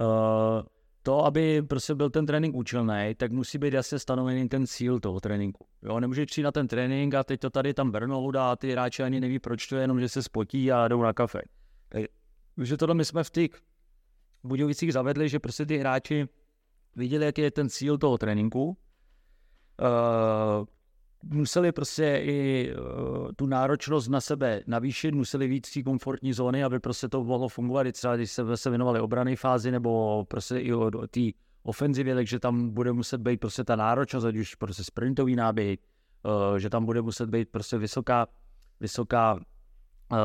Uh, 0.00 0.62
to, 1.02 1.24
aby 1.24 1.62
prostě 1.62 1.94
byl 1.94 2.10
ten 2.10 2.26
trénink 2.26 2.56
účelný, 2.56 3.14
tak 3.16 3.32
musí 3.32 3.58
být 3.58 3.74
jasně 3.74 3.98
stanovený 3.98 4.48
ten 4.48 4.66
cíl 4.66 5.00
toho 5.00 5.20
tréninku. 5.20 5.66
Jo, 5.82 6.00
nemůže 6.00 6.26
přijít 6.26 6.44
na 6.44 6.52
ten 6.52 6.68
trénink 6.68 7.14
a 7.14 7.24
teď 7.24 7.40
to 7.40 7.50
tady 7.50 7.74
tam 7.74 7.90
vrnou 7.90 8.36
a 8.36 8.56
ty 8.56 8.72
hráči 8.72 9.02
ani 9.02 9.20
neví, 9.20 9.38
proč 9.38 9.66
to 9.66 9.76
je, 9.76 9.82
jenom 9.82 10.00
že 10.00 10.08
se 10.08 10.22
spotí 10.22 10.72
a 10.72 10.88
jdou 10.88 11.02
na 11.02 11.12
kafe. 11.12 11.40
Takže 12.56 12.76
tohle 12.76 12.94
my 12.94 13.04
jsme 13.04 13.24
v 13.24 13.30
těch 13.30 13.50
Budějovicích 14.44 14.92
zavedli, 14.92 15.28
že 15.28 15.38
prostě 15.38 15.66
ty 15.66 15.78
hráči 15.78 16.28
viděli, 16.96 17.26
jaký 17.26 17.42
je 17.42 17.50
ten 17.50 17.68
cíl 17.68 17.98
toho 17.98 18.18
tréninku, 18.18 18.64
uh, 18.68 18.76
museli 21.22 21.72
prostě 21.72 22.20
i 22.22 22.70
uh, 22.74 23.28
tu 23.36 23.46
náročnost 23.46 24.08
na 24.08 24.20
sebe 24.20 24.62
navýšit, 24.66 25.14
museli 25.14 25.48
víc 25.48 25.72
té 25.72 25.82
komfortní 25.82 26.32
zóny, 26.32 26.64
aby 26.64 26.80
prostě 26.80 27.08
to 27.08 27.24
mohlo 27.24 27.48
fungovat, 27.48 27.86
i 27.86 27.92
třeba 27.92 28.16
když 28.16 28.30
se, 28.30 28.56
se 28.56 28.70
věnovali 28.70 29.00
obrany 29.00 29.36
fázi 29.36 29.70
nebo 29.70 30.24
prostě 30.24 30.58
i 30.58 30.74
o, 30.74 30.80
o 30.80 31.06
té 31.06 31.20
ofenzivě, 31.62 32.14
takže 32.14 32.38
tam 32.38 32.70
bude 32.70 32.92
muset 32.92 33.20
být 33.20 33.40
prostě 33.40 33.64
ta 33.64 33.76
náročnost, 33.76 34.26
ať 34.26 34.36
už 34.36 34.54
prostě 34.54 34.84
sprintový 34.84 35.36
náběh, 35.36 35.78
uh, 36.22 36.56
že 36.56 36.70
tam 36.70 36.84
bude 36.84 37.02
muset 37.02 37.30
být 37.30 37.48
prostě 37.48 37.78
vysoká, 37.78 38.26
vysoká 38.80 39.34
uh, 39.34 40.18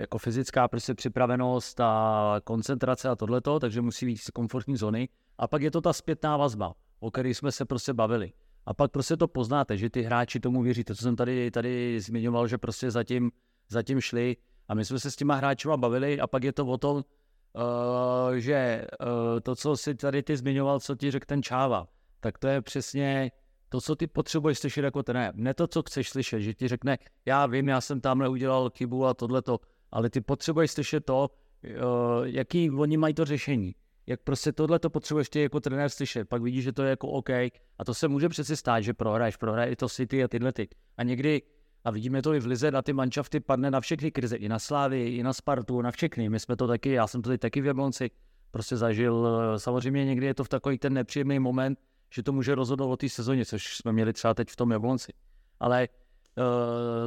jako 0.00 0.18
fyzická 0.18 0.68
prostě 0.68 0.94
připravenost 0.94 1.80
a 1.80 2.40
koncentrace 2.44 3.08
a 3.08 3.16
tohleto, 3.16 3.60
takže 3.60 3.80
musí 3.80 4.06
být 4.06 4.20
komfortní 4.34 4.76
zóny. 4.76 5.08
A 5.38 5.48
pak 5.48 5.62
je 5.62 5.70
to 5.70 5.80
ta 5.80 5.92
zpětná 5.92 6.36
vazba, 6.36 6.74
o 7.00 7.10
které 7.10 7.28
jsme 7.28 7.52
se 7.52 7.64
prostě 7.64 7.92
bavili. 7.92 8.32
A 8.66 8.74
pak 8.74 8.90
prostě 8.90 9.16
to 9.16 9.28
poznáte, 9.28 9.76
že 9.76 9.90
ty 9.90 10.02
hráči 10.02 10.40
tomu 10.40 10.62
věří. 10.62 10.84
To, 10.84 10.94
co 10.94 11.02
jsem 11.02 11.16
tady, 11.16 11.50
tady 11.50 12.00
zmiňoval, 12.00 12.48
že 12.48 12.58
prostě 12.58 12.90
zatím, 12.90 13.30
zatím 13.68 14.00
šli 14.00 14.36
a 14.68 14.74
my 14.74 14.84
jsme 14.84 14.98
se 14.98 15.10
s 15.10 15.16
těma 15.16 15.34
hráčima 15.34 15.76
bavili 15.76 16.20
a 16.20 16.26
pak 16.26 16.44
je 16.44 16.52
to 16.52 16.66
o 16.66 16.78
tom, 16.78 16.96
uh, 16.96 18.34
že 18.34 18.86
uh, 19.00 19.40
to, 19.40 19.56
co 19.56 19.76
si 19.76 19.94
tady 19.94 20.22
ty 20.22 20.36
zmiňoval, 20.36 20.80
co 20.80 20.94
ti 20.94 21.10
řekl 21.10 21.26
ten 21.26 21.42
Čáva, 21.42 21.88
tak 22.20 22.38
to 22.38 22.48
je 22.48 22.62
přesně 22.62 23.30
to, 23.70 23.80
co 23.80 23.96
ty 23.96 24.06
potřebuješ 24.06 24.58
slyšet 24.58 24.84
jako 24.84 25.02
ten, 25.02 25.32
ne 25.34 25.54
to, 25.54 25.66
co 25.66 25.82
chceš 25.82 26.10
slyšet, 26.10 26.40
že 26.40 26.54
ti 26.54 26.68
řekne, 26.68 26.98
já 27.26 27.46
vím, 27.46 27.68
já 27.68 27.80
jsem 27.80 28.00
tamhle 28.00 28.28
udělal 28.28 28.70
chybu 28.70 29.06
a 29.06 29.14
tohleto, 29.14 29.58
ale 29.92 30.10
ty 30.10 30.20
potřebuješ 30.20 30.70
slyšet 30.70 31.04
to, 31.04 31.28
uh, 31.28 32.26
jaký 32.26 32.70
oni 32.70 32.96
mají 32.96 33.14
to 33.14 33.24
řešení 33.24 33.74
jak 34.10 34.20
prostě 34.20 34.52
tohle 34.52 34.78
to 34.78 34.90
potřebuješ 34.90 35.30
ty 35.30 35.42
jako 35.42 35.60
trenér 35.60 35.90
slyšet, 35.90 36.28
pak 36.28 36.42
vidíš, 36.42 36.64
že 36.64 36.72
to 36.72 36.82
je 36.82 36.90
jako 36.90 37.08
OK 37.08 37.30
a 37.78 37.84
to 37.86 37.94
se 37.94 38.08
může 38.08 38.28
přeci 38.28 38.56
stát, 38.56 38.80
že 38.80 38.94
prohraješ, 38.94 39.36
prohraje 39.36 39.72
i 39.72 39.76
to 39.76 39.88
City 39.88 40.24
a 40.24 40.28
tyhle 40.28 40.52
ty. 40.52 40.68
A 40.96 41.02
někdy, 41.02 41.42
a 41.84 41.90
vidíme 41.90 42.22
to 42.22 42.34
i 42.34 42.40
v 42.40 42.46
Lize, 42.46 42.70
na 42.70 42.82
ty 42.82 42.92
manšafty 42.92 43.40
padne 43.40 43.70
na 43.70 43.80
všechny 43.80 44.10
krize, 44.10 44.36
i 44.36 44.48
na 44.48 44.58
Slávy, 44.58 45.08
i 45.08 45.22
na 45.22 45.32
Spartu, 45.32 45.82
na 45.82 45.90
všechny. 45.90 46.28
My 46.28 46.40
jsme 46.40 46.56
to 46.56 46.66
taky, 46.66 46.90
já 46.90 47.06
jsem 47.06 47.22
to 47.22 47.30
teď 47.30 47.40
taky 47.40 47.60
v 47.60 47.66
Jablonci 47.66 48.10
prostě 48.50 48.76
zažil. 48.76 49.28
Samozřejmě 49.56 50.04
někdy 50.04 50.26
je 50.26 50.34
to 50.34 50.44
v 50.44 50.48
takový 50.48 50.78
ten 50.78 50.92
nepříjemný 50.92 51.38
moment, 51.38 51.78
že 52.10 52.22
to 52.22 52.32
může 52.32 52.54
rozhodnout 52.54 52.92
o 52.92 52.96
té 52.96 53.08
sezóně, 53.08 53.46
což 53.46 53.76
jsme 53.76 53.92
měli 53.92 54.12
třeba 54.12 54.34
teď 54.34 54.48
v 54.48 54.56
tom 54.56 54.70
Jablonci. 54.70 55.12
Ale 55.60 55.88
uh, 55.88 56.44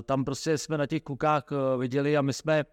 tam 0.01 0.25
prostě 0.25 0.57
jsme 0.57 0.77
na 0.77 0.85
těch 0.85 1.03
klukách 1.03 1.43
uh, 1.51 1.81
viděli 1.81 2.17
a 2.17 2.21
my 2.21 2.33
jsme 2.33 2.65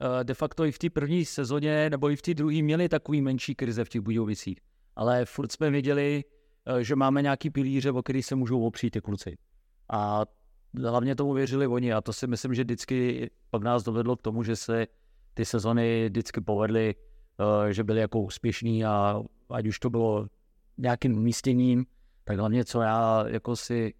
Eh, 0.00 0.24
de 0.24 0.34
facto 0.34 0.64
i 0.64 0.72
v 0.72 0.78
té 0.78 0.90
první 0.90 1.24
sezóně 1.24 1.90
nebo 1.90 2.10
i 2.10 2.16
v 2.16 2.22
té 2.22 2.34
druhé 2.34 2.62
měli 2.62 2.88
takový 2.88 3.22
menší 3.22 3.54
krize 3.54 3.84
v 3.84 3.88
těch 3.88 4.00
Budějovicích. 4.00 4.58
Ale 4.96 5.24
furt 5.24 5.52
jsme 5.52 5.70
věděli, 5.70 6.24
eh, 6.66 6.84
že 6.84 6.96
máme 6.96 7.22
nějaký 7.22 7.50
pilíře, 7.50 7.92
o 7.92 8.02
který 8.02 8.22
se 8.22 8.34
můžou 8.34 8.66
opřít 8.66 8.90
ty 8.90 9.00
kluci. 9.00 9.38
A 9.92 10.24
hlavně 10.84 11.14
tomu 11.14 11.32
věřili 11.32 11.66
oni 11.66 11.92
a 11.92 12.00
to 12.00 12.12
si 12.12 12.26
myslím, 12.26 12.54
že 12.54 12.64
vždycky 12.64 13.30
pak 13.50 13.62
nás 13.62 13.82
dovedlo 13.82 14.16
k 14.16 14.22
tomu, 14.22 14.42
že 14.42 14.56
se 14.56 14.86
ty 15.34 15.44
sezony 15.44 16.08
vždycky 16.08 16.40
povedly, 16.40 16.94
že 17.70 17.84
byly 17.84 18.00
jako 18.00 18.20
úspěšný 18.20 18.84
a 18.84 19.22
ať 19.50 19.66
už 19.66 19.78
to 19.78 19.90
bylo 19.90 20.26
nějakým 20.78 21.18
umístěním, 21.18 21.86
tak 22.24 22.38
hlavně 22.38 22.64
co 22.64 22.80
já 22.80 23.24
jako 23.28 23.56
si 23.56 23.94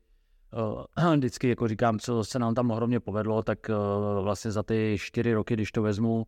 uh, 0.98 1.14
vždycky 1.16 1.48
jako 1.48 1.68
říkám, 1.68 1.98
co 1.98 2.24
se 2.24 2.38
nám 2.38 2.54
tam 2.54 2.70
ohromně 2.70 3.00
povedlo, 3.00 3.42
tak 3.42 3.58
uh, 3.68 4.24
vlastně 4.24 4.50
za 4.50 4.62
ty 4.62 4.96
čtyři 5.00 5.34
roky, 5.34 5.54
když 5.54 5.72
to 5.72 5.82
vezmu, 5.82 6.26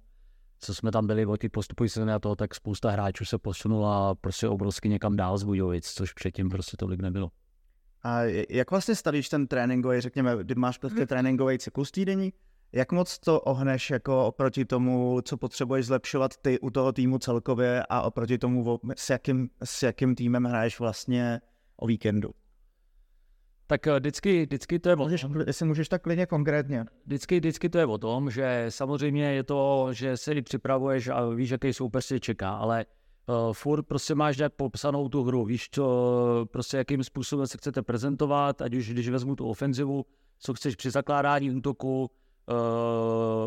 co 0.61 0.75
jsme 0.75 0.91
tam 0.91 1.07
byli 1.07 1.27
o 1.27 1.37
ty 1.37 1.49
postupující 1.49 1.93
sezóny 1.93 2.13
a 2.13 2.19
toho, 2.19 2.37
tak 2.37 2.55
spousta 2.55 2.91
hráčů 2.91 3.25
se 3.25 3.39
posunula 3.39 4.15
prostě 4.15 4.49
obrovsky 4.49 4.89
někam 4.89 5.17
dál 5.17 5.39
z 5.39 5.43
Budějovic, 5.43 5.87
což 5.87 6.13
předtím 6.13 6.49
prostě 6.49 6.77
tolik 6.77 7.01
nebylo. 7.01 7.31
A 8.03 8.23
jak 8.51 8.71
vlastně 8.71 8.95
stavíš 8.95 9.29
ten 9.29 9.47
tréninkový, 9.47 10.01
řekněme, 10.01 10.37
kdy 10.43 10.55
máš 10.55 10.79
prostě 10.79 10.99
hmm. 10.99 11.07
tréninkový 11.07 11.59
cyklus 11.59 11.91
týdenní, 11.91 12.33
jak 12.73 12.93
moc 12.93 13.19
to 13.19 13.41
ohneš 13.41 13.91
jako 13.91 14.27
oproti 14.27 14.65
tomu, 14.65 15.21
co 15.25 15.37
potřebuješ 15.37 15.87
zlepšovat 15.87 16.37
ty 16.37 16.61
u 16.61 16.71
toho 16.71 16.93
týmu 16.93 17.19
celkově 17.19 17.85
a 17.89 18.03
oproti 18.03 18.39
tomu, 18.39 18.81
s 18.97 19.11
jakým, 19.11 19.51
s 19.65 19.83
jakým 19.83 20.15
týmem 20.15 20.45
hraješ 20.45 20.81
vlastně 20.81 21.41
o 21.77 21.87
víkendu? 21.87 22.31
Tak 23.67 23.87
eh, 23.87 24.01
vždycky, 24.01 24.47
vždycky 24.47 24.79
to 24.79 24.89
je 24.89 24.97
o 24.97 25.09
tom, 25.09 25.41
jestli 25.47 25.67
můžeš 25.67 25.89
tak 25.89 26.03
klidně 26.03 26.27
konkrétně. 26.27 26.85
Vždycky, 27.07 27.41
vždycky 27.41 27.69
to 27.69 27.79
je 27.79 27.87
o 27.87 27.99
tom, 27.99 28.31
že 28.31 28.67
samozřejmě 28.69 29.33
je 29.33 29.43
to, 29.43 29.89
že 29.93 30.17
se 30.17 30.43
připravuješ 30.43 31.09
a 31.09 31.29
víš, 31.29 31.51
jaký 31.51 31.73
soupeř 31.73 32.05
se 32.05 32.21
čeká, 32.21 32.51
ale 32.51 32.87
uh, 33.27 33.53
furt 33.53 33.83
prostě 33.83 34.15
máš 34.15 34.37
nějak 34.37 34.53
popsanou 34.53 35.09
tu 35.09 35.23
hru, 35.23 35.45
víš, 35.45 35.69
co, 35.73 36.47
prostě 36.53 36.77
jakým 36.77 37.05
způsobem 37.05 37.47
se 37.47 37.59
chcete 37.59 37.83
prezentovat, 37.83 38.63
ať 38.63 38.75
už 38.75 38.91
když 38.91 39.09
vezmu 39.09 39.37
tu 39.37 39.47
ofenzivu, 39.47 40.07
co 40.39 40.55
chceš 40.55 40.77
při 40.77 40.91
zakládání 40.91 41.51
útoku, 41.51 42.01
uh, 42.01 42.09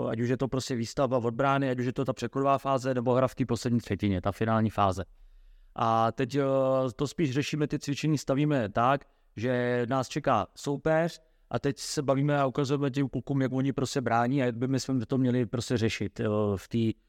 ať 0.10 0.20
už 0.20 0.30
je 0.30 0.38
to 0.38 0.47
prostě 0.47 0.76
výstavba 0.76 1.18
od 1.18 1.34
brány, 1.34 1.70
ať 1.70 1.80
už 1.80 1.86
je 1.86 1.93
to 1.93 2.06
ta 2.06 2.14
překodová 2.14 2.58
fáze, 2.58 2.93
nebo 2.93 3.14
hra 3.14 3.28
v 3.28 3.36
té 3.36 3.45
poslední 3.45 3.80
třetině, 3.80 4.22
ta 4.22 4.32
finální 4.32 4.70
fáze. 4.70 5.04
A 5.76 6.12
teď 6.12 6.38
uh, 6.38 6.43
to 6.95 7.08
spíš 7.08 7.32
řešíme, 7.32 7.68
ty 7.68 7.80
cvičení 7.80 8.18
stavíme 8.18 8.70
tak, 8.70 9.06
že 9.36 9.86
nás 9.89 10.08
čeká 10.08 10.47
soupeř 10.56 11.22
a 11.49 11.60
teď 11.60 11.80
se 11.80 12.01
bavíme 12.01 12.39
a 12.39 12.45
ukazujeme 12.45 12.91
těm 12.91 13.10
klukům, 13.10 13.41
jak 13.41 13.54
oni 13.54 13.74
prostě 13.74 14.01
brání 14.01 14.41
a 14.41 14.45
jak 14.45 14.58
by 14.58 14.68
my 14.68 14.80
jsme 14.80 15.06
to 15.06 15.18
měli 15.18 15.45
prostě 15.45 15.78
řešit 15.78 16.22
v 16.56 16.68
té 16.68 16.99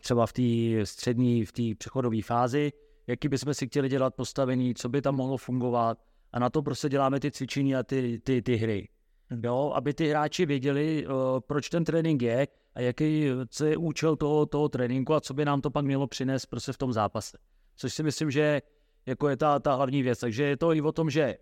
třeba 0.00 0.26
v 0.26 0.32
té 0.32 0.42
střední, 0.86 1.44
v 1.44 1.52
té 1.52 1.62
přechodové 1.78 2.22
fázi, 2.22 2.72
jaký 3.06 3.28
bychom 3.28 3.54
si 3.54 3.66
chtěli 3.66 3.88
dělat 3.88 4.14
postavení, 4.14 4.74
co 4.74 4.88
by 4.88 5.02
tam 5.02 5.16
mohlo 5.16 5.36
fungovat 5.36 5.98
a 6.32 6.38
na 6.38 6.50
to 6.50 6.62
prostě 6.62 6.88
děláme 6.88 7.20
ty 7.20 7.30
cvičení 7.30 7.76
a 7.76 7.82
ty, 7.82 8.20
ty, 8.24 8.42
ty 8.42 8.56
hry. 8.56 8.88
Jo, 9.44 9.72
aby 9.74 9.94
ty 9.94 10.08
hráči 10.08 10.46
věděli, 10.46 11.06
proč 11.46 11.68
ten 11.68 11.84
trénink 11.84 12.22
je 12.22 12.48
a 12.74 12.80
jaký 12.80 13.26
co 13.48 13.64
je 13.64 13.76
účel 13.76 14.16
toho, 14.16 14.46
toho 14.46 14.68
tréninku 14.68 15.14
a 15.14 15.20
co 15.20 15.34
by 15.34 15.44
nám 15.44 15.60
to 15.60 15.70
pak 15.70 15.84
mělo 15.84 16.06
přinést 16.06 16.46
prostě 16.46 16.72
v 16.72 16.78
tom 16.78 16.92
zápase. 16.92 17.38
Což 17.76 17.94
si 17.94 18.02
myslím, 18.02 18.30
že 18.30 18.62
jako 19.06 19.28
je 19.28 19.36
ta, 19.36 19.58
ta 19.58 19.74
hlavní 19.74 20.02
věc. 20.02 20.18
Takže 20.18 20.42
je 20.42 20.56
to 20.56 20.74
i 20.74 20.80
o 20.80 20.92
tom, 20.92 21.10
že 21.10 21.36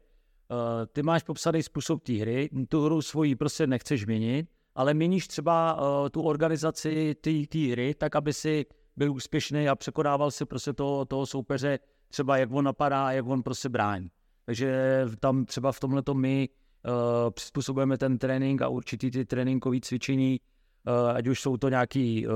Uh, 0.51 0.87
ty 0.93 1.03
máš 1.03 1.23
popsaný 1.23 1.63
způsob 1.63 2.03
té 2.03 2.13
hry, 2.13 2.49
tu 2.69 2.85
hru 2.85 3.03
svoji 3.03 3.37
prostě 3.37 3.67
nechceš 3.67 4.07
měnit, 4.07 4.47
ale 4.75 4.95
měníš 4.95 5.29
třeba 5.29 5.75
uh, 5.75 6.09
tu 6.09 6.23
organizaci 6.23 7.15
té 7.49 7.59
hry 7.59 7.95
tak, 7.95 8.17
aby 8.17 8.33
si 8.33 8.67
byl 8.97 9.13
úspěšný 9.13 9.69
a 9.69 9.77
překonával 9.77 10.31
si 10.31 10.45
prostě 10.45 10.73
toho, 10.73 11.05
toho 11.05 11.27
soupeře, 11.27 11.79
třeba 12.09 12.37
jak 12.37 12.53
on 12.53 12.65
napadá 12.65 13.07
a 13.07 13.13
jak 13.13 13.27
on 13.27 13.43
prostě 13.43 13.69
brání. 13.69 14.09
Takže 14.45 15.05
tam 15.21 15.45
třeba 15.45 15.73
v 15.73 15.81
tomhle 15.81 16.03
my 16.15 16.49
uh, 16.89 17.31
přizpůsobujeme 17.31 17.99
ten 17.99 18.19
trénink 18.19 18.63
a 18.63 18.69
určitý 18.69 19.11
ty 19.11 19.25
tréninkové 19.25 19.77
cvičení, 19.81 20.41
uh, 20.87 21.17
ať 21.17 21.27
už 21.27 21.41
jsou 21.41 21.57
to 21.57 21.69
nějaký 21.69 22.27
uh, 22.27 22.33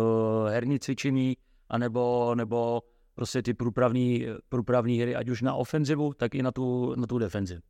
herní 0.49 0.79
cvičení, 0.79 1.37
anebo, 1.69 2.35
nebo 2.35 2.83
prostě 3.15 3.43
ty 3.43 3.55
průpravní, 3.55 4.99
hry, 5.01 5.17
ať 5.17 5.29
už 5.29 5.43
na 5.43 5.55
ofenzivu, 5.55 6.13
tak 6.15 6.35
i 6.35 6.43
na 6.43 6.53
tu, 6.53 6.95
na 6.95 7.07
tu 7.07 7.19
defenzivu. 7.19 7.61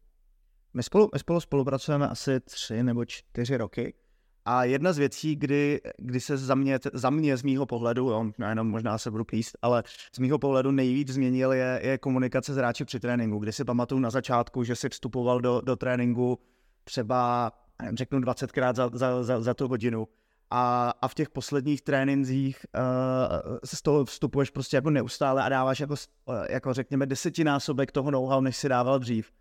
My 0.74 0.82
spolu, 0.82 1.08
my 1.12 1.18
spolu 1.18 1.40
spolupracujeme 1.40 2.08
asi 2.08 2.40
tři 2.40 2.82
nebo 2.82 3.04
čtyři 3.04 3.56
roky 3.56 3.94
a 4.44 4.64
jedna 4.64 4.92
z 4.92 4.98
věcí, 4.98 5.36
kdy, 5.36 5.80
kdy 5.98 6.20
se 6.20 6.36
za 6.36 6.54
mě, 6.54 6.78
za 6.92 7.10
mě 7.10 7.36
z 7.36 7.42
mýho 7.42 7.66
pohledu, 7.66 8.10
jo, 8.10 8.30
jenom 8.48 8.68
možná 8.68 8.98
se 8.98 9.10
budu 9.10 9.24
plíst, 9.24 9.58
ale 9.62 9.82
z 10.14 10.18
mýho 10.18 10.38
pohledu 10.38 10.70
nejvíc 10.70 11.08
změnil 11.08 11.52
je, 11.52 11.80
je 11.82 11.98
komunikace 11.98 12.54
s 12.54 12.56
hráči 12.56 12.84
při 12.84 13.00
tréninku, 13.00 13.38
kdy 13.38 13.52
si 13.52 13.64
pamatuju 13.64 14.00
na 14.00 14.10
začátku, 14.10 14.64
že 14.64 14.76
si 14.76 14.88
vstupoval 14.88 15.40
do, 15.40 15.60
do 15.60 15.76
tréninku 15.76 16.38
třeba, 16.84 17.52
nevím, 17.82 17.96
řeknu 17.96 18.18
20krát 18.18 18.74
za, 18.74 18.90
za, 18.92 19.22
za, 19.22 19.40
za 19.40 19.54
tu 19.54 19.68
hodinu 19.68 20.08
a, 20.50 20.92
a 21.02 21.08
v 21.08 21.14
těch 21.14 21.30
posledních 21.30 21.82
trénincích 21.82 22.66
uh, 22.76 23.58
z 23.64 23.82
toho 23.82 24.04
vstupuješ 24.04 24.50
prostě 24.50 24.76
jako 24.76 24.90
neustále 24.90 25.42
a 25.42 25.48
dáváš 25.48 25.80
jako, 25.80 25.94
jako 26.48 26.74
řekněme 26.74 27.06
desetinásobek 27.06 27.92
toho 27.92 28.10
know-how, 28.10 28.40
než 28.40 28.56
si 28.56 28.68
dával 28.68 28.98
dřív. 28.98 29.32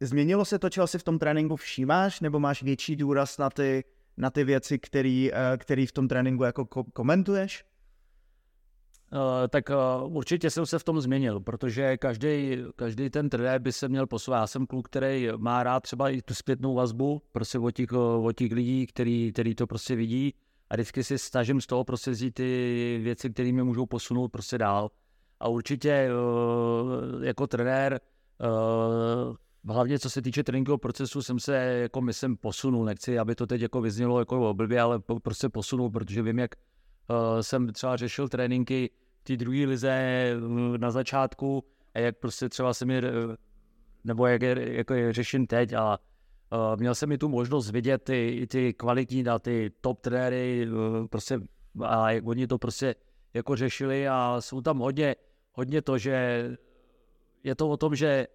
Změnilo 0.00 0.44
se 0.44 0.58
to, 0.58 0.70
čeho 0.70 0.86
si 0.86 0.98
v 0.98 1.02
tom 1.02 1.18
tréninku 1.18 1.56
všímáš, 1.56 2.20
nebo 2.20 2.40
máš 2.40 2.62
větší 2.62 2.96
důraz 2.96 3.38
na 3.38 3.50
ty, 3.50 3.84
na 4.16 4.30
ty 4.30 4.44
věci, 4.44 4.78
který, 4.78 5.32
uh, 5.32 5.38
který 5.56 5.86
v 5.86 5.92
tom 5.92 6.08
tréninku 6.08 6.44
jako 6.44 6.62
ko- 6.62 6.90
komentuješ? 6.92 7.64
Uh, 9.12 9.18
tak 9.48 9.64
uh, 9.70 10.16
určitě 10.16 10.50
jsem 10.50 10.66
se 10.66 10.78
v 10.78 10.84
tom 10.84 11.00
změnil, 11.00 11.40
protože 11.40 11.96
každý, 11.96 12.56
každý 12.76 13.10
ten 13.10 13.28
trenér 13.28 13.60
by 13.60 13.72
se 13.72 13.88
měl 13.88 14.06
posouvat. 14.06 14.40
Já 14.40 14.46
jsem 14.46 14.66
kluk, 14.66 14.88
který 14.88 15.28
má 15.36 15.62
rád 15.62 15.80
třeba 15.80 16.10
i 16.10 16.22
tu 16.22 16.34
zpětnou 16.34 16.74
vazbu 16.74 17.22
prostě 17.32 17.58
od 17.58 17.70
těch, 17.70 17.92
od 18.22 18.32
těch 18.32 18.52
lidí, 18.52 18.86
který, 18.86 19.32
který 19.32 19.54
to 19.54 19.66
prostě 19.66 19.96
vidí 19.96 20.34
a 20.70 20.74
vždycky 20.74 21.04
si 21.04 21.18
snažím 21.18 21.60
z 21.60 21.66
toho 21.66 21.84
prostě 21.84 22.10
vzít 22.10 22.34
ty 22.34 23.00
věci, 23.02 23.30
které 23.30 23.52
mě 23.52 23.62
můžou 23.62 23.86
posunout 23.86 24.28
prostě 24.28 24.58
dál. 24.58 24.90
A 25.40 25.48
určitě 25.48 26.08
jako 27.22 27.46
trenér, 27.46 28.00
hlavně 29.68 29.98
co 29.98 30.10
se 30.10 30.22
týče 30.22 30.44
tréninkového 30.44 30.78
procesu, 30.78 31.22
jsem 31.22 31.40
se 31.40 31.56
jako 31.56 32.00
myslím 32.00 32.36
posunul. 32.36 32.84
Nechci, 32.84 33.18
aby 33.18 33.34
to 33.34 33.46
teď 33.46 33.60
jako 33.60 33.80
vyznělo 33.80 34.18
jako 34.18 34.54
blbě, 34.54 34.80
ale 34.80 35.00
prostě 35.22 35.48
posunul, 35.48 35.90
protože 35.90 36.22
vím, 36.22 36.38
jak 36.38 36.54
jsem 37.40 37.72
třeba 37.72 37.96
řešil 37.96 38.28
tréninky 38.28 38.90
té 39.22 39.36
druhé 39.36 39.66
lize 39.66 40.34
na 40.76 40.90
začátku 40.90 41.64
a 41.94 41.98
jak 41.98 42.18
prostě 42.18 42.48
třeba 42.48 42.74
se 42.74 42.84
mi, 42.84 42.98
uh, 42.98 43.34
nebo 44.04 44.26
jak 44.26 44.42
je, 44.42 44.76
jako 44.76 44.94
je 44.94 45.12
řeším 45.12 45.46
teď 45.46 45.72
a 45.72 45.98
uh, 46.52 46.76
měl 46.76 46.94
jsem 46.94 47.12
i 47.12 47.18
tu 47.18 47.28
možnost 47.28 47.70
vidět 47.70 48.02
ty, 48.02 48.46
ty 48.50 48.74
kvalitní 48.74 49.26
a 49.26 49.38
ty 49.38 49.72
top 49.80 50.00
trenéry 50.00 50.68
uh, 50.70 51.06
prostě 51.06 51.40
a 51.84 52.10
jak 52.10 52.26
oni 52.26 52.46
to 52.46 52.58
prostě 52.58 52.94
jako 53.34 53.56
řešili 53.56 54.08
a 54.08 54.36
jsou 54.40 54.60
tam 54.60 54.78
hodně, 54.78 55.16
hodně 55.52 55.82
to, 55.82 55.98
že 55.98 56.48
je 57.44 57.54
to 57.54 57.68
o 57.68 57.76
tom, 57.76 57.94
že 57.96 58.26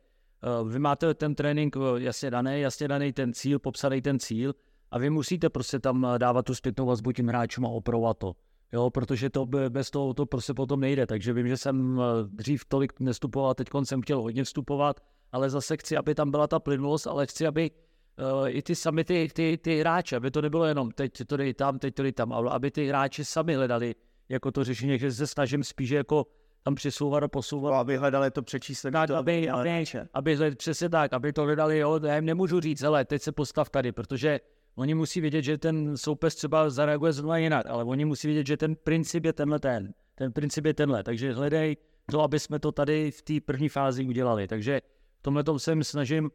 vy 0.70 0.80
máte 0.80 1.14
ten 1.14 1.36
trénink 1.36 1.76
jasně 1.98 2.32
daný, 2.32 2.62
jasně 2.62 2.88
daný 2.88 3.14
ten 3.14 3.34
cíl, 3.34 3.60
popsaný 3.60 4.02
ten 4.02 4.20
cíl 4.20 4.54
a 4.92 5.00
vy 5.00 5.10
musíte 5.10 5.50
prostě 5.50 5.80
tam 5.80 6.08
dávat 6.18 6.46
tu 6.46 6.56
zpětnou 6.56 6.86
vazbu 6.86 7.12
tím 7.12 7.28
hráčům 7.28 7.66
a 7.66 7.70
opravovat 7.70 8.18
to 8.18 8.34
jo, 8.72 8.90
protože 8.90 9.30
to 9.30 9.46
bez 9.46 9.92
toho 9.92 10.14
to 10.14 10.26
prostě 10.26 10.54
potom 10.54 10.80
nejde. 10.80 11.08
Takže 11.08 11.34
vím, 11.34 11.48
že 11.48 11.58
jsem 11.58 12.00
eh, 12.00 12.04
dřív 12.24 12.66
tolik 12.66 13.00
nestupoval, 13.00 13.54
teď 13.54 13.68
jsem 13.84 14.02
chtěl 14.02 14.22
hodně 14.22 14.44
vstupovat, 14.44 15.00
ale 15.32 15.50
zase 15.50 15.78
chci, 15.78 15.98
aby 15.98 16.16
tam 16.16 16.32
byla 16.32 16.48
ta 16.48 16.60
plynulost, 16.60 17.08
ale 17.08 17.28
chci, 17.28 17.48
aby 17.48 17.72
uh, 17.72 18.50
i 18.50 18.62
ty 18.62 18.76
sami 18.76 19.04
ty, 19.04 19.30
ty, 19.34 19.58
ty 19.58 19.80
hráči, 19.80 20.16
aby 20.16 20.32
to 20.32 20.42
nebylo 20.42 20.66
jenom 20.66 20.92
teď 20.92 21.12
to 21.28 21.38
dej 21.38 21.54
tam, 21.54 21.80
teď 21.80 21.96
to 21.96 22.04
dej 22.04 22.12
tam, 22.12 22.34
ale 22.34 22.52
aby 22.52 22.72
ty 22.72 22.88
hráči 22.88 23.26
sami 23.26 23.56
hledali 23.56 23.96
jako 24.30 24.52
to 24.52 24.64
řešení, 24.64 25.00
že 25.00 25.12
se 25.12 25.28
snažím 25.28 25.64
spíš 25.64 25.90
jako 25.90 26.26
tam 26.64 26.76
přisouvat 26.76 27.24
a 27.24 27.28
posouvat. 27.28 27.74
No, 27.74 27.80
aby 27.80 27.98
hledali 27.98 28.32
to 28.32 28.42
přečíslení. 28.42 28.94
Tak, 28.94 29.10
aby, 29.10 29.50
aby, 29.50 29.86
aby, 30.14 30.38
aby, 30.38 30.56
přesně 30.56 30.90
tak, 30.90 31.14
aby 31.14 31.34
to 31.34 31.44
hledali, 31.44 31.78
jo, 31.78 32.00
já 32.04 32.16
jim 32.16 32.26
nemůžu 32.26 32.60
říct, 32.60 32.84
ale 32.84 33.06
teď 33.06 33.22
se 33.22 33.32
postav 33.32 33.70
tady, 33.70 33.92
protože 33.92 34.40
Oni 34.78 34.94
musí 34.94 35.22
vědět, 35.22 35.42
že 35.42 35.58
ten 35.58 35.98
soupeř 35.98 36.36
třeba 36.36 36.70
zareaguje 36.70 37.14
zrovna 37.14 37.38
jinak, 37.38 37.66
ale 37.66 37.84
oni 37.84 38.06
musí 38.06 38.28
vědět, 38.28 38.48
že 38.48 38.58
ten 38.58 38.76
princip 38.76 39.26
je 39.26 39.34
tenhle 39.34 39.60
ten. 39.60 39.94
Ten 40.16 40.32
princip 40.32 40.66
je 40.66 40.74
tenhle. 40.74 41.04
Takže 41.04 41.34
hledej 41.34 41.78
to, 42.12 42.22
aby 42.22 42.40
jsme 42.40 42.60
to 42.60 42.72
tady 42.72 43.12
v 43.12 43.22
té 43.22 43.34
první 43.46 43.70
fázi 43.70 44.06
udělali. 44.06 44.48
Takže 44.48 44.82
v 45.20 45.22
tomhle 45.22 45.44
tom 45.44 45.60
se 45.60 45.84
snažím 45.84 46.24
uh, 46.24 46.30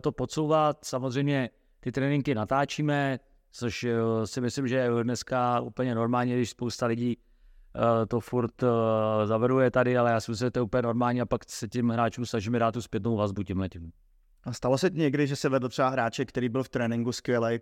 to 0.00 0.12
podsouvat. 0.12 0.84
Samozřejmě 0.84 1.50
ty 1.80 1.92
tréninky 1.92 2.34
natáčíme, 2.34 3.20
což 3.52 3.84
uh, 3.84 4.24
si 4.24 4.40
myslím, 4.40 4.68
že 4.68 4.76
je 4.76 4.90
dneska 5.02 5.60
úplně 5.60 5.94
normálně, 5.94 6.36
když 6.36 6.50
spousta 6.50 6.86
lidí 6.86 7.16
uh, 7.16 8.06
to 8.08 8.20
furt 8.20 8.64
zaveduje 9.24 9.70
tady, 9.70 9.98
ale 9.98 10.10
já 10.10 10.20
si 10.20 10.30
myslím, 10.30 10.46
že 10.46 10.50
to 10.50 10.58
je 10.58 10.62
úplně 10.62 10.82
normální 10.82 11.20
a 11.20 11.26
pak 11.26 11.50
se 11.50 11.68
tím 11.68 11.90
hráčům 11.90 12.26
snažíme 12.26 12.58
dát 12.58 12.72
tu 12.72 12.82
zpětnou 12.82 13.16
vazbu 13.16 13.42
tímhletím. 13.42 13.92
A 14.44 14.52
stalo 14.52 14.78
se 14.78 14.90
někdy, 14.92 15.26
že 15.26 15.36
se 15.36 15.48
vedl 15.48 15.68
třeba 15.68 15.88
hráče, 15.88 16.24
který 16.24 16.48
byl 16.48 16.62
v 16.62 16.68
tréninku 16.68 17.12
skvělý 17.12 17.60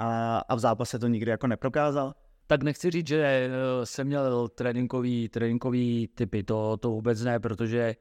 a, 0.00 0.38
a 0.48 0.54
v 0.54 0.58
zápase 0.58 0.98
to 0.98 1.06
nikdy 1.06 1.30
jako 1.30 1.46
neprokázal? 1.46 2.14
Tak 2.46 2.62
nechci 2.62 2.90
říct, 2.90 3.06
že 3.06 3.16
eh, 3.16 3.86
jsem 3.86 4.06
měl 4.06 4.48
tréninkový, 4.48 5.28
tréninkový 5.28 6.08
typy, 6.14 6.42
to, 6.42 6.76
to 6.76 6.90
vůbec 6.90 7.22
ne, 7.22 7.40
protože 7.40 7.96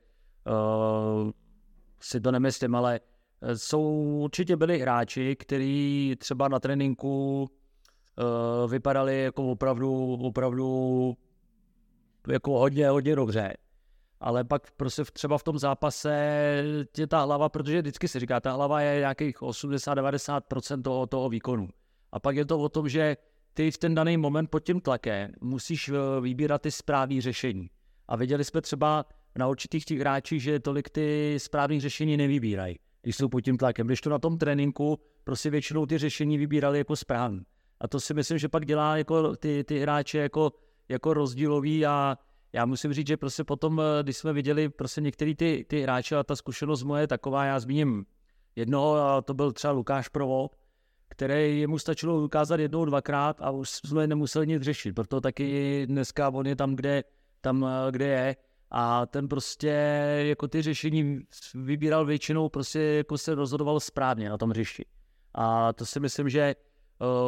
uh, 0.47 1.31
si 2.01 2.21
to 2.21 2.31
nemyslím, 2.31 2.75
ale 2.75 2.99
eh, 3.41 3.57
jsou 3.57 3.83
určitě 4.23 4.55
byli 4.55 4.79
hráči, 4.79 5.35
kteří 5.35 6.15
třeba 6.19 6.47
na 6.47 6.59
tréninku 6.59 7.41
uh, 7.41 8.71
vypadali 8.71 9.23
jako 9.23 9.51
opravdu, 9.51 10.13
opravdu 10.13 11.13
jako 12.27 12.59
hodně, 12.59 12.89
hodně 12.89 13.15
dobře 13.15 13.53
ale 14.21 14.43
pak 14.43 14.71
prostě 14.71 15.03
třeba 15.13 15.37
v 15.37 15.43
tom 15.43 15.59
zápase 15.59 16.63
tě 16.91 17.07
ta 17.07 17.21
hlava, 17.21 17.49
protože 17.49 17.81
vždycky 17.81 18.07
se 18.07 18.19
říká, 18.19 18.39
ta 18.39 18.51
hlava 18.51 18.81
je 18.81 18.99
nějakých 18.99 19.41
80-90% 19.41 20.81
toho, 20.81 21.07
toho 21.07 21.29
výkonu. 21.29 21.67
A 22.11 22.19
pak 22.19 22.35
je 22.35 22.45
to 22.45 22.59
o 22.59 22.69
tom, 22.69 22.89
že 22.89 23.17
ty 23.53 23.71
v 23.71 23.77
ten 23.77 23.95
daný 23.95 24.17
moment 24.17 24.49
pod 24.49 24.59
tím 24.59 24.81
tlakem 24.81 25.31
musíš 25.41 25.89
eh, 25.89 26.21
vybírat 26.21 26.61
ty 26.61 26.71
správné 26.71 27.21
řešení. 27.21 27.69
A 28.07 28.15
viděli 28.15 28.43
jsme 28.43 28.61
třeba 28.61 29.05
na 29.35 29.47
určitých 29.47 29.85
těch 29.85 29.99
hráčích, 29.99 30.43
že 30.43 30.59
tolik 30.59 30.89
ty 30.89 31.35
správné 31.37 31.79
řešení 31.79 32.17
nevybírají, 32.17 32.79
když 33.01 33.15
jsou 33.15 33.29
pod 33.29 33.41
tím 33.41 33.57
tlakem. 33.57 33.87
Když 33.87 34.01
to 34.01 34.09
na 34.09 34.19
tom 34.19 34.37
tréninku 34.37 34.99
prostě 35.23 35.49
většinou 35.49 35.85
ty 35.85 35.97
řešení 35.97 36.37
vybírali 36.37 36.77
jako 36.77 36.95
správně. 36.95 37.41
A 37.79 37.87
to 37.87 37.99
si 37.99 38.13
myslím, 38.13 38.37
že 38.37 38.49
pak 38.49 38.65
dělá 38.65 38.97
jako 38.97 39.35
ty, 39.35 39.63
ty 39.63 39.79
hráče 39.79 40.17
jako, 40.17 40.51
jako 40.89 41.13
rozdílový 41.13 41.85
a 41.85 42.17
já 42.53 42.65
musím 42.65 42.93
říct, 42.93 43.07
že 43.07 43.17
prostě 43.17 43.43
potom, 43.43 43.81
eh, 43.81 44.03
když 44.03 44.17
jsme 44.17 44.33
viděli 44.33 44.69
prostě 44.69 45.01
některý 45.01 45.35
ty, 45.35 45.65
ty 45.67 45.81
hráče 45.81 46.15
a 46.15 46.23
ta 46.23 46.35
zkušenost 46.35 46.83
moje 46.83 47.03
je 47.03 47.07
taková, 47.07 47.45
já 47.45 47.59
zmíním 47.59 48.05
jednoho, 48.55 48.95
a 48.95 49.21
to 49.21 49.33
byl 49.33 49.51
třeba 49.51 49.73
Lukáš 49.73 50.07
Provo, 50.07 50.49
který 51.09 51.67
mu 51.67 51.79
stačilo 51.79 52.23
ukázat 52.23 52.59
jednou, 52.59 52.85
dvakrát 52.85 53.41
a 53.41 53.51
už 53.51 53.69
jsme 53.69 54.07
nemuseli 54.07 54.47
nic 54.47 54.63
řešit, 54.63 54.93
proto 54.93 55.21
taky 55.21 55.85
dneska 55.87 56.29
on 56.29 56.47
je 56.47 56.55
tam, 56.55 56.75
kde, 56.75 57.03
tam, 57.41 57.65
eh, 57.65 57.91
kde 57.91 58.07
je 58.07 58.35
a 58.71 59.05
ten 59.05 59.27
prostě 59.27 59.67
jako 60.27 60.47
ty 60.47 60.61
řešení 60.61 61.19
vybíral 61.55 62.05
většinou, 62.05 62.49
prostě 62.49 62.79
jako 62.79 63.17
se 63.17 63.35
rozhodoval 63.35 63.79
správně 63.79 64.29
na 64.29 64.37
tom 64.37 64.49
hřišti. 64.49 64.85
A 65.33 65.73
to 65.73 65.85
si 65.85 65.99
myslím, 65.99 66.29
že 66.29 66.55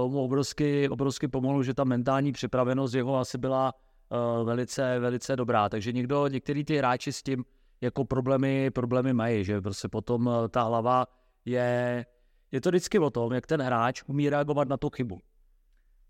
uh, 0.03 0.11
mu 0.11 0.23
obrovsky, 0.23 0.89
obrovsky 0.89 1.27
pomohlo, 1.27 1.63
že 1.63 1.73
ta 1.73 1.83
mentální 1.83 2.31
připravenost 2.31 2.93
jeho 2.93 3.17
asi 3.17 3.37
byla 3.37 3.73
uh, 4.09 4.47
velice, 4.47 4.99
velice 4.99 5.35
dobrá. 5.35 5.69
Takže 5.69 5.91
někdo, 5.91 6.27
některý 6.27 6.63
ty 6.63 6.77
hráči 6.77 7.13
s 7.13 7.23
tím 7.23 7.45
jako 7.81 8.05
problémy, 8.05 8.71
problémy 8.71 9.13
mají, 9.13 9.43
že 9.43 9.61
prostě 9.61 9.87
potom 9.87 10.27
uh, 10.27 10.47
ta 10.47 10.63
hlava 10.63 11.07
je, 11.45 12.05
je 12.51 12.61
to 12.61 12.69
vždycky 12.69 12.99
o 12.99 13.09
tom, 13.09 13.33
jak 13.33 13.47
ten 13.47 13.61
hráč 13.61 14.03
umí 14.07 14.29
reagovat 14.29 14.67
na 14.67 14.77
tu 14.77 14.89
chybu. 14.89 15.19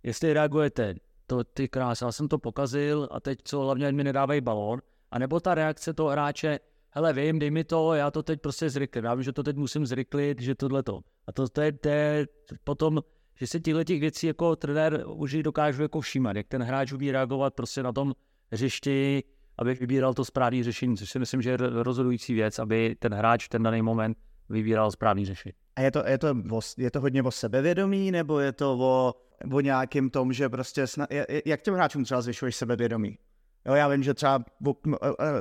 Jestli 0.03 0.33
reagujete, 0.33 0.95
to 1.27 1.43
ty 1.43 1.67
krás, 1.67 2.01
já 2.01 2.11
jsem 2.11 2.27
to 2.27 2.37
pokazil 2.37 3.09
a 3.11 3.19
teď 3.19 3.39
co, 3.43 3.61
hlavně 3.61 3.91
mi 3.91 4.03
nedávají 4.03 4.41
balón, 4.41 4.81
anebo 5.11 5.39
ta 5.39 5.55
reakce 5.55 5.93
toho 5.93 6.09
hráče, 6.09 6.59
hele, 6.89 7.13
vím, 7.13 7.39
dej 7.39 7.51
mi 7.51 7.63
to, 7.63 7.93
já 7.93 8.11
to 8.11 8.23
teď 8.23 8.41
prostě 8.41 8.69
zryklím, 8.69 9.05
já 9.05 9.13
vím, 9.13 9.23
že 9.23 9.33
to 9.33 9.43
teď 9.43 9.55
musím 9.55 9.85
zryklit, 9.85 10.41
že 10.41 10.55
tohle 10.55 10.83
to. 10.83 11.01
A 11.27 11.31
to, 11.31 11.49
to, 11.49 11.61
je, 11.61 11.71
to 11.71 11.89
je 11.89 12.27
potom 12.63 13.01
že 13.41 13.47
se 13.47 13.59
těchto 13.59 13.83
těch 13.83 13.99
věcí 13.99 14.27
jako 14.27 14.55
trenér 14.55 15.03
už 15.07 15.33
dokážu 15.43 15.81
jako 15.81 16.01
všímat, 16.01 16.35
jak 16.35 16.47
ten 16.47 16.63
hráč 16.63 16.91
umí 16.91 17.11
reagovat 17.11 17.53
prostě 17.53 17.83
na 17.83 17.91
tom 17.91 18.13
hřišti, 18.51 19.23
aby 19.57 19.73
vybíral 19.73 20.13
to 20.13 20.25
správné 20.25 20.63
řešení, 20.63 20.97
což 20.97 21.09
si 21.09 21.19
myslím, 21.19 21.41
že 21.41 21.49
je 21.49 21.57
rozhodující 21.57 22.33
věc, 22.33 22.59
aby 22.59 22.95
ten 22.99 23.13
hráč 23.13 23.45
v 23.45 23.49
ten 23.49 23.63
daný 23.63 23.81
moment 23.81 24.17
vybíral 24.49 24.91
správný 24.91 25.25
řešení. 25.25 25.53
Je 25.81 25.91
to, 25.91 26.03
je, 26.07 26.17
to, 26.17 26.35
je 26.77 26.91
to 26.91 27.01
hodně 27.01 27.23
o 27.23 27.31
sebevědomí, 27.31 28.11
nebo 28.11 28.39
je 28.39 28.51
to 28.51 28.77
o, 28.79 29.13
o 29.53 29.59
nějakém 29.59 30.09
tom, 30.09 30.33
že 30.33 30.49
prostě, 30.49 30.87
sna, 30.87 31.07
jak 31.45 31.61
těm 31.61 31.73
hráčům 31.73 32.03
třeba 32.03 32.21
zvyšuješ 32.21 32.55
sebevědomí? 32.55 33.17
Jo, 33.65 33.73
já 33.73 33.87
vím, 33.87 34.03
že 34.03 34.13
třeba 34.13 34.45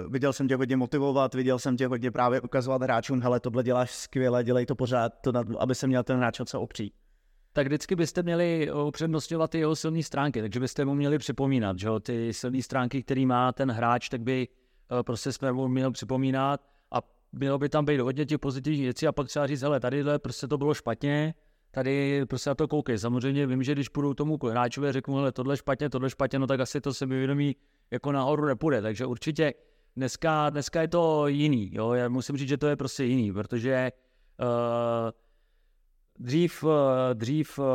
viděl 0.09 0.33
jsem 0.33 0.49
tě 0.49 0.57
hodně 0.57 0.77
motivovat, 0.77 1.35
viděl 1.35 1.59
jsem 1.59 1.77
tě 1.77 1.87
hodně 1.87 2.11
právě 2.11 2.41
ukazovat 2.41 2.83
hráčům, 2.83 3.21
hele, 3.21 3.41
tohle 3.41 3.63
děláš 3.63 3.91
skvěle, 3.91 4.45
dělej 4.45 4.67
to 4.67 4.75
pořád, 4.75 5.13
to, 5.21 5.33
aby 5.59 5.75
se 5.75 5.87
měl 5.87 6.03
ten 6.03 6.17
hráč 6.17 6.41
co 6.45 6.61
opřít. 6.61 6.93
Tak 7.53 7.67
vždycky 7.67 7.97
byste 7.97 8.23
měli 8.23 8.71
upřednostňovat 8.87 9.51
ty 9.51 9.59
jeho 9.59 9.77
silné 9.77 10.03
stránky, 10.03 10.41
takže 10.41 10.61
byste 10.61 10.85
mu 10.85 10.95
měli 10.95 11.19
připomínat, 11.19 11.79
že 11.79 11.89
ty 12.03 12.33
silné 12.33 12.63
stránky, 12.63 13.03
který 13.03 13.27
má 13.27 13.53
ten 13.53 13.71
hráč, 13.71 14.09
tak 14.09 14.21
by 14.21 14.49
eh, 14.49 15.03
prostě 15.03 15.33
jsme 15.33 15.53
mu 15.53 15.69
měli 15.69 15.93
připomínat 15.93 16.70
mělo 17.33 17.59
by 17.59 17.69
tam 17.69 17.85
být 17.85 18.01
hodně 18.01 18.27
těch 18.27 18.39
pozitivních 18.39 18.83
věcí 18.83 19.07
a 19.07 19.13
pak 19.13 19.29
třeba 19.29 19.47
říct, 19.47 19.63
hele, 19.63 19.81
tady 19.81 20.05
prostě 20.19 20.49
to 20.49 20.59
bylo 20.59 20.75
špatně, 20.75 21.35
tady 21.71 22.27
prostě 22.27 22.51
na 22.51 22.55
to 22.55 22.69
koukej. 22.69 22.99
Samozřejmě 22.99 23.47
vím, 23.47 23.63
že 23.63 23.73
když 23.73 23.89
půjdu 23.89 24.15
tomu 24.15 24.39
hráčovi 24.49 24.89
a 24.89 24.93
řeknu, 24.93 25.15
hele, 25.17 25.33
tohle 25.33 25.57
špatně, 25.57 25.91
tohle 25.91 26.11
špatně, 26.11 26.39
no 26.39 26.47
tak 26.47 26.61
asi 26.61 26.81
to 26.81 26.95
se 26.95 27.07
mi 27.07 27.19
vědomí 27.19 27.57
jako 27.91 28.13
nahoru 28.13 28.47
nepůjde. 28.47 28.83
Takže 28.83 29.07
určitě 29.07 29.55
dneska, 29.97 30.51
dneska 30.51 30.83
je 30.83 30.89
to 30.89 31.27
jiný. 31.27 31.71
Jo? 31.73 31.93
Já 31.93 32.09
musím 32.09 32.37
říct, 32.37 32.49
že 32.49 32.57
to 32.57 32.67
je 32.67 32.77
prostě 32.77 33.05
jiný, 33.05 33.33
protože 33.33 33.93
uh, 34.41 35.11
dřív, 36.19 36.65
uh, 36.65 36.71
dřív 37.15 37.59
uh, 37.59 37.67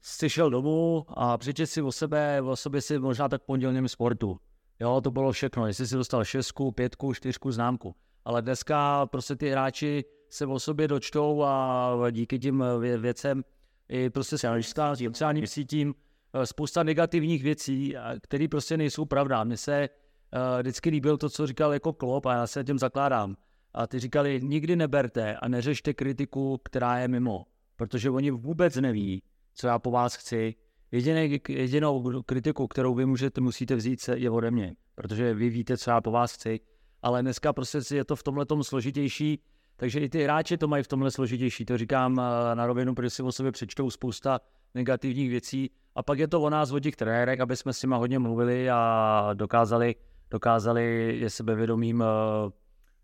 jsi 0.00 0.30
šel 0.30 0.50
domů 0.50 1.04
a 1.08 1.38
přečet 1.38 1.66
si 1.66 1.82
o 1.82 1.92
sebe, 1.92 2.42
o 2.42 2.56
sobě 2.56 2.80
si 2.80 2.98
možná 2.98 3.28
tak 3.28 3.42
pondělním 3.42 3.88
sportu. 3.88 4.38
Jo, 4.80 5.00
to 5.00 5.10
bylo 5.10 5.32
všechno. 5.32 5.66
Jestli 5.66 5.86
si 5.86 5.94
dostal 5.94 6.24
šestku, 6.24 6.72
pětku, 6.72 7.14
čtyřku, 7.14 7.52
známku. 7.52 7.94
Ale 8.26 8.42
dneska 8.42 9.06
prostě 9.06 9.36
ty 9.36 9.50
hráči 9.50 10.04
se 10.28 10.46
o 10.46 10.58
sobě 10.58 10.88
dočtou 10.88 11.42
a 11.42 12.10
díky 12.10 12.38
tím 12.38 12.64
věcem 12.98 13.44
i 13.88 14.10
prostě 14.10 14.36
sociálním 14.38 15.46
sítím 15.46 15.94
Eh, 16.42 16.46
spousta 16.46 16.82
negativních 16.82 17.42
věcí, 17.42 17.94
které 18.22 18.48
prostě 18.48 18.76
nejsou 18.76 19.04
pravda. 19.04 19.44
Mně 19.44 19.56
se 19.56 19.88
uh, 19.88 20.60
vždycky 20.60 20.90
líbil 20.90 21.16
to, 21.16 21.30
co 21.30 21.46
říkal 21.46 21.72
jako 21.72 21.92
Klop 21.92 22.26
a 22.26 22.32
já 22.32 22.46
se 22.46 22.64
tím 22.64 22.78
zakládám. 22.78 23.36
A 23.74 23.86
ty 23.86 23.98
říkali, 23.98 24.40
nikdy 24.42 24.76
neberte 24.76 25.36
a 25.36 25.48
neřešte 25.48 25.94
kritiku, 25.94 26.60
která 26.64 26.98
je 26.98 27.08
mimo, 27.08 27.44
protože 27.76 28.10
oni 28.10 28.30
vůbec 28.30 28.76
neví, 28.76 29.22
co 29.54 29.66
já 29.66 29.78
po 29.78 29.90
vás 29.90 30.16
chci. 30.16 30.54
Jediný, 30.92 31.40
jedinou 31.48 32.22
kritiku, 32.22 32.66
kterou 32.66 32.94
vy 32.94 33.06
můžete, 33.06 33.40
musíte 33.40 33.76
vzít, 33.76 34.10
je 34.14 34.30
ode 34.30 34.50
mě, 34.50 34.74
protože 34.94 35.34
vy 35.34 35.48
víte, 35.48 35.76
co 35.76 35.90
já 35.90 36.00
po 36.00 36.10
vás 36.10 36.34
chci. 36.34 36.60
Ale 37.06 37.22
dneska 37.22 37.52
prostě 37.52 37.78
je 37.94 38.04
to 38.04 38.16
v 38.16 38.22
tomhle 38.22 38.46
složitější, 38.62 39.42
takže 39.76 40.00
i 40.00 40.08
ty 40.08 40.24
hráči 40.24 40.58
to 40.58 40.68
mají 40.68 40.82
v 40.82 40.88
tomhle 40.88 41.10
složitější. 41.10 41.64
To 41.64 41.78
říkám 41.78 42.20
eh, 42.20 42.54
na 42.54 42.66
rovinu, 42.66 42.94
protože 42.94 43.10
si 43.10 43.22
o 43.22 43.32
sobě 43.32 43.52
přečtou 43.52 43.90
spousta 43.90 44.40
negativních 44.74 45.30
věcí. 45.30 45.70
A 45.94 46.02
pak 46.02 46.18
je 46.18 46.28
to 46.28 46.40
o 46.40 46.50
nás, 46.50 46.72
o 46.72 46.80
těch 46.80 46.96
trenérech, 46.96 47.40
aby 47.40 47.56
jsme 47.56 47.72
s 47.72 47.82
nimi 47.82 47.94
hodně 47.98 48.18
mluvili 48.18 48.70
a 48.70 49.30
dokázali, 49.34 49.94
dokázali 50.30 51.16
je 51.20 51.30
sebevědomím 51.30 52.00
uh, 52.00 52.06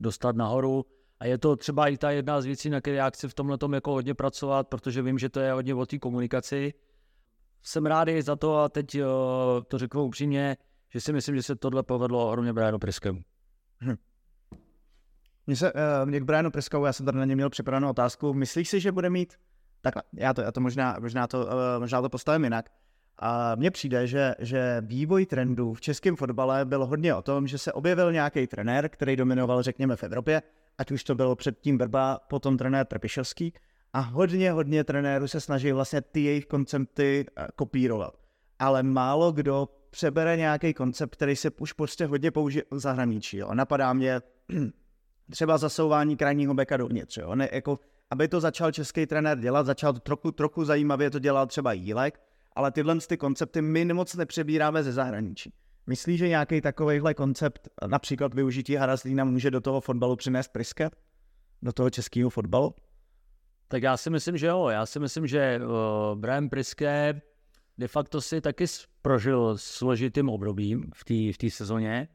dostat 0.01 0.37
nahoru. 0.37 0.85
A 1.21 1.27
je 1.27 1.39
to 1.39 1.57
třeba 1.57 1.89
i 1.89 1.97
ta 1.97 2.11
jedna 2.11 2.41
z 2.41 2.45
věcí, 2.45 2.71
na 2.71 2.81
které 2.81 2.97
já 2.97 3.11
chci 3.11 3.29
v 3.29 3.35
tomhle 3.35 3.59
jako 3.75 3.93
hodně 3.93 4.15
pracovat, 4.15 4.69
protože 4.69 5.03
vím, 5.03 5.19
že 5.19 5.29
to 5.29 5.41
je 5.41 5.53
hodně 5.53 5.75
o 5.75 5.87
té 5.87 5.99
komunikaci. 5.99 6.75
Jsem 7.63 7.87
rád 7.87 8.09
i 8.09 8.23
za 8.23 8.37
to 8.37 8.57
a 8.57 8.69
teď 8.69 8.95
uh, 8.95 9.07
to 9.69 9.79
řeknu 9.79 10.05
upřímně, 10.05 10.57
že 10.89 11.01
si 11.01 11.13
myslím, 11.13 11.37
že 11.37 11.43
se 11.43 11.57
tohle 11.57 11.83
povedlo 11.83 12.29
ohromně 12.29 12.53
Brianu 12.53 12.79
Priskemu. 12.79 13.23
Hm. 13.83 13.97
Mně 15.47 15.57
se, 15.57 15.73
uh, 15.73 15.81
mě 16.05 16.21
k 16.21 16.25
Brianu 16.25 16.51
Priskovu, 16.51 16.85
já 16.85 16.93
jsem 16.93 17.07
tady 17.07 17.19
na 17.19 17.25
ně 17.25 17.37
měl 17.37 17.51
připravenou 17.51 17.91
otázku. 17.91 18.35
Myslíš 18.35 18.69
si, 18.69 18.81
že 18.81 18.93
bude 18.93 19.11
mít 19.11 19.37
Takhle, 19.83 20.03
já 20.13 20.35
to, 20.35 20.41
já 20.41 20.53
to 20.53 20.61
možná, 20.61 20.97
možná, 21.01 21.27
to, 21.27 21.47
uh, 21.47 21.53
možná 21.79 22.03
to 22.03 22.09
postavím 22.09 22.45
jinak. 22.45 22.71
A 23.19 23.55
mně 23.55 23.71
přijde, 23.71 24.07
že, 24.07 24.35
že 24.39 24.83
vývoj 24.85 25.27
trendů 25.27 25.75
v 25.75 25.81
českém 25.81 26.17
fotbale 26.17 26.65
byl 26.65 26.87
hodně 26.87 27.15
o 27.15 27.23
tom, 27.23 27.47
že 27.47 27.59
se 27.59 27.73
objevil 27.73 28.13
nějaký 28.13 28.47
trenér, 28.47 28.89
který 28.89 29.17
dominoval, 29.17 29.63
řekněme, 29.63 29.97
v 29.97 30.03
Evropě, 30.03 30.43
ať 30.79 30.91
už 30.91 31.05
to 31.05 31.15
bylo 31.15 31.37
předtím 31.37 31.79
Brba, 31.79 32.19
potom 32.29 32.59
trenér 32.59 32.87
Trpišovský, 32.87 33.53
a 33.93 34.01
hodně, 34.01 34.53
hodně 34.53 34.85
trenérů 34.85 35.29
se 35.29 35.41
snaží 35.41 35.73
vlastně 35.73 36.01
ty 36.01 36.21
jejich 36.21 36.47
koncepty 36.47 37.27
eh, 37.37 37.47
kopírovat. 37.57 38.15
Ale 38.59 38.83
málo 38.83 39.33
kdo 39.33 39.69
přebere 39.93 40.37
nějaký 40.37 40.75
koncept, 40.75 41.11
který 41.13 41.37
se 41.37 41.51
už 41.61 41.73
prostě 41.73 42.07
hodně 42.07 42.31
použije 42.31 42.65
v 42.71 42.79
zahraničí. 42.79 43.37
Jo. 43.37 43.55
Napadá 43.55 43.93
mě 43.93 44.21
třeba 45.31 45.59
zasouvání 45.59 46.17
krajního 46.17 46.55
beka 46.55 46.77
dovnitř. 46.77 47.17
Jo. 47.17 47.35
Ne, 47.35 47.49
jako 47.53 47.79
aby 48.11 48.29
to 48.29 48.41
začal 48.41 48.73
český 48.73 49.07
trenér 49.07 49.39
dělat, 49.39 49.67
začal 49.67 49.93
to 49.93 50.01
trochu, 50.01 50.33
trochu 50.33 50.65
zajímavě 50.65 51.11
to 51.11 51.19
dělat 51.19 51.49
třeba 51.49 51.73
Jílek, 51.73 52.21
ale 52.57 52.73
tyhle 52.73 52.97
ty 53.09 53.17
koncepty 53.17 53.63
my 53.63 53.85
moc 53.85 54.15
nepřebíráme 54.15 54.83
ze 54.83 54.93
zahraničí. 54.93 55.53
Myslíš, 55.87 56.19
že 56.19 56.29
nějaký 56.29 56.61
takovýhle 56.61 57.15
koncept, 57.15 57.69
například 57.87 58.35
využití 58.35 58.75
Haraslína, 58.75 59.25
může 59.25 59.51
do 59.51 59.61
toho 59.61 59.81
fotbalu 59.81 60.17
přinést 60.17 60.49
Priske? 60.49 60.91
Do 61.63 61.73
toho 61.73 61.91
českého 61.91 62.31
fotbalu? 62.31 62.75
Tak 63.69 63.83
já 63.83 63.97
si 63.97 64.11
myslím, 64.11 64.37
že 64.37 64.47
jo. 64.47 64.69
Já 64.69 64.87
si 64.87 65.01
myslím, 65.01 65.27
že 65.27 65.61
uh, 65.61 66.19
Brian 66.19 66.49
Priske 66.49 67.21
de 67.79 67.89
facto 67.89 68.21
si 68.21 68.41
taky 68.41 68.67
prožil 69.03 69.53
složitým 69.57 70.29
obdobím 70.29 70.91
v 70.95 71.05
té 71.39 71.49
v 71.49 71.55
sezóně 71.55 72.09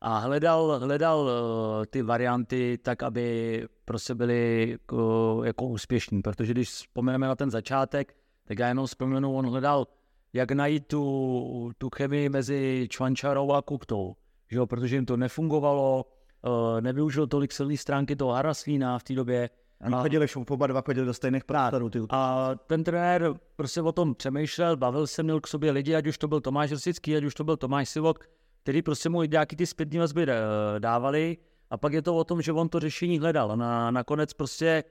a 0.00 0.18
hledal, 0.18 0.78
hledal 0.78 1.20
uh, 1.20 1.84
ty 1.90 2.02
varianty 2.02 2.78
tak, 2.82 3.02
aby 3.02 3.66
prostě 3.84 4.14
byly 4.14 4.76
uh, 4.92 5.46
jako 5.46 5.66
úspěšní, 5.66 6.22
protože 6.22 6.52
když 6.52 6.68
vzpomeneme 6.68 7.26
na 7.26 7.34
ten 7.34 7.50
začátek, 7.50 8.16
tak 8.44 8.58
já 8.58 8.68
jenom 8.68 8.86
vzpomenu, 8.86 9.36
on 9.36 9.46
hledal, 9.46 9.86
jak 10.32 10.50
najít 10.50 10.86
tu, 10.86 11.72
tu 11.78 11.90
chemii 11.96 12.28
mezi 12.28 12.86
Čvančarou 12.90 13.52
a 13.52 13.62
Kuktou, 13.62 14.16
že 14.50 14.56
jo, 14.56 14.66
protože 14.66 14.96
jim 14.96 15.06
to 15.06 15.16
nefungovalo, 15.16 16.04
uh, 16.46 16.80
nevyužil 16.80 17.26
tolik 17.26 17.52
silné 17.52 17.76
stránky 17.76 18.16
toho 18.16 18.32
Haraslína 18.32 18.98
v 18.98 19.02
té 19.02 19.14
době. 19.14 19.50
A 19.80 20.02
chodili 20.02 20.28
šup, 20.28 20.50
oba 20.50 20.66
dva 20.66 20.80
chodili 20.80 21.06
do 21.06 21.14
stejných 21.14 21.44
prostorů. 21.44 21.90
A 22.10 22.50
ten 22.66 22.84
trenér 22.84 23.34
prostě 23.56 23.82
o 23.82 23.92
tom 23.92 24.14
přemýšlel, 24.14 24.76
bavil 24.76 25.06
se, 25.06 25.22
měl 25.22 25.40
k 25.40 25.46
sobě 25.46 25.70
lidi, 25.70 25.94
ať 25.94 26.06
už 26.06 26.18
to 26.18 26.28
byl 26.28 26.40
Tomáš 26.40 26.70
Rosický, 26.70 27.16
ať 27.16 27.24
už 27.24 27.34
to 27.34 27.44
byl 27.44 27.56
Tomáš 27.56 27.88
Sivok, 27.88 28.24
který 28.62 28.82
prostě 28.82 29.08
mu 29.08 29.22
nějaký 29.22 29.56
ty 29.56 29.66
zpětní 29.66 29.98
vazby 29.98 30.22
eh, 30.22 30.36
dávali 30.78 31.36
a 31.70 31.76
pak 31.76 31.92
je 31.92 32.02
to 32.02 32.16
o 32.16 32.24
tom, 32.24 32.42
že 32.42 32.52
on 32.52 32.68
to 32.68 32.80
řešení 32.80 33.18
hledal. 33.18 33.56
Na, 33.56 33.90
nakonec 33.90 34.32
prostě 34.32 34.84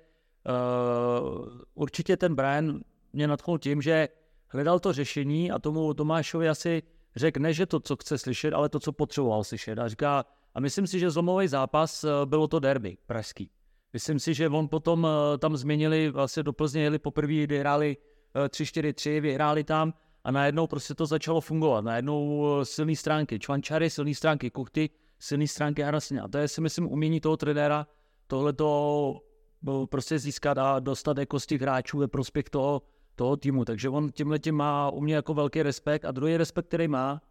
uh, 0.49 1.47
určitě 1.73 2.17
ten 2.17 2.35
Brian 2.35 2.79
mě 3.13 3.27
nadchnul 3.27 3.59
tím, 3.59 3.81
že 3.81 4.09
hledal 4.47 4.79
to 4.79 4.93
řešení 4.93 5.51
a 5.51 5.59
tomu 5.59 5.93
Tomášovi 5.93 6.49
asi 6.49 6.83
řekl 7.15 7.39
ne, 7.39 7.53
že 7.53 7.65
to, 7.65 7.79
co 7.79 7.95
chce 7.95 8.17
slyšet, 8.17 8.53
ale 8.53 8.69
to, 8.69 8.79
co 8.79 8.91
potřeboval 8.91 9.43
slyšet. 9.43 9.79
A 9.79 9.87
říká, 9.87 10.25
a 10.53 10.59
myslím 10.59 10.87
si, 10.87 10.99
že 10.99 11.11
zlomový 11.11 11.47
zápas 11.47 12.03
eh, 12.03 12.09
bylo 12.25 12.47
to 12.47 12.59
derby 12.59 12.97
pražský. 13.05 13.49
Myslím 13.93 14.19
si, 14.19 14.33
že 14.33 14.49
on 14.49 14.67
potom 14.67 15.07
tam 15.39 15.57
změnili, 15.57 16.09
vlastně 16.09 16.43
do 16.43 16.53
Plzně 16.53 16.81
jeli 16.81 16.99
poprvé, 16.99 17.33
kdy 17.33 17.59
hráli 17.59 17.97
3-4-3, 18.49 19.21
vyhráli 19.21 19.63
tam 19.63 19.93
a 20.23 20.31
najednou 20.31 20.67
prostě 20.67 20.95
to 20.95 21.05
začalo 21.05 21.41
fungovat. 21.41 21.85
Najednou 21.85 22.45
eh, 22.61 22.65
silné 22.65 22.95
stránky 22.95 23.39
Čvančary, 23.39 23.89
silné 23.89 24.15
stránky 24.15 24.49
Kuchty, 24.49 24.89
silné 25.19 25.47
stránky 25.47 25.81
Harasně. 25.81 26.21
A 26.21 26.27
to 26.27 26.37
je 26.37 26.47
si 26.47 26.61
myslím 26.61 26.91
umění 26.91 27.19
toho 27.19 27.37
trenéra 27.37 27.87
tohle 28.27 28.53
to 28.53 29.19
eh, 29.67 29.87
prostě 29.89 30.19
získat 30.19 30.57
a 30.57 30.79
dostat 30.79 31.17
jako 31.17 31.39
z 31.39 31.45
těch 31.45 31.61
hráčů 31.61 31.97
ve 31.97 32.07
prospěch 32.07 32.49
toho, 32.49 32.81
toho 33.15 33.37
týmu. 33.37 33.65
Takže 33.65 33.89
on 33.89 34.11
tímhle 34.11 34.39
tím 34.39 34.55
má 34.55 34.89
u 34.89 35.01
mě 35.01 35.15
jako 35.15 35.33
velký 35.33 35.63
respekt. 35.63 36.05
A 36.05 36.11
druhý 36.11 36.37
respekt, 36.37 36.67
který 36.67 36.87
má, 36.87 37.21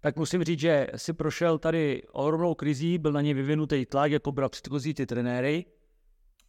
tak 0.00 0.16
musím 0.16 0.44
říct, 0.44 0.60
že 0.60 0.86
si 0.96 1.12
prošel 1.12 1.58
tady 1.58 2.02
ohromnou 2.12 2.54
krizí, 2.54 2.98
byl 2.98 3.12
na 3.12 3.20
něj 3.20 3.34
vyvinutý 3.34 3.86
tlak, 3.86 4.12
jako 4.12 4.32
byl 4.32 4.48
předchozí 4.48 4.94
ty 4.94 5.06
trenéry, 5.06 5.64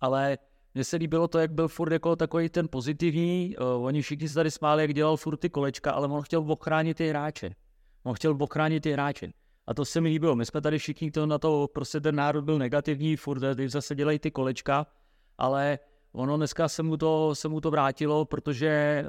ale 0.02 0.38
mně 0.74 0.84
se 0.84 0.98
líbilo 0.98 1.28
to, 1.28 1.40
jak 1.40 1.52
byl 1.52 1.68
furt 1.68 1.92
jako 1.92 2.16
takový 2.16 2.50
ten 2.50 2.68
pozitivní, 2.68 3.56
uh, 3.58 3.86
oni 3.86 4.02
všichni 4.02 4.30
se 4.30 4.34
tady 4.34 4.52
smáli, 4.52 4.84
jak 4.84 4.94
dělal 4.94 5.18
furt 5.18 5.38
ty 5.38 5.50
kolečka, 5.50 5.92
ale 5.92 6.08
on 6.08 6.22
chtěl 6.22 6.52
ochránit 6.52 6.98
ty 6.98 7.10
hráče. 7.10 7.56
On 8.04 8.14
chtěl 8.14 8.38
ochránit 8.40 8.84
ty 8.84 8.92
hráče. 8.92 9.32
A 9.68 9.74
to 9.74 9.86
se 9.86 10.02
mi 10.02 10.10
líbilo. 10.10 10.36
My 10.36 10.46
jsme 10.46 10.62
tady 10.62 10.78
všichni, 10.78 11.12
to 11.12 11.26
na 11.26 11.38
to, 11.38 11.68
prostě 11.74 12.02
ten 12.02 12.16
národ 12.16 12.42
byl 12.46 12.58
negativní, 12.58 13.16
furt 13.16 13.40
tady 13.40 13.70
zase 13.70 13.96
dělají 13.96 14.20
ty 14.20 14.32
kolečka, 14.32 14.88
ale 15.38 15.80
ono 16.12 16.38
dneska 16.38 16.68
se 16.68 16.84
mu 16.84 16.98
to, 16.98 17.36
se 17.36 17.48
mu 17.48 17.62
to 17.62 17.72
vrátilo, 17.72 18.26
protože 18.26 19.06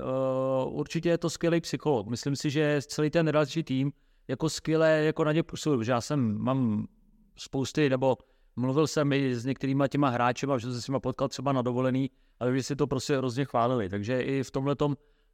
uh, 0.66 0.78
určitě 0.78 1.09
je 1.09 1.18
to 1.18 1.30
skvělý 1.30 1.61
psycholog. 1.61 2.07
Myslím 2.07 2.36
si, 2.36 2.51
že 2.51 2.80
celý 2.82 3.11
ten 3.11 3.26
další 3.32 3.62
tým 3.62 3.93
jako 4.29 4.49
skvěle 4.49 4.91
jako 4.91 5.24
na 5.24 5.33
ně 5.33 5.43
působil, 5.43 5.83
že 5.83 5.93
já 5.93 6.01
jsem, 6.01 6.39
mám 6.39 6.87
spousty, 7.37 7.91
nebo 7.91 8.16
mluvil 8.57 8.87
jsem 8.87 9.12
i 9.12 9.35
s 9.35 9.45
některýma 9.45 9.89
těma 9.89 10.09
hráčema, 10.09 10.59
že 10.59 10.72
se 10.72 10.83
s 10.83 10.89
nimi 10.89 11.01
potkal 11.01 11.29
třeba 11.29 11.53
na 11.53 11.62
dovolený, 11.62 12.11
ale 12.41 12.57
že 12.57 12.62
si 12.62 12.76
to 12.76 12.87
prostě 12.87 13.16
hrozně 13.16 13.45
chválili. 13.45 13.89
Takže 13.89 14.22
i 14.22 14.43
v 14.43 14.51
tomhle 14.51 14.76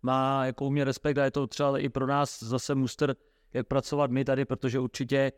má 0.02 0.46
jako 0.46 0.64
u 0.66 0.70
mě 0.70 0.84
respekt 0.84 1.18
a 1.18 1.24
je 1.24 1.30
to 1.30 1.46
třeba 1.46 1.78
i 1.78 1.88
pro 1.88 2.06
nás 2.06 2.42
zase 2.42 2.74
muster, 2.74 3.16
jak 3.52 3.66
pracovat 3.66 4.10
my 4.10 4.24
tady, 4.24 4.44
protože 4.44 4.78
určitě 4.78 5.32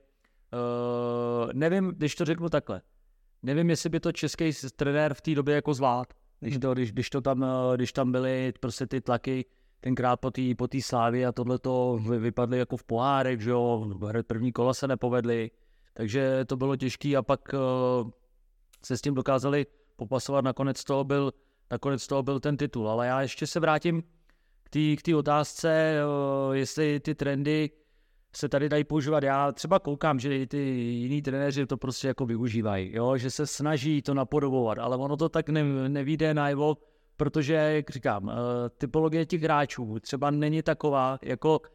uh, 0.53 1.53
nevím, 1.53 1.93
když 1.97 2.15
to 2.15 2.25
řeknu 2.25 2.49
takhle, 2.49 2.83
nevím, 3.43 3.71
jestli 3.71 3.91
by 3.91 4.01
to 4.01 4.13
český 4.13 4.51
trenér 4.77 5.15
v 5.15 5.21
té 5.21 5.35
době 5.35 5.55
jako 5.55 5.75
zvlád, 5.75 6.15
když, 6.41 6.59
to, 6.59 6.75
když, 6.75 6.93
když, 6.93 7.11
to 7.11 7.21
tam, 7.21 7.45
když 7.77 7.93
tam 7.93 8.13
byly 8.13 8.53
prostě 8.61 8.87
ty 8.87 9.01
tlaky, 9.01 9.45
tenkrát 9.81 10.16
po 10.16 10.31
té 10.31 10.43
po 10.59 10.68
tý 10.68 10.83
slávě 10.83 11.27
a 11.27 11.33
tohle 11.33 11.59
to 11.59 11.99
vypadly 12.18 12.59
jako 12.59 12.77
v 12.77 12.85
pohárech, 12.85 13.41
že 13.41 13.51
jo, 13.51 13.87
první 14.27 14.53
kola 14.53 14.74
se 14.74 14.89
nepovedly, 14.89 15.51
takže 15.95 16.45
to 16.45 16.57
bylo 16.57 16.77
těžké 16.77 17.16
a 17.16 17.22
pak 17.22 17.41
uh, 17.53 18.11
se 18.85 18.97
s 18.97 19.01
tím 19.01 19.14
dokázali 19.14 19.66
popasovat, 19.97 20.45
nakonec 20.45 20.85
toho 20.85 21.05
byl, 21.05 21.33
nakonec 21.70 22.07
toho 22.07 22.22
byl 22.22 22.41
ten 22.41 22.57
titul. 22.57 22.89
Ale 22.89 23.07
já 23.07 23.22
ještě 23.22 23.47
se 23.47 23.61
vrátím 23.61 24.03
k 24.99 25.03
té 25.03 25.16
otázce, 25.16 25.99
uh, 26.49 26.55
jestli 26.55 27.01
ty 27.01 27.14
trendy 27.14 27.70
se 28.37 28.49
tady 28.49 28.68
dají 28.68 28.85
používat. 28.85 29.22
Já 29.22 29.53
třeba 29.53 29.79
koukám, 29.79 30.20
že 30.20 30.47
ty 30.47 30.59
jiní 30.59 31.22
trenéři 31.22 31.66
to 31.66 31.77
prostě 31.77 32.09
jako 32.09 32.27
využívají, 32.27 32.95
jo? 32.95 33.16
že 33.16 33.31
se 33.31 33.47
snaží 33.47 34.03
to 34.03 34.14
napodobovat, 34.14 34.79
ale 34.79 34.97
ono 34.97 35.16
to 35.16 35.29
tak 35.29 35.49
ne, 35.49 35.89
nevíde 35.89 36.35
najevo, 36.35 36.77
protože, 37.17 37.55
jak 37.55 37.91
říkám, 37.91 38.25
uh, 38.25 38.33
typologie 38.79 39.27
těch 39.27 39.43
hráčů 39.43 40.01
třeba 40.01 40.31
není 40.31 40.62
taková, 40.62 41.19
jako 41.23 41.59
uh, 41.59 41.67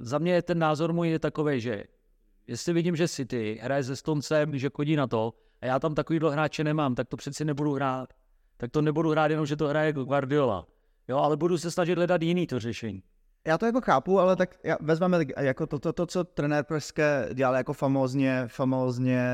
za 0.00 0.18
mě 0.18 0.42
ten 0.42 0.58
názor 0.58 0.92
můj 0.92 1.08
je 1.08 1.18
takový, 1.18 1.60
že 1.60 1.84
jestli 2.46 2.72
vidím, 2.72 2.96
že 2.96 3.08
City 3.08 3.60
hraje 3.62 3.84
se 3.84 3.96
Stoncem, 3.96 4.58
že 4.58 4.70
chodí 4.74 4.96
na 4.96 5.06
to, 5.06 5.34
a 5.60 5.66
já 5.66 5.78
tam 5.78 5.94
takovýhle 5.94 6.32
hráče 6.32 6.64
nemám, 6.64 6.94
tak 6.94 7.08
to 7.08 7.16
přeci 7.16 7.44
nebudu 7.44 7.74
hrát. 7.74 8.12
Tak 8.56 8.70
to 8.70 8.82
nebudu 8.82 9.10
hrát 9.10 9.30
jenom, 9.30 9.46
že 9.46 9.56
to 9.56 9.68
hraje 9.68 9.92
Guardiola. 9.92 10.66
Jo, 11.08 11.18
ale 11.18 11.36
budu 11.36 11.58
se 11.58 11.70
snažit 11.70 11.98
hledat 11.98 12.22
jiný 12.22 12.46
to 12.46 12.58
řešení. 12.58 13.02
Já 13.46 13.58
to 13.58 13.66
jako 13.66 13.80
chápu, 13.80 14.20
ale 14.20 14.36
tak 14.36 14.58
já, 14.64 14.76
vezmeme 14.80 15.18
jako 15.38 15.66
to, 15.66 15.78
to, 15.78 15.92
to, 15.92 16.06
co 16.06 16.24
trenér 16.24 16.64
Preske 16.64 17.28
dělal 17.34 17.54
jako 17.54 17.72
famózně, 17.72 18.44
famózně 18.46 19.24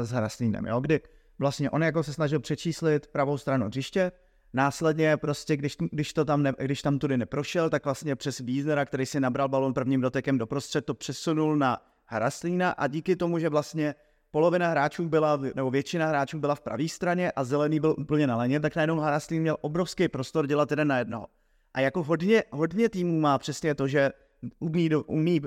uh, 0.00 0.06
s 0.06 0.10
Hraslínem, 0.10 0.66
jo, 0.66 0.80
kdy 0.80 1.00
vlastně 1.38 1.70
on 1.70 1.82
jako 1.82 2.02
se 2.02 2.12
snažil 2.12 2.40
přečíslit 2.40 3.06
pravou 3.06 3.38
stranu 3.38 3.66
hřiště, 3.66 4.12
Následně 4.52 5.16
prostě, 5.16 5.56
když, 5.56 5.76
když, 5.90 6.12
to 6.12 6.24
tam 6.24 6.42
ne, 6.42 6.52
když 6.58 6.82
tam 6.82 6.98
tudy 6.98 7.16
neprošel, 7.16 7.70
tak 7.70 7.84
vlastně 7.84 8.16
přes 8.16 8.38
Wiesnera, 8.40 8.84
který 8.84 9.06
si 9.06 9.20
nabral 9.20 9.48
balon 9.48 9.74
prvním 9.74 10.00
dotekem 10.00 10.38
doprostřed, 10.38 10.84
to 10.84 10.94
přesunul 10.94 11.56
na 11.56 11.78
Hraslína 12.04 12.70
a 12.70 12.86
díky 12.86 13.16
tomu, 13.16 13.38
že 13.38 13.48
vlastně 13.48 13.94
polovina 14.30 14.68
hráčů 14.68 15.08
byla, 15.08 15.38
nebo 15.54 15.70
většina 15.70 16.06
hráčů 16.06 16.38
byla 16.38 16.54
v 16.54 16.60
pravé 16.60 16.88
straně 16.88 17.32
a 17.32 17.44
zelený 17.44 17.80
byl 17.80 17.94
úplně 17.98 18.26
na 18.26 18.36
leně, 18.36 18.60
tak 18.60 18.76
najednou 18.76 18.98
Haraslín 18.98 19.42
měl 19.42 19.56
obrovský 19.60 20.08
prostor 20.08 20.46
dělat 20.46 20.70
jeden 20.70 20.88
na 20.88 20.98
jednoho. 20.98 21.26
A 21.74 21.80
jako 21.80 22.02
hodně, 22.02 22.44
hodně 22.50 22.88
týmů 22.88 23.20
má 23.20 23.38
přesně 23.38 23.74
to, 23.74 23.88
že 23.88 24.10
umí, 24.58 24.90
umí, 24.94 25.40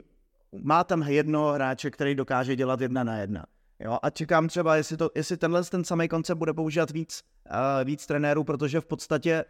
má 0.64 0.84
tam 0.84 1.02
jedno 1.02 1.52
hráče, 1.52 1.92
který 1.92 2.16
dokáže 2.16 2.56
dělat 2.56 2.82
jedna 2.82 3.04
na 3.04 3.18
jedna. 3.18 3.46
Jo, 3.84 3.98
a 4.04 4.10
čekám 4.10 4.48
třeba, 4.48 4.76
jestli, 4.76 4.98
to, 4.98 5.10
jestli 5.16 5.38
tenhle 5.38 5.64
ten 5.64 5.84
samý 5.84 6.08
koncept 6.08 6.38
bude 6.38 6.54
používat 6.54 6.92
víc, 6.92 7.24
uh, 7.50 7.56
víc 7.84 8.06
trenérů, 8.06 8.44
protože 8.44 8.82
v 8.82 8.86
podstatě 8.86 9.46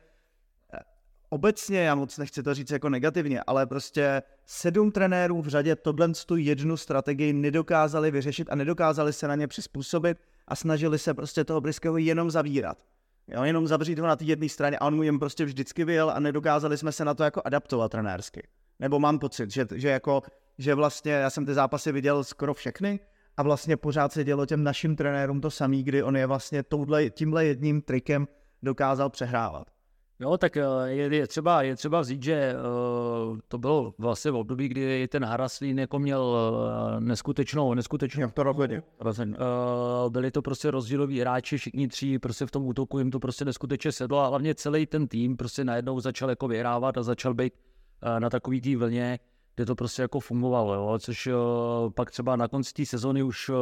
obecně, 1.29 1.79
já 1.79 1.95
moc 1.95 2.17
nechci 2.17 2.43
to 2.43 2.53
říct 2.53 2.71
jako 2.71 2.89
negativně, 2.89 3.41
ale 3.47 3.65
prostě 3.65 4.21
sedm 4.45 4.91
trenérů 4.91 5.41
v 5.41 5.47
řadě 5.47 5.75
tohle 5.75 6.09
tu 6.25 6.35
jednu 6.35 6.77
strategii 6.77 7.33
nedokázali 7.33 8.11
vyřešit 8.11 8.47
a 8.51 8.55
nedokázali 8.55 9.13
se 9.13 9.27
na 9.27 9.35
ně 9.35 9.47
přizpůsobit 9.47 10.17
a 10.47 10.55
snažili 10.55 10.99
se 10.99 11.13
prostě 11.13 11.43
toho 11.43 11.61
Bryského 11.61 11.97
jenom 11.97 12.31
zavírat. 12.31 12.77
Jo, 13.27 13.43
jenom 13.43 13.67
zavřít 13.67 13.99
ho 13.99 14.07
na 14.07 14.15
té 14.15 14.25
jedné 14.25 14.49
straně 14.49 14.77
a 14.77 14.85
on 14.85 14.95
mu 14.95 15.03
jim 15.03 15.19
prostě 15.19 15.45
vždycky 15.45 15.85
vyjel 15.85 16.09
a 16.09 16.19
nedokázali 16.19 16.77
jsme 16.77 16.91
se 16.91 17.05
na 17.05 17.13
to 17.13 17.23
jako 17.23 17.41
adaptovat 17.45 17.91
trenérsky. 17.91 18.47
Nebo 18.79 18.99
mám 18.99 19.19
pocit, 19.19 19.51
že, 19.51 19.67
že 19.75 19.89
jako, 19.89 20.21
že 20.57 20.75
vlastně 20.75 21.11
já 21.11 21.29
jsem 21.29 21.45
ty 21.45 21.53
zápasy 21.53 21.91
viděl 21.91 22.23
skoro 22.23 22.53
všechny 22.53 22.99
a 23.37 23.43
vlastně 23.43 23.77
pořád 23.77 24.11
se 24.11 24.23
dělo 24.23 24.45
těm 24.45 24.63
našim 24.63 24.95
trenérům 24.95 25.41
to 25.41 25.51
samý, 25.51 25.83
kdy 25.83 26.03
on 26.03 26.17
je 26.17 26.27
vlastně 26.27 26.63
touhle, 26.63 27.09
tímhle 27.09 27.45
jedním 27.45 27.81
trikem 27.81 28.27
dokázal 28.63 29.09
přehrávat. 29.09 29.67
Jo, 30.21 30.37
tak 30.37 30.57
eh, 30.57 30.63
je, 30.85 31.15
je, 31.15 31.27
třeba, 31.27 31.61
je 31.61 31.75
třeba 31.75 32.01
vzít, 32.01 32.23
že 32.23 32.53
uh, 32.55 33.37
to 33.47 33.57
bylo 33.57 33.93
vlastně 33.97 34.31
v 34.31 34.35
období, 34.35 34.67
kdy 34.67 35.07
ten 35.07 35.25
Haraslín 35.25 35.79
jako 35.79 35.99
měl 35.99 36.21
uh, 36.21 36.99
neskutečnou, 36.99 37.73
neskutečnou 37.73 38.29
to 38.29 38.43
uh, 40.05 40.11
byli 40.11 40.31
to 40.31 40.41
prostě 40.41 40.71
rozdíloví 40.71 41.19
hráči, 41.19 41.57
všichni 41.57 41.87
tři 41.87 42.19
prostě 42.19 42.45
v 42.45 42.51
tom 42.51 42.65
útoku 42.65 42.99
jim 42.99 43.11
to 43.11 43.19
prostě 43.19 43.45
neskutečně 43.45 43.91
sedlo 43.91 44.19
a 44.19 44.27
hlavně 44.27 44.55
celý 44.55 44.85
ten 44.85 45.07
tým 45.07 45.37
prostě 45.37 45.63
najednou 45.63 45.99
začal 45.99 46.29
jako 46.29 46.47
vyhrávat 46.47 46.97
a 46.97 47.03
začal 47.03 47.33
být 47.33 47.53
uh, 47.53 48.19
na 48.19 48.29
takový 48.29 48.61
té 48.61 48.77
vlně, 48.77 49.19
kde 49.61 49.65
to 49.65 49.75
prostě 49.75 50.01
jako 50.01 50.19
fungovalo, 50.19 50.73
jo? 50.73 50.99
což 50.99 51.27
uh, 51.27 51.33
pak 51.91 52.11
třeba 52.11 52.35
na 52.35 52.47
konci 52.47 52.73
té 52.73 52.85
sezony 52.85 53.23
už 53.23 53.49
uh, 53.49 53.55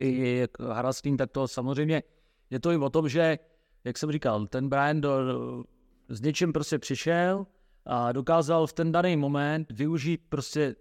i 0.00 0.44
Haraslín, 0.60 1.16
tak 1.16 1.30
to 1.30 1.48
samozřejmě 1.48 2.02
je 2.50 2.60
to 2.60 2.72
i 2.72 2.76
o 2.76 2.90
tom, 2.90 3.08
že 3.08 3.38
jak 3.84 3.98
jsem 3.98 4.12
říkal, 4.12 4.46
ten 4.46 4.68
Brian 4.68 5.00
do, 5.00 5.10
s 6.08 6.20
něčím 6.20 6.52
prostě 6.52 6.78
přišel 6.78 7.46
a 7.86 8.12
dokázal 8.12 8.66
v 8.66 8.72
ten 8.72 8.92
daný 8.92 9.16
moment 9.16 9.72
využít 9.72 10.20
prostě 10.28 10.74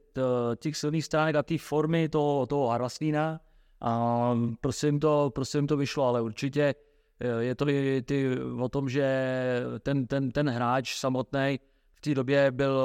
těch 0.60 0.78
silných 0.78 1.06
stránek 1.06 1.36
a 1.36 1.44
té 1.44 1.58
formy 1.58 2.10
toho, 2.10 2.46
toho 2.46 2.68
Haraslína 2.68 3.40
a 3.82 4.34
prostě 4.62 4.88
jim, 4.88 5.00
to, 5.00 5.32
prostě 5.36 5.58
jim 5.58 5.68
to 5.68 5.78
vyšlo, 5.78 6.08
ale 6.08 6.22
určitě 6.22 6.76
eh, 7.20 7.44
je 7.44 7.56
to 7.56 7.70
i 7.70 8.02
ty, 8.02 8.40
o 8.62 8.70
tom, 8.70 8.90
že 8.90 9.64
ten, 9.80 10.08
ten, 10.08 10.32
ten 10.32 10.50
hráč 10.50 10.96
samotný 10.96 11.60
v 11.94 12.02
té 12.02 12.16
době 12.16 12.52
byl, 12.52 12.82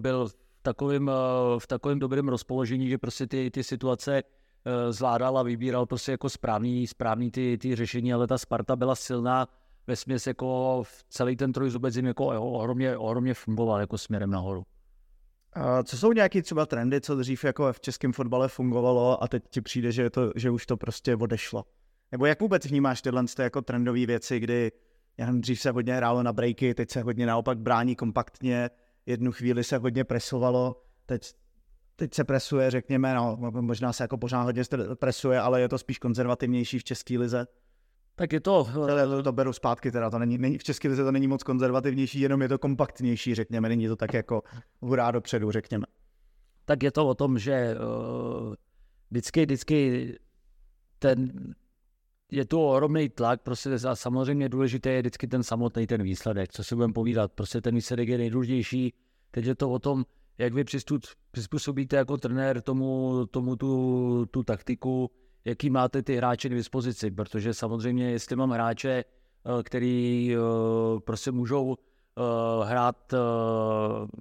byl 0.00 0.28
v 0.60 0.62
takovém, 0.62 1.10
v 1.58 1.66
takovém 1.66 1.98
dobrém 1.98 2.28
rozpoložení, 2.28 2.88
že 2.88 2.98
prostě 2.98 3.26
ty, 3.26 3.50
ty 3.50 3.64
situace 3.64 4.22
Eh, 4.64 4.92
zvládal 4.92 5.38
a 5.38 5.42
vybíral 5.42 5.86
prostě 5.86 6.12
jako 6.12 6.30
správný, 6.30 6.86
správný 6.86 7.30
ty, 7.30 7.58
ty 7.58 7.76
řešení, 7.76 8.12
ale 8.12 8.26
ta 8.26 8.38
Sparta 8.38 8.76
byla 8.76 8.94
silná 8.94 9.48
ve 9.86 9.96
směs 9.96 10.26
jako 10.26 10.82
v 10.82 11.04
celý 11.08 11.36
ten 11.36 11.52
trojzubec 11.52 11.96
jim 11.96 12.06
jako 12.06 12.26
ohromně, 12.26 12.96
ohromně 12.96 13.34
fungoval 13.34 13.80
jako 13.80 13.98
směrem 13.98 14.30
nahoru. 14.30 14.62
A 15.52 15.82
co 15.82 15.98
jsou 15.98 16.12
nějaké 16.12 16.42
třeba 16.42 16.66
trendy, 16.66 17.00
co 17.00 17.16
dřív 17.16 17.44
jako 17.44 17.72
v 17.72 17.80
českém 17.80 18.12
fotbale 18.12 18.48
fungovalo 18.48 19.22
a 19.22 19.28
teď 19.28 19.42
ti 19.50 19.60
přijde, 19.60 19.92
že, 19.92 20.10
to, 20.10 20.32
že 20.36 20.50
už 20.50 20.66
to 20.66 20.76
prostě 20.76 21.16
odešlo? 21.16 21.64
Nebo 22.12 22.26
jak 22.26 22.40
vůbec 22.40 22.66
vnímáš 22.66 23.02
tyhle 23.02 23.24
ty 23.36 23.42
jako 23.42 23.62
trendové 23.62 24.06
věci, 24.06 24.40
kdy 24.40 24.72
já 25.18 25.32
dřív 25.32 25.60
se 25.60 25.70
hodně 25.70 25.94
hrálo 25.94 26.22
na 26.22 26.32
breaky, 26.32 26.74
teď 26.74 26.90
se 26.90 27.02
hodně 27.02 27.26
naopak 27.26 27.58
brání 27.58 27.96
kompaktně, 27.96 28.70
jednu 29.10 29.32
chvíli 29.32 29.64
se 29.64 29.78
hodně 29.78 30.04
presovalo, 30.04 30.82
teď 31.06 31.32
teď 32.00 32.14
se 32.14 32.24
presuje, 32.24 32.70
řekněme, 32.70 33.14
no, 33.14 33.38
možná 33.50 33.92
se 33.92 34.04
jako 34.04 34.18
pořád 34.18 34.42
hodně 34.42 34.62
presuje, 34.94 35.40
ale 35.40 35.60
je 35.60 35.68
to 35.68 35.78
spíš 35.78 35.98
konzervativnější 35.98 36.78
v 36.78 36.84
české 36.84 37.18
lize. 37.18 37.46
Tak 38.14 38.32
je 38.32 38.40
to... 38.40 38.64
To, 38.74 39.22
to 39.22 39.32
beru 39.32 39.52
zpátky, 39.52 39.90
teda 39.90 40.10
to 40.10 40.18
není, 40.18 40.38
není, 40.38 40.58
v 40.58 40.64
české 40.64 40.88
lize 40.88 41.04
to 41.04 41.12
není 41.12 41.28
moc 41.28 41.42
konzervativnější, 41.42 42.20
jenom 42.20 42.42
je 42.42 42.48
to 42.48 42.58
kompaktnější, 42.58 43.34
řekněme, 43.34 43.68
není 43.68 43.88
to 43.88 43.96
tak 43.96 44.14
jako 44.14 44.42
hurá 44.80 45.10
dopředu, 45.10 45.50
řekněme. 45.50 45.86
Tak 46.64 46.82
je 46.82 46.90
to 46.90 47.08
o 47.08 47.14
tom, 47.14 47.38
že 47.38 47.76
uh, 47.76 48.54
vždycky, 49.10 49.46
vždycky 49.46 50.18
ten, 50.98 51.32
je 52.30 52.44
tu 52.44 52.60
ohromný 52.60 53.08
tlak, 53.08 53.42
prostě 53.42 53.70
a 53.88 53.96
samozřejmě 53.96 54.48
důležité 54.48 54.90
je 54.90 55.00
vždycky 55.00 55.26
ten 55.26 55.42
samotný 55.42 55.86
ten 55.86 56.02
výsledek, 56.02 56.52
co 56.52 56.64
si 56.64 56.74
budeme 56.74 56.92
povídat, 56.92 57.32
prostě 57.32 57.60
ten 57.60 57.74
výsledek 57.74 58.08
je 58.08 58.18
nejdůležitější, 58.18 58.94
teď 59.30 59.44
je 59.44 59.54
to 59.54 59.70
o 59.70 59.78
tom, 59.78 60.04
jak 60.38 60.54
vy 60.54 60.64
přizpůsobíte 61.30 61.96
jako 61.96 62.16
trenér 62.16 62.60
tomu, 62.60 63.26
tomu 63.30 63.56
tu, 63.56 64.26
tu 64.30 64.42
taktiku, 64.42 65.10
jaký 65.44 65.70
máte 65.70 66.02
ty 66.02 66.16
hráče 66.16 66.48
k 66.48 66.54
dispozici, 66.54 67.10
protože 67.10 67.54
samozřejmě, 67.54 68.10
jestli 68.10 68.36
mám 68.36 68.50
hráče, 68.50 68.90
eh, 68.90 69.62
který 69.62 70.34
eh, 70.34 71.00
prostě 71.00 71.32
můžou 71.32 71.76
eh, 71.76 72.64
hrát 72.64 73.14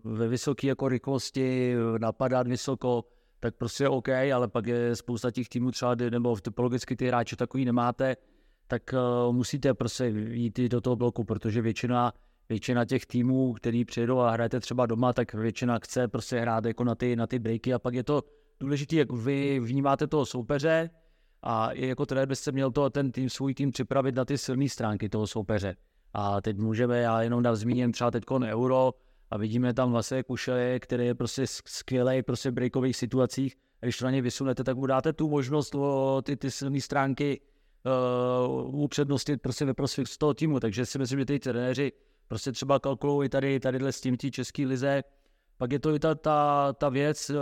ve 0.03 0.27
vysoké 0.27 0.67
jako 0.67 0.89
rychlosti, 0.89 1.75
napadat 1.97 2.47
vysoko, 2.47 3.05
tak 3.39 3.55
prostě 3.55 3.89
OK, 3.89 4.09
ale 4.09 4.47
pak 4.47 4.67
je 4.67 4.95
spousta 4.95 5.31
těch 5.31 5.49
týmů 5.49 5.71
třeba, 5.71 5.95
nebo 5.95 6.35
typologicky 6.35 6.95
ty 6.95 7.07
hráče 7.07 7.35
takový 7.35 7.65
nemáte, 7.65 8.15
tak 8.67 8.95
musíte 9.31 9.73
prostě 9.73 10.05
jít 10.29 10.59
do 10.59 10.81
toho 10.81 10.95
bloku, 10.95 11.23
protože 11.23 11.61
většina 11.61 12.13
většina 12.49 12.85
těch 12.85 13.05
týmů, 13.05 13.53
který 13.53 13.85
přijedou 13.85 14.19
a 14.19 14.31
hrajete 14.31 14.59
třeba 14.59 14.85
doma, 14.85 15.13
tak 15.13 15.33
většina 15.33 15.79
chce 15.79 16.07
prostě 16.07 16.39
hrát 16.39 16.65
jako 16.65 16.83
na 16.83 16.95
ty, 16.95 17.15
na 17.15 17.27
ty 17.27 17.39
breaky 17.39 17.73
a 17.73 17.79
pak 17.79 17.93
je 17.93 18.03
to 18.03 18.23
důležité, 18.59 18.95
jak 18.95 19.11
vy 19.11 19.59
vnímáte 19.59 20.07
toho 20.07 20.25
soupeře 20.25 20.89
a 21.43 21.73
jako 21.73 22.05
trenér 22.05 22.27
byste 22.27 22.51
měl 22.51 22.71
to, 22.71 22.89
ten 22.89 23.11
tým, 23.11 23.29
svůj 23.29 23.53
tým 23.53 23.71
připravit 23.71 24.15
na 24.15 24.25
ty 24.25 24.37
silné 24.37 24.69
stránky 24.69 25.09
toho 25.09 25.27
soupeře. 25.27 25.75
A 26.13 26.41
teď 26.41 26.57
můžeme, 26.57 26.99
já 26.99 27.21
jenom 27.21 27.43
dám 27.43 27.55
zmíním 27.55 27.91
třeba 27.91 28.11
teď 28.11 28.23
euro 28.45 28.93
a 29.29 29.37
vidíme 29.37 29.73
tam 29.73 29.91
vlastně 29.91 30.23
Kušele, 30.23 30.79
který 30.79 31.05
je 31.05 31.15
prostě 31.15 31.47
skvělý 31.47 32.23
prostě 32.23 32.51
v 32.51 32.53
breakových 32.53 32.95
situacích. 32.95 33.55
A 33.81 33.85
když 33.85 33.97
to 33.97 34.05
na 34.05 34.11
něj 34.11 34.21
vysunete, 34.21 34.63
tak 34.63 34.77
mu 34.77 34.85
dáte 34.85 35.13
tu 35.13 35.29
možnost 35.29 35.75
o, 35.75 36.21
ty, 36.25 36.35
ty 36.35 36.51
silné 36.51 36.81
stránky 36.81 37.41
uh, 38.65 38.83
upřednostit 38.83 39.41
prostě 39.41 39.65
ve 39.65 39.73
prospěch 39.73 40.17
toho 40.17 40.33
týmu. 40.33 40.59
Takže 40.59 40.85
si 40.85 40.99
myslím, 40.99 41.19
že 41.19 41.25
ty 41.25 41.39
trenéři 41.39 41.91
prostě 42.27 42.51
třeba 42.51 42.79
kalkulují 42.79 43.29
tady, 43.29 43.59
tadyhle 43.59 43.91
s 43.91 44.01
tím 44.01 44.17
tí 44.17 44.31
český 44.31 44.65
lize. 44.65 45.03
Pak 45.57 45.71
je 45.71 45.79
to 45.79 45.95
i 45.95 45.99
ta, 45.99 46.15
ta, 46.15 46.73
ta 46.73 46.89
věc, 46.89 47.29
eh, 47.29 47.35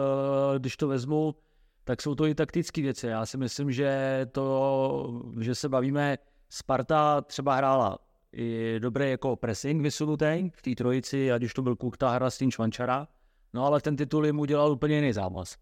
když 0.59 0.77
to 0.77 0.87
vezmu, 0.87 1.35
tak 1.83 2.01
jsou 2.01 2.15
to 2.15 2.25
i 2.25 2.35
taktické 2.35 2.81
věci. 2.81 3.07
Já 3.07 3.25
si 3.25 3.37
myslím, 3.37 3.71
že 3.71 4.21
to, 4.31 5.21
že 5.39 5.55
se 5.55 5.69
bavíme, 5.69 6.17
Sparta 6.49 7.21
třeba 7.21 7.55
hrála 7.55 7.97
i 8.37 8.79
dobrý 8.79 9.09
jako 9.09 9.35
pressing 9.35 9.81
vysunutý 9.81 10.49
v 10.53 10.61
té 10.61 10.75
trojici, 10.75 11.31
ať 11.31 11.43
už 11.43 11.53
to 11.53 11.61
byl 11.61 11.75
Kukta, 11.75 12.09
Hrastin, 12.09 12.51
Švančara, 12.51 13.07
no 13.53 13.65
ale 13.65 13.81
ten 13.81 13.95
titul 13.95 14.25
jim 14.25 14.39
udělal 14.39 14.71
úplně 14.71 14.95
jiný 14.95 15.13
zápas. 15.13 15.57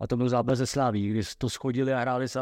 A 0.00 0.06
to 0.06 0.16
byl 0.16 0.28
zápas 0.28 0.58
ze 0.58 0.66
Sláví, 0.66 1.08
kdy 1.08 1.20
to 1.38 1.50
schodili 1.50 1.92
a 1.92 2.00
hráli 2.00 2.28
z, 2.28 2.36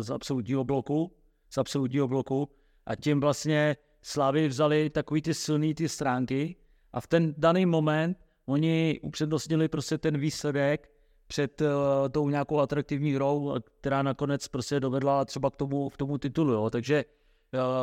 z 0.00 0.10
absolutního 0.10 0.64
bloku, 0.64 1.12
z 1.50 1.58
absolutního 1.58 2.08
bloku 2.08 2.48
a 2.86 2.96
tím 2.96 3.20
vlastně 3.20 3.76
Slávy 4.02 4.48
vzali 4.48 4.90
takový 4.90 5.22
ty 5.22 5.34
silný 5.34 5.74
ty 5.74 5.88
stránky 5.88 6.56
a 6.92 7.00
v 7.00 7.06
ten 7.06 7.34
daný 7.38 7.66
moment 7.66 8.18
oni 8.46 9.00
upřednostnili 9.02 9.68
prostě 9.68 9.98
ten 9.98 10.18
výsledek 10.18 10.90
před 11.26 11.60
uh, 11.60 11.68
tou 12.10 12.28
nějakou 12.28 12.58
atraktivní 12.58 13.12
hrou, 13.12 13.54
která 13.80 14.02
nakonec 14.02 14.48
prostě 14.48 14.80
dovedla 14.80 15.24
třeba 15.24 15.50
k 15.50 15.56
tomu, 15.56 15.90
k 15.90 15.96
tomu 15.96 16.18
titulu. 16.18 16.52
Jo. 16.52 16.70
Takže 16.70 17.04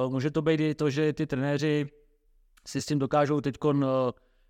může 0.10 0.32
to 0.32 0.42
být 0.42 0.60
i 0.60 0.76
to, 0.76 0.90
že 0.90 1.14
ty 1.14 1.28
trenéři 1.28 1.86
si 2.68 2.82
s 2.82 2.86
tím 2.86 3.00
dokážou 3.00 3.42
teď 3.42 3.56
uh, 3.64 3.82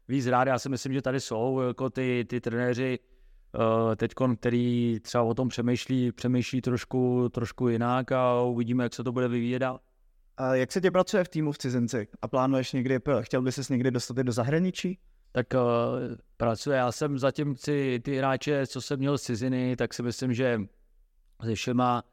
víc 0.08 0.28
rád. 0.28 0.48
Já 0.48 0.60
si 0.60 0.70
myslím, 0.70 0.94
že 0.94 1.02
tady 1.02 1.20
jsou 1.20 1.60
jako 1.60 1.90
ty, 1.90 2.26
ty 2.30 2.42
trenéři 2.42 3.00
uh, 3.00 3.96
teď, 3.96 4.12
který 4.40 5.00
třeba 5.00 5.24
o 5.24 5.34
tom 5.34 5.50
přemýšlí, 5.50 6.12
přemýšlí 6.12 6.62
trošku, 6.62 7.30
trošku 7.30 7.68
jinak 7.70 8.12
a 8.12 8.42
uvidíme, 8.42 8.84
jak 8.84 8.94
se 8.94 9.04
to 9.04 9.12
bude 9.12 9.28
vyvíjet 9.28 9.60
dál. 9.60 9.80
A 10.38 10.56
jak 10.56 10.72
se 10.72 10.82
tě 10.82 10.92
pracuje 10.92 11.24
v 11.24 11.30
týmu 11.30 11.52
v 11.52 11.58
cizinci? 11.58 12.08
A 12.22 12.28
plánuješ 12.28 12.74
někdy, 12.74 13.00
chtěl 13.22 13.42
bys 13.42 13.56
se 13.56 13.74
někdy 13.74 13.92
dostat 13.92 14.18
do 14.18 14.32
zahraničí? 14.32 15.00
Tak 15.32 15.48
uh, 15.54 15.60
pracuje. 16.38 16.78
Já 16.78 16.92
jsem 16.92 17.20
zatím 17.20 17.56
ty, 17.56 18.02
ty 18.04 18.18
hráče, 18.18 18.68
co 18.68 18.82
jsem 18.82 19.00
měl 19.00 19.18
z 19.18 19.22
ciziny, 19.22 19.76
tak 19.76 19.94
si 19.94 20.04
myslím, 20.04 20.34
že 20.34 20.62
se 21.44 21.56
všema 21.56 22.04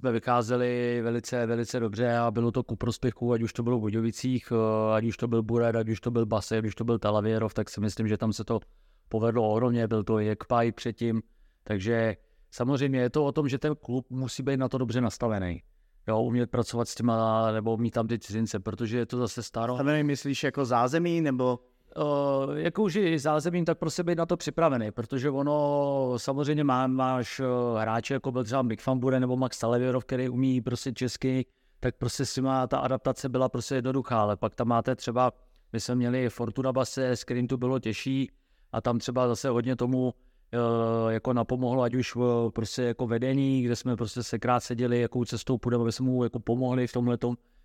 jsme 0.00 0.12
vycházeli 0.12 1.00
velice, 1.02 1.46
velice 1.46 1.80
dobře 1.80 2.16
a 2.16 2.30
bylo 2.30 2.52
to 2.52 2.62
ku 2.62 2.76
prospěchu, 2.76 3.32
ať 3.32 3.42
už 3.42 3.52
to 3.52 3.62
bylo 3.62 3.78
v 3.78 3.80
Budějovicích, 3.80 4.52
uh, 4.52 4.94
ať 4.94 5.04
už 5.04 5.16
to 5.16 5.28
byl 5.28 5.42
Bured, 5.42 5.76
ať 5.76 5.88
už 5.88 6.00
to 6.00 6.10
byl 6.10 6.26
Base, 6.26 6.58
ať 6.58 6.64
už 6.64 6.74
to 6.74 6.84
byl 6.84 6.98
Talavěrov, 6.98 7.54
tak 7.54 7.70
si 7.70 7.80
myslím, 7.80 8.08
že 8.08 8.16
tam 8.16 8.32
se 8.32 8.44
to 8.44 8.60
povedlo 9.08 9.48
ohromně, 9.48 9.88
byl 9.88 10.04
to 10.04 10.20
i 10.20 10.30
Ekpaj 10.30 10.72
předtím, 10.72 11.22
takže 11.64 12.16
samozřejmě 12.50 13.00
je 13.00 13.10
to 13.10 13.24
o 13.24 13.32
tom, 13.32 13.48
že 13.48 13.58
ten 13.58 13.76
klub 13.76 14.06
musí 14.10 14.42
být 14.42 14.56
na 14.56 14.68
to 14.68 14.78
dobře 14.78 15.00
nastavený 15.00 15.62
jo, 16.08 16.22
umět 16.22 16.50
pracovat 16.50 16.88
s 16.88 16.94
těma, 16.94 17.52
nebo 17.52 17.76
mít 17.76 17.90
tam 17.90 18.08
ty 18.08 18.18
cizince, 18.18 18.60
protože 18.60 18.98
je 18.98 19.06
to 19.06 19.18
zase 19.18 19.42
staro. 19.42 19.76
Tam 19.76 20.02
myslíš 20.02 20.44
jako 20.44 20.64
zázemí, 20.64 21.20
nebo? 21.20 21.58
Uh, 21.96 22.56
jako 22.56 22.82
už 22.82 22.96
i 22.96 23.18
zázemím, 23.18 23.64
tak 23.64 23.78
prostě 23.78 24.02
být 24.02 24.18
na 24.18 24.26
to 24.26 24.36
připravený, 24.36 24.90
protože 24.90 25.30
ono 25.30 26.14
samozřejmě 26.16 26.64
má, 26.64 26.86
máš 26.86 27.40
uh, 27.40 27.46
hráče, 27.78 28.14
jako 28.14 28.32
byl 28.32 28.44
třeba 28.44 28.62
Mick 28.62 28.82
Fambure 28.82 29.20
nebo 29.20 29.36
Max 29.36 29.58
Talavěrov, 29.58 30.04
který 30.04 30.28
umí 30.28 30.60
prostě 30.60 30.92
česky, 30.92 31.46
tak 31.80 31.96
prostě 31.96 32.26
s 32.26 32.34
těma 32.34 32.66
ta 32.66 32.78
adaptace 32.78 33.28
byla 33.28 33.48
prostě 33.48 33.74
jednoduchá, 33.74 34.22
ale 34.22 34.36
pak 34.36 34.54
tam 34.54 34.68
máte 34.68 34.96
třeba, 34.96 35.32
my 35.72 35.80
jsme 35.80 35.94
měli 35.94 36.28
Fortuna 36.28 36.72
Base, 36.72 37.10
s 37.10 37.24
kterým 37.24 37.46
to 37.46 37.56
bylo 37.56 37.78
těžší 37.78 38.30
a 38.72 38.80
tam 38.80 38.98
třeba 38.98 39.28
zase 39.28 39.48
hodně 39.48 39.76
tomu 39.76 40.14
Eh, 40.52 41.12
jako 41.12 41.32
napomohlo, 41.32 41.82
ať 41.82 41.94
už 41.94 42.16
prostě 42.50 42.82
jako 42.82 43.06
vedení, 43.06 43.62
kde 43.62 43.76
jsme 43.76 43.96
prostě 43.96 44.22
se 44.22 44.38
krát 44.38 44.60
seděli, 44.60 45.00
jakou 45.00 45.24
cestou 45.24 45.58
půjdeme, 45.58 45.82
aby 45.82 45.92
jsme 45.92 46.06
mu 46.06 46.24
jako 46.24 46.40
pomohli 46.40 46.86
v 46.86 46.92
tomhle 46.92 47.18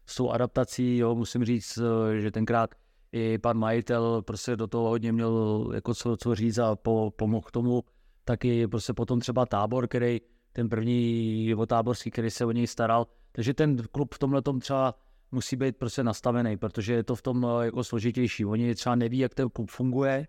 s 0.06 0.16
tou 0.16 0.30
adaptací, 0.30 0.98
jo, 0.98 1.16
musím 1.16 1.46
říct, 1.46 1.78
eh, 1.78 2.20
že 2.20 2.32
tenkrát 2.32 2.70
i 3.16 3.38
pan 3.38 3.58
majitel 3.58 4.22
prostě 4.22 4.56
do 4.56 4.68
toho 4.68 4.90
hodně 4.90 5.12
měl 5.12 5.72
jako 5.74 5.94
co, 5.94 6.18
co 6.18 6.36
říct 6.36 6.58
a 6.58 6.76
po, 6.76 7.14
pomohl 7.16 7.48
tomu, 7.52 7.84
taky 8.26 8.68
prostě 8.68 8.94
potom 8.94 9.20
třeba 9.20 9.46
tábor, 9.46 9.88
který 9.88 10.22
ten 10.54 10.70
první 10.70 11.46
jeho 11.46 11.66
táborský, 11.66 12.12
který 12.12 12.30
se 12.30 12.46
o 12.46 12.52
něj 12.52 12.68
staral, 12.68 13.08
takže 13.32 13.54
ten 13.54 13.78
klub 13.92 14.16
v 14.16 14.20
tomhle 14.20 14.42
třeba 14.60 14.96
musí 15.32 15.56
být 15.56 15.78
prostě 15.78 16.04
nastavený, 16.04 16.58
protože 16.58 16.94
je 16.94 17.04
to 17.04 17.16
v 17.16 17.22
tom 17.22 17.48
eh, 17.62 17.66
jako 17.66 17.84
složitější. 17.84 18.46
Oni 18.46 18.76
třeba 18.76 18.96
neví, 18.96 19.18
jak 19.18 19.34
ten 19.34 19.50
klub 19.50 19.72
funguje, 19.72 20.28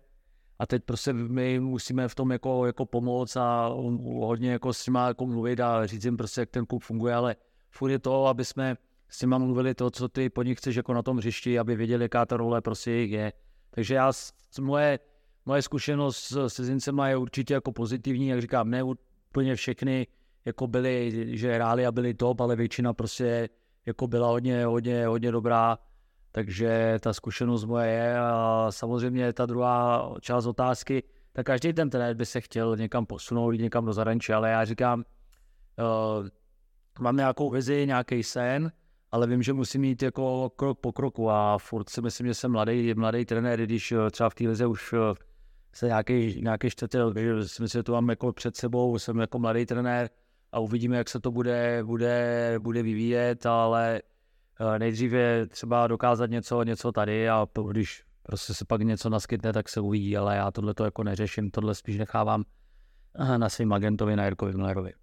a 0.59 0.65
teď 0.65 0.83
prostě 0.83 1.13
my 1.13 1.59
musíme 1.59 2.07
v 2.07 2.15
tom 2.15 2.31
jako, 2.31 2.65
jako 2.65 2.85
pomoct 2.85 3.37
a 3.37 3.67
hodně 4.19 4.51
jako 4.51 4.73
s 4.73 4.87
nima 4.87 5.07
jako 5.07 5.25
mluvit 5.25 5.59
a 5.59 5.85
říct 5.85 6.05
jim 6.05 6.17
prostě, 6.17 6.41
jak 6.41 6.49
ten 6.49 6.65
klub 6.65 6.83
funguje, 6.83 7.13
ale 7.13 7.35
furt 7.69 7.91
je 7.91 7.99
to, 7.99 8.25
aby 8.25 8.45
jsme 8.45 8.77
s 9.09 9.21
nima 9.21 9.37
mluvili 9.37 9.73
to, 9.73 9.91
co 9.91 10.09
ty 10.09 10.29
po 10.29 10.43
nich 10.43 10.57
chceš 10.57 10.75
jako 10.75 10.93
na 10.93 11.01
tom 11.01 11.17
hřišti, 11.17 11.59
aby 11.59 11.75
věděli, 11.75 12.03
jaká 12.03 12.25
ta 12.25 12.37
role 12.37 12.61
prostě 12.61 12.91
je. 12.91 13.33
Takže 13.69 13.95
já, 13.95 14.11
moje, 14.61 14.99
moje 15.45 15.61
zkušenost 15.61 16.31
s 16.31 16.53
cizincema 16.53 17.09
je 17.09 17.17
určitě 17.17 17.53
jako 17.53 17.71
pozitivní, 17.71 18.27
jak 18.27 18.41
říkám, 18.41 18.69
ne 18.69 18.83
úplně 18.83 19.55
všechny 19.55 20.07
jako 20.45 20.67
byli, 20.67 21.11
že 21.37 21.53
hráli 21.53 21.85
a 21.85 21.91
byli 21.91 22.13
top, 22.13 22.41
ale 22.41 22.55
většina 22.55 22.93
prostě 22.93 23.49
jako 23.85 24.07
byla 24.07 24.27
hodně, 24.27 24.65
hodně, 24.65 25.07
hodně 25.07 25.31
dobrá 25.31 25.77
takže 26.37 26.97
ta 26.99 27.13
zkušenost 27.13 27.65
moje 27.65 27.89
je 27.89 28.19
a 28.19 28.67
samozřejmě 28.69 29.33
ta 29.33 29.45
druhá 29.45 30.09
část 30.21 30.45
otázky, 30.45 31.03
tak 31.33 31.45
každý 31.45 31.73
ten 31.73 31.89
trenér 31.89 32.15
by 32.15 32.25
se 32.25 32.41
chtěl 32.41 32.77
někam 32.77 33.05
posunout, 33.05 33.51
někam 33.51 33.85
do 33.85 33.93
zahraničí, 33.93 34.33
ale 34.33 34.49
já 34.49 34.65
říkám, 34.65 35.03
uh, 35.79 36.27
mám 36.99 37.17
nějakou 37.17 37.49
vizi, 37.49 37.87
nějaký 37.87 38.23
sen, 38.23 38.71
ale 39.11 39.27
vím, 39.27 39.43
že 39.43 39.53
musím 39.53 39.81
mít 39.81 40.03
jako 40.03 40.49
krok 40.55 40.79
po 40.79 40.91
kroku 40.91 41.29
a 41.29 41.57
furt 41.57 41.89
si 41.89 42.01
myslím, 42.01 42.27
že 42.27 42.33
jsem 42.33 42.51
mladý, 42.51 42.93
mladý 42.93 43.25
trenér, 43.25 43.61
když 43.61 43.91
eh, 43.91 44.11
třeba 44.11 44.29
v 44.29 44.35
té 44.35 44.47
lize 44.47 44.65
už 44.65 44.93
eh, 44.93 45.15
se 45.73 45.85
nějaký, 45.85 46.41
nějaký 46.41 46.69
čtvrtil, 46.69 47.13
si 47.47 47.61
myslím, 47.61 47.79
že 47.79 47.83
to 47.83 47.91
mám 47.91 48.09
jako 48.09 48.33
před 48.33 48.55
sebou, 48.55 48.99
jsem 48.99 49.19
jako 49.19 49.39
mladý 49.39 49.65
trenér 49.65 50.09
a 50.51 50.59
uvidíme, 50.59 50.97
jak 50.97 51.09
se 51.09 51.19
to 51.19 51.31
bude, 51.31 51.83
bude, 51.83 52.55
bude 52.59 52.83
vyvíjet, 52.83 53.45
ale 53.45 54.01
Eh, 54.59 54.79
nejdříve 54.79 55.47
třeba 55.47 55.87
dokázat 55.87 56.29
něco, 56.29 56.63
něco 56.63 56.91
tady 56.91 57.29
a 57.29 57.47
když 57.69 58.03
prostě 58.23 58.53
se 58.53 58.65
pak 58.65 58.81
něco 58.81 59.09
naskytne, 59.09 59.53
tak 59.53 59.69
se 59.69 59.79
uvidí, 59.79 60.17
ale 60.17 60.35
já 60.35 60.51
tohle 60.51 60.73
to 60.73 60.85
jako 60.85 61.03
neřeším, 61.03 61.51
tohle 61.51 61.75
spíš 61.75 61.97
nechávám 61.97 62.43
na 63.37 63.49
svým 63.49 63.73
agentovi, 63.73 64.15
na 64.15 64.25
Jirkovi 64.25 64.53
Millerovi. 64.53 64.93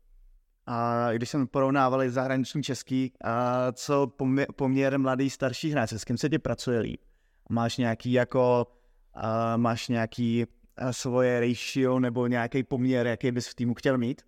A 0.66 1.08
když 1.12 1.30
jsme 1.30 1.46
porovnávali 1.46 2.10
zahraniční 2.10 2.62
český, 2.62 3.12
a 3.24 3.72
co 3.72 4.06
poměr, 4.06 4.46
poměr 4.56 4.98
mladý 4.98 5.30
starší 5.30 5.70
hráč, 5.70 5.92
s 5.92 6.04
kým 6.04 6.18
se 6.18 6.28
ti 6.28 6.38
pracuje 6.38 6.80
líp? 6.80 7.00
Máš 7.48 7.76
nějaký 7.76 8.12
jako, 8.12 8.66
a 9.14 9.56
máš 9.56 9.88
nějaký 9.88 10.44
svoje 10.90 11.40
ratio 11.40 11.98
nebo 11.98 12.26
nějaký 12.26 12.62
poměr, 12.62 13.06
jaký 13.06 13.32
bys 13.32 13.48
v 13.48 13.54
týmu 13.54 13.74
chtěl 13.74 13.98
mít? 13.98 14.22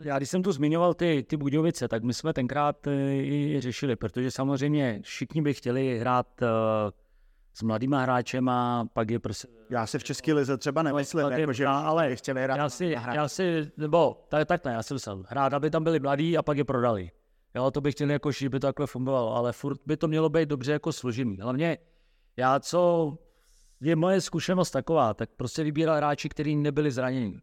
Já 0.00 0.16
když 0.16 0.30
jsem 0.30 0.42
tu 0.42 0.52
zmiňoval 0.52 0.94
ty, 0.94 1.22
ty 1.28 1.36
Budějovice, 1.36 1.88
tak 1.88 2.02
my 2.02 2.14
jsme 2.14 2.32
tenkrát 2.32 2.86
eh, 2.86 3.14
i 3.14 3.56
řešili, 3.60 3.96
protože 3.96 4.30
samozřejmě 4.30 5.00
všichni 5.02 5.42
by 5.42 5.54
chtěli 5.54 5.98
hrát 5.98 6.42
uh, 6.42 6.48
s 7.58 7.62
mladýma 7.62 8.02
hráčema, 8.02 8.88
pak 8.92 9.10
je 9.10 9.18
prostě... 9.18 9.48
Já 9.70 9.86
si 9.86 9.98
v 9.98 10.04
České 10.04 10.34
lize 10.34 10.58
třeba 10.58 10.82
nemyslím, 10.82 11.22
no, 11.22 11.30
jako, 11.30 11.52
že 11.52 11.66
ale 11.66 12.16
chtěli 12.16 12.42
hrát 12.42 12.56
já 12.56 12.68
si, 12.68 12.96
já 13.12 13.28
si, 13.28 13.70
nebo 13.76 14.24
tak, 14.28 14.48
tak 14.48 14.64
ne, 14.64 14.72
já 14.72 14.82
jsem 14.82 14.94
myslel, 14.94 15.24
hrát, 15.28 15.52
aby 15.52 15.70
tam 15.70 15.84
byli 15.84 16.00
mladí 16.00 16.38
a 16.38 16.42
pak 16.42 16.58
je 16.58 16.64
prodali. 16.64 17.10
Jo, 17.54 17.70
to 17.70 17.80
bych 17.80 17.94
chtěl 17.94 18.10
jako, 18.10 18.32
že 18.32 18.48
by 18.48 18.60
to 18.60 18.66
takhle 18.66 18.86
fungovalo, 18.86 19.36
ale 19.36 19.52
furt 19.52 19.80
by 19.86 19.96
to 19.96 20.08
mělo 20.08 20.28
být 20.28 20.48
dobře 20.48 20.72
jako 20.72 20.92
složený. 20.92 21.36
Hlavně 21.40 21.78
já, 22.36 22.60
co 22.60 23.12
je 23.80 23.96
moje 23.96 24.20
zkušenost 24.20 24.70
taková, 24.70 25.14
tak 25.14 25.30
prostě 25.36 25.64
vybíral 25.64 25.96
hráči, 25.96 26.28
kteří 26.28 26.56
nebyli 26.56 26.90
zraněni. 26.90 27.40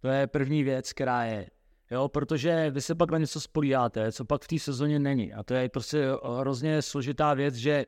To 0.00 0.08
je 0.08 0.26
první 0.26 0.62
věc, 0.62 0.92
která 0.92 1.24
je. 1.24 1.50
Jo, 1.90 2.08
protože 2.08 2.70
vy 2.70 2.80
se 2.80 2.94
pak 2.94 3.10
na 3.10 3.18
něco 3.18 3.40
spolíháte, 3.40 4.12
co 4.12 4.24
pak 4.24 4.42
v 4.42 4.48
té 4.48 4.58
sezóně 4.58 4.98
není. 4.98 5.32
A 5.32 5.42
to 5.42 5.54
je 5.54 5.68
prostě 5.68 6.08
hrozně 6.38 6.82
složitá 6.82 7.34
věc, 7.34 7.54
že 7.54 7.86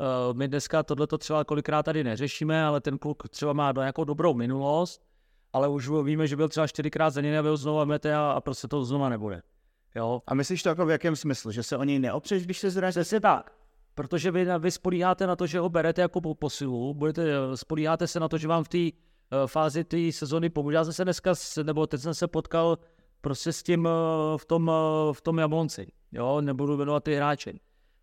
uh, 0.00 0.36
my 0.36 0.48
dneska 0.48 0.82
tohleto 0.82 1.18
třeba 1.18 1.44
kolikrát 1.44 1.82
tady 1.82 2.04
neřešíme, 2.04 2.64
ale 2.64 2.80
ten 2.80 2.98
kluk 2.98 3.28
třeba 3.28 3.52
má 3.52 3.72
nějakou 3.78 4.04
dobrou 4.04 4.34
minulost, 4.34 5.02
ale 5.52 5.68
už 5.68 5.88
víme, 5.88 6.26
že 6.26 6.36
byl 6.36 6.48
třeba 6.48 6.66
čtyřikrát 6.66 7.10
zraněný 7.10 7.38
a 7.38 7.40
ho 7.40 7.56
znovu 7.56 7.86
mete 7.86 8.14
a, 8.14 8.30
a 8.30 8.40
prostě 8.40 8.68
to 8.68 8.84
znova 8.84 9.08
nebude. 9.08 9.42
Jo. 9.94 10.22
A 10.26 10.34
myslíš 10.34 10.62
to 10.62 10.68
jako 10.68 10.86
v 10.86 10.90
jakém 10.90 11.16
smyslu? 11.16 11.50
Že 11.50 11.62
se 11.62 11.76
o 11.76 11.84
něj 11.84 11.98
neopřeš, 11.98 12.44
když 12.44 12.58
se 12.58 12.70
zraní? 12.70 12.90
Přesně 12.90 13.20
tak. 13.20 13.52
Protože 13.94 14.30
vy, 14.30 14.46
vy 14.58 14.70
spolíháte 14.70 15.26
na 15.26 15.36
to, 15.36 15.46
že 15.46 15.58
ho 15.58 15.68
berete 15.68 16.02
jako 16.02 16.20
po 16.20 16.34
posilu, 16.34 16.94
budete, 16.94 17.26
spolíháte 17.54 18.06
se 18.06 18.20
na 18.20 18.28
to, 18.28 18.38
že 18.38 18.48
vám 18.48 18.64
v 18.64 18.68
té 18.68 18.78
uh, 18.78 19.46
fázi 19.46 19.84
té 19.84 20.12
sezóny 20.12 20.50
pomůže. 20.50 20.76
Já 20.76 20.84
jsem 20.84 20.92
se 20.92 21.04
dneska, 21.04 21.32
nebo 21.62 21.86
teď 21.86 22.00
jsem 22.00 22.14
se 22.14 22.28
potkal 22.28 22.78
prostě 23.24 23.52
s 23.52 23.62
tím 23.62 23.86
eh, 23.86 23.90
v 24.38 24.44
tom, 24.44 24.70
eh, 24.70 25.12
v 25.12 25.20
tom 25.20 25.38
Jablonci, 25.38 25.86
jo, 26.12 26.40
nebudu 26.40 26.76
jmenovat 26.76 27.04
ty 27.04 27.14
hráče. 27.14 27.52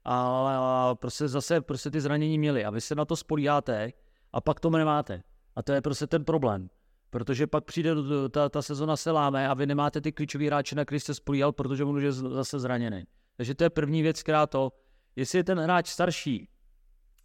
A, 0.06 0.96
prostě 0.96 1.28
zase 1.28 1.62
prostě 1.62 1.92
ty 1.92 2.02
zranění 2.02 2.40
měli 2.40 2.66
a 2.66 2.70
vy 2.70 2.82
se 2.82 2.96
na 2.96 3.06
to 3.06 3.16
spolíháte 3.16 3.92
a 4.34 4.42
pak 4.42 4.60
to 4.60 4.70
nemáte. 4.70 5.24
A 5.56 5.64
to 5.64 5.74
je 5.74 5.82
prostě 5.82 6.08
ten 6.08 6.26
problém. 6.26 6.70
Protože 7.10 7.48
pak 7.48 7.64
přijde 7.64 7.96
ta, 8.32 8.50
ta 8.50 8.62
sezona 8.62 8.96
se 8.96 9.12
láme 9.12 9.50
a 9.50 9.54
vy 9.54 9.66
nemáte 9.66 10.02
ty 10.02 10.12
klíčový 10.12 10.48
hráče, 10.48 10.76
na 10.76 10.86
který 10.86 11.00
jste 11.00 11.14
spolíhal, 11.14 11.52
protože 11.52 11.84
on 11.84 11.96
už 11.96 12.04
je 12.04 12.12
zase 12.12 12.60
zraněný. 12.60 13.04
Takže 13.38 13.56
to 13.56 13.64
je 13.64 13.70
první 13.70 14.02
věc, 14.02 14.24
která 14.24 14.48
to, 14.48 14.72
jestli 15.16 15.40
je 15.40 15.44
ten 15.44 15.60
hráč 15.60 15.88
starší, 15.88 16.50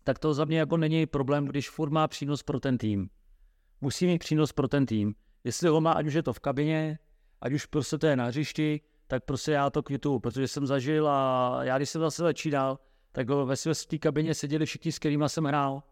tak 0.04 0.18
to 0.18 0.34
za 0.34 0.44
mě 0.44 0.58
jako 0.58 0.76
není 0.76 1.06
problém, 1.06 1.46
když 1.46 1.70
furt 1.70 1.90
má 1.90 2.08
přínos 2.08 2.42
pro 2.42 2.60
ten 2.60 2.78
tým. 2.78 3.08
Musí 3.80 4.06
mít 4.06 4.18
přínos 4.18 4.52
pro 4.52 4.68
ten 4.68 4.86
tým. 4.86 5.14
Jestli 5.44 5.68
ho 5.68 5.80
má, 5.80 5.92
ať 5.92 6.06
už 6.06 6.14
je 6.14 6.22
to 6.22 6.32
v 6.32 6.40
kabině, 6.40 6.98
ať 7.40 7.52
už 7.52 7.66
prostě 7.66 7.98
to 7.98 8.06
je 8.06 8.16
na 8.16 8.24
hřišti, 8.24 8.80
tak 9.06 9.24
prostě 9.24 9.52
já 9.52 9.70
to 9.70 9.82
kvitu, 9.82 10.18
protože 10.18 10.48
jsem 10.48 10.66
zažil 10.66 11.08
a 11.08 11.58
já 11.62 11.76
když 11.76 11.90
jsem 11.90 12.00
zase 12.00 12.22
začínal, 12.22 12.78
tak 13.12 13.30
ve 13.30 13.56
své 13.56 13.98
kabině 13.98 14.34
seděli 14.34 14.66
všichni, 14.66 14.92
s 14.92 14.98
kterými 14.98 15.24
jsem 15.26 15.44
hrál. 15.44 15.82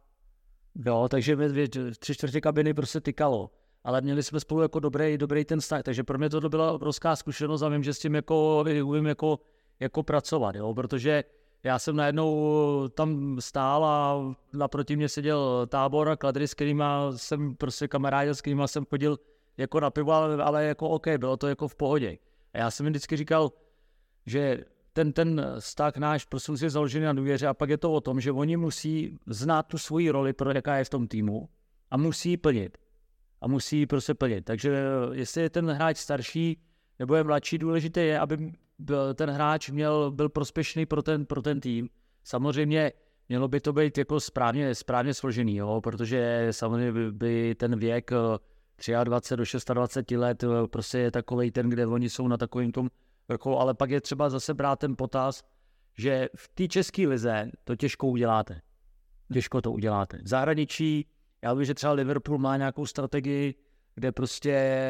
Jo, 0.86 1.08
takže 1.10 1.36
ve 1.36 1.68
tři 1.98 2.14
čtvrtě 2.14 2.40
kabiny 2.40 2.74
prostě 2.74 3.00
tykalo. 3.00 3.50
Ale 3.84 4.00
měli 4.00 4.22
jsme 4.22 4.40
spolu 4.40 4.62
jako 4.62 4.80
dobrý, 4.80 5.18
dobrý 5.18 5.44
ten 5.44 5.60
vztah, 5.60 5.82
takže 5.82 6.04
pro 6.04 6.18
mě 6.18 6.30
to 6.30 6.48
byla 6.48 6.72
obrovská 6.72 7.16
zkušenost 7.16 7.62
a 7.62 7.68
vím, 7.68 7.82
že 7.82 7.94
s 7.94 7.98
tím 7.98 8.14
jako, 8.14 8.64
umím 8.84 9.06
jako, 9.06 9.38
jako 9.80 10.02
pracovat, 10.02 10.54
jo, 10.54 10.74
protože 10.74 11.24
já 11.62 11.78
jsem 11.78 11.96
najednou 11.96 12.88
tam 12.88 13.36
stál 13.40 13.84
a 13.84 14.20
naproti 14.52 14.96
mě 14.96 15.08
seděl 15.08 15.66
tábor 15.66 16.08
a 16.08 16.16
kladry, 16.16 16.48
s 16.48 16.54
kterými 16.54 16.84
jsem 17.16 17.56
prostě 17.56 17.88
kamarádi, 17.88 18.30
s 18.30 18.40
kterými 18.40 18.62
jsem 18.66 18.84
chodil 18.84 19.18
jako 19.56 19.80
na 19.80 19.90
pivo, 19.90 20.12
ale, 20.12 20.42
ale 20.42 20.64
jako 20.64 20.88
OK, 20.88 21.06
bylo 21.18 21.36
to 21.36 21.48
jako 21.48 21.68
v 21.68 21.74
pohodě. 21.74 22.18
A 22.54 22.58
já 22.58 22.70
jsem 22.70 22.84
mi 22.84 22.90
vždycky 22.90 23.16
říkal, 23.16 23.52
že 24.26 24.64
ten, 24.92 25.12
ten 25.12 25.46
vztah 25.58 25.96
náš 25.96 26.24
prostě 26.24 26.52
musí 26.52 26.68
založený 26.68 27.04
na 27.04 27.12
důvěře 27.12 27.46
a 27.46 27.54
pak 27.54 27.70
je 27.70 27.78
to 27.78 27.92
o 27.92 28.00
tom, 28.00 28.20
že 28.20 28.32
oni 28.32 28.56
musí 28.56 29.18
znát 29.26 29.62
tu 29.62 29.78
svoji 29.78 30.10
roli, 30.10 30.32
pro 30.32 30.50
jaká 30.50 30.76
je 30.76 30.84
v 30.84 30.90
tom 30.90 31.08
týmu 31.08 31.48
a 31.90 31.96
musí 31.96 32.30
ji 32.30 32.36
plnit. 32.36 32.78
A 33.40 33.48
musí 33.48 33.78
ji 33.78 33.86
prostě 33.86 34.14
plnit. 34.14 34.44
Takže 34.44 34.84
jestli 35.12 35.42
je 35.42 35.50
ten 35.50 35.70
hráč 35.70 35.96
starší 35.96 36.60
nebo 36.98 37.14
je 37.14 37.24
mladší, 37.24 37.58
důležité 37.58 38.00
je, 38.00 38.18
aby 38.18 38.52
ten 39.14 39.30
hráč 39.30 39.70
měl, 39.70 40.10
byl 40.10 40.28
prospěšný 40.28 40.86
pro 40.86 41.02
ten, 41.02 41.26
pro 41.26 41.42
ten 41.42 41.60
tým. 41.60 41.88
Samozřejmě 42.24 42.92
mělo 43.28 43.48
by 43.48 43.60
to 43.60 43.72
být 43.72 43.98
jako 43.98 44.20
správně, 44.20 44.74
správně 44.74 45.14
složený, 45.14 45.56
jo, 45.56 45.80
protože 45.80 46.48
samozřejmě 46.50 46.92
by, 46.92 47.12
by 47.12 47.54
ten 47.54 47.78
věk 47.78 48.10
23 49.04 49.56
do 49.68 49.74
26 49.74 50.10
let 50.10 50.44
prostě 50.70 50.98
je 50.98 51.10
takový 51.10 51.50
ten, 51.50 51.70
kde 51.70 51.86
oni 51.86 52.10
jsou 52.10 52.28
na 52.28 52.36
takovém 52.36 52.72
tom 52.72 52.88
vrcholu, 53.28 53.58
ale 53.58 53.74
pak 53.74 53.90
je 53.90 54.00
třeba 54.00 54.30
zase 54.30 54.54
brát 54.54 54.78
ten 54.78 54.96
potaz, 54.96 55.42
že 55.98 56.28
v 56.36 56.48
té 56.48 56.68
české 56.68 57.08
lize 57.08 57.50
to 57.64 57.76
těžko 57.76 58.08
uděláte. 58.08 58.60
Těžko 59.32 59.60
to 59.60 59.72
uděláte. 59.72 60.18
V 60.22 60.28
zahraničí, 60.28 61.06
já 61.42 61.54
vím, 61.54 61.64
že 61.64 61.74
třeba 61.74 61.92
Liverpool 61.92 62.38
má 62.38 62.56
nějakou 62.56 62.86
strategii, 62.86 63.54
kde 63.94 64.12
prostě 64.12 64.80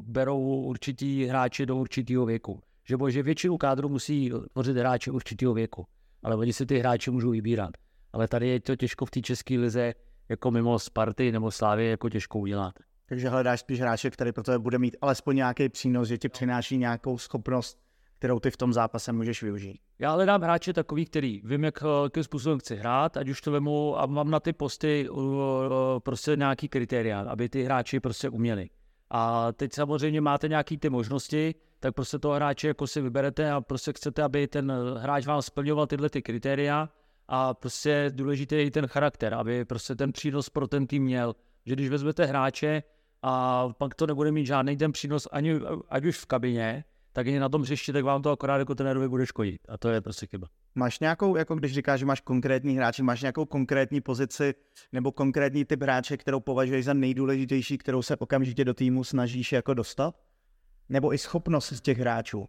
berou 0.00 0.40
určitý 0.40 1.24
hráči 1.24 1.66
do 1.66 1.76
určitého 1.76 2.26
věku. 2.26 2.60
Že, 2.84 2.96
že 3.08 3.22
většinu 3.22 3.58
kádru 3.58 3.88
musí 3.88 4.32
tvořit 4.52 4.76
hráči 4.76 5.10
určitého 5.10 5.54
věku, 5.54 5.86
ale 6.22 6.36
oni 6.36 6.52
si 6.52 6.66
ty 6.66 6.78
hráči 6.78 7.10
můžou 7.10 7.30
vybírat. 7.30 7.70
Ale 8.12 8.28
tady 8.28 8.48
je 8.48 8.60
to 8.60 8.76
těžko 8.76 9.06
v 9.06 9.10
té 9.10 9.20
české 9.20 9.58
lize, 9.58 9.94
jako 10.28 10.50
mimo 10.50 10.78
Sparty 10.78 11.32
nebo 11.32 11.50
Slávy, 11.50 11.86
jako 11.86 12.08
těžko 12.08 12.38
udělat. 12.38 12.74
Takže 13.08 13.28
hledáš 13.28 13.60
spíš 13.60 13.80
hráče, 13.80 14.10
který 14.10 14.32
pro 14.32 14.44
tebe 14.44 14.58
bude 14.58 14.78
mít 14.78 14.96
alespoň 15.00 15.36
nějaký 15.36 15.68
přínos, 15.68 16.08
že 16.08 16.18
ti 16.18 16.28
přináší 16.28 16.78
nějakou 16.78 17.18
schopnost, 17.18 17.78
kterou 18.18 18.40
ty 18.40 18.50
v 18.50 18.56
tom 18.56 18.72
zápase 18.72 19.12
můžeš 19.12 19.42
využít. 19.42 19.80
Já 19.98 20.12
hledám 20.12 20.42
hráče 20.42 20.72
takový, 20.72 21.06
který 21.06 21.40
vím, 21.44 21.64
jak, 21.64 21.82
jakým 22.04 22.22
způsobem 22.22 22.58
chci 22.58 22.76
hrát, 22.76 23.16
ať 23.16 23.28
už 23.28 23.40
to 23.40 23.52
vemu 23.52 24.00
a 24.00 24.06
mám 24.06 24.30
na 24.30 24.40
ty 24.40 24.52
posty 24.52 25.08
prostě 25.98 26.36
nějaký 26.36 26.68
kritéria, 26.68 27.20
aby 27.20 27.48
ty 27.48 27.62
hráči 27.62 28.00
prostě 28.00 28.28
uměli. 28.28 28.70
A 29.10 29.52
teď 29.52 29.72
samozřejmě 29.72 30.20
máte 30.20 30.48
nějaké 30.48 30.78
ty 30.78 30.90
možnosti, 30.90 31.54
tak 31.80 31.94
prostě 31.94 32.18
toho 32.18 32.34
hráče 32.34 32.68
jako 32.68 32.86
si 32.86 33.00
vyberete 33.00 33.50
a 33.50 33.60
prostě 33.60 33.92
chcete, 33.92 34.22
aby 34.22 34.46
ten 34.48 34.72
hráč 34.96 35.26
vám 35.26 35.42
splňoval 35.42 35.86
tyhle 35.86 36.10
ty 36.10 36.22
kritéria 36.22 36.88
a 37.28 37.54
prostě 37.54 38.10
důležitý 38.14 38.54
je 38.54 38.64
i 38.64 38.70
ten 38.70 38.86
charakter, 38.86 39.34
aby 39.34 39.64
prostě 39.64 39.94
ten 39.94 40.12
přínos 40.12 40.48
pro 40.50 40.68
ten 40.68 40.86
tým 40.86 41.02
měl. 41.02 41.34
Že 41.66 41.74
když 41.74 41.88
vezmete 41.88 42.24
hráče, 42.24 42.82
a 43.22 43.68
pak 43.78 43.94
to 43.94 44.06
nebude 44.06 44.32
mít 44.32 44.46
žádný 44.46 44.76
ten 44.76 44.92
přínos 44.92 45.28
ani 45.32 45.60
ať 45.88 46.04
už 46.04 46.18
v 46.18 46.26
kabině, 46.26 46.84
tak 47.12 47.26
i 47.26 47.38
na 47.38 47.48
tom 47.48 47.62
hřišti, 47.62 47.92
tak 47.92 48.04
vám 48.04 48.22
to 48.22 48.30
akorát 48.30 48.58
jako 48.58 48.74
trenérovi 48.74 49.08
bude 49.08 49.26
škodit. 49.26 49.60
A 49.68 49.78
to 49.78 49.88
je 49.88 50.00
prostě 50.00 50.26
chyba. 50.26 50.48
Máš 50.74 51.00
nějakou, 51.00 51.36
jako 51.36 51.54
když 51.54 51.74
říkáš, 51.74 52.00
že 52.00 52.06
máš 52.06 52.20
konkrétní 52.20 52.76
hráče, 52.76 53.02
máš 53.02 53.22
nějakou 53.22 53.44
konkrétní 53.44 54.00
pozici 54.00 54.54
nebo 54.92 55.12
konkrétní 55.12 55.64
typ 55.64 55.82
hráče, 55.82 56.16
kterou 56.16 56.40
považuješ 56.40 56.84
za 56.84 56.94
nejdůležitější, 56.94 57.78
kterou 57.78 58.02
se 58.02 58.16
okamžitě 58.16 58.64
do 58.64 58.74
týmu 58.74 59.04
snažíš 59.04 59.52
jako 59.52 59.74
dostat? 59.74 60.14
Nebo 60.88 61.14
i 61.14 61.18
schopnost 61.18 61.80
těch 61.80 61.98
hráčů? 61.98 62.48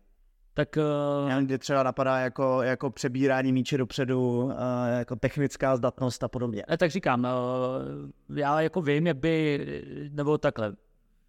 Tak... 0.66 0.78
Uh... 0.78 1.44
Kdy 1.44 1.58
třeba 1.58 1.84
napadá 1.84 2.20
jako, 2.20 2.62
jako 2.62 2.90
přebírání 2.90 3.54
míče 3.54 3.78
dopředu, 3.78 4.44
uh, 4.44 4.52
jako 4.98 5.16
technická 5.16 5.76
zdatnost 5.76 6.24
a 6.24 6.28
podobně. 6.28 6.64
Ne, 6.70 6.78
tak 6.78 6.92
říkám, 6.92 7.24
uh, 7.24 8.38
já 8.38 8.62
jako 8.62 8.82
vím, 8.82 9.08
jak 9.08 9.18
by, 9.18 10.10
nebo 10.12 10.38
takhle, 10.38 10.74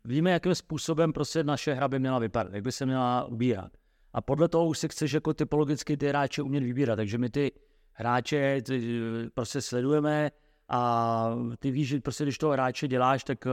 víme, 0.05 0.31
jakým 0.31 0.55
způsobem 0.55 1.13
prostě 1.13 1.45
naše 1.45 1.75
hra 1.75 1.89
by 1.89 1.99
měla 1.99 2.19
vypadat, 2.19 2.55
jak 2.55 2.65
by 2.65 2.73
se 2.73 2.87
měla 2.87 3.25
ubírat. 3.25 3.73
A 4.13 4.21
podle 4.21 4.49
toho 4.49 4.67
už 4.67 4.79
si 4.79 4.89
chceš 4.89 5.13
jako 5.13 5.35
typologicky 5.35 5.97
ty 5.97 6.09
hráče 6.09 6.43
umět 6.43 6.63
vybírat, 6.63 6.97
takže 6.97 7.19
my 7.19 7.31
ty 7.31 7.53
hráče 7.93 8.63
ty 8.63 9.03
prostě 9.35 9.61
sledujeme 9.61 10.31
a 10.69 11.31
ty 11.59 11.71
víš, 11.71 11.89
že 11.89 12.01
prostě 12.01 12.25
když 12.25 12.39
toho 12.39 12.53
hráče 12.53 12.89
děláš, 12.89 13.25
tak 13.25 13.47
uh, 13.47 13.53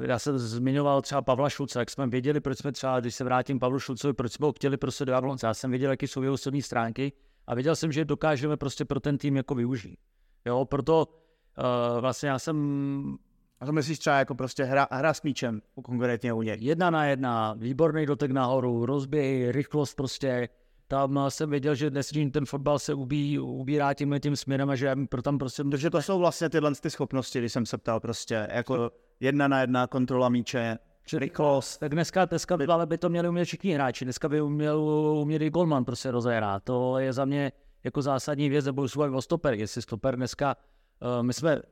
já 0.00 0.18
jsem 0.18 0.38
zmiňoval 0.38 1.02
třeba 1.02 1.22
Pavla 1.22 1.48
Šulce, 1.50 1.78
jak 1.78 1.90
jsme 1.90 2.06
věděli, 2.06 2.40
proč 2.40 2.58
jsme 2.58 2.72
třeba, 2.72 3.00
když 3.00 3.14
se 3.14 3.24
vrátím 3.24 3.58
Pavlu 3.58 3.78
Šulcovi, 3.78 4.14
proč 4.14 4.32
jsme 4.32 4.46
ho 4.46 4.52
chtěli 4.52 4.76
prostě 4.76 5.04
do 5.04 5.12
Jablonce. 5.12 5.46
Já 5.46 5.54
jsem 5.54 5.70
věděl, 5.70 5.90
jaké 5.90 6.08
jsou 6.08 6.22
jeho 6.22 6.36
silné 6.36 6.62
stránky 6.62 7.12
a 7.46 7.54
věděl 7.54 7.76
jsem, 7.76 7.92
že 7.92 8.04
dokážeme 8.04 8.56
prostě 8.56 8.84
pro 8.84 9.00
ten 9.00 9.18
tým 9.18 9.36
jako 9.36 9.54
využít. 9.54 9.98
Jo, 10.44 10.64
proto 10.64 11.06
uh, 11.06 12.00
vlastně 12.00 12.28
já 12.28 12.38
jsem 12.38 13.18
a 13.60 13.66
to 13.66 13.72
myslíš 13.72 13.98
třeba 13.98 14.18
jako 14.18 14.34
prostě 14.34 14.64
hra, 14.64 14.86
hra 14.90 15.14
s 15.14 15.22
míčem, 15.22 15.62
konkrétně 15.82 16.32
u 16.32 16.42
něj? 16.42 16.56
Jedna 16.60 16.90
na 16.90 17.04
jedna, 17.04 17.54
výborný 17.58 18.06
dotek 18.06 18.30
nahoru, 18.30 18.86
rozběhy, 18.86 19.52
rychlost 19.52 19.94
prostě. 19.94 20.48
Tam 20.88 21.18
jsem 21.28 21.50
věděl, 21.50 21.74
že 21.74 21.90
dnes 21.90 22.12
ten 22.32 22.46
fotbal 22.46 22.78
se 22.78 22.94
ubí, 22.94 23.38
ubírá 23.38 23.94
tímhle 23.94 24.20
tím 24.20 24.36
směrem 24.36 24.70
a 24.70 24.76
že 24.76 24.96
pro 25.08 25.22
tam 25.22 25.38
prostě... 25.38 25.64
Takže 25.64 25.90
to 25.90 26.02
jsou 26.02 26.18
vlastně 26.18 26.48
tyhle 26.48 26.74
ty 26.74 26.90
schopnosti, 26.90 27.38
když 27.38 27.52
jsem 27.52 27.66
se 27.66 27.78
ptal 27.78 28.00
prostě, 28.00 28.48
jako 28.50 28.90
jedna 29.20 29.48
na 29.48 29.60
jedna 29.60 29.86
kontrola 29.86 30.28
míče, 30.28 30.78
rychlost. 31.12 31.78
Tak 31.78 31.92
dneska, 31.92 32.24
dneska 32.24 32.56
by, 32.56 32.66
ale 32.66 32.86
by 32.86 32.98
to 32.98 33.08
měli 33.08 33.28
umět 33.28 33.44
všichni 33.44 33.74
hráči. 33.74 34.04
Dneska 34.04 34.28
by 34.28 34.40
uměl 34.40 34.80
umět 35.22 35.42
i 35.42 35.50
Goldman 35.50 35.84
prostě 35.84 36.10
rozehrát. 36.10 36.64
To 36.64 36.98
je 36.98 37.12
za 37.12 37.24
mě 37.24 37.52
jako 37.84 38.02
zásadní 38.02 38.48
věc, 38.48 38.64
nebo 38.64 38.88
jsou 38.88 39.14
o 39.14 39.22
stoper. 39.22 39.54
Jestli 39.54 39.82
stoper 39.82 40.16
dneska, 40.16 40.56
uh, 41.00 41.22
my 41.22 41.32
jsme 41.32 41.62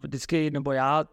vždycky, 0.00 0.50
nebo 0.50 0.72
já 0.72 1.04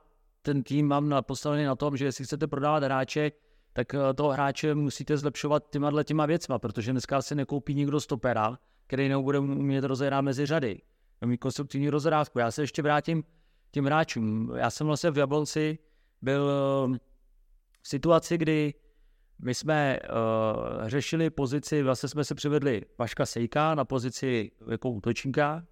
ten 0.42 0.64
tým 0.64 0.88
mám 0.88 1.16
postavený 1.22 1.64
na 1.64 1.76
tom, 1.76 1.98
že 1.98 2.06
jestli 2.06 2.26
chcete 2.26 2.48
prodávat 2.48 2.84
hráče, 2.84 3.32
tak 3.74 3.94
uh, 3.94 4.00
toho 4.16 4.30
hráče 4.30 4.76
musíte 4.76 5.18
zlepšovat 5.18 5.70
těma 5.70 6.04
těma 6.04 6.26
věcma, 6.26 6.60
protože 6.60 6.92
dneska 6.92 7.22
si 7.22 7.36
nekoupí 7.36 7.76
nikdo 7.76 8.00
stopera, 8.00 8.58
který 8.88 9.10
nebude 9.10 9.40
umět 9.40 9.84
rozehrát 9.84 10.22
mezi 10.22 10.46
řady. 10.46 10.82
Mít 11.26 11.38
konstruktivní 11.38 11.90
rozhrávku. 11.90 12.40
Já 12.40 12.52
se 12.52 12.64
ještě 12.64 12.82
vrátím 12.82 13.24
těm 13.76 13.86
hráčům. 13.86 14.52
Já 14.56 14.70
jsem 14.70 14.88
vlastně 14.88 15.12
v 15.12 15.18
Jablonci 15.18 15.78
byl 16.22 16.50
eh, 16.50 16.98
v 17.82 17.88
situaci, 17.88 18.38
kdy 18.38 18.74
my 19.40 19.54
jsme 19.54 20.00
uh, 20.00 20.88
řešili 20.88 21.30
pozici, 21.30 21.84
vlastně 21.84 22.10
jsme 22.10 22.24
se 22.24 22.36
přivedli 22.36 22.86
Vaška 22.98 23.26
Sejka 23.26 23.76
na 23.76 23.86
pozici 23.86 24.52
jako 24.72 24.90
útočníka 24.90 25.66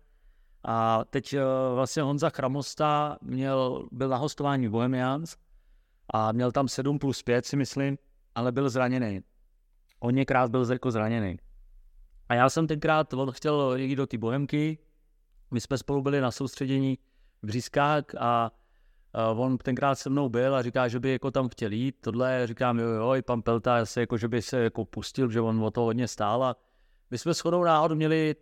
a 0.64 1.06
teď 1.10 1.34
uh, 1.34 1.40
vlastně 1.76 2.03
Honza 2.03 2.30
Chramosta 2.30 3.18
měl, 3.22 3.88
byl 3.91 4.10
na 4.10 4.18
hostování 4.18 4.69
Bohemians 4.69 5.36
a 6.14 6.32
měl 6.32 6.52
tam 6.52 6.68
7 6.68 6.99
plus 6.99 7.23
5 7.23 7.45
si 7.45 7.56
myslím, 7.56 7.98
ale 8.36 8.52
byl 8.52 8.69
zraněný. 8.69 9.22
Hodněkrát 10.02 10.52
byl 10.52 10.72
jako 10.72 10.91
zraněný. 10.91 11.38
A 12.30 12.36
já 12.36 12.49
jsem 12.49 12.68
tenkrát, 12.68 13.14
on 13.14 13.32
chtěl 13.32 13.76
jít 13.76 13.95
do 13.95 14.07
té 14.07 14.18
Bohemky, 14.18 14.78
my 15.52 15.61
jsme 15.61 15.78
spolu 15.78 16.02
byli 16.02 16.22
na 16.22 16.32
soustředění 16.32 16.98
Břískák 17.44 18.15
a 18.20 18.52
Uh, 19.32 19.41
on 19.41 19.57
tenkrát 19.57 19.95
se 19.95 20.10
mnou 20.10 20.30
byl 20.30 20.56
a 20.56 20.61
říká, 20.61 20.88
že 20.88 20.99
by 20.99 21.11
jako 21.11 21.32
tam 21.32 21.49
chtěl 21.49 21.72
jít. 21.72 21.95
Tohle 22.02 22.48
říkám, 22.48 22.80
jo, 22.80 22.88
jo, 22.88 23.22
pan 23.26 23.41
Pelta, 23.41 23.86
se 23.86 23.99
jako, 23.99 24.18
že 24.18 24.28
by 24.28 24.41
se 24.41 24.64
jako 24.64 24.86
pustil, 24.86 25.32
že 25.32 25.41
on 25.41 25.64
o 25.64 25.72
to 25.72 25.82
hodně 25.82 26.07
stál. 26.07 26.44
A 26.44 26.56
my 27.11 27.18
jsme 27.18 27.34
shodou 27.34 27.64
náhodou 27.64 27.95
měli 27.95 28.36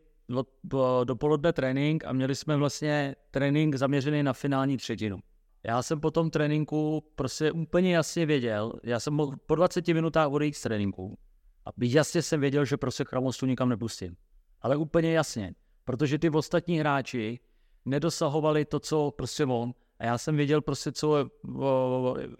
dopoledne 1.03 1.53
trénink 1.53 2.06
a 2.06 2.14
měli 2.14 2.36
jsme 2.36 2.57
vlastně 2.57 3.15
trénink 3.32 3.76
zaměřený 3.76 4.23
na 4.23 4.34
finální 4.34 4.78
třetinu. 4.78 5.19
Já 5.64 5.82
jsem 5.82 5.99
po 5.99 6.11
tom 6.11 6.30
tréninku 6.30 7.03
prostě 7.15 7.52
úplně 7.52 7.95
jasně 7.95 8.26
věděl, 8.26 8.73
já 8.84 8.99
jsem 8.99 9.14
mohl 9.14 9.38
po 9.45 9.56
20 9.56 9.88
minutách 9.88 10.32
odejít 10.32 10.56
z 10.56 10.61
tréninku 10.61 11.18
a 11.65 11.69
jasně 11.78 12.22
jsem 12.22 12.40
věděl, 12.41 12.65
že 12.65 12.78
prostě 12.78 13.03
Chramostu 13.03 13.45
nikam 13.45 13.69
nepustím. 13.69 14.15
Ale 14.61 14.76
úplně 14.76 15.14
jasně, 15.14 15.53
protože 15.84 16.19
ty 16.19 16.30
ostatní 16.30 16.80
hráči 16.80 17.40
nedosahovali 17.86 18.66
to, 18.66 18.80
co 18.80 19.12
prostě 19.12 19.45
on. 19.45 19.74
A 19.99 20.06
já 20.06 20.18
jsem 20.18 20.36
věděl 20.36 20.62
prostě, 20.62 20.91
co, 20.91 21.30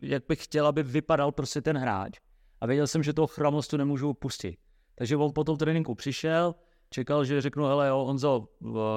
jak 0.02 0.24
bych 0.28 0.44
chtěl, 0.44 0.68
aby 0.68 0.84
vypadal 0.84 1.32
prostě 1.32 1.62
ten 1.62 1.78
hráč. 1.78 2.20
A 2.62 2.66
věděl 2.66 2.88
jsem, 2.88 3.04
že 3.04 3.14
toho 3.14 3.28
chramostu 3.28 3.78
nemůžu 3.78 4.14
pustit. 4.14 4.58
Takže 4.96 5.18
on 5.18 5.32
po 5.34 5.44
tom 5.44 5.58
tréninku 5.58 5.96
přišel, 5.96 6.56
čekal, 6.90 7.26
že 7.26 7.42
řeknu, 7.42 7.66
hele 7.66 7.88
jo, 7.88 8.06
Honzo, 8.06 8.48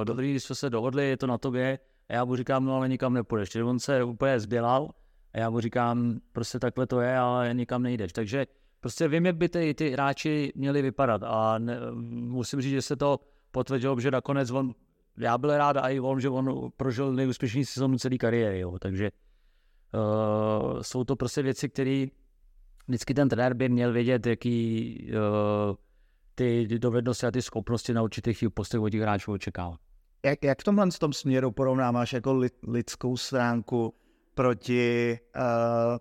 dobrý, 0.04 0.30
když 0.30 0.44
jsme 0.44 0.54
se 0.54 0.70
dohodli, 0.70 1.08
je 1.08 1.16
to 1.16 1.26
na 1.26 1.38
tobě. 1.38 1.78
A 2.08 2.12
já 2.12 2.24
mu 2.24 2.36
říkám, 2.36 2.64
no 2.64 2.76
ale 2.76 2.88
nikam 2.88 3.14
nepůjdeš. 3.14 3.50
Takže 3.50 3.64
on 3.64 3.78
se 3.78 4.04
úplně 4.04 4.40
zbělal 4.40 4.90
a 5.32 5.38
já 5.38 5.50
mu 5.50 5.60
říkám, 5.60 6.20
prostě 6.32 6.58
takhle 6.58 6.86
to 6.86 7.00
je, 7.00 7.18
ale 7.18 7.54
nikam 7.54 7.82
nejdeš. 7.82 8.12
Takže 8.12 8.46
prostě 8.80 9.08
vím, 9.08 9.26
jak 9.26 9.36
by 9.36 9.48
ty, 9.48 9.74
ty 9.74 9.90
hráči 9.90 10.52
měli 10.54 10.82
vypadat 10.82 11.22
a 11.24 11.58
ne, 11.58 11.78
musím 12.20 12.60
říct, 12.60 12.72
že 12.72 12.82
se 12.82 12.96
to 12.96 13.20
potvrdil, 13.50 14.00
že 14.00 14.10
nakonec 14.10 14.50
on, 14.50 14.74
já 15.18 15.38
byl 15.38 15.56
rád 15.56 15.76
a 15.76 15.88
i 15.88 16.00
on, 16.00 16.20
že 16.20 16.28
on 16.28 16.70
prožil 16.76 17.12
nejúspěšnější 17.12 17.66
sezónu 17.66 17.98
celé 17.98 18.16
kariéry, 18.16 18.60
jo. 18.60 18.78
takže 18.78 19.10
uh, 19.94 20.80
jsou 20.82 21.04
to 21.04 21.16
prostě 21.16 21.42
věci, 21.42 21.68
které 21.68 22.06
vždycky 22.88 23.14
ten 23.14 23.28
trenér 23.28 23.54
by 23.54 23.68
měl 23.68 23.92
vědět, 23.92 24.26
jaký 24.26 25.10
uh, 25.10 25.76
ty 26.34 26.66
dovednosti 26.78 27.26
a 27.26 27.30
ty 27.30 27.42
schopnosti 27.42 27.94
na 27.94 28.02
určitých 28.02 28.44
postech 28.54 28.80
od 28.80 28.90
těch 28.90 29.00
hráčů 29.00 29.32
očekává. 29.32 29.76
Jak, 30.24 30.44
jak 30.44 30.60
v 30.60 30.64
tomhle 30.64 30.88
tom 30.98 31.12
směru 31.12 31.50
porovnáváš 31.50 32.12
jako 32.12 32.34
li, 32.34 32.48
lidskou 32.68 33.16
stránku 33.16 33.94
proti, 34.34 35.18
uh, 35.36 35.42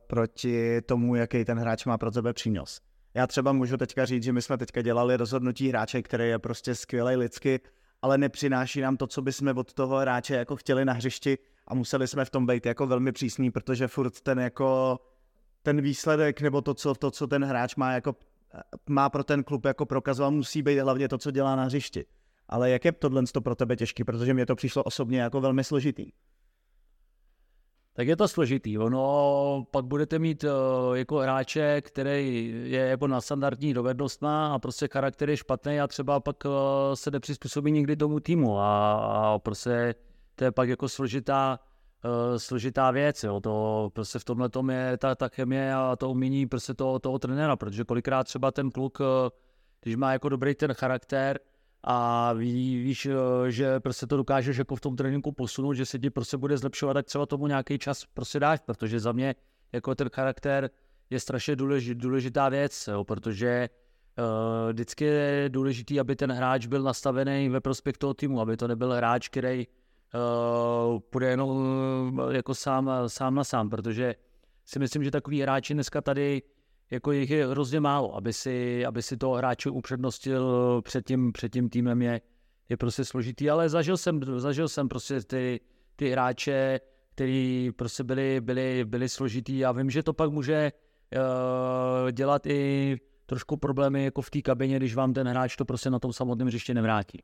proti 0.08 0.82
tomu, 0.82 1.16
jaký 1.16 1.46
ten 1.46 1.60
hráč 1.60 1.86
má 1.86 1.98
pro 1.98 2.12
tebe 2.12 2.34
přínos? 2.34 2.82
Já 3.14 3.28
třeba 3.28 3.52
můžu 3.52 3.78
teďka 3.78 4.06
říct, 4.06 4.24
že 4.24 4.34
my 4.34 4.42
jsme 4.42 4.58
teďka 4.58 4.82
dělali 4.82 5.18
rozhodnutí 5.18 5.70
hráče, 5.70 6.02
který 6.02 6.30
je 6.30 6.40
prostě 6.40 6.76
skvělý 6.76 7.16
lidsky, 7.16 7.60
ale 8.04 8.18
nepřináší 8.18 8.82
nám 8.82 8.98
to, 8.98 9.08
co 9.08 9.22
bychom 9.22 9.58
od 9.58 9.74
toho 9.74 9.98
hráče 9.98 10.36
jako 10.36 10.56
chtěli 10.56 10.86
na 10.86 10.94
hřišti 10.94 11.38
a 11.68 11.76
museli 11.76 12.08
jsme 12.08 12.26
v 12.26 12.30
tom 12.30 12.46
být 12.46 12.66
jako 12.66 12.88
velmi 12.88 13.12
přísní, 13.12 13.52
protože 13.52 13.88
furt 13.88 14.22
ten 14.22 14.40
jako 14.40 15.00
ten 15.62 15.82
výsledek 15.82 16.42
nebo 16.42 16.62
to, 16.62 16.74
co, 16.74 16.96
to, 16.96 17.12
co 17.12 17.28
ten 17.28 17.46
hráč 17.46 17.76
má 17.76 17.92
jako 17.92 18.16
má 18.90 19.10
pro 19.10 19.24
ten 19.24 19.44
klub 19.44 19.66
jako 19.66 19.86
prokazovat, 19.86 20.34
musí 20.34 20.62
být 20.62 20.80
hlavně 20.80 21.08
to, 21.08 21.18
co 21.18 21.32
dělá 21.32 21.56
na 21.56 21.64
hřišti. 21.64 22.06
Ale 22.50 22.70
jak 22.70 22.86
je 22.86 22.92
tohle 22.92 23.24
pro 23.44 23.56
tebe 23.56 23.76
těžký, 23.76 24.04
protože 24.04 24.34
mě 24.34 24.46
to 24.46 24.56
přišlo 24.56 24.84
osobně 24.84 25.22
jako 25.22 25.42
velmi 25.42 25.64
složitý 25.64 26.12
tak 27.94 28.08
je 28.08 28.16
to 28.16 28.28
složitý. 28.28 28.78
Ono 28.78 29.66
pak 29.72 29.86
budete 29.86 30.20
mít 30.20 30.44
uh, 30.44 30.50
jako 30.98 31.18
hráče, 31.18 31.82
který 31.82 32.54
je 32.66 32.80
jako 32.80 33.08
na 33.08 33.22
standardní 33.22 33.74
dovednostná 33.74 34.54
a 34.54 34.60
prostě 34.60 34.88
charakter 34.88 35.30
je 35.30 35.38
špatný 35.38 35.80
a 35.80 35.88
třeba 35.88 36.20
pak 36.20 36.46
uh, 36.46 36.52
se 36.94 37.12
nepřizpůsobí 37.12 37.72
nikdy 37.72 37.96
tomu 37.96 38.20
týmu 38.20 38.60
a, 38.60 38.94
a 38.94 39.40
prostě 39.40 39.96
to 40.36 40.44
je 40.44 40.52
pak 40.52 40.70
jako 40.70 40.90
složitá, 40.90 41.60
uh, 42.06 42.38
složitá 42.38 42.92
věc. 42.92 43.24
Jo. 43.24 43.40
To 43.40 43.90
prostě 43.94 44.20
v 44.20 44.24
tomhle 44.26 44.50
tom 44.50 44.70
je 44.70 44.98
ta, 44.98 45.16
ta 45.16 45.28
chemie 45.28 45.74
a 45.74 45.96
to 45.96 46.10
umění 46.10 46.48
prostě 46.48 46.74
toho, 46.74 47.00
toho 47.00 47.20
trenéra, 47.20 47.56
protože 47.56 47.84
kolikrát 47.84 48.24
třeba 48.24 48.52
ten 48.52 48.72
kluk, 48.72 49.00
uh, 49.00 49.06
když 49.82 49.96
má 49.96 50.14
jako 50.14 50.30
dobrý 50.30 50.56
ten 50.56 50.74
charakter, 50.74 51.40
a 51.84 52.34
ví, 52.34 52.84
víš, 52.84 53.06
eh, 53.06 53.52
že 53.52 53.80
prostě 53.80 54.08
to 54.08 54.18
dokážeš 54.18 54.58
jako 54.58 54.76
v 54.76 54.82
tom 54.82 54.96
tréninku 54.96 55.32
posunout, 55.32 55.74
že 55.74 55.86
se 55.86 56.00
ti 56.00 56.10
prostě 56.10 56.38
bude 56.38 56.58
zlepšovat, 56.58 56.94
tak 56.94 57.06
třeba 57.06 57.26
tomu 57.26 57.48
nějaký 57.48 57.80
čas 57.80 58.06
prostě 58.14 58.40
dáš, 58.40 58.60
protože 58.60 59.00
za 59.00 59.12
mě 59.12 59.36
jako 59.72 59.96
ten 59.96 60.10
charakter 60.10 60.70
je 61.10 61.20
strašně 61.20 61.56
důležit, 61.56 61.98
důležitá 61.98 62.50
věc, 62.50 62.88
jo, 62.92 63.04
protože 63.04 63.70
uh, 64.18 64.72
vždycky 64.72 65.06
je 65.06 65.50
důležitý, 65.50 66.00
aby 66.00 66.16
ten 66.16 66.32
hráč 66.32 66.66
byl 66.66 66.84
nastavený 66.84 67.50
ve 67.50 67.62
prospěch 67.62 67.98
toho 67.98 68.14
týmu, 68.14 68.42
aby 68.42 68.58
to 68.58 68.68
nebyl 68.68 68.94
hráč, 68.94 69.30
který 69.30 69.68
uh, 69.68 71.00
půjde 71.00 71.30
jenom 71.30 72.22
jako 72.32 72.56
sám, 72.56 72.92
sám 73.08 73.36
na 73.36 73.44
sám, 73.44 73.70
protože 73.70 74.16
si 74.66 74.80
myslím, 74.80 75.04
že 75.04 75.12
takový 75.12 75.42
hráči 75.42 75.74
dneska 75.74 76.02
tady 76.02 76.42
jako 76.92 77.12
jich 77.12 77.30
je 77.30 77.48
hrozně 77.48 77.80
málo, 77.80 78.16
aby 78.16 78.34
si, 78.34 78.86
aby 78.86 79.02
si 79.02 79.18
toho 79.18 79.34
hráče 79.36 79.70
upřednostil 79.70 80.82
před 80.82 81.06
tím, 81.06 81.32
před 81.32 81.54
tím 81.54 81.70
týmem 81.70 82.02
je, 82.02 82.22
je 82.70 82.78
prostě 82.78 83.06
složitý, 83.06 83.50
ale 83.50 83.70
zažil 83.70 83.98
jsem, 83.98 84.20
zažil 84.38 84.70
jsem 84.70 84.90
prostě 84.90 85.22
ty, 85.22 85.60
ty 85.96 86.10
hráče, 86.10 86.80
který 87.16 87.72
prostě 87.76 88.04
byli, 88.04 88.42
byli, 88.42 88.86
byli 88.86 89.10
složitý 89.10 89.66
a 89.66 89.72
vím, 89.72 89.90
že 89.90 90.04
to 90.04 90.14
pak 90.14 90.32
může 90.32 90.72
uh, 90.72 92.12
dělat 92.12 92.46
i 92.46 92.98
trošku 93.26 93.58
problémy 93.58 94.04
jako 94.04 94.22
v 94.22 94.30
té 94.30 94.42
kabině, 94.42 94.78
když 94.78 94.96
vám 94.96 95.14
ten 95.14 95.28
hráč 95.28 95.56
to 95.56 95.66
prostě 95.66 95.90
na 95.90 96.00
tom 96.00 96.14
samotném 96.14 96.48
hřiště 96.48 96.74
nevrátí. 96.74 97.24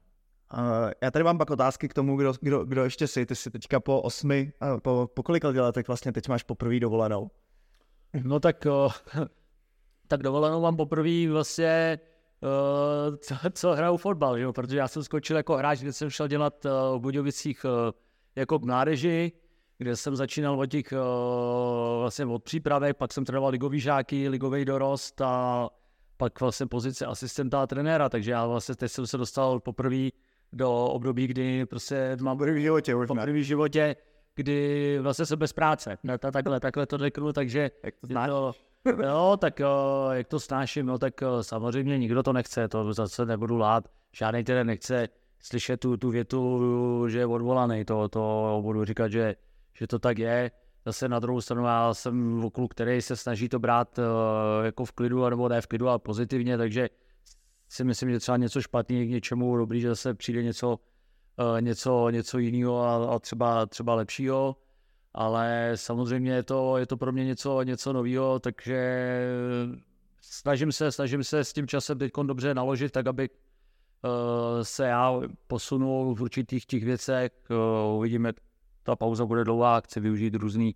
Uh, 0.54 0.92
já 1.02 1.12
tady 1.12 1.24
mám 1.24 1.38
pak 1.38 1.50
otázky 1.50 1.88
k 1.88 1.94
tomu, 1.94 2.18
kdo, 2.18 2.34
kdo, 2.42 2.66
kdo 2.66 2.84
ještě 2.84 3.08
jsi. 3.08 3.26
Ty 3.26 3.36
jsi 3.36 3.52
teďka 3.52 3.80
po 3.80 4.02
osmi, 4.02 4.54
uh, 4.62 4.80
po, 4.80 5.10
po 5.14 5.24
kolika 5.24 5.50
letech 5.50 5.88
vlastně 5.88 6.12
teď 6.12 6.30
máš 6.30 6.44
poprvé 6.44 6.80
dovolenou? 6.80 7.32
No 8.24 8.40
tak 8.40 8.66
uh, 8.66 8.92
tak 10.10 10.24
dovolenou 10.24 10.62
mám 10.62 10.78
poprvé 10.78 11.28
vlastně, 11.28 12.00
uh, 12.42 13.16
co, 13.18 13.36
co 13.54 13.72
hraju 13.72 13.98
fotbal, 13.98 14.38
jo? 14.38 14.54
protože 14.54 14.78
já 14.78 14.88
jsem 14.88 15.04
skočil 15.04 15.38
jako 15.38 15.58
hráč, 15.58 15.80
kde 15.80 15.94
jsem 15.94 16.10
šel 16.10 16.28
dělat 16.28 16.66
uh, 16.66 16.72
v 16.98 17.00
Budějovicích 17.00 17.66
uh, 17.66 17.72
jako 18.36 18.60
mládeži, 18.60 19.32
kde 19.78 19.96
jsem 19.96 20.16
začínal 20.16 20.60
od 20.60 20.66
těch, 20.66 20.92
uh, 20.92 22.00
vlastně 22.00 22.26
od 22.26 22.44
přípravek, 22.44 22.98
pak 22.98 23.14
jsem 23.14 23.26
trénoval 23.26 23.52
ligový 23.52 23.80
žáky, 23.80 24.30
ligový 24.30 24.66
dorost 24.66 25.22
a 25.22 25.70
pak 26.18 26.42
vlastně 26.42 26.66
pozice 26.66 27.06
asistenta 27.06 27.62
a 27.62 27.68
trenéra, 27.68 28.10
takže 28.10 28.32
já 28.32 28.48
vlastně 28.48 28.76
teď 28.76 28.92
jsem 28.92 29.08
se 29.08 29.18
dostal 29.18 29.60
poprvé 29.60 30.10
do 30.54 30.86
období, 30.86 31.28
kdy 31.28 31.66
prostě 31.66 32.18
mám 32.22 32.38
v 32.38 32.60
životě, 32.60 32.96
v 32.96 33.44
životě, 33.44 33.96
kdy 34.36 35.00
vlastně 35.02 35.26
jsem 35.26 35.40
bez 35.40 35.54
práce. 35.54 35.98
Takhle, 36.20 36.60
takhle 36.60 36.86
to 36.86 36.98
řeknu, 36.98 37.34
takže 37.34 37.72
Jak 37.84 37.96
to 37.96 38.08
znáš? 38.08 38.30
To, 38.30 38.54
Jo, 39.04 39.38
tak 39.42 39.60
jo, 39.60 40.10
jak 40.12 40.28
to 40.28 40.40
snáším, 40.40 40.86
no 40.86 40.98
tak 40.98 41.14
samozřejmě 41.42 41.98
nikdo 41.98 42.24
to 42.24 42.34
nechce, 42.34 42.68
to 42.68 42.94
zase 42.94 43.26
nebudu 43.26 43.58
lát. 43.58 43.88
Žádný 44.12 44.44
tedy 44.44 44.64
nechce 44.64 45.10
slyšet 45.40 45.80
tu, 45.80 45.98
tu 45.98 46.10
větu, 46.10 47.06
že 47.10 47.20
je 47.20 47.26
odvolaný, 47.26 47.86
to, 47.86 48.10
to 48.10 48.60
budu 48.64 48.86
říkat, 48.86 49.12
že, 49.12 49.36
že 49.74 49.88
to 49.88 50.00
tak 50.00 50.18
je. 50.18 50.52
Zase 50.86 51.10
na 51.10 51.20
druhou 51.20 51.42
stranu 51.42 51.66
já 51.66 51.94
jsem 51.94 52.50
kluk, 52.54 52.72
který 52.72 53.02
se 53.02 53.16
snaží 53.16 53.50
to 53.50 53.60
brát 53.60 54.00
uh, 54.00 54.66
jako 54.66 54.86
v 54.86 54.92
klidu, 54.92 55.30
nebo 55.30 55.50
ne 55.50 55.62
v 55.62 55.68
klidu, 55.68 55.90
ale 55.90 56.00
pozitivně, 56.00 56.58
takže 56.58 56.90
si 57.70 57.84
myslím, 57.84 58.12
že 58.12 58.20
třeba 58.20 58.38
něco 58.38 58.62
špatný 58.62 59.08
k 59.08 59.10
něčemu 59.10 59.58
dobrý, 59.58 59.82
že 59.82 59.90
zase 59.90 60.14
přijde 60.14 60.44
něco, 60.44 60.80
něco, 61.60 62.10
něco 62.10 62.38
jiného 62.38 62.82
a, 62.82 63.16
a 63.16 63.20
třeba, 63.20 63.66
třeba 63.66 63.96
lepšího 63.96 64.56
ale 65.14 65.72
samozřejmě 65.76 66.32
je 66.32 66.44
to, 66.44 66.78
je 66.78 66.86
to 66.86 66.98
pro 66.98 67.12
mě 67.12 67.26
něco, 67.26 67.62
něco 67.64 67.94
nového, 67.94 68.40
takže 68.40 69.20
snažím 70.22 70.72
se, 70.72 70.92
snažím 70.92 71.24
se 71.24 71.44
s 71.44 71.54
tím 71.54 71.68
časem 71.68 71.98
teď 71.98 72.12
dobře 72.24 72.54
naložit, 72.54 72.92
tak 72.92 73.08
aby 73.08 73.30
uh, 73.30 74.10
se 74.64 74.88
já 74.88 75.20
posunul 75.48 76.16
v 76.16 76.22
určitých 76.22 76.66
těch 76.66 76.84
věcech. 76.84 77.32
Uh, 77.50 77.98
uvidíme, 77.98 78.34
ta 78.84 78.96
pauza 78.96 79.26
bude 79.26 79.44
dlouhá, 79.44 79.82
chci 79.82 80.00
využít 80.00 80.36
různé 80.36 80.72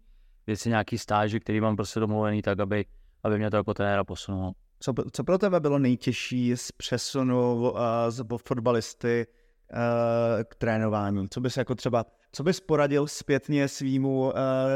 věci, 0.48 0.70
nějaký 0.70 0.98
stáže, 0.98 1.40
který 1.40 1.62
mám 1.62 1.76
prostě 1.76 2.00
domluvený, 2.00 2.42
tak 2.42 2.60
aby, 2.60 2.86
aby 3.24 3.38
mě 3.38 3.52
to 3.52 3.58
jako 3.58 3.74
trenéra 3.74 4.04
posunulo. 4.04 4.52
Co, 4.80 4.94
co 5.12 5.24
pro 5.24 5.38
tebe 5.38 5.60
bylo 5.60 5.80
nejtěžší 5.80 6.58
z 6.58 6.72
přesunu 6.72 7.56
uh, 7.56 7.78
z 8.10 8.24
fotbalisty 8.48 9.28
uh, 9.74 10.44
k 10.44 10.56
trénování? 10.56 11.30
Co 11.30 11.42
bys 11.42 11.58
jako 11.58 11.76
třeba, 11.76 12.06
co 12.36 12.44
bys 12.44 12.60
poradil 12.60 13.08
zpětně 13.08 13.68
svýmu, 13.68 14.20
uh, 14.20 14.32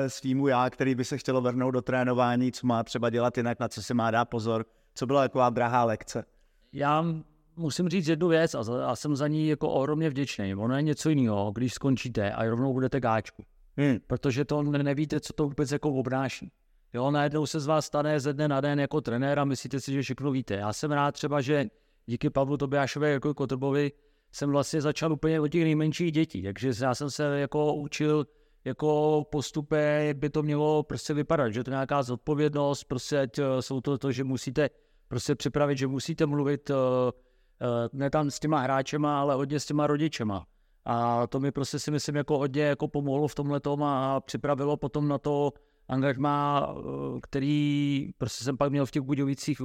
svýmu 0.07 0.47
já, 0.47 0.69
který 0.69 0.95
by 0.95 1.05
se 1.05 1.17
chtělo 1.17 1.41
vrhnout 1.41 1.73
do 1.73 1.81
trénování, 1.81 2.51
co 2.51 2.67
má 2.67 2.83
třeba 2.83 3.09
dělat 3.09 3.37
jinak, 3.37 3.59
na 3.59 3.67
co 3.67 3.83
si 3.83 3.93
má 3.93 4.11
dát 4.11 4.25
pozor? 4.25 4.65
Co 4.93 5.05
byla 5.05 5.21
taková 5.21 5.49
drahá 5.49 5.83
lekce? 5.83 6.25
Já 6.73 7.05
musím 7.55 7.89
říct 7.89 8.07
jednu 8.07 8.27
věc 8.27 8.55
a, 8.55 8.63
za, 8.63 8.87
a 8.87 8.95
jsem 8.95 9.15
za 9.15 9.27
ní 9.27 9.47
jako 9.47 9.69
ohromně 9.69 10.09
vděčný. 10.09 10.55
Ono 10.55 10.75
je 10.75 10.81
něco 10.81 11.09
jiného, 11.09 11.51
když 11.55 11.73
skončíte 11.73 12.31
a 12.31 12.45
rovnou 12.45 12.73
budete 12.73 12.99
gáčku. 12.99 13.43
Hmm. 13.77 13.97
Protože 14.07 14.45
to 14.45 14.63
nevíte, 14.63 15.19
co 15.19 15.33
to 15.33 15.43
vůbec 15.43 15.71
jako 15.71 15.89
obnáší. 15.89 16.51
Jo, 16.93 17.11
najednou 17.11 17.45
se 17.45 17.59
z 17.59 17.65
vás 17.65 17.85
stane 17.85 18.19
ze 18.19 18.33
dne 18.33 18.47
na 18.47 18.61
den 18.61 18.79
jako 18.79 19.01
trenér 19.01 19.39
a 19.39 19.45
myslíte 19.45 19.79
si, 19.79 19.93
že 19.93 20.01
všechno 20.01 20.31
víte. 20.31 20.53
Já 20.53 20.73
jsem 20.73 20.91
rád 20.91 21.11
třeba, 21.11 21.41
že 21.41 21.69
díky 22.05 22.29
Pavlu 22.29 22.57
Tobiášovi 22.57 23.11
jako 23.11 23.33
Kotrbovi 23.33 23.91
jsem 24.31 24.51
vlastně 24.51 24.81
začal 24.81 25.13
úplně 25.13 25.39
od 25.39 25.47
těch 25.47 25.63
nejmenších 25.63 26.11
dětí, 26.11 26.43
takže 26.43 26.71
já 26.81 26.95
jsem 26.95 27.09
se 27.09 27.39
jako 27.39 27.73
učil 27.73 28.25
jako 28.65 29.23
postupy, 29.31 29.75
jak 30.07 30.17
by 30.17 30.29
to 30.29 30.43
mělo 30.43 30.83
prostě 30.83 31.13
vypadat, 31.13 31.49
že 31.49 31.63
to 31.63 31.69
je 31.69 31.73
nějaká 31.73 32.03
zodpovědnost, 32.03 32.83
prostě 32.83 33.29
eh, 33.39 33.61
jsou 33.61 33.81
to 33.81 33.97
to, 33.97 34.11
že 34.11 34.23
musíte 34.23 34.69
prostě 35.07 35.35
připravit, 35.35 35.77
že 35.77 35.87
musíte 35.87 36.25
mluvit 36.25 36.69
uh, 36.69 36.75
uh, 36.75 37.87
ne 37.93 38.09
tam 38.09 38.31
s 38.31 38.39
těma 38.39 38.59
hráčema, 38.59 39.21
ale 39.21 39.35
hodně 39.35 39.59
s 39.59 39.65
těma 39.65 39.87
rodičema. 39.87 40.45
A 40.85 41.27
to 41.27 41.39
mi 41.39 41.51
prostě 41.51 41.79
si 41.79 41.91
myslím 41.91 42.15
jako 42.15 42.37
hodně 42.37 42.61
jako 42.61 42.87
pomohlo 42.87 43.27
v 43.27 43.35
tomhle 43.35 43.61
a 43.83 44.19
připravilo 44.25 44.77
potom 44.77 45.07
na 45.07 45.17
to 45.17 45.53
angažma, 45.87 46.67
který 47.21 48.09
prostě 48.17 48.43
jsem 48.43 48.57
pak 48.57 48.71
měl 48.71 48.85
v 48.85 48.91
těch 48.91 49.01
Budějovicích 49.01 49.59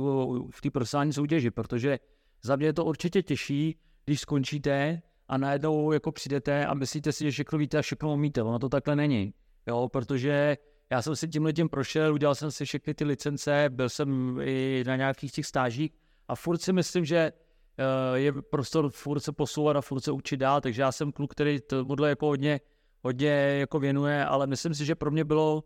v 0.51 0.61
té 0.63 0.71
profesionální 0.71 1.13
soutěži, 1.13 1.51
protože 1.51 1.99
za 2.43 2.57
mě 2.57 2.67
je 2.67 2.73
to 2.73 2.85
určitě 2.85 3.23
těžší, 3.23 3.79
když 4.05 4.21
skončíte 4.21 5.03
a 5.29 5.39
najednou 5.39 5.93
jako 5.93 6.13
přijdete 6.13 6.67
a 6.67 6.75
myslíte 6.75 7.13
si, 7.13 7.25
že 7.25 7.31
všechno 7.31 7.59
víte 7.59 7.79
a 7.79 7.83
všechno 7.83 8.13
umíte. 8.13 8.43
Ono 8.43 8.59
to 8.59 8.69
takhle 8.69 8.97
není. 8.97 9.35
Jo, 9.67 9.89
protože 9.89 10.57
já 10.91 11.03
jsem 11.03 11.17
si 11.17 11.29
tímhle 11.29 11.53
tím 11.53 11.69
prošel, 11.69 12.15
udělal 12.15 12.35
jsem 12.35 12.51
si 12.51 12.65
všechny 12.65 12.95
ty 12.95 13.05
licence, 13.05 13.67
byl 13.69 13.89
jsem 13.89 14.39
i 14.45 14.85
na 14.87 14.97
nějakých 14.97 15.33
těch 15.33 15.47
stážích 15.47 15.93
a 16.29 16.35
furt 16.35 16.59
si 16.59 16.73
myslím, 16.73 17.05
že 17.05 17.33
uh, 17.33 18.17
je 18.17 18.33
prostor 18.33 18.91
furt 18.91 19.21
se 19.21 19.33
posouvat 19.33 19.77
a 19.77 19.81
furt 19.81 20.01
se 20.01 20.13
učit 20.13 20.37
dál, 20.37 20.61
takže 20.61 20.83
já 20.83 20.93
jsem 20.93 21.13
kluk, 21.13 21.33
který 21.33 21.61
tohle 21.61 22.09
jako 22.09 22.27
hodně, 22.27 22.61
hodně 23.03 23.31
jako 23.61 23.81
věnuje, 23.81 24.25
ale 24.25 24.47
myslím 24.47 24.75
si, 24.75 24.85
že 24.85 24.95
pro 24.95 25.11
mě 25.11 25.25
bylo 25.25 25.65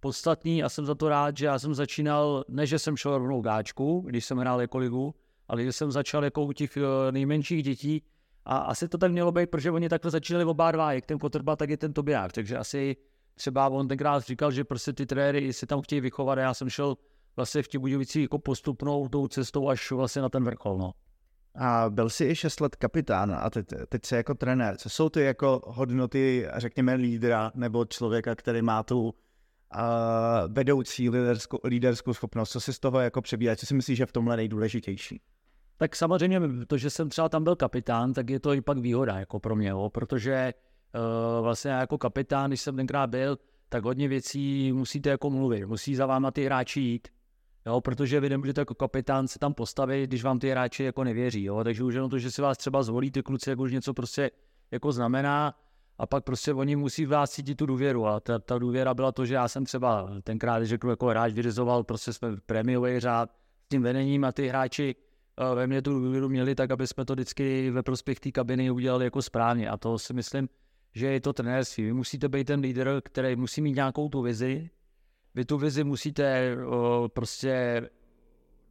podstatný 0.00 0.62
a 0.62 0.68
jsem 0.68 0.86
za 0.86 0.94
to 0.94 1.08
rád, 1.08 1.36
že 1.36 1.46
já 1.46 1.58
jsem 1.58 1.74
začínal, 1.74 2.44
ne 2.48 2.66
že 2.66 2.78
jsem 2.78 2.96
šel 2.96 3.18
rovnou 3.18 3.40
gáčku, 3.40 4.04
když 4.06 4.24
jsem 4.24 4.38
hrál 4.38 4.60
jako 4.60 4.78
ligu, 4.78 5.14
ale 5.52 5.62
když 5.62 5.76
jsem 5.76 5.92
začal 5.92 6.24
jako 6.24 6.44
u 6.44 6.52
těch 6.52 6.76
eh, 6.76 7.12
nejmenších 7.12 7.62
dětí 7.62 8.02
A 8.44 8.56
asi 8.56 8.88
to 8.88 8.98
tak 8.98 9.12
mělo 9.12 9.32
být, 9.32 9.50
protože 9.50 9.70
oni 9.70 9.88
takhle 9.88 10.10
začínali 10.10 10.44
oba 10.44 10.72
dva, 10.72 10.92
jak 10.92 11.06
ten 11.06 11.18
Kotrba, 11.18 11.56
tak 11.56 11.70
i 11.70 11.76
ten 11.76 11.92
Tobiák. 11.92 12.32
Takže 12.32 12.58
asi 12.58 12.96
třeba 13.34 13.68
on 13.68 13.88
tenkrát 13.88 14.22
říkal, 14.24 14.50
že 14.52 14.64
prostě 14.64 14.92
ty 14.92 15.06
trenéry 15.06 15.52
si 15.52 15.66
tam 15.66 15.82
chtějí 15.82 16.00
vychovat 16.00 16.38
a 16.38 16.40
já 16.40 16.54
jsem 16.54 16.68
šel 16.68 16.96
vlastně 17.36 17.62
v 17.62 17.68
těch 17.68 17.80
Budějovicích 17.80 18.22
jako 18.22 18.38
postupnou 18.38 19.08
tou 19.08 19.28
cestou 19.28 19.68
až 19.68 19.90
vlastně 19.90 20.22
na 20.22 20.28
ten 20.28 20.44
vrchol. 20.44 20.78
No. 20.78 20.92
A 21.54 21.90
byl 21.90 22.10
jsi 22.10 22.24
i 22.24 22.34
6 22.36 22.60
let 22.60 22.76
kapitán 22.76 23.32
a 23.32 23.50
teď, 23.50 23.66
teď 23.88 24.04
jsi 24.06 24.14
jako 24.14 24.34
trenér. 24.34 24.76
Co 24.76 24.88
jsou 24.88 25.08
ty 25.08 25.20
jako 25.20 25.60
hodnoty, 25.66 26.48
řekněme, 26.56 26.94
lídra 26.94 27.52
nebo 27.54 27.84
člověka, 27.84 28.34
který 28.34 28.62
má 28.62 28.82
tu 28.82 29.02
uh, 29.02 29.10
vedoucí 30.48 31.10
líderskou, 31.10 31.58
líderskou 31.64 32.14
schopnost? 32.14 32.50
Co 32.50 32.60
si 32.60 32.72
z 32.72 32.78
toho 32.78 33.00
jako 33.00 33.22
přebírat? 33.22 33.58
Co 33.58 33.66
si 33.66 33.74
myslíš, 33.74 33.98
že 33.98 34.06
v 34.06 34.12
tomhle 34.12 34.36
nejdůležitější? 34.36 35.20
Tak 35.82 35.96
samozřejmě 35.96 36.40
to, 36.66 36.76
že 36.78 36.90
jsem 36.90 37.08
třeba 37.08 37.28
tam 37.28 37.44
byl 37.44 37.56
kapitán, 37.56 38.12
tak 38.12 38.30
je 38.30 38.40
to 38.40 38.54
i 38.54 38.60
pak 38.60 38.78
výhoda 38.78 39.18
jako 39.18 39.40
pro 39.40 39.56
mě, 39.56 39.68
jo, 39.68 39.90
protože 39.90 40.54
uh, 40.94 41.44
vlastně 41.44 41.70
jako 41.70 41.98
kapitán, 41.98 42.50
když 42.50 42.60
jsem 42.60 42.76
tenkrát 42.76 43.10
byl, 43.10 43.38
tak 43.68 43.84
hodně 43.84 44.08
věcí 44.08 44.72
musíte 44.72 45.10
jako 45.10 45.30
mluvit, 45.30 45.66
musí 45.66 45.94
za 45.94 46.06
váma 46.06 46.30
ty 46.30 46.44
hráči 46.44 46.80
jít, 46.80 47.08
jo, 47.66 47.80
protože 47.80 48.20
vy 48.20 48.28
nemůžete 48.28 48.60
jako 48.60 48.74
kapitán 48.74 49.28
se 49.28 49.38
tam 49.38 49.54
postavit, 49.54 50.06
když 50.06 50.24
vám 50.24 50.38
ty 50.38 50.50
hráči 50.50 50.84
jako 50.84 51.04
nevěří, 51.04 51.44
jo, 51.44 51.64
takže 51.64 51.84
už 51.84 51.94
jenom 51.94 52.10
to, 52.10 52.18
že 52.18 52.30
si 52.30 52.42
vás 52.42 52.58
třeba 52.58 52.82
zvolí 52.82 53.10
ty 53.10 53.22
kluci, 53.22 53.50
jako 53.50 53.62
už 53.62 53.72
něco 53.72 53.94
prostě 53.94 54.30
jako 54.70 54.92
znamená 54.92 55.54
a 55.98 56.06
pak 56.06 56.24
prostě 56.24 56.54
oni 56.54 56.76
musí 56.76 57.06
vás 57.06 57.30
cítit 57.30 57.54
tu 57.54 57.66
důvěru 57.66 58.06
a 58.06 58.20
ta, 58.20 58.38
ta 58.38 58.58
důvěra 58.58 58.94
byla 58.94 59.12
to, 59.12 59.26
že 59.26 59.34
já 59.34 59.48
jsem 59.48 59.64
třeba 59.64 60.10
tenkrát, 60.24 60.58
když 60.58 60.68
řeknu, 60.68 60.90
jako 60.90 61.06
hráč 61.06 61.32
vyřizoval, 61.32 61.84
prostě 61.84 62.12
jsme 62.12 62.28
prémiový 62.46 63.00
řád 63.00 63.30
s 63.64 63.68
tím 63.68 63.82
vedením 63.82 64.24
a 64.24 64.32
ty 64.32 64.48
hráči 64.48 64.96
ve 65.54 65.66
mně 65.66 65.82
tu 65.82 65.90
důvěru 65.92 66.28
měli 66.28 66.54
tak, 66.54 66.70
aby 66.70 66.86
jsme 66.86 67.04
to 67.04 67.12
vždycky 67.12 67.70
ve 67.70 67.82
prospěch 67.82 68.20
té 68.20 68.30
kabiny 68.30 68.70
udělali 68.70 69.04
jako 69.04 69.22
správně 69.22 69.68
a 69.68 69.76
to 69.76 69.98
si 69.98 70.14
myslím, 70.14 70.48
že 70.94 71.06
je 71.06 71.20
to 71.20 71.32
trenérství. 71.32 71.84
Vy 71.84 71.92
musíte 71.92 72.28
být 72.28 72.44
ten 72.44 72.60
lídr, 72.60 73.00
který 73.04 73.36
musí 73.36 73.60
mít 73.60 73.76
nějakou 73.76 74.08
tu 74.08 74.22
vizi, 74.22 74.70
vy 75.34 75.44
tu 75.44 75.58
vizi 75.58 75.84
musíte 75.84 76.56
prostě 77.14 77.82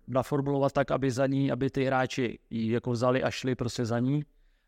naformulovat 0.08 0.72
tak, 0.72 0.92
aby 0.92 1.12
za 1.12 1.28
ní, 1.28 1.52
aby 1.52 1.70
ty 1.70 1.86
hráči 1.86 2.40
ji 2.50 2.72
jako 2.72 2.92
vzali 2.92 3.24
a 3.24 3.32
šli 3.32 3.56
prostě 3.56 3.86
za 3.86 4.00
ní. 4.00 4.24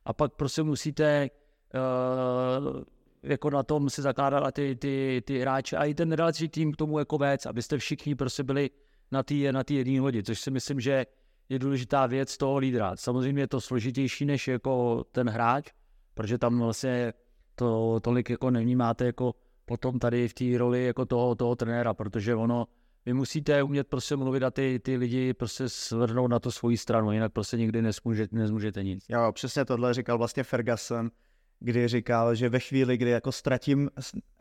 A 0.05 0.13
pak 0.13 0.33
prostě 0.33 0.63
musíte 0.63 1.29
uh, 1.73 2.83
jako 3.23 3.49
na 3.49 3.63
tom 3.63 3.89
si 3.89 4.01
zakládat 4.01 4.51
ty, 4.51 4.75
ty, 4.75 5.23
ty 5.25 5.39
hráče 5.39 5.77
a 5.77 5.83
i 5.83 5.93
ten 5.93 6.11
relační 6.11 6.49
tým 6.49 6.71
k 6.71 6.75
tomu 6.75 6.99
jako 6.99 7.17
věc, 7.17 7.45
abyste 7.45 7.77
všichni 7.77 8.15
prostě 8.15 8.43
byli 8.43 8.69
na 9.11 9.23
té 9.23 9.51
na 9.51 9.63
jedné 9.69 10.01
lodi, 10.01 10.23
což 10.23 10.39
si 10.39 10.51
myslím, 10.51 10.79
že 10.79 11.05
je 11.49 11.59
důležitá 11.59 12.05
věc 12.05 12.37
toho 12.37 12.57
lídra. 12.57 12.95
Samozřejmě 12.95 13.41
je 13.41 13.47
to 13.47 13.61
složitější 13.61 14.25
než 14.25 14.47
jako 14.47 15.03
ten 15.11 15.29
hráč, 15.29 15.71
protože 16.13 16.37
tam 16.37 16.59
vlastně 16.59 17.13
to 17.55 17.99
tolik 17.99 18.29
jako 18.29 18.51
nevnímáte 18.51 19.05
jako 19.05 19.35
potom 19.65 19.99
tady 19.99 20.27
v 20.27 20.33
té 20.33 20.57
roli 20.57 20.85
jako 20.85 21.05
toho, 21.05 21.35
toho 21.35 21.55
trenéra, 21.55 21.93
protože 21.93 22.35
ono, 22.35 22.67
vy 23.05 23.13
musíte 23.13 23.63
umět 23.63 23.87
prostě 23.87 24.15
mluvit 24.15 24.43
a 24.43 24.51
ty, 24.51 24.79
ty 24.83 24.97
lidi 24.97 25.33
prostě 25.33 25.69
svrhnout 25.69 26.31
na 26.31 26.39
to 26.39 26.51
svoji 26.51 26.77
stranu, 26.77 27.11
jinak 27.11 27.33
prostě 27.33 27.57
nikdy 27.57 27.81
nezmůžete, 27.81 28.35
nezmůžete 28.35 28.83
nic. 28.83 29.05
Jo, 29.09 29.31
přesně 29.31 29.65
tohle 29.65 29.93
říkal 29.93 30.17
vlastně 30.17 30.43
Ferguson, 30.43 31.11
kdy 31.59 31.87
říkal, 31.87 32.35
že 32.35 32.49
ve 32.49 32.59
chvíli, 32.59 32.97
kdy 32.97 33.09
jako 33.09 33.31
ztratím, 33.31 33.89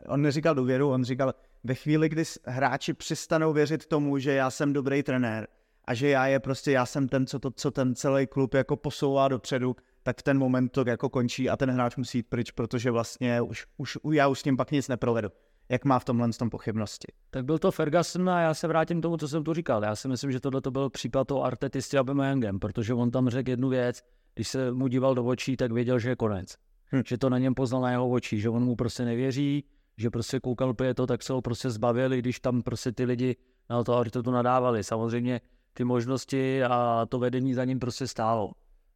on 0.07 0.21
neříkal 0.21 0.55
důvěru, 0.55 0.89
on 0.89 1.03
říkal, 1.03 1.33
ve 1.63 1.75
chvíli, 1.75 2.09
kdy 2.09 2.23
hráči 2.45 2.93
přestanou 2.93 3.53
věřit 3.53 3.85
tomu, 3.85 4.17
že 4.17 4.33
já 4.33 4.51
jsem 4.51 4.73
dobrý 4.73 5.03
trenér 5.03 5.47
a 5.85 5.93
že 5.93 6.09
já 6.09 6.27
je 6.27 6.39
prostě, 6.39 6.71
já 6.71 6.85
jsem 6.85 7.07
ten, 7.07 7.27
co, 7.27 7.39
to, 7.39 7.51
co 7.51 7.71
ten 7.71 7.95
celý 7.95 8.27
klub 8.27 8.53
jako 8.53 8.77
posouvá 8.77 9.27
dopředu, 9.27 9.75
tak 10.03 10.19
v 10.19 10.23
ten 10.23 10.37
moment 10.37 10.69
to 10.69 10.83
jako 10.87 11.09
končí 11.09 11.49
a 11.49 11.57
ten 11.57 11.71
hráč 11.71 11.95
musí 11.95 12.17
jít 12.17 12.27
pryč, 12.29 12.51
protože 12.51 12.91
vlastně 12.91 13.41
už, 13.41 13.65
už 13.77 13.97
já 14.11 14.27
už 14.27 14.39
s 14.39 14.45
ním 14.45 14.57
pak 14.57 14.71
nic 14.71 14.87
neprovedu. 14.87 15.29
Jak 15.69 15.85
má 15.85 15.99
v 15.99 16.05
tomhle 16.05 16.29
tom 16.29 16.49
pochybnosti? 16.49 17.07
Tak 17.29 17.45
byl 17.45 17.57
to 17.57 17.71
Ferguson 17.71 18.29
a 18.29 18.41
já 18.41 18.53
se 18.53 18.67
vrátím 18.67 18.99
k 18.99 19.01
tomu, 19.01 19.17
co 19.17 19.27
jsem 19.27 19.43
tu 19.43 19.53
říkal. 19.53 19.83
Já 19.83 19.95
si 19.95 20.07
myslím, 20.07 20.31
že 20.31 20.39
tohle 20.39 20.61
to 20.61 20.71
byl 20.71 20.89
případ 20.89 21.27
toho 21.27 21.43
Artety 21.43 21.81
s 21.81 21.93
Aubameyangem, 21.93 22.59
protože 22.59 22.93
on 22.93 23.11
tam 23.11 23.29
řekl 23.29 23.49
jednu 23.49 23.69
věc, 23.69 24.03
když 24.35 24.47
se 24.47 24.71
mu 24.71 24.87
díval 24.87 25.15
do 25.15 25.25
očí, 25.25 25.57
tak 25.57 25.71
věděl, 25.71 25.99
že 25.99 26.09
je 26.09 26.15
konec. 26.15 26.55
Hm. 26.91 27.01
Že 27.07 27.17
to 27.17 27.29
na 27.29 27.37
něm 27.37 27.53
poznal 27.53 27.81
na 27.81 27.91
jeho 27.91 28.09
očí, 28.09 28.39
že 28.39 28.49
on 28.49 28.63
mu 28.63 28.75
prostě 28.75 29.05
nevěří, 29.05 29.63
že 29.97 30.09
prostě 30.09 30.39
koukal 30.39 30.75
je 30.83 30.93
to, 30.93 31.07
tak 31.07 31.23
se 31.23 31.33
ho 31.33 31.41
prostě 31.41 31.69
zbavili, 31.69 32.19
když 32.19 32.39
tam 32.39 32.61
prostě 32.61 32.91
ty 32.91 33.05
lidi 33.05 33.35
na 33.69 33.83
to 33.83 33.97
Artetu 33.97 34.31
nadávali. 34.31 34.83
Samozřejmě 34.83 35.41
ty 35.73 35.83
možnosti 35.83 36.63
a 36.63 37.05
to 37.09 37.19
vedení 37.19 37.53
za 37.53 37.65
ním 37.65 37.79
prostě 37.79 38.07
stálo. 38.07 38.51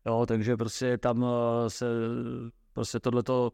Jo, 0.06 0.26
takže 0.26 0.58
prostě 0.58 0.98
tam 0.98 1.26
eh, 1.26 1.70
se, 1.70 1.86
prostě 2.74 3.00
tohleto 3.00 3.52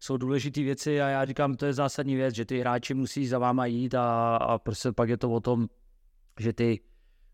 jsou 0.00 0.16
důležité 0.16 0.62
věci 0.62 1.02
a 1.02 1.08
já 1.08 1.24
říkám, 1.24 1.54
to 1.54 1.66
je 1.66 1.72
zásadní 1.72 2.16
věc, 2.16 2.34
že 2.34 2.44
ty 2.44 2.60
hráči 2.60 2.94
musí 2.94 3.26
za 3.26 3.38
váma 3.38 3.66
jít 3.66 3.94
a, 3.94 4.36
a 4.36 4.58
prostě 4.58 4.92
pak 4.92 5.08
je 5.08 5.16
to 5.16 5.30
o 5.30 5.40
tom, 5.40 5.68
že 6.40 6.52
ty 6.52 6.80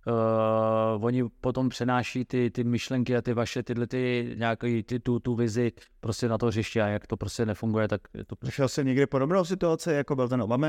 uh, 0.06 1.04
oni 1.04 1.24
potom 1.40 1.68
přenáší 1.68 2.24
ty, 2.24 2.50
ty 2.50 2.64
myšlenky 2.64 3.16
a 3.16 3.22
ty 3.22 3.34
vaše 3.34 3.62
tyhle 3.62 3.86
ty 3.86 4.34
nějaký 4.38 4.82
ty, 4.82 5.00
tu, 5.00 5.20
tu 5.20 5.34
vizi 5.34 5.72
prostě 6.00 6.28
na 6.28 6.38
to 6.38 6.46
hřiště 6.46 6.82
a 6.82 6.86
jak 6.86 7.06
to 7.06 7.16
prostě 7.16 7.46
nefunguje, 7.46 7.88
tak 7.88 8.00
je 8.14 8.24
to... 8.24 8.36
Zašel 8.40 8.68
jsi 8.68 8.84
někdy 8.84 9.06
podobnou 9.06 9.44
situaci, 9.44 9.90
jako 9.90 10.16
byl 10.16 10.28
ten 10.28 10.42
Obama, 10.42 10.68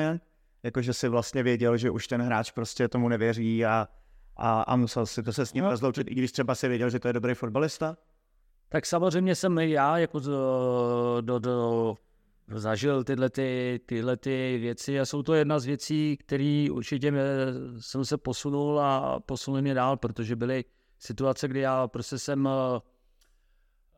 jako 0.64 0.81
že 0.81 0.94
si 0.94 1.07
vlastně 1.07 1.44
věděl, 1.44 1.77
že 1.77 1.89
už 1.89 2.07
ten 2.07 2.22
hráč 2.22 2.52
prostě 2.52 2.88
tomu 2.88 3.10
nevěří 3.10 3.65
a 3.65 3.88
a, 4.38 4.61
a 4.61 4.76
musel 4.76 5.05
si 5.05 5.23
to 5.23 5.34
se 5.34 5.45
s 5.45 5.53
ním 5.53 5.64
no. 5.64 5.69
rozloučit, 5.69 6.07
i 6.11 6.15
když 6.15 6.31
třeba 6.31 6.55
si 6.55 6.68
věděl, 6.68 6.89
že 6.89 6.99
to 6.99 7.07
je 7.07 7.14
dobrý 7.14 7.34
fotbalista? 7.34 7.97
Tak 8.69 8.85
samozřejmě 8.85 9.35
jsem 9.35 9.57
já 9.57 9.97
jako 9.97 10.19
do, 10.19 11.18
do, 11.22 11.39
do, 11.39 11.95
zažil 12.47 13.03
tyhle, 13.03 13.30
ty, 13.30 13.80
tyhle 13.85 14.18
ty 14.18 14.57
věci 14.61 14.99
a 14.99 15.05
jsou 15.05 15.23
to 15.23 15.34
jedna 15.34 15.59
z 15.59 15.65
věcí, 15.65 16.18
které 16.18 16.68
určitě 16.72 17.11
mě, 17.11 17.22
jsem 17.80 18.05
se 18.05 18.18
posunul 18.18 18.80
a 18.80 19.19
posunul 19.19 19.61
mě 19.61 19.73
dál, 19.73 19.97
protože 19.97 20.35
byly 20.35 20.65
situace, 20.99 21.47
kdy 21.47 21.59
já 21.59 21.88
prostě 21.88 22.18
jsem 22.18 22.49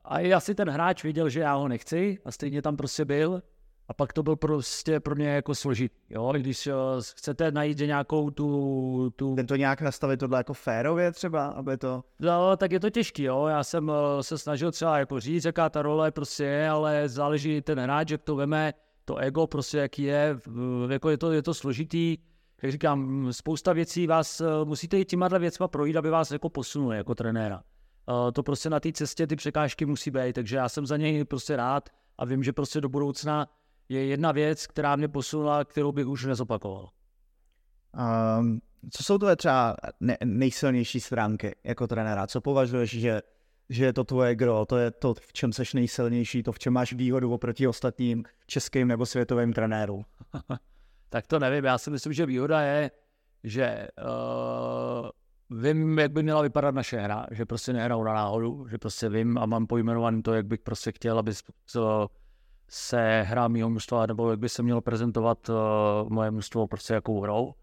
a 0.04 0.20
i 0.20 0.34
asi 0.34 0.56
ten 0.56 0.70
hráč 0.70 1.04
věděl, 1.04 1.30
že 1.30 1.40
já 1.40 1.54
ho 1.54 1.68
nechci 1.68 2.18
a 2.26 2.32
stejně 2.32 2.62
tam 2.62 2.78
prostě 2.78 3.06
byl 3.06 3.42
a 3.90 3.94
pak 3.94 4.14
to 4.14 4.24
byl 4.24 4.36
prostě 4.36 5.00
pro 5.00 5.16
mě 5.16 5.28
jako 5.28 5.56
složitý, 5.56 5.96
jo, 6.10 6.34
když 6.38 6.68
uh, 6.68 6.74
chcete 7.16 7.52
najít 7.52 7.80
nějakou 7.80 8.30
tu... 8.30 9.10
tu... 9.16 9.36
Jde 9.36 9.44
to 9.44 9.56
nějak 9.56 9.82
nastavit 9.82 10.20
tohle 10.20 10.38
jako 10.38 10.54
férově 10.54 11.12
třeba, 11.12 11.48
aby 11.48 11.78
to... 11.78 12.04
No, 12.20 12.58
tak 12.58 12.72
je 12.72 12.80
to 12.80 12.90
těžký, 12.90 13.24
jo, 13.24 13.46
já 13.46 13.64
jsem 13.64 13.90
uh, 13.90 13.96
se 14.22 14.38
snažil 14.38 14.72
třeba 14.72 15.00
jako 15.00 15.20
říct, 15.20 15.46
jaká 15.46 15.70
ta 15.70 15.82
role 15.82 16.12
prostě 16.12 16.44
je, 16.44 16.70
ale 16.70 17.10
záleží 17.10 17.62
ten 17.62 17.80
hráč, 17.80 18.12
jak 18.12 18.22
to 18.22 18.36
veme, 18.36 18.74
to 19.06 19.18
ego 19.18 19.48
prostě 19.48 19.78
jaký 19.78 20.04
je, 20.04 20.38
jako 20.90 21.10
je 21.10 21.18
to, 21.18 21.32
je 21.32 21.42
to 21.42 21.54
složitý, 21.54 22.18
jak 22.64 22.72
říkám, 22.72 23.28
spousta 23.34 23.74
věcí 23.74 24.08
vás, 24.08 24.42
uh, 24.42 24.48
musíte 24.66 25.00
i 25.00 25.06
těma 25.06 25.28
věcma 25.28 25.68
projít, 25.68 25.96
aby 25.96 26.10
vás 26.10 26.32
jako 26.32 26.50
posunuli 26.50 26.98
jako 26.98 27.16
trenéra. 27.16 27.64
To 28.34 28.44
prostě 28.44 28.70
na 28.70 28.80
té 28.80 28.92
cestě 28.92 29.28
ty 29.28 29.36
překážky 29.36 29.86
musí 29.86 30.12
být, 30.12 30.34
takže 30.34 30.56
já 30.56 30.70
jsem 30.70 30.86
za 30.86 30.98
něj 30.98 31.26
prostě 31.26 31.56
rád 31.56 31.90
a 32.18 32.26
vím, 32.26 32.44
že 32.44 32.54
prostě 32.54 32.82
do 32.82 32.90
budoucna 32.90 33.48
je 33.90 34.06
jedna 34.06 34.32
věc, 34.32 34.68
která 34.68 34.96
mě 34.96 35.08
posunula, 35.08 35.66
kterou 35.66 35.92
bych 35.92 36.08
už 36.08 36.26
nezopakoval. 36.26 36.90
Um, 38.40 38.60
co 38.92 39.04
jsou 39.04 39.18
tvoje 39.18 39.36
třeba 39.36 39.76
ne- 40.00 40.18
nejsilnější 40.24 41.00
stránky 41.00 41.56
jako 41.64 41.88
trenéra? 41.88 42.28
Co 42.28 42.42
považuješ, 42.42 42.90
že, 42.90 43.22
že 43.70 43.86
je 43.86 43.94
to 43.94 44.04
tvoje 44.04 44.36
gro, 44.36 44.66
to 44.66 44.78
je 44.78 44.92
to, 44.92 45.14
v 45.14 45.34
čem 45.34 45.54
seš 45.54 45.74
nejsilnější, 45.74 46.44
to, 46.44 46.52
v 46.52 46.60
čem 46.60 46.74
máš 46.74 46.94
výhodu 46.94 47.34
oproti 47.34 47.68
ostatním 47.68 48.24
českým 48.48 48.88
nebo 48.88 49.06
světovým 49.06 49.54
trenérům? 49.54 50.06
tak 51.10 51.28
to 51.28 51.40
nevím, 51.40 51.66
já 51.66 51.78
si 51.78 51.90
myslím, 51.92 52.14
že 52.14 52.26
výhoda 52.26 52.62
je, 52.62 52.92
že 53.44 53.88
uh, 54.02 55.60
vím, 55.60 56.00
jak 56.00 56.12
by 56.12 56.24
měla 56.24 56.42
vypadat 56.42 56.76
naše 56.76 57.00
hra, 57.00 57.26
že 57.32 57.46
prostě 57.46 57.74
nehraju 57.74 58.04
na 58.04 58.14
náhodu, 58.14 58.68
že 58.68 58.78
prostě 58.78 59.10
vím 59.10 59.38
a 59.38 59.46
mám 59.46 59.68
pojmenovaný 59.68 60.24
to, 60.24 60.34
jak 60.34 60.46
bych 60.46 60.60
prostě 60.60 60.92
chtěl, 60.92 61.20
aby 61.20 61.32
se 62.70 63.22
hra 63.28 63.48
mého 63.48 63.70
mužstva, 63.70 64.06
nebo 64.06 64.30
jak 64.32 64.40
by 64.40 64.50
se 64.50 64.64
mělo 64.64 64.82
prezentovat 64.82 65.50
uh, 65.50 65.56
moje 66.10 66.32
mužstvo 66.32 66.68
prostě 66.68 66.94
jakou 66.94 67.22
hrou. 67.22 67.54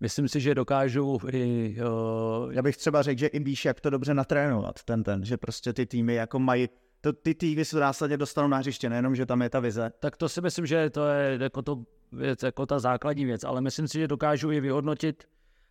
Myslím 0.00 0.28
si, 0.28 0.40
že 0.40 0.54
dokážu 0.54 1.18
i... 1.32 1.76
Uh, 1.80 2.52
Já 2.52 2.62
bych 2.62 2.76
třeba 2.76 3.02
řekl, 3.02 3.20
že 3.20 3.26
i 3.26 3.38
víš, 3.38 3.64
jak 3.64 3.80
to 3.80 3.90
dobře 3.90 4.14
natrénovat, 4.14 4.82
ten 4.84 5.02
ten, 5.02 5.24
že 5.24 5.36
prostě 5.36 5.72
ty 5.72 5.86
týmy 5.86 6.14
jako 6.14 6.38
mají 6.38 6.68
to, 7.00 7.12
ty 7.12 7.34
týmy 7.34 7.64
se 7.64 7.80
následně 7.80 8.16
dostanou 8.16 8.48
na 8.48 8.56
hřiště, 8.56 8.90
nejenom, 8.90 9.14
že 9.14 9.26
tam 9.26 9.42
je 9.42 9.50
ta 9.50 9.60
vize. 9.60 9.92
Tak 10.00 10.16
to 10.16 10.28
si 10.28 10.40
myslím, 10.40 10.66
že 10.66 10.90
to 10.90 11.06
je 11.06 11.38
jako, 11.42 11.62
to 11.62 11.82
věc, 12.12 12.42
jako 12.42 12.66
ta 12.66 12.78
základní 12.78 13.24
věc, 13.24 13.44
ale 13.44 13.60
myslím 13.60 13.88
si, 13.88 13.98
že 13.98 14.08
dokážu 14.08 14.50
i 14.50 14.60
vyhodnotit 14.60 15.24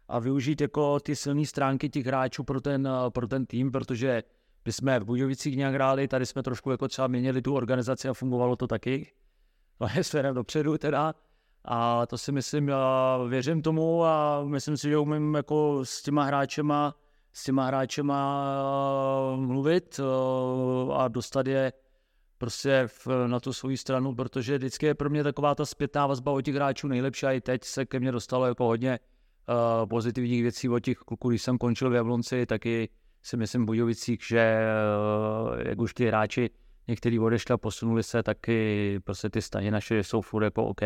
a 0.07 0.19
využít 0.19 0.61
jako 0.61 0.99
ty 0.99 1.15
silné 1.15 1.45
stránky 1.45 1.89
těch 1.89 2.05
hráčů 2.05 2.43
pro 2.43 2.61
ten, 2.61 2.89
pro 3.09 3.27
ten 3.27 3.45
tým, 3.45 3.71
protože 3.71 4.23
my 4.65 4.71
jsme 4.71 4.99
v 4.99 5.05
Budějovicích 5.05 5.57
nějak 5.57 5.73
hráli, 5.73 6.07
tady 6.07 6.25
jsme 6.25 6.43
trošku 6.43 6.71
jako 6.71 6.87
třeba 6.87 7.07
měnili 7.07 7.41
tu 7.41 7.55
organizaci 7.55 8.09
a 8.09 8.13
fungovalo 8.13 8.55
to 8.55 8.67
taky. 8.67 9.11
No 9.79 9.87
je 9.95 10.03
směrem 10.03 10.35
dopředu 10.35 10.77
teda. 10.77 11.13
A 11.65 12.05
to 12.05 12.17
si 12.17 12.31
myslím, 12.31 12.67
já 12.67 13.17
věřím 13.27 13.61
tomu 13.61 14.05
a 14.05 14.43
myslím 14.43 14.77
si, 14.77 14.89
že 14.89 14.97
umím 14.97 15.35
jako 15.35 15.79
s 15.85 16.01
těma 16.01 16.23
hráčema, 16.23 16.95
s 17.33 17.43
těma 17.43 17.65
hráčema 17.65 18.45
mluvit 19.35 19.99
a 20.93 21.03
a 21.03 21.07
dostat 21.07 21.47
je 21.47 21.73
prostě 22.37 22.87
na 23.27 23.39
tu 23.39 23.53
svou 23.53 23.77
stranu, 23.77 24.15
protože 24.15 24.57
vždycky 24.57 24.85
je 24.85 24.95
pro 24.95 25.09
mě 25.09 25.23
taková 25.23 25.55
ta 25.55 25.65
zpětná 25.65 26.07
vazba 26.07 26.31
od 26.31 26.41
těch 26.41 26.55
hráčů 26.55 26.87
nejlepší 26.87 27.25
a 27.25 27.31
i 27.31 27.41
teď 27.41 27.63
se 27.63 27.85
ke 27.85 27.99
mně 27.99 28.11
dostalo 28.11 28.45
jako 28.45 28.65
hodně 28.65 28.99
uh, 28.99 29.89
pozitivních 29.89 30.41
věcí 30.41 30.69
od 30.69 30.79
těch 30.79 30.97
kluků, 30.97 31.29
když 31.29 31.41
jsem 31.41 31.57
končil 31.57 31.89
v 31.89 31.93
Jablonci, 31.93 32.45
taky 32.45 32.89
si 33.25 33.37
myslím 33.37 33.63
v 33.63 33.65
Budějovicích, 33.65 34.19
že 34.27 34.65
uh, 35.47 35.67
jak 35.67 35.79
už 35.79 35.93
ty 35.93 36.07
hráči 36.07 36.49
některý 36.87 37.19
odešli 37.19 37.53
a 37.53 37.57
posunuli 37.57 38.03
se, 38.03 38.23
taky 38.23 38.99
prostě 39.03 39.29
ty 39.29 39.41
stahy 39.41 39.71
naše 39.71 40.03
jsou 40.03 40.21
furt 40.21 40.43
jako 40.43 40.65
OK. 40.65 40.81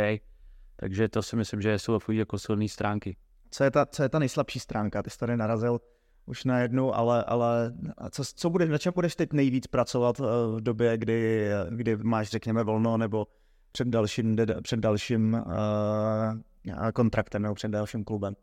Takže 0.75 1.09
to 1.09 1.21
si 1.21 1.35
myslím, 1.35 1.61
že 1.61 1.79
jsou 1.79 1.99
furt 1.99 2.15
jako 2.15 2.39
silné 2.39 2.67
stránky. 2.67 3.17
Co 3.51 3.63
je, 3.63 3.71
ta, 3.71 3.85
co 3.85 4.03
je 4.03 4.09
ta 4.09 4.19
nejslabší 4.19 4.59
stránka? 4.59 5.03
Ty 5.03 5.09
jsi 5.09 5.17
tady 5.17 5.37
narazil 5.37 5.79
už 6.25 6.43
na 6.43 6.59
jednu, 6.59 6.95
ale, 6.95 7.23
ale 7.23 7.73
co, 8.11 8.23
co 8.35 8.49
bude, 8.49 8.65
na 8.65 8.77
čem 8.77 8.93
budeš 8.95 9.15
teď 9.15 9.33
nejvíc 9.33 9.67
pracovat 9.67 10.19
eh, 10.19 10.23
v 10.55 10.61
době, 10.61 10.97
kdy, 10.97 11.49
kdy 11.69 11.97
máš, 11.97 12.29
řekněme, 12.29 12.63
volno, 12.63 12.97
nebo 12.97 13.27
před 13.71 13.87
dalším, 13.87 14.37
před 14.61 14.79
dalším 14.79 15.33
uh, 15.33 16.91
kontraktem 16.93 17.41
nebo 17.41 17.55
před 17.55 17.71
dalším 17.71 18.03
klubem? 18.03 18.35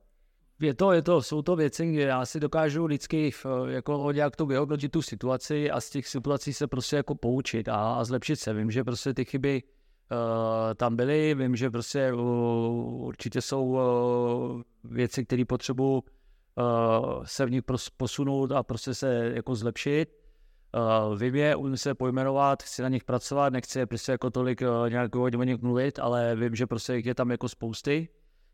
Je 0.61 0.75
to, 0.75 0.93
je 0.93 1.03
to, 1.03 1.23
jsou 1.23 1.43
to 1.43 1.57
věci, 1.57 1.93
kde 1.93 2.03
já 2.03 2.27
si 2.27 2.41
dokážu 2.41 2.85
vždycky 2.85 3.33
jako 3.67 4.13
nějak 4.13 4.37
to 4.37 4.47
vyhodnotit 4.47 4.93
tu 4.93 5.03
situaci 5.03 5.71
a 5.71 5.81
z 5.81 5.91
těch 5.91 6.09
situací 6.09 6.53
se 6.53 6.67
prostě 6.67 6.97
jako 6.97 7.15
poučit 7.15 7.69
a, 7.69 7.95
a 7.95 8.05
zlepšit 8.05 8.37
se. 8.37 8.55
Vím, 8.55 8.71
že 8.71 8.85
prostě 8.85 9.15
ty 9.15 9.25
chyby 9.25 9.63
uh, 9.63 10.75
tam 10.75 10.97
byly, 10.97 11.35
vím, 11.35 11.57
že 11.57 11.71
prostě 11.71 12.13
uh, 12.13 13.05
určitě 13.07 13.41
jsou 13.43 13.65
uh, 13.65 14.63
věci, 14.85 15.25
které 15.25 15.45
potřebuji 15.45 15.95
uh, 15.95 17.25
se 17.25 17.47
v 17.47 17.51
nich 17.51 17.63
posunout 17.97 18.53
a 18.53 18.63
prostě 18.63 18.95
se 18.95 19.33
jako 19.35 19.55
zlepšit. 19.55 20.09
Uh, 21.09 21.19
vím 21.19 21.35
je, 21.35 21.57
umím 21.57 21.77
se 21.77 21.95
pojmenovat, 21.95 22.63
chci 22.63 22.83
na 22.83 22.89
nich 22.89 23.05
pracovat, 23.05 23.53
nechci 23.53 23.87
prostě 23.87 24.13
jako 24.13 24.31
tolik 24.31 24.61
uh, 24.61 24.91
nějak 24.91 25.17
o 25.17 25.29
nich 25.29 25.61
mluvit, 25.63 25.99
ale 25.99 26.37
vím, 26.37 26.55
že 26.55 26.67
prostě 26.67 26.93
je 26.93 27.15
tam 27.15 27.31
jako 27.31 27.49
spousty 27.49 28.09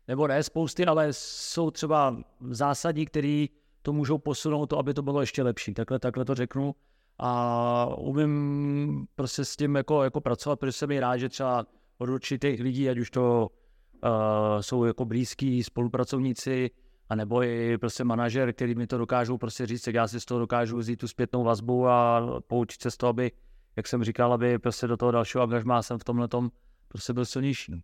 nebo 0.07 0.27
ne 0.27 0.43
spousty, 0.43 0.85
ale 0.85 1.07
jsou 1.11 1.71
třeba 1.71 2.17
zásadní, 2.49 3.05
které 3.05 3.45
to 3.81 3.93
můžou 3.93 4.17
posunout 4.17 4.65
to, 4.65 4.79
aby 4.79 4.93
to 4.93 5.01
bylo 5.01 5.21
ještě 5.21 5.43
lepší. 5.43 5.73
Takhle, 5.73 5.99
takhle 5.99 6.25
to 6.25 6.35
řeknu. 6.35 6.75
A 7.19 7.95
umím 7.97 9.07
prostě 9.15 9.45
s 9.45 9.55
tím 9.55 9.75
jako, 9.75 10.03
jako 10.03 10.21
pracovat, 10.21 10.59
protože 10.59 10.71
jsem 10.71 10.91
i 10.91 10.99
rád, 10.99 11.17
že 11.17 11.29
třeba 11.29 11.65
od 11.97 12.09
určitých 12.09 12.61
lidí, 12.61 12.89
ať 12.89 12.97
už 12.97 13.11
to 13.11 13.47
uh, 14.03 14.09
jsou 14.61 14.85
jako 14.85 15.05
blízký 15.05 15.63
spolupracovníci, 15.63 16.71
a 17.09 17.15
nebo 17.15 17.43
i 17.43 17.77
prostě 17.77 18.03
manažer, 18.03 18.53
který 18.53 18.75
mi 18.75 18.87
to 18.87 18.97
dokážou 18.97 19.37
prostě 19.37 19.65
říct, 19.65 19.87
jak 19.87 19.95
já 19.95 20.07
si 20.07 20.19
z 20.19 20.25
toho 20.25 20.39
dokážu 20.39 20.77
vzít 20.77 20.99
tu 20.99 21.07
zpětnou 21.07 21.43
vazbu 21.43 21.87
a 21.87 22.21
poučit 22.47 22.81
se 22.81 22.91
z 22.91 22.97
toho, 22.97 23.09
aby, 23.09 23.31
jak 23.75 23.87
jsem 23.87 24.03
říkal, 24.03 24.33
aby 24.33 24.59
prostě 24.59 24.87
do 24.87 24.97
toho 24.97 25.11
dalšího 25.11 25.43
angažmá 25.43 25.81
jsem 25.81 25.99
v 25.99 26.03
tomhle 26.03 26.27
tom 26.27 26.51
prostě 26.87 27.13
byl 27.13 27.25
silnější. 27.25 27.83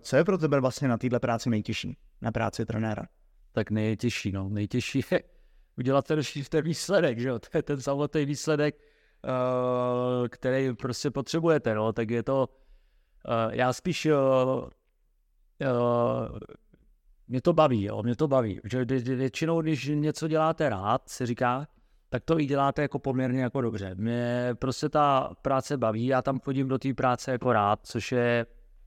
Co 0.00 0.16
je 0.16 0.24
pro 0.24 0.38
tebe 0.38 0.60
vlastně 0.60 0.88
na 0.88 0.98
této 0.98 1.20
práci 1.20 1.50
nejtěžší, 1.50 1.96
na 2.20 2.32
práci 2.32 2.66
trenéra? 2.66 3.02
Tak 3.52 3.70
nejtěžší, 3.70 4.32
no. 4.32 4.48
Nejtěžší 4.48 5.00
je 5.10 5.22
udělat 5.78 6.06
ten, 6.06 6.20
ten 6.48 6.64
výsledek, 6.64 7.18
že 7.18 7.28
jo. 7.28 7.38
To 7.50 7.58
je 7.58 7.62
ten 7.62 7.80
samotný 7.80 8.24
výsledek, 8.24 8.74
uh, 8.74 10.28
který 10.28 10.74
prostě 10.74 11.10
potřebujete, 11.10 11.74
no. 11.74 11.92
Tak 11.92 12.10
je 12.10 12.22
to, 12.22 12.48
uh, 12.48 13.54
já 13.54 13.72
spíš, 13.72 14.06
uh, 14.06 14.68
mě 17.28 17.40
to 17.40 17.52
baví, 17.52 17.82
jo, 17.82 18.02
mě 18.02 18.16
to 18.16 18.28
baví. 18.28 18.60
Že 18.64 18.84
většinou, 19.00 19.62
když 19.62 19.90
něco 19.94 20.28
děláte 20.28 20.68
rád, 20.68 21.08
se 21.08 21.26
říká, 21.26 21.66
tak 22.08 22.24
to 22.24 22.40
i 22.40 22.46
děláte 22.46 22.82
jako 22.82 22.98
poměrně 22.98 23.42
jako 23.42 23.60
dobře. 23.60 23.94
Mě 23.94 24.50
prostě 24.58 24.88
ta 24.88 25.34
práce 25.42 25.76
baví, 25.76 26.06
já 26.06 26.22
tam 26.22 26.40
chodím 26.40 26.68
do 26.68 26.78
té 26.78 26.94
práce 26.94 27.32
jako 27.32 27.52
rád, 27.52 27.80
což 27.82 28.12
je 28.12 28.46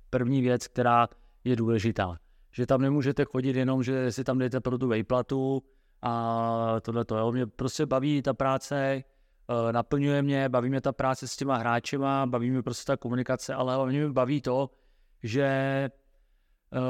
první 0.10 0.42
věc, 0.42 0.68
která 0.68 1.08
je 1.44 1.56
důležitá. 1.56 2.18
Že 2.52 2.66
tam 2.66 2.82
nemůžete 2.82 3.26
chodit 3.26 3.56
jenom, 3.56 3.84
že 3.84 4.12
si 4.12 4.24
tam 4.24 4.40
jdete 4.40 4.60
pro 4.60 4.78
tu 4.78 4.88
vejplatu 4.88 5.64
a 6.02 6.76
tohle 6.82 7.06
to. 7.06 7.32
Mě 7.32 7.46
prostě 7.48 7.86
baví 7.86 8.22
ta 8.22 8.34
práce, 8.34 8.76
eh, 8.76 9.74
naplňuje 9.74 10.22
mě, 10.22 10.50
baví 10.50 10.70
mě 10.70 10.82
ta 10.82 10.92
práce 10.92 11.28
s 11.28 11.38
těma 11.38 11.58
hráčema, 11.58 12.26
baví 12.26 12.52
mě 12.52 12.62
prostě 12.62 12.92
ta 12.92 12.98
komunikace, 12.98 13.54
ale 13.54 13.76
hlavně 13.76 14.00
mě 14.00 14.10
baví 14.10 14.42
to, 14.42 14.70
že 15.24 15.44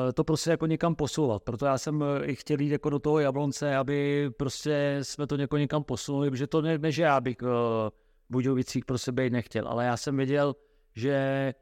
eh, 0.09 0.13
to 0.13 0.23
prostě 0.23 0.49
jako 0.49 0.65
někam 0.65 0.95
posouvat. 0.95 1.43
Proto 1.43 1.65
já 1.65 1.77
jsem 1.77 2.03
eh, 2.03 2.25
i 2.25 2.35
chtěl 2.35 2.61
jít 2.61 2.71
jako 2.71 2.89
do 2.89 2.99
toho 2.99 3.19
Jablonce, 3.19 3.75
aby 3.75 4.29
prostě 4.37 4.99
jsme 5.01 5.27
to 5.27 5.35
něko 5.35 5.57
někam 5.57 5.83
posunuli, 5.83 6.29
protože 6.31 6.47
to 6.47 6.61
ne, 6.61 6.77
ne 6.77 6.91
že 6.91 7.03
já 7.03 7.21
bych 7.21 7.41
v 7.41 7.91
Budějovicích 8.29 8.85
prostě 8.85 9.11
být 9.11 9.33
nechtěl, 9.33 9.67
ale 9.67 9.85
já 9.85 9.97
jsem 9.97 10.17
věděl, 10.17 10.55
že 10.95 11.53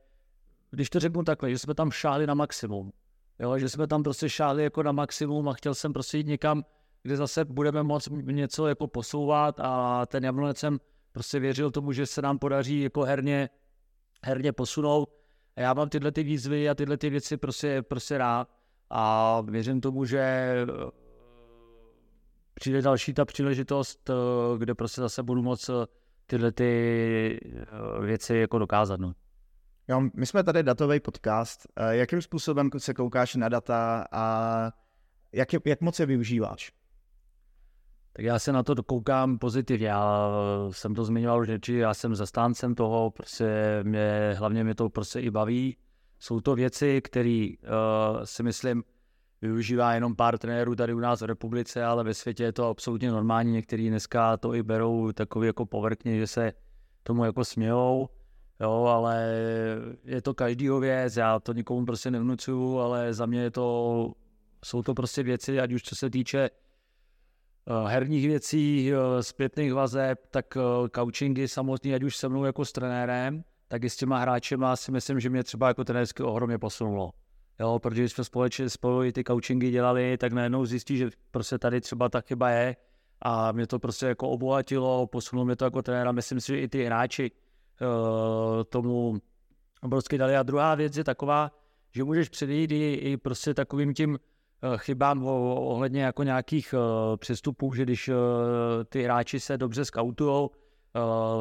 když 0.71 0.89
to 0.89 0.99
řeknu 0.99 1.23
takhle, 1.23 1.51
že 1.51 1.59
jsme 1.59 1.73
tam 1.75 1.91
šáli 1.91 2.27
na 2.27 2.33
maximum. 2.33 2.91
Jo, 3.39 3.57
že 3.57 3.69
jsme 3.69 3.87
tam 3.87 4.03
prostě 4.03 4.29
šáli 4.29 4.63
jako 4.63 4.83
na 4.83 4.91
maximum 4.91 5.49
a 5.49 5.53
chtěl 5.53 5.75
jsem 5.75 5.93
prostě 5.93 6.17
jít 6.17 6.27
někam, 6.27 6.63
kde 7.03 7.17
zase 7.17 7.45
budeme 7.45 7.83
moct 7.83 8.09
něco 8.11 8.67
jako 8.67 8.87
posouvat 8.87 9.59
a 9.59 10.05
ten 10.05 10.23
Jablonec 10.23 10.57
jsem 10.57 10.79
prostě 11.11 11.39
věřil 11.39 11.71
tomu, 11.71 11.91
že 11.91 12.05
se 12.05 12.21
nám 12.21 12.39
podaří 12.39 12.81
jako 12.81 13.01
herně, 13.01 13.49
herně 14.25 14.51
posunout. 14.51 15.09
A 15.55 15.61
já 15.61 15.73
mám 15.73 15.89
tyhle 15.89 16.11
ty 16.11 16.23
výzvy 16.23 16.69
a 16.69 16.75
tyhle 16.75 16.97
ty 16.97 17.09
věci 17.09 17.37
prostě, 17.37 17.81
prostě 17.81 18.17
rád 18.17 18.49
a 18.89 19.41
věřím 19.41 19.81
tomu, 19.81 20.05
že 20.05 20.19
eh, 20.19 20.65
přijde 22.53 22.81
další 22.81 23.13
ta 23.13 23.25
příležitost, 23.25 24.09
eh, 24.09 24.13
kde 24.57 24.75
prostě 24.75 25.01
zase 25.01 25.23
budu 25.23 25.41
moct 25.41 25.69
eh, 25.69 25.73
tyhle 26.25 26.51
ty 26.51 27.39
věci 28.01 28.35
jako 28.35 28.59
dokázat. 28.59 28.99
No. 28.99 29.13
Jo, 29.89 30.01
my 30.13 30.25
jsme 30.25 30.43
tady 30.43 30.63
datový 30.63 30.99
podcast. 30.99 31.67
Eh, 31.75 31.95
jakým 31.95 32.21
způsobem 32.21 32.69
se 32.77 32.93
koukáš 32.93 33.35
na 33.35 33.49
data 33.49 34.05
a 34.11 34.71
jak, 35.31 35.53
je, 35.53 35.59
jak 35.65 35.81
moc 35.81 35.99
je 35.99 36.05
využíváš? 36.05 36.71
Tak 38.13 38.25
já 38.25 38.39
se 38.39 38.51
na 38.51 38.63
to 38.63 38.83
koukám 38.83 39.39
pozitivně. 39.39 39.87
Já 39.87 40.29
jsem 40.71 40.95
to 40.95 41.05
zmiňoval 41.05 41.41
už 41.41 41.49
že 41.65 41.77
já 41.77 41.93
jsem 41.93 42.15
zastáncem 42.15 42.75
toho, 42.75 43.11
prostě 43.11 43.79
mě, 43.83 44.35
hlavně 44.37 44.63
mě 44.63 44.75
to 44.75 44.89
prostě 44.89 45.19
i 45.19 45.31
baví. 45.31 45.77
Jsou 46.19 46.41
to 46.41 46.55
věci, 46.55 47.01
které 47.01 47.47
uh, 47.61 48.23
si 48.23 48.43
myslím, 48.43 48.83
využívá 49.41 49.93
jenom 49.93 50.15
pár 50.15 50.37
trenérů 50.37 50.75
tady 50.75 50.93
u 50.93 50.99
nás 50.99 51.21
v 51.21 51.25
republice, 51.25 51.83
ale 51.83 52.03
ve 52.03 52.13
světě 52.13 52.43
je 52.43 52.53
to 52.53 52.67
absolutně 52.67 53.11
normální. 53.11 53.51
Někteří 53.51 53.89
dneska 53.89 54.37
to 54.37 54.53
i 54.53 54.63
berou 54.63 55.11
takový 55.11 55.47
jako 55.47 55.65
povrchně, 55.65 56.17
že 56.17 56.27
se 56.27 56.53
tomu 57.03 57.25
jako 57.25 57.45
smějou 57.45 58.09
jo, 58.59 58.71
ale 58.71 59.33
je 60.03 60.21
to 60.21 60.33
každýho 60.33 60.79
věc, 60.79 61.17
já 61.17 61.39
to 61.39 61.53
nikomu 61.53 61.85
prostě 61.85 62.11
nevnucuju, 62.11 62.79
ale 62.79 63.13
za 63.13 63.25
mě 63.25 63.41
je 63.41 63.51
to, 63.51 64.11
jsou 64.65 64.81
to 64.81 64.93
prostě 64.93 65.23
věci, 65.23 65.59
ať 65.59 65.73
už 65.73 65.83
co 65.83 65.95
se 65.95 66.09
týče 66.09 66.49
uh, 67.65 67.89
herních 67.89 68.27
věcí, 68.27 68.93
uh, 68.93 68.99
zpětných 69.21 69.73
vazeb, 69.73 70.19
tak 70.31 70.55
uh, 70.55 70.87
coachingy 70.95 71.47
samotný, 71.47 71.93
ať 71.93 72.03
už 72.03 72.17
se 72.17 72.29
mnou 72.29 72.45
jako 72.45 72.65
s 72.65 72.71
trenérem, 72.71 73.43
tak 73.67 73.83
i 73.83 73.89
s 73.89 73.97
těma 73.97 74.19
hráčema 74.19 74.75
si 74.75 74.91
myslím, 74.91 75.19
že 75.19 75.29
mě 75.29 75.43
třeba 75.43 75.67
jako 75.67 75.83
trenérsky 75.83 76.23
ohromně 76.23 76.57
posunulo. 76.57 77.11
Jo, 77.59 77.79
protože 77.79 78.09
jsme 78.09 78.23
společně 78.23 78.69
spolu 78.69 79.03
i 79.03 79.11
ty 79.11 79.23
coachingy 79.23 79.71
dělali, 79.71 80.17
tak 80.17 80.33
najednou 80.33 80.65
zjistí, 80.65 80.97
že 80.97 81.09
prostě 81.31 81.57
tady 81.57 81.81
třeba 81.81 82.09
ta 82.09 82.21
chyba 82.21 82.49
je 82.49 82.75
a 83.21 83.51
mě 83.51 83.67
to 83.67 83.79
prostě 83.79 84.05
jako 84.05 84.29
obohatilo, 84.29 85.07
posunulo 85.07 85.45
mě 85.45 85.55
to 85.55 85.65
jako 85.65 85.81
trenéra. 85.81 86.11
Myslím 86.11 86.41
si, 86.41 86.47
že 86.47 86.59
i 86.59 86.67
ty 86.67 86.83
hráči, 86.83 87.31
tomu 88.69 89.17
obrovsky 89.81 90.17
dali. 90.17 90.35
A 90.35 90.43
druhá 90.43 90.75
věc 90.75 90.97
je 90.97 91.03
taková, 91.03 91.51
že 91.91 92.03
můžeš 92.03 92.29
předejít 92.29 92.71
i, 92.71 92.93
i 92.93 93.17
prostě 93.17 93.53
takovým 93.53 93.93
tím 93.93 94.11
uh, 94.11 94.77
chybám 94.77 95.23
ohledně 95.23 96.03
jako 96.03 96.23
nějakých 96.23 96.73
uh, 96.73 97.17
přestupů, 97.17 97.73
že 97.73 97.83
když 97.83 98.09
ty 98.89 99.03
hráči 99.03 99.39
se 99.39 99.57
dobře 99.57 99.85
skautujou, 99.85 100.51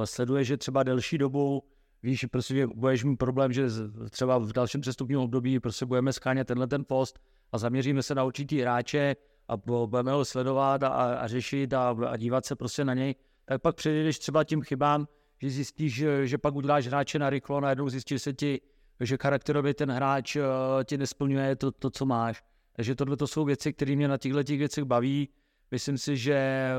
sleduje, 0.04 0.44
že 0.44 0.56
třeba 0.56 0.82
delší 0.82 1.18
dobu 1.18 1.62
víš, 2.02 2.24
prostě 2.24 2.66
budeš 2.66 3.04
mít 3.04 3.16
problém, 3.16 3.52
že 3.52 3.66
třeba 4.10 4.38
v 4.38 4.52
dalším 4.52 4.80
přestupním 4.80 5.18
období 5.18 5.60
prostě 5.60 5.86
budeme 5.86 6.12
schánět 6.12 6.46
tenhle 6.46 6.66
ten 6.66 6.84
post 6.84 7.18
a 7.52 7.58
zaměříme 7.58 8.02
se 8.02 8.14
na 8.14 8.24
určitý 8.24 8.60
hráče 8.60 9.16
a 9.48 9.56
budeme 9.56 10.12
ho 10.12 10.24
sledovat 10.24 10.82
a, 10.82 10.88
a 10.88 11.26
řešit 11.26 11.72
a, 11.72 11.96
a 12.08 12.16
dívat 12.16 12.44
se 12.44 12.56
prostě 12.56 12.84
na 12.84 12.94
něj, 12.94 13.14
tak 13.44 13.62
pak 13.62 13.76
přejdeš 13.76 14.18
třeba 14.18 14.44
tím 14.44 14.62
chybám, 14.62 15.06
že 15.42 15.50
zjistíš, 15.50 15.94
že, 15.94 16.26
že 16.26 16.38
pak 16.38 16.54
uděláš 16.54 16.86
hráče 16.86 17.18
na 17.18 17.30
rychlo, 17.30 17.60
najednou 17.60 17.88
zjistíš 17.88 18.22
se 18.22 18.32
ti, 18.32 18.60
že 19.00 19.16
charakterově 19.16 19.74
ten 19.74 19.90
hráč 19.90 20.36
uh, 20.36 20.42
ti 20.84 20.98
nesplňuje 20.98 21.56
to, 21.56 21.70
to, 21.70 21.90
co 21.90 22.06
máš. 22.06 22.42
Takže 22.72 22.94
tohle 22.94 23.16
to 23.16 23.26
jsou 23.26 23.44
věci, 23.44 23.72
které 23.72 23.96
mě 23.96 24.08
na 24.08 24.16
těchto 24.16 24.42
těch 24.42 24.58
věcech 24.58 24.84
baví. 24.84 25.28
Myslím 25.70 25.98
si, 25.98 26.16
že 26.16 26.70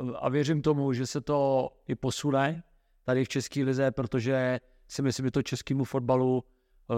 uh, 0.00 0.16
a 0.20 0.28
věřím 0.28 0.62
tomu, 0.62 0.92
že 0.92 1.06
se 1.06 1.20
to 1.20 1.68
i 1.88 1.94
posune 1.94 2.62
tady 3.04 3.24
v 3.24 3.28
České 3.28 3.64
lize, 3.64 3.90
protože 3.90 4.60
si 4.88 5.02
myslím, 5.02 5.26
že 5.26 5.30
to 5.30 5.42
českému 5.42 5.84
fotbalu 5.84 6.44
uh, 6.88 6.96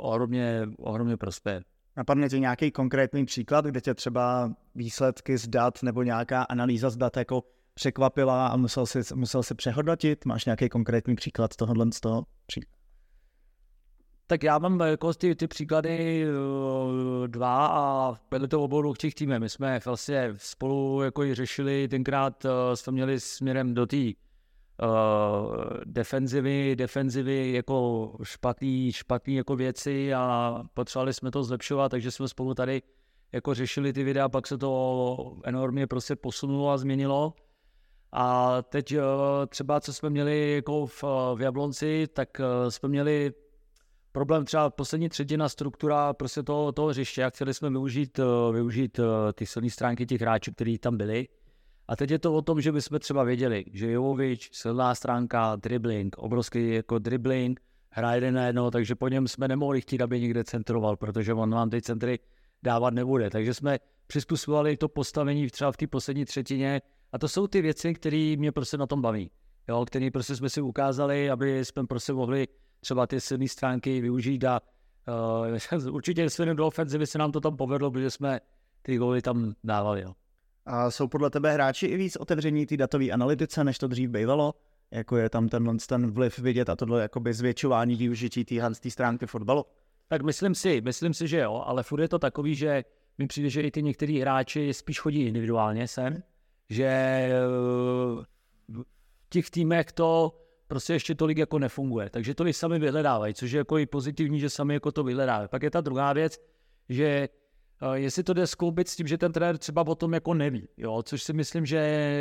ohromně, 0.00 0.62
ohromně 0.78 1.16
prospěje. 1.16 1.62
Napadne 1.96 2.28
ti 2.28 2.40
nějaký 2.40 2.70
konkrétní 2.70 3.24
příklad, 3.24 3.64
kde 3.64 3.80
tě 3.80 3.94
třeba 3.94 4.52
výsledky 4.74 5.38
z 5.38 5.48
dat 5.48 5.82
nebo 5.82 6.02
nějaká 6.02 6.42
analýza 6.42 6.90
z 6.90 6.96
dat 6.96 7.16
jako 7.16 7.44
překvapila 7.74 8.46
a 8.46 8.56
musel 8.56 8.86
si, 8.86 9.00
musel 9.14 9.42
si 9.42 9.54
přehodnotit? 9.54 10.24
Máš 10.24 10.44
nějaký 10.44 10.68
konkrétní 10.68 11.14
příklad 11.14 11.56
tohohle 11.56 11.86
z 11.92 12.00
toho? 12.00 12.26
Tak 14.26 14.42
já 14.42 14.58
mám 14.58 14.80
jako 14.80 15.14
ty, 15.14 15.34
ty 15.34 15.46
příklady 15.46 16.24
uh, 16.28 17.26
dva 17.28 17.66
a 17.66 18.14
byly 18.30 18.48
to 18.48 18.62
obou 18.62 18.94
těch 18.94 19.14
týmů. 19.14 19.38
My 19.38 19.48
jsme 19.48 19.80
vlastně 19.84 20.34
spolu 20.36 21.02
jako 21.02 21.24
i 21.24 21.34
řešili, 21.34 21.88
tenkrát 21.88 22.44
uh, 22.44 22.50
jsme 22.74 22.92
měli 22.92 23.20
směrem 23.20 23.74
do 23.74 23.86
té 23.86 23.96
uh, 23.96 24.12
defenzivy, 25.84 26.76
defenzivy 26.76 27.52
jako 27.52 28.12
špatný, 28.22 28.92
špatný 28.92 29.34
jako 29.34 29.56
věci 29.56 30.14
a 30.14 30.62
potřebovali 30.74 31.14
jsme 31.14 31.30
to 31.30 31.44
zlepšovat, 31.44 31.88
takže 31.88 32.10
jsme 32.10 32.28
spolu 32.28 32.54
tady 32.54 32.82
jako 33.32 33.54
řešili 33.54 33.92
ty 33.92 34.04
videa, 34.04 34.28
pak 34.28 34.46
se 34.46 34.58
to 34.58 35.36
enormně 35.44 35.86
prostě 35.86 36.16
posunulo 36.16 36.70
a 36.70 36.78
změnilo. 36.78 37.34
A 38.12 38.56
teď 38.62 38.94
třeba, 39.48 39.80
co 39.80 39.92
jsme 39.92 40.10
měli 40.10 40.54
jako 40.54 40.86
v, 40.86 41.04
v 41.34 41.40
Jablonci, 41.40 42.06
tak 42.12 42.28
jsme 42.68 42.88
měli 42.88 43.32
problém 44.12 44.44
třeba 44.44 44.70
poslední 44.70 45.08
třetina 45.08 45.48
struktura 45.48 46.12
prostě 46.12 46.42
toho, 46.42 46.72
toho 46.72 46.88
hřiště 46.88 47.24
a 47.24 47.30
chtěli 47.30 47.54
jsme 47.54 47.70
využít, 47.70 48.20
využít 48.52 49.00
ty 49.34 49.46
silné 49.46 49.70
stránky 49.70 50.06
těch 50.06 50.20
hráčů, 50.20 50.52
kteří 50.52 50.78
tam 50.78 50.96
byli. 50.96 51.28
A 51.88 51.96
teď 51.96 52.10
je 52.10 52.18
to 52.18 52.34
o 52.34 52.42
tom, 52.42 52.60
že 52.60 52.72
bychom 52.72 52.98
třeba 52.98 53.24
věděli, 53.24 53.64
že 53.72 53.90
Jovovič, 53.90 54.50
silná 54.52 54.94
stránka, 54.94 55.56
dribbling, 55.56 56.18
obrovský 56.18 56.74
jako 56.74 56.98
dribbling, 56.98 57.60
hraje 57.90 58.16
jeden 58.16 58.34
na 58.34 58.46
jedno, 58.46 58.70
takže 58.70 58.94
po 58.94 59.08
něm 59.08 59.28
jsme 59.28 59.48
nemohli 59.48 59.80
chtít, 59.80 60.00
aby 60.00 60.20
někde 60.20 60.44
centroval, 60.44 60.96
protože 60.96 61.34
on 61.34 61.50
vám 61.50 61.70
ty 61.70 61.82
centry 61.82 62.18
dávat 62.62 62.94
nebude. 62.94 63.30
Takže 63.30 63.54
jsme 63.54 63.78
přizpůsobovali 64.06 64.76
to 64.76 64.88
postavení 64.88 65.50
třeba 65.50 65.72
v 65.72 65.76
té 65.76 65.86
poslední 65.86 66.24
třetině 66.24 66.80
a 67.12 67.18
to 67.18 67.28
jsou 67.28 67.46
ty 67.46 67.62
věci, 67.62 67.94
které 67.94 68.34
mě 68.38 68.52
prostě 68.52 68.76
na 68.76 68.86
tom 68.86 69.02
baví. 69.02 69.30
Jo, 69.68 69.84
které 69.84 70.10
prostě 70.10 70.36
jsme 70.36 70.50
si 70.50 70.60
ukázali, 70.60 71.30
aby 71.30 71.64
jsme 71.64 71.86
prostě 71.86 72.12
mohli 72.12 72.48
třeba 72.80 73.06
ty 73.06 73.20
silné 73.20 73.48
stránky 73.48 74.00
využít 74.00 74.44
a 74.44 74.60
uh, 75.78 75.88
určitě 75.94 76.30
směrem 76.30 76.56
do 76.56 76.66
ofenzivy 76.66 77.06
se 77.06 77.18
nám 77.18 77.32
to 77.32 77.40
tam 77.40 77.56
povedlo, 77.56 77.90
protože 77.90 78.10
jsme 78.10 78.40
ty 78.82 78.96
góly 78.96 79.22
tam 79.22 79.54
dávali. 79.64 80.02
Jo. 80.02 80.14
A 80.66 80.90
jsou 80.90 81.08
podle 81.08 81.30
tebe 81.30 81.52
hráči 81.52 81.86
i 81.86 81.96
víc 81.96 82.16
otevření 82.16 82.66
té 82.66 82.76
datové 82.76 83.10
analytice, 83.10 83.64
než 83.64 83.78
to 83.78 83.88
dřív 83.88 84.10
bývalo? 84.10 84.54
Jako 84.90 85.16
je 85.16 85.30
tam 85.30 85.48
tenhle 85.48 85.74
ten 85.88 86.10
vliv 86.10 86.38
vidět 86.38 86.68
a 86.68 86.76
tohle 86.76 87.02
jakoby 87.02 87.34
zvětšování 87.34 87.96
využití 87.96 88.44
té 88.44 88.90
stránky 88.90 89.26
fotbalu? 89.26 89.64
Tak 90.08 90.22
myslím 90.22 90.54
si, 90.54 90.80
myslím 90.80 91.14
si, 91.14 91.28
že 91.28 91.38
jo, 91.38 91.62
ale 91.66 91.82
furt 91.82 92.00
je 92.00 92.08
to 92.08 92.18
takový, 92.18 92.54
že 92.54 92.84
mi 93.18 93.26
přijde, 93.26 93.50
že 93.50 93.62
i 93.62 93.70
ty 93.70 93.82
některý 93.82 94.20
hráči 94.20 94.74
spíš 94.74 95.00
chodí 95.00 95.22
individuálně 95.22 95.88
sem, 95.88 96.22
že 96.70 96.84
eh, 96.84 97.30
v 98.68 99.28
těch 99.28 99.50
týmech 99.50 99.92
to 99.92 100.36
prostě 100.70 100.92
ještě 100.92 101.14
tolik 101.14 101.38
jako 101.38 101.58
nefunguje. 101.58 102.10
Takže 102.10 102.34
to 102.34 102.46
i 102.46 102.52
sami 102.52 102.78
vyhledávají, 102.78 103.34
což 103.34 103.52
je 103.52 103.58
jako 103.58 103.78
i 103.78 103.86
pozitivní, 103.86 104.40
že 104.40 104.50
sami 104.50 104.74
jako 104.74 104.92
to 104.92 105.04
vyhledávají. 105.04 105.48
Pak 105.48 105.62
je 105.62 105.70
ta 105.70 105.80
druhá 105.80 106.12
věc, 106.12 106.38
že 106.88 107.28
uh, 107.82 107.92
jestli 107.92 108.22
to 108.22 108.32
jde 108.32 108.46
skloubit 108.46 108.88
s 108.88 108.96
tím, 108.96 109.06
že 109.06 109.18
ten 109.18 109.32
trenér 109.32 109.58
třeba 109.58 109.86
o 109.86 109.94
tom 109.94 110.14
jako 110.14 110.34
neví, 110.34 110.68
jo, 110.76 111.02
což 111.02 111.22
si 111.22 111.32
myslím, 111.32 111.66
že 111.66 111.76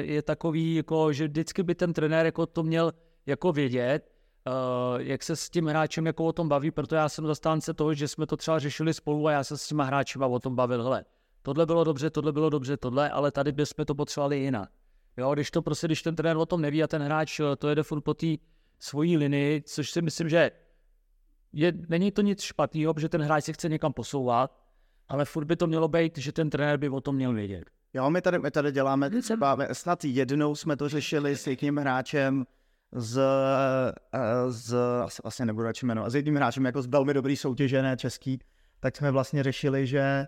je 0.05 0.21
takový, 0.21 0.75
jako, 0.75 1.13
že 1.13 1.27
vždycky 1.27 1.63
by 1.63 1.75
ten 1.75 1.93
trenér 1.93 2.25
jako 2.25 2.45
to 2.45 2.63
měl 2.63 2.91
jako 3.25 3.51
vědět, 3.51 4.11
uh, 4.47 5.01
jak 5.01 5.23
se 5.23 5.35
s 5.35 5.49
tím 5.49 5.67
hráčem 5.67 6.05
jako 6.05 6.25
o 6.25 6.33
tom 6.33 6.49
baví, 6.49 6.71
protože 6.71 6.95
já 6.95 7.09
jsem 7.09 7.27
zastánce 7.27 7.73
toho, 7.73 7.93
že 7.93 8.07
jsme 8.07 8.25
to 8.25 8.37
třeba 8.37 8.59
řešili 8.59 8.93
spolu 8.93 9.27
a 9.27 9.31
já 9.31 9.43
se 9.43 9.57
s 9.57 9.67
těma 9.67 9.83
hráči 9.83 10.19
o 10.19 10.39
tom 10.39 10.55
bavil, 10.55 10.83
hele, 10.83 11.05
tohle 11.41 11.65
bylo 11.65 11.83
dobře, 11.83 12.09
tohle 12.09 12.31
bylo 12.31 12.49
dobře, 12.49 12.77
tohle, 12.77 13.09
ale 13.09 13.31
tady 13.31 13.51
bychom 13.51 13.85
to 13.85 13.95
potřebovali 13.95 14.39
jinak. 14.39 14.69
Jo, 15.17 15.33
když 15.33 15.51
to 15.51 15.61
prostě, 15.61 15.87
když 15.87 16.01
ten 16.01 16.15
trenér 16.15 16.37
o 16.37 16.45
tom 16.45 16.61
neví 16.61 16.83
a 16.83 16.87
ten 16.87 17.01
hráč 17.01 17.39
eh, 17.39 17.55
to 17.55 17.69
jede 17.69 17.83
furt 17.83 18.01
po 18.01 18.13
té 18.13 18.27
svojí 18.79 19.17
linii, 19.17 19.61
což 19.61 19.91
si 19.91 20.01
myslím, 20.01 20.29
že 20.29 20.51
je, 21.53 21.73
není 21.87 22.11
to 22.11 22.21
nic 22.21 22.41
špatného, 22.41 22.93
protože 22.93 23.09
ten 23.09 23.21
hráč 23.21 23.43
se 23.43 23.53
chce 23.53 23.69
někam 23.69 23.93
posouvat, 23.93 24.59
ale 25.07 25.25
furt 25.25 25.45
by 25.45 25.55
to 25.55 25.67
mělo 25.67 25.87
být, 25.87 26.17
že 26.17 26.31
ten 26.31 26.49
trenér 26.49 26.77
by 26.77 26.89
o 26.89 27.01
tom 27.01 27.15
měl 27.15 27.33
vědět. 27.33 27.63
Jo, 27.93 28.09
my 28.09 28.21
tady, 28.21 28.39
my 28.39 28.51
tady 28.51 28.71
děláme 28.71 29.09
třeba, 29.09 29.57
snad 29.73 30.03
jednou 30.03 30.55
jsme 30.55 30.75
to 30.75 30.89
řešili 30.89 31.35
s 31.35 31.47
jedním 31.47 31.77
hráčem 31.77 32.45
z, 32.91 33.21
eh, 34.13 34.51
z 34.51 34.75
asi 35.03 35.21
vlastně 35.23 35.45
nebudu 35.45 35.63
radši 35.63 35.85
jmenovat, 35.85 36.09
s 36.09 36.15
jedním 36.15 36.35
hráčem 36.35 36.65
jako 36.65 36.81
z 36.81 36.87
velmi 36.87 37.13
dobrý 37.13 37.35
soutěže, 37.35 37.81
ne 37.81 37.97
český, 37.97 38.39
tak 38.79 38.95
jsme 38.95 39.11
vlastně 39.11 39.43
řešili, 39.43 39.87
že 39.87 40.27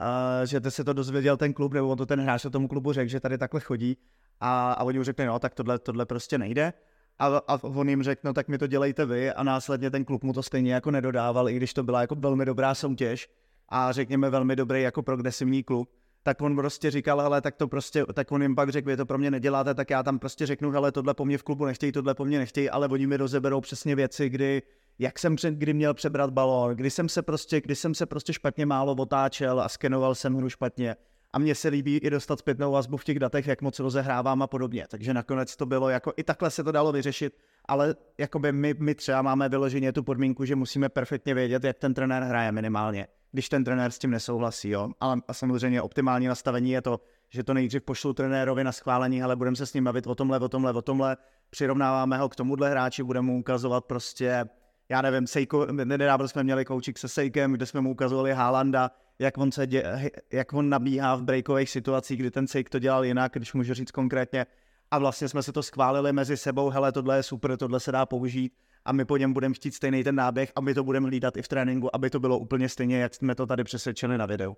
uh, 0.00 0.46
že 0.46 0.70
se 0.70 0.84
to 0.84 0.92
dozvěděl 0.92 1.36
ten 1.36 1.52
klub, 1.52 1.72
nebo 1.72 1.88
on 1.88 1.98
to 1.98 2.06
ten 2.06 2.20
hráč 2.20 2.46
tomu 2.52 2.68
klubu 2.68 2.92
řekl, 2.92 3.10
že 3.10 3.20
tady 3.20 3.38
takhle 3.38 3.60
chodí. 3.60 3.96
A, 4.40 4.72
a 4.72 4.84
oni 4.84 4.98
mu 4.98 5.04
řekli, 5.04 5.26
no 5.26 5.38
tak 5.38 5.54
tohle, 5.54 5.78
tohle 5.78 6.06
prostě 6.06 6.38
nejde. 6.38 6.72
A, 7.18 7.26
a 7.48 7.64
on 7.64 7.88
jim 7.88 8.02
řekl, 8.02 8.20
no 8.24 8.32
tak 8.32 8.48
mi 8.48 8.58
to 8.58 8.66
dělejte 8.66 9.06
vy. 9.06 9.32
A 9.32 9.42
následně 9.42 9.90
ten 9.90 10.04
klub 10.04 10.22
mu 10.22 10.32
to 10.32 10.42
stejně 10.42 10.74
jako 10.74 10.90
nedodával, 10.90 11.48
i 11.48 11.56
když 11.56 11.74
to 11.74 11.82
byla 11.82 12.00
jako 12.00 12.14
velmi 12.14 12.44
dobrá 12.44 12.74
soutěž. 12.74 13.28
A 13.68 13.92
řekněme 13.92 14.30
velmi 14.30 14.56
dobrý 14.56 14.82
jako 14.82 15.02
progresivní 15.02 15.62
klub, 15.62 15.90
tak 16.22 16.42
on 16.42 16.56
prostě 16.56 16.90
říkal, 16.90 17.20
hele, 17.20 17.40
tak 17.40 17.56
to 17.56 17.68
prostě, 17.68 18.04
tak 18.14 18.32
on 18.32 18.42
jim 18.42 18.54
pak 18.54 18.70
řekl, 18.70 18.88
vy 18.88 18.96
to 18.96 19.06
pro 19.06 19.18
mě 19.18 19.30
neděláte, 19.30 19.74
tak 19.74 19.90
já 19.90 20.02
tam 20.02 20.18
prostě 20.18 20.46
řeknu, 20.46 20.70
hele, 20.70 20.92
tohle 20.92 21.14
po 21.14 21.24
mně 21.24 21.38
v 21.38 21.42
klubu 21.42 21.64
nechtějí, 21.64 21.92
tohle 21.92 22.14
po 22.14 22.24
mně 22.24 22.38
nechtějí, 22.38 22.70
ale 22.70 22.88
oni 22.88 23.06
mi 23.06 23.16
rozeberou 23.16 23.60
přesně 23.60 23.96
věci, 23.96 24.28
kdy, 24.28 24.62
jak 24.98 25.18
jsem 25.18 25.36
před, 25.36 25.54
kdy 25.54 25.74
měl 25.74 25.94
přebrat 25.94 26.30
balón, 26.30 26.76
kdy 26.76 26.90
jsem 26.90 27.08
se 27.08 27.22
prostě, 27.22 27.60
kdy 27.60 27.74
jsem 27.74 27.94
se 27.94 28.06
prostě 28.06 28.32
špatně 28.32 28.66
málo 28.66 28.92
otáčel 28.92 29.60
a 29.60 29.68
skenoval 29.68 30.14
jsem 30.14 30.34
hru 30.34 30.48
špatně 30.48 30.96
a 31.32 31.38
mně 31.38 31.54
se 31.54 31.68
líbí 31.68 31.96
i 31.96 32.10
dostat 32.10 32.38
zpětnou 32.38 32.72
vazbu 32.72 32.96
v 32.96 33.04
těch 33.04 33.18
datech, 33.18 33.46
jak 33.46 33.62
moc 33.62 33.78
rozehrávám 33.78 34.42
a 34.42 34.46
podobně. 34.46 34.86
Takže 34.90 35.14
nakonec 35.14 35.56
to 35.56 35.66
bylo 35.66 35.88
jako, 35.88 36.12
i 36.16 36.24
takhle 36.24 36.50
se 36.50 36.64
to 36.64 36.72
dalo 36.72 36.92
vyřešit, 36.92 37.36
ale 37.64 37.94
jakoby 38.18 38.52
my, 38.52 38.74
my 38.78 38.94
třeba 38.94 39.22
máme 39.22 39.48
vyloženě 39.48 39.92
tu 39.92 40.02
podmínku, 40.02 40.44
že 40.44 40.56
musíme 40.56 40.88
perfektně 40.88 41.34
vědět, 41.34 41.64
jak 41.64 41.78
ten 41.78 41.94
trenér 41.94 42.22
hraje 42.22 42.52
minimálně, 42.52 43.06
když 43.32 43.48
ten 43.48 43.64
trenér 43.64 43.90
s 43.90 43.98
tím 43.98 44.10
nesouhlasí, 44.10 44.68
jo. 44.68 44.90
Ale 45.00 45.16
a 45.28 45.34
samozřejmě 45.34 45.82
optimální 45.82 46.26
nastavení 46.26 46.70
je 46.70 46.82
to, 46.82 47.00
že 47.28 47.44
to 47.44 47.54
nejdřív 47.54 47.82
pošlu 47.82 48.12
trenérovi 48.12 48.64
na 48.64 48.72
schválení, 48.72 49.22
ale 49.22 49.36
budeme 49.36 49.56
se 49.56 49.66
s 49.66 49.74
ním 49.74 49.84
bavit 49.84 50.06
o 50.06 50.14
tomhle, 50.14 50.38
o 50.38 50.48
tomhle, 50.48 50.72
o 50.72 50.82
tomhle, 50.82 51.16
přirovnáváme 51.50 52.18
ho 52.18 52.28
k 52.28 52.36
tomuhle 52.36 52.70
hráči, 52.70 53.02
budeme 53.02 53.26
mu 53.26 53.38
ukazovat 53.38 53.84
prostě, 53.84 54.44
já 54.88 55.02
nevím, 55.02 55.26
Sejko, 55.26 55.66
nedávno 55.66 56.28
jsme 56.28 56.44
měli 56.44 56.64
koučik 56.64 56.98
se 56.98 57.08
Sejkem, 57.08 57.52
kde 57.52 57.66
jsme 57.66 57.80
mu 57.80 57.90
ukazovali 57.90 58.32
Haalanda, 58.32 58.90
jak 59.18 59.38
on, 59.38 59.52
se 59.52 59.66
dě, 59.66 60.10
jak 60.32 60.52
on 60.52 60.68
nabíhá 60.68 61.16
v 61.16 61.22
breakových 61.22 61.70
situacích, 61.70 62.20
kdy 62.20 62.30
ten 62.30 62.46
Sejk 62.46 62.70
to 62.70 62.78
dělal 62.78 63.04
jinak, 63.04 63.32
když 63.32 63.52
můžu 63.52 63.74
říct 63.74 63.90
konkrétně. 63.90 64.46
A 64.90 64.98
vlastně 64.98 65.28
jsme 65.28 65.42
se 65.42 65.52
to 65.52 65.62
schválili 65.62 66.12
mezi 66.12 66.36
sebou, 66.36 66.70
hele, 66.70 66.92
tohle 66.92 67.16
je 67.16 67.22
super, 67.22 67.56
tohle 67.56 67.80
se 67.80 67.92
dá 67.92 68.06
použít 68.06 68.52
a 68.84 68.92
my 68.92 69.04
po 69.04 69.16
něm 69.16 69.32
budeme 69.32 69.54
chtít 69.54 69.74
stejný 69.74 70.04
ten 70.04 70.14
náběh 70.14 70.52
a 70.56 70.60
my 70.60 70.74
to 70.74 70.84
budeme 70.84 71.08
hlídat 71.08 71.36
i 71.36 71.42
v 71.42 71.48
tréninku, 71.48 71.96
aby 71.96 72.10
to 72.10 72.20
bylo 72.20 72.38
úplně 72.38 72.68
stejně, 72.68 72.98
jak 72.98 73.14
jsme 73.14 73.34
to 73.34 73.46
tady 73.46 73.64
přesvědčili 73.64 74.18
na 74.18 74.26
videu. 74.26 74.56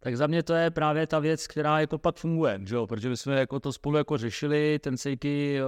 Tak 0.00 0.16
za 0.16 0.26
mě 0.26 0.42
to 0.42 0.54
je 0.54 0.70
právě 0.70 1.06
ta 1.06 1.18
věc, 1.18 1.46
která 1.46 1.80
jako 1.80 1.98
pak 1.98 2.16
funguje, 2.16 2.60
že 2.64 2.74
jo? 2.74 2.86
protože 2.86 3.08
my 3.08 3.16
jsme 3.16 3.38
jako 3.38 3.60
to 3.60 3.72
spolu 3.72 3.96
jako 3.96 4.18
řešili, 4.18 4.78
ten 4.78 4.96
Sejky 4.96 5.60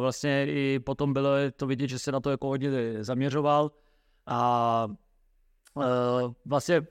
vlastně 0.00 0.46
i 0.48 0.80
potom 0.84 1.12
bylo 1.12 1.30
to 1.56 1.66
vidět, 1.66 1.88
že 1.88 1.98
se 1.98 2.12
na 2.12 2.20
to 2.20 2.30
jako 2.30 2.48
hodně 2.48 2.70
zaměřoval 3.04 3.70
a 4.26 4.88
vlastně 6.44 6.86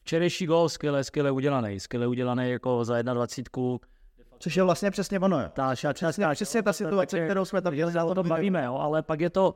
včerejší 0.00 0.46
gol 0.46 0.68
skvěle, 0.68 1.04
skvěle 1.04 1.30
udělaný, 1.30 1.80
skvěle 1.80 2.06
udělaný 2.06 2.50
jako 2.50 2.84
za 2.84 3.02
21. 3.02 3.93
Což 4.44 4.56
je 4.56 4.62
vlastně 4.62 4.90
přesně 4.90 5.20
ono. 5.20 5.48
Ta 5.48 5.74
přesně, 5.92 6.26
přesně 6.34 6.62
ta 6.62 6.72
situace, 6.72 7.24
kterou 7.24 7.44
jsme 7.44 7.62
tam 7.62 7.74
dělali. 7.74 8.14
To 8.14 8.22
bavíme, 8.22 8.64
jo, 8.64 8.74
ale 8.74 9.02
pak 9.02 9.20
je 9.20 9.30
to, 9.30 9.54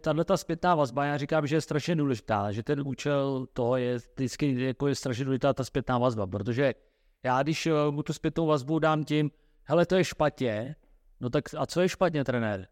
tahle 0.00 0.24
ta 0.24 0.36
zpětná 0.36 0.74
vazba, 0.74 1.04
já 1.04 1.16
říkám, 1.16 1.46
že 1.46 1.56
je 1.56 1.60
strašně 1.60 1.96
důležitá, 1.96 2.52
že 2.52 2.62
ten 2.62 2.82
účel 2.86 3.46
toho 3.52 3.76
je 3.76 3.98
vždycky 4.16 4.62
jako 4.64 4.88
je 4.88 4.94
strašně 4.94 5.24
důležitá 5.24 5.52
ta 5.52 5.64
zpětná 5.64 5.98
vazba, 5.98 6.26
protože 6.26 6.74
já 7.22 7.42
když 7.42 7.66
eh, 7.66 7.72
mu 7.90 8.02
tu 8.02 8.12
zpětnou 8.12 8.46
vazbu 8.46 8.78
dám 8.78 9.04
tím, 9.04 9.30
hele, 9.64 9.86
to 9.86 9.96
je 9.96 10.04
špatně, 10.04 10.76
no 11.20 11.30
tak 11.30 11.44
a 11.58 11.66
co 11.66 11.80
je 11.80 11.88
špatně, 11.88 12.24
trenér? 12.24 12.66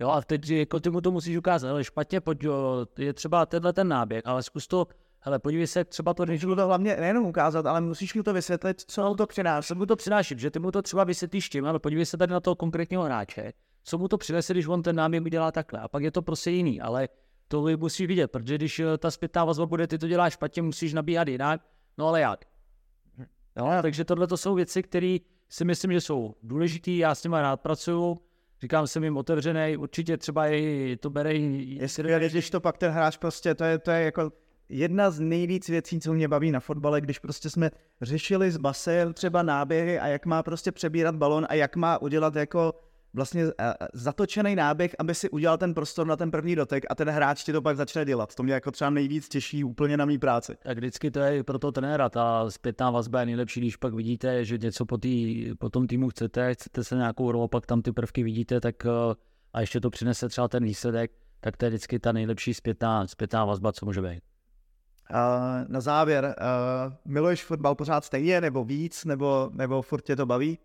Jo, 0.00 0.08
a 0.08 0.22
teď 0.22 0.50
jako 0.50 0.80
ty 0.80 0.90
mu 0.90 1.00
to 1.00 1.10
musíš 1.10 1.36
ukázat, 1.36 1.70
ale 1.70 1.84
špatně, 1.84 2.20
pojď, 2.20 2.42
jo, 2.42 2.86
je 2.98 3.12
třeba 3.12 3.46
tenhle 3.46 3.72
ten 3.72 3.88
náběh, 3.88 4.22
ale 4.24 4.42
zkus 4.42 4.66
to 4.66 4.86
hele, 5.20 5.38
podívej 5.38 5.66
se, 5.66 5.84
třeba 5.84 6.14
to 6.14 6.26
Můžu 6.26 6.56
to 6.56 6.66
hlavně 6.66 6.96
nejenom 6.96 7.26
ukázat, 7.26 7.66
ale 7.66 7.80
musíš 7.80 8.14
mi 8.14 8.22
to 8.22 8.32
vysvětlit, 8.32 8.82
co 8.86 9.08
mu 9.08 9.14
to 9.14 9.26
přináší. 9.26 9.66
Co 9.66 9.74
mu 9.74 9.86
to 9.86 9.96
přináší, 9.96 10.34
že 10.38 10.50
ty 10.50 10.58
mu 10.58 10.70
to 10.70 10.82
třeba 10.82 11.04
vysvětlíš 11.04 11.48
tím, 11.48 11.66
ale 11.66 11.78
podívej 11.78 12.06
se 12.06 12.16
tady 12.16 12.32
na 12.32 12.40
toho 12.40 12.54
konkrétního 12.54 13.02
hráče, 13.02 13.52
co 13.84 13.98
mu 13.98 14.08
to 14.08 14.18
přinese, 14.18 14.52
když 14.52 14.66
on 14.66 14.82
ten 14.82 14.96
náběh 14.96 15.22
udělá 15.22 15.52
takhle. 15.52 15.80
A 15.80 15.88
pak 15.88 16.02
je 16.02 16.10
to 16.10 16.22
prostě 16.22 16.50
jiný, 16.50 16.80
ale 16.80 17.08
to 17.48 17.66
musíš 17.76 18.06
vidět, 18.06 18.28
protože 18.28 18.54
když 18.54 18.78
eh, 18.78 18.98
ta 18.98 19.10
zpětná 19.10 19.44
vazba 19.44 19.66
bude, 19.66 19.86
ty 19.86 19.98
to 19.98 20.08
děláš 20.08 20.32
špatně, 20.32 20.62
musíš 20.62 20.92
nabíhat 20.92 21.28
jinak, 21.28 21.60
no 21.98 22.08
ale 22.08 22.20
jak? 22.20 22.44
No, 23.56 23.82
takže 23.82 24.04
tohle 24.04 24.26
to 24.26 24.36
jsou 24.36 24.54
věci, 24.54 24.82
které 24.82 25.16
si 25.48 25.64
myslím, 25.64 25.92
že 25.92 26.00
jsou 26.00 26.34
důležité, 26.42 26.90
já 26.90 27.14
s 27.14 27.24
nimi 27.24 27.36
rád 27.40 27.60
pracuju, 27.60 28.20
říkám, 28.62 28.86
jsem 28.86 29.04
jim 29.04 29.16
otevřený, 29.16 29.76
určitě 29.76 30.16
třeba 30.16 30.48
i 30.48 30.96
to 31.00 31.10
bere. 31.10 31.34
Jestli, 31.34 32.28
když 32.30 32.50
to 32.50 32.60
pak 32.60 32.78
ten 32.78 32.92
hráč 32.92 33.16
prostě, 33.16 33.54
to 33.54 33.64
je, 33.64 33.78
to 33.78 33.90
je 33.90 34.04
jako 34.04 34.32
jedna 34.70 35.10
z 35.10 35.20
nejvíc 35.20 35.68
věcí, 35.68 36.00
co 36.00 36.12
mě 36.12 36.28
baví 36.28 36.50
na 36.50 36.60
fotbale, 36.60 37.00
když 37.00 37.18
prostě 37.18 37.50
jsme 37.50 37.70
řešili 38.02 38.50
s 38.50 38.56
Basel 38.56 39.12
třeba 39.12 39.42
náběhy 39.42 39.98
a 39.98 40.06
jak 40.06 40.26
má 40.26 40.42
prostě 40.42 40.72
přebírat 40.72 41.16
balon 41.16 41.46
a 41.48 41.54
jak 41.54 41.76
má 41.76 42.02
udělat 42.02 42.36
jako 42.36 42.74
vlastně 43.14 43.44
eh, 43.60 43.74
zatočený 43.92 44.56
náběh, 44.56 44.94
aby 44.98 45.14
si 45.14 45.30
udělal 45.30 45.58
ten 45.58 45.74
prostor 45.74 46.06
na 46.06 46.16
ten 46.16 46.30
první 46.30 46.56
dotek 46.56 46.84
a 46.90 46.94
ten 46.94 47.08
hráč 47.08 47.44
ti 47.44 47.52
to 47.52 47.62
pak 47.62 47.76
začne 47.76 48.04
dělat. 48.04 48.34
To 48.34 48.42
mě 48.42 48.52
jako 48.52 48.70
třeba 48.70 48.90
nejvíc 48.90 49.28
těší 49.28 49.64
úplně 49.64 49.96
na 49.96 50.04
mý 50.04 50.18
práci. 50.18 50.56
Tak 50.62 50.78
vždycky 50.78 51.10
to 51.10 51.20
je 51.20 51.44
pro 51.44 51.58
to 51.58 51.72
trenéra, 51.72 52.08
ta 52.08 52.50
zpětná 52.50 52.90
vazba 52.90 53.20
je 53.20 53.26
nejlepší, 53.26 53.60
když 53.60 53.76
pak 53.76 53.94
vidíte, 53.94 54.44
že 54.44 54.58
něco 54.58 54.86
po, 54.86 54.98
tý, 54.98 55.46
po 55.58 55.70
tom 55.70 55.86
týmu 55.86 56.08
chcete, 56.08 56.54
chcete 56.54 56.84
se 56.84 56.94
nějakou 56.94 57.32
rolu, 57.32 57.48
pak 57.48 57.66
tam 57.66 57.82
ty 57.82 57.92
prvky 57.92 58.22
vidíte, 58.22 58.60
tak 58.60 58.86
eh, 58.86 58.90
a 59.52 59.60
ještě 59.60 59.80
to 59.80 59.90
přinese 59.90 60.28
třeba 60.28 60.48
ten 60.48 60.64
výsledek, 60.64 61.10
tak 61.40 61.56
to 61.56 61.64
je 61.64 61.68
vždycky 61.68 61.98
ta 61.98 62.12
nejlepší 62.12 62.54
zpětná, 62.54 63.06
zpětná 63.06 63.44
vazba, 63.44 63.72
co 63.72 63.86
může 63.86 64.02
být. 64.02 64.29
Uh, 65.10 65.68
na 65.68 65.80
závěr, 65.80 66.24
uh, 66.24 66.94
miluješ 67.04 67.44
fotbal 67.44 67.74
pořád 67.74 68.04
stejně, 68.04 68.40
nebo 68.40 68.64
víc, 68.64 69.04
nebo, 69.04 69.50
nebo 69.52 69.82
furt 69.82 70.00
tě 70.00 70.16
to 70.16 70.26
baví? 70.26 70.58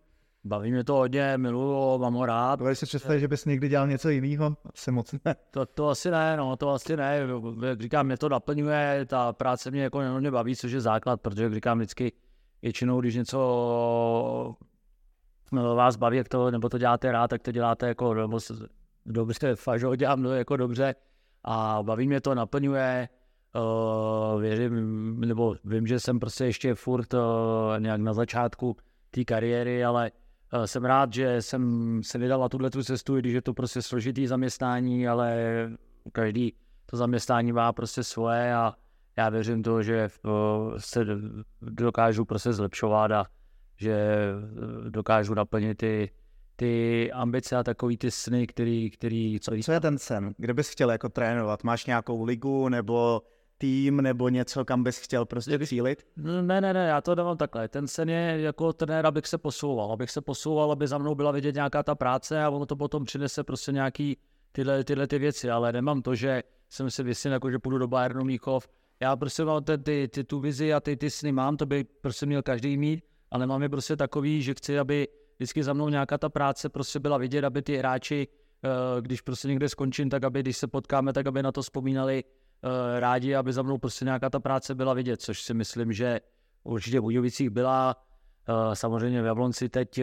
Baví 0.43 0.71
mě 0.71 0.83
to 0.83 0.93
hodně, 0.93 1.37
miluju, 1.37 1.97
mám 1.97 2.13
ho 2.13 2.25
rád. 2.25 2.59
Dovedeš 2.59 2.79
si 2.79 2.85
představit, 2.85 3.19
že 3.19 3.27
bys 3.27 3.45
někdy 3.45 3.69
dělal 3.69 3.87
něco 3.87 4.09
jiného? 4.09 4.57
Asi 4.73 4.91
moc 4.91 5.15
ne. 5.25 5.35
To, 5.51 5.65
to 5.65 5.89
asi 5.89 6.11
ne, 6.11 6.37
no, 6.37 6.55
to 6.55 6.69
asi 6.69 6.97
ne. 6.97 7.27
Jak 7.65 7.81
říkám, 7.81 8.05
mě 8.05 8.17
to 8.17 8.29
naplňuje, 8.29 9.05
ta 9.05 9.33
práce 9.33 9.71
mě 9.71 9.83
jako 9.83 10.01
mě 10.19 10.31
baví, 10.31 10.55
což 10.55 10.71
je 10.71 10.81
základ, 10.81 11.21
protože 11.21 11.43
jak 11.43 11.53
říkám 11.53 11.77
vždycky, 11.77 12.11
většinou, 12.61 13.01
když 13.01 13.15
něco 13.15 13.37
no, 15.51 15.75
vás 15.75 15.95
baví, 15.95 16.17
jak 16.17 16.29
to, 16.29 16.51
nebo 16.51 16.69
to 16.69 16.77
děláte 16.77 17.11
rád, 17.11 17.27
tak 17.27 17.41
to 17.41 17.51
děláte 17.51 17.87
jako 17.87 18.13
nebo 18.13 18.39
dobře, 19.05 19.55
fakt, 19.55 19.79
že 19.79 19.85
ho 19.85 19.95
dělám 19.95 20.21
no, 20.21 20.31
jako 20.31 20.57
dobře 20.57 20.95
a 21.43 21.83
baví 21.83 22.07
mě 22.07 22.21
to, 22.21 22.35
naplňuje, 22.35 23.09
uh, 23.55 24.41
věřím, 24.41 25.19
nebo 25.19 25.55
vím, 25.65 25.87
že 25.87 25.99
jsem 25.99 26.19
prostě 26.19 26.45
ještě 26.45 26.75
furt 26.75 27.13
uh, 27.13 27.19
nějak 27.79 28.01
na 28.01 28.13
začátku 28.13 28.77
té 29.11 29.25
kariéry, 29.25 29.85
ale 29.85 30.11
uh, 30.53 30.63
jsem 30.63 30.85
rád, 30.85 31.13
že 31.13 31.41
jsem 31.41 32.01
se 32.03 32.17
vydal 32.17 32.39
na 32.39 32.49
tuhle 32.49 32.69
cestu, 32.69 33.17
i 33.17 33.19
když 33.19 33.33
je 33.33 33.41
to 33.41 33.53
prostě 33.53 33.81
složitý 33.81 34.27
zaměstnání, 34.27 35.07
ale 35.07 35.45
každý 36.11 36.53
to 36.85 36.97
zaměstnání 36.97 37.51
má 37.51 37.73
prostě 37.73 38.03
svoje 38.03 38.53
a 38.53 38.73
já 39.17 39.29
věřím 39.29 39.63
to, 39.63 39.83
že 39.83 40.09
se 40.77 41.05
dokážu 41.61 42.25
prostě 42.25 42.53
zlepšovat 42.53 43.11
a 43.11 43.25
že 43.77 44.17
dokážu 44.89 45.33
naplnit 45.33 45.77
ty, 45.77 46.11
ty 46.55 47.11
ambice 47.11 47.55
a 47.55 47.63
takový 47.63 47.97
ty 47.97 48.11
sny, 48.11 48.47
který, 48.47 48.89
který 48.89 49.39
co... 49.39 49.51
Co 49.63 49.71
je 49.71 49.79
ten 49.79 49.97
sen? 49.97 50.33
Kde 50.37 50.53
bys 50.53 50.69
chtěl 50.69 50.91
jako 50.91 51.09
trénovat? 51.09 51.63
Máš 51.63 51.85
nějakou 51.85 52.23
ligu 52.23 52.69
nebo 52.69 53.21
tým 53.57 54.01
nebo 54.01 54.29
něco, 54.29 54.65
kam 54.65 54.83
bys 54.83 54.97
chtěl 54.97 55.25
prostě 55.25 55.59
cílit? 55.59 56.07
Ne, 56.17 56.61
ne, 56.61 56.73
ne, 56.73 56.87
já 56.87 57.01
to 57.01 57.15
dávám 57.15 57.37
takhle. 57.37 57.67
Ten 57.67 57.87
sen 57.87 58.09
je 58.09 58.41
jako 58.41 58.73
trenér, 58.73 59.05
abych 59.05 59.27
se 59.27 59.37
posouval, 59.37 59.91
abych 59.91 60.11
se 60.11 60.21
posouval, 60.21 60.71
aby 60.71 60.87
za 60.87 60.97
mnou 60.97 61.15
byla 61.15 61.31
vidět 61.31 61.55
nějaká 61.55 61.83
ta 61.83 61.95
práce 61.95 62.43
a 62.43 62.49
ono 62.49 62.65
to 62.65 62.75
potom 62.75 63.05
přinese 63.05 63.43
prostě 63.43 63.71
nějaký 63.71 64.17
tyhle, 64.51 64.83
tyhle 64.83 65.07
ty 65.07 65.19
věci, 65.19 65.49
ale 65.51 65.71
nemám 65.71 66.01
to, 66.01 66.15
že 66.15 66.43
jsem 66.69 66.91
si 66.91 67.03
vysyn, 67.03 67.31
jako 67.31 67.51
že 67.51 67.59
půjdu 67.59 67.77
do 67.77 67.87
Bayernu 67.87 68.23
Míchov. 68.23 68.67
Já 68.99 69.15
prostě 69.15 69.45
mám 69.45 69.63
ty, 69.63 69.77
ty, 69.77 70.07
ty, 70.07 70.23
tu 70.23 70.39
vizi 70.39 70.73
a 70.73 70.79
ty, 70.79 70.97
ty 70.97 71.09
sny 71.09 71.31
mám, 71.31 71.57
to 71.57 71.65
by 71.65 71.83
prostě 72.01 72.25
měl 72.25 72.41
každý 72.41 72.77
mít, 72.77 73.03
ale 73.31 73.47
mám 73.47 73.63
je 73.63 73.69
prostě 73.69 73.95
takový, 73.95 74.41
že 74.41 74.53
chci, 74.53 74.79
aby 74.79 75.07
vždycky 75.37 75.63
za 75.63 75.73
mnou 75.73 75.89
nějaká 75.89 76.17
ta 76.17 76.29
práce 76.29 76.69
prostě 76.69 76.99
byla 76.99 77.17
vidět, 77.17 77.43
aby 77.43 77.61
ty 77.61 77.77
hráči, 77.77 78.27
eh, 78.63 79.01
když 79.01 79.21
prostě 79.21 79.47
někde 79.47 79.69
skončím, 79.69 80.09
tak 80.09 80.23
aby 80.23 80.39
když 80.39 80.57
se 80.57 80.67
potkáme, 80.67 81.13
tak 81.13 81.27
aby 81.27 81.43
na 81.43 81.51
to 81.51 81.61
vzpomínali 81.61 82.23
rádi, 82.99 83.35
aby 83.35 83.53
za 83.53 83.61
mnou 83.61 83.77
prostě 83.77 84.05
nějaká 84.05 84.29
ta 84.29 84.39
práce 84.39 84.75
byla 84.75 84.93
vidět, 84.93 85.21
což 85.21 85.41
si 85.41 85.53
myslím, 85.53 85.93
že 85.93 86.19
určitě 86.63 86.99
v 86.99 87.03
Budějovicích 87.03 87.49
byla. 87.49 87.95
Eh, 88.49 88.75
samozřejmě 88.75 89.21
v 89.21 89.25
Jablonci 89.25 89.69
teď 89.69 89.99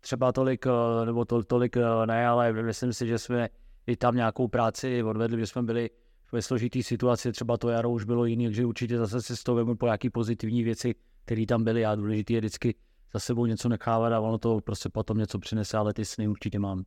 třeba 0.00 0.32
tolik, 0.32 0.66
nebo 1.04 1.24
to, 1.24 1.44
tolik 1.44 1.76
ne, 2.06 2.26
ale 2.26 2.52
myslím 2.52 2.92
si, 2.92 3.06
že 3.06 3.18
jsme 3.18 3.48
i 3.86 3.96
tam 3.96 4.16
nějakou 4.16 4.48
práci 4.48 5.02
odvedli, 5.02 5.40
že 5.40 5.46
jsme 5.46 5.62
byli 5.62 5.90
ve 6.32 6.42
složitý 6.42 6.82
situaci, 6.82 7.32
třeba 7.32 7.56
to 7.56 7.68
jaro 7.68 7.90
už 7.90 8.04
bylo 8.04 8.24
jiný, 8.24 8.46
takže 8.46 8.66
určitě 8.66 8.98
zase 8.98 9.22
se 9.22 9.36
z 9.36 9.42
toho 9.42 9.76
po 9.76 9.86
nějaký 9.86 10.10
pozitivní 10.10 10.62
věci, 10.62 10.94
které 11.24 11.46
tam 11.46 11.64
byly 11.64 11.86
a 11.86 11.94
důležité 11.94 12.32
je 12.32 12.40
vždycky 12.40 12.74
za 13.12 13.18
sebou 13.18 13.46
něco 13.46 13.68
nechávat 13.68 14.12
a 14.12 14.20
ono 14.20 14.38
to 14.38 14.60
prostě 14.60 14.88
potom 14.88 15.18
něco 15.18 15.38
přinese, 15.38 15.76
ale 15.76 15.94
ty 15.94 16.04
sny 16.04 16.28
určitě 16.28 16.58
mám. 16.58 16.84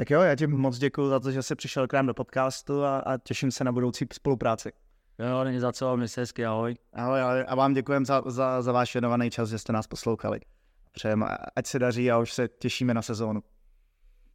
Tak 0.00 0.10
jo, 0.10 0.20
já 0.20 0.36
ti 0.36 0.46
moc 0.46 0.78
děkuji 0.78 1.08
za 1.08 1.20
to, 1.20 1.30
že 1.30 1.42
jsi 1.42 1.54
přišel 1.54 1.86
k 1.86 1.92
nám 1.92 2.06
do 2.06 2.14
podcastu 2.14 2.84
a, 2.84 2.98
a 2.98 3.18
těším 3.18 3.50
se 3.50 3.64
na 3.64 3.72
budoucí 3.72 4.06
spolupráci. 4.12 4.72
Jo, 5.18 5.44
není 5.44 5.58
za 5.58 5.72
co, 5.72 5.96
mějte 5.96 6.20
hezky, 6.20 6.46
ahoj. 6.46 6.74
Ahoj, 6.92 7.20
ahoj 7.20 7.44
a 7.48 7.54
vám 7.54 7.72
děkujeme 7.72 8.06
za, 8.06 8.22
za, 8.26 8.62
za 8.62 8.72
váš 8.72 8.94
věnovaný 8.94 9.30
čas, 9.30 9.48
že 9.48 9.58
jste 9.58 9.72
nás 9.72 9.86
poslouchali. 9.86 10.40
Přejeme, 10.92 11.26
ať 11.56 11.66
se 11.66 11.78
daří 11.78 12.10
a 12.10 12.18
už 12.18 12.32
se 12.32 12.48
těšíme 12.48 12.94
na 12.94 13.02
sezónu. 13.02 13.42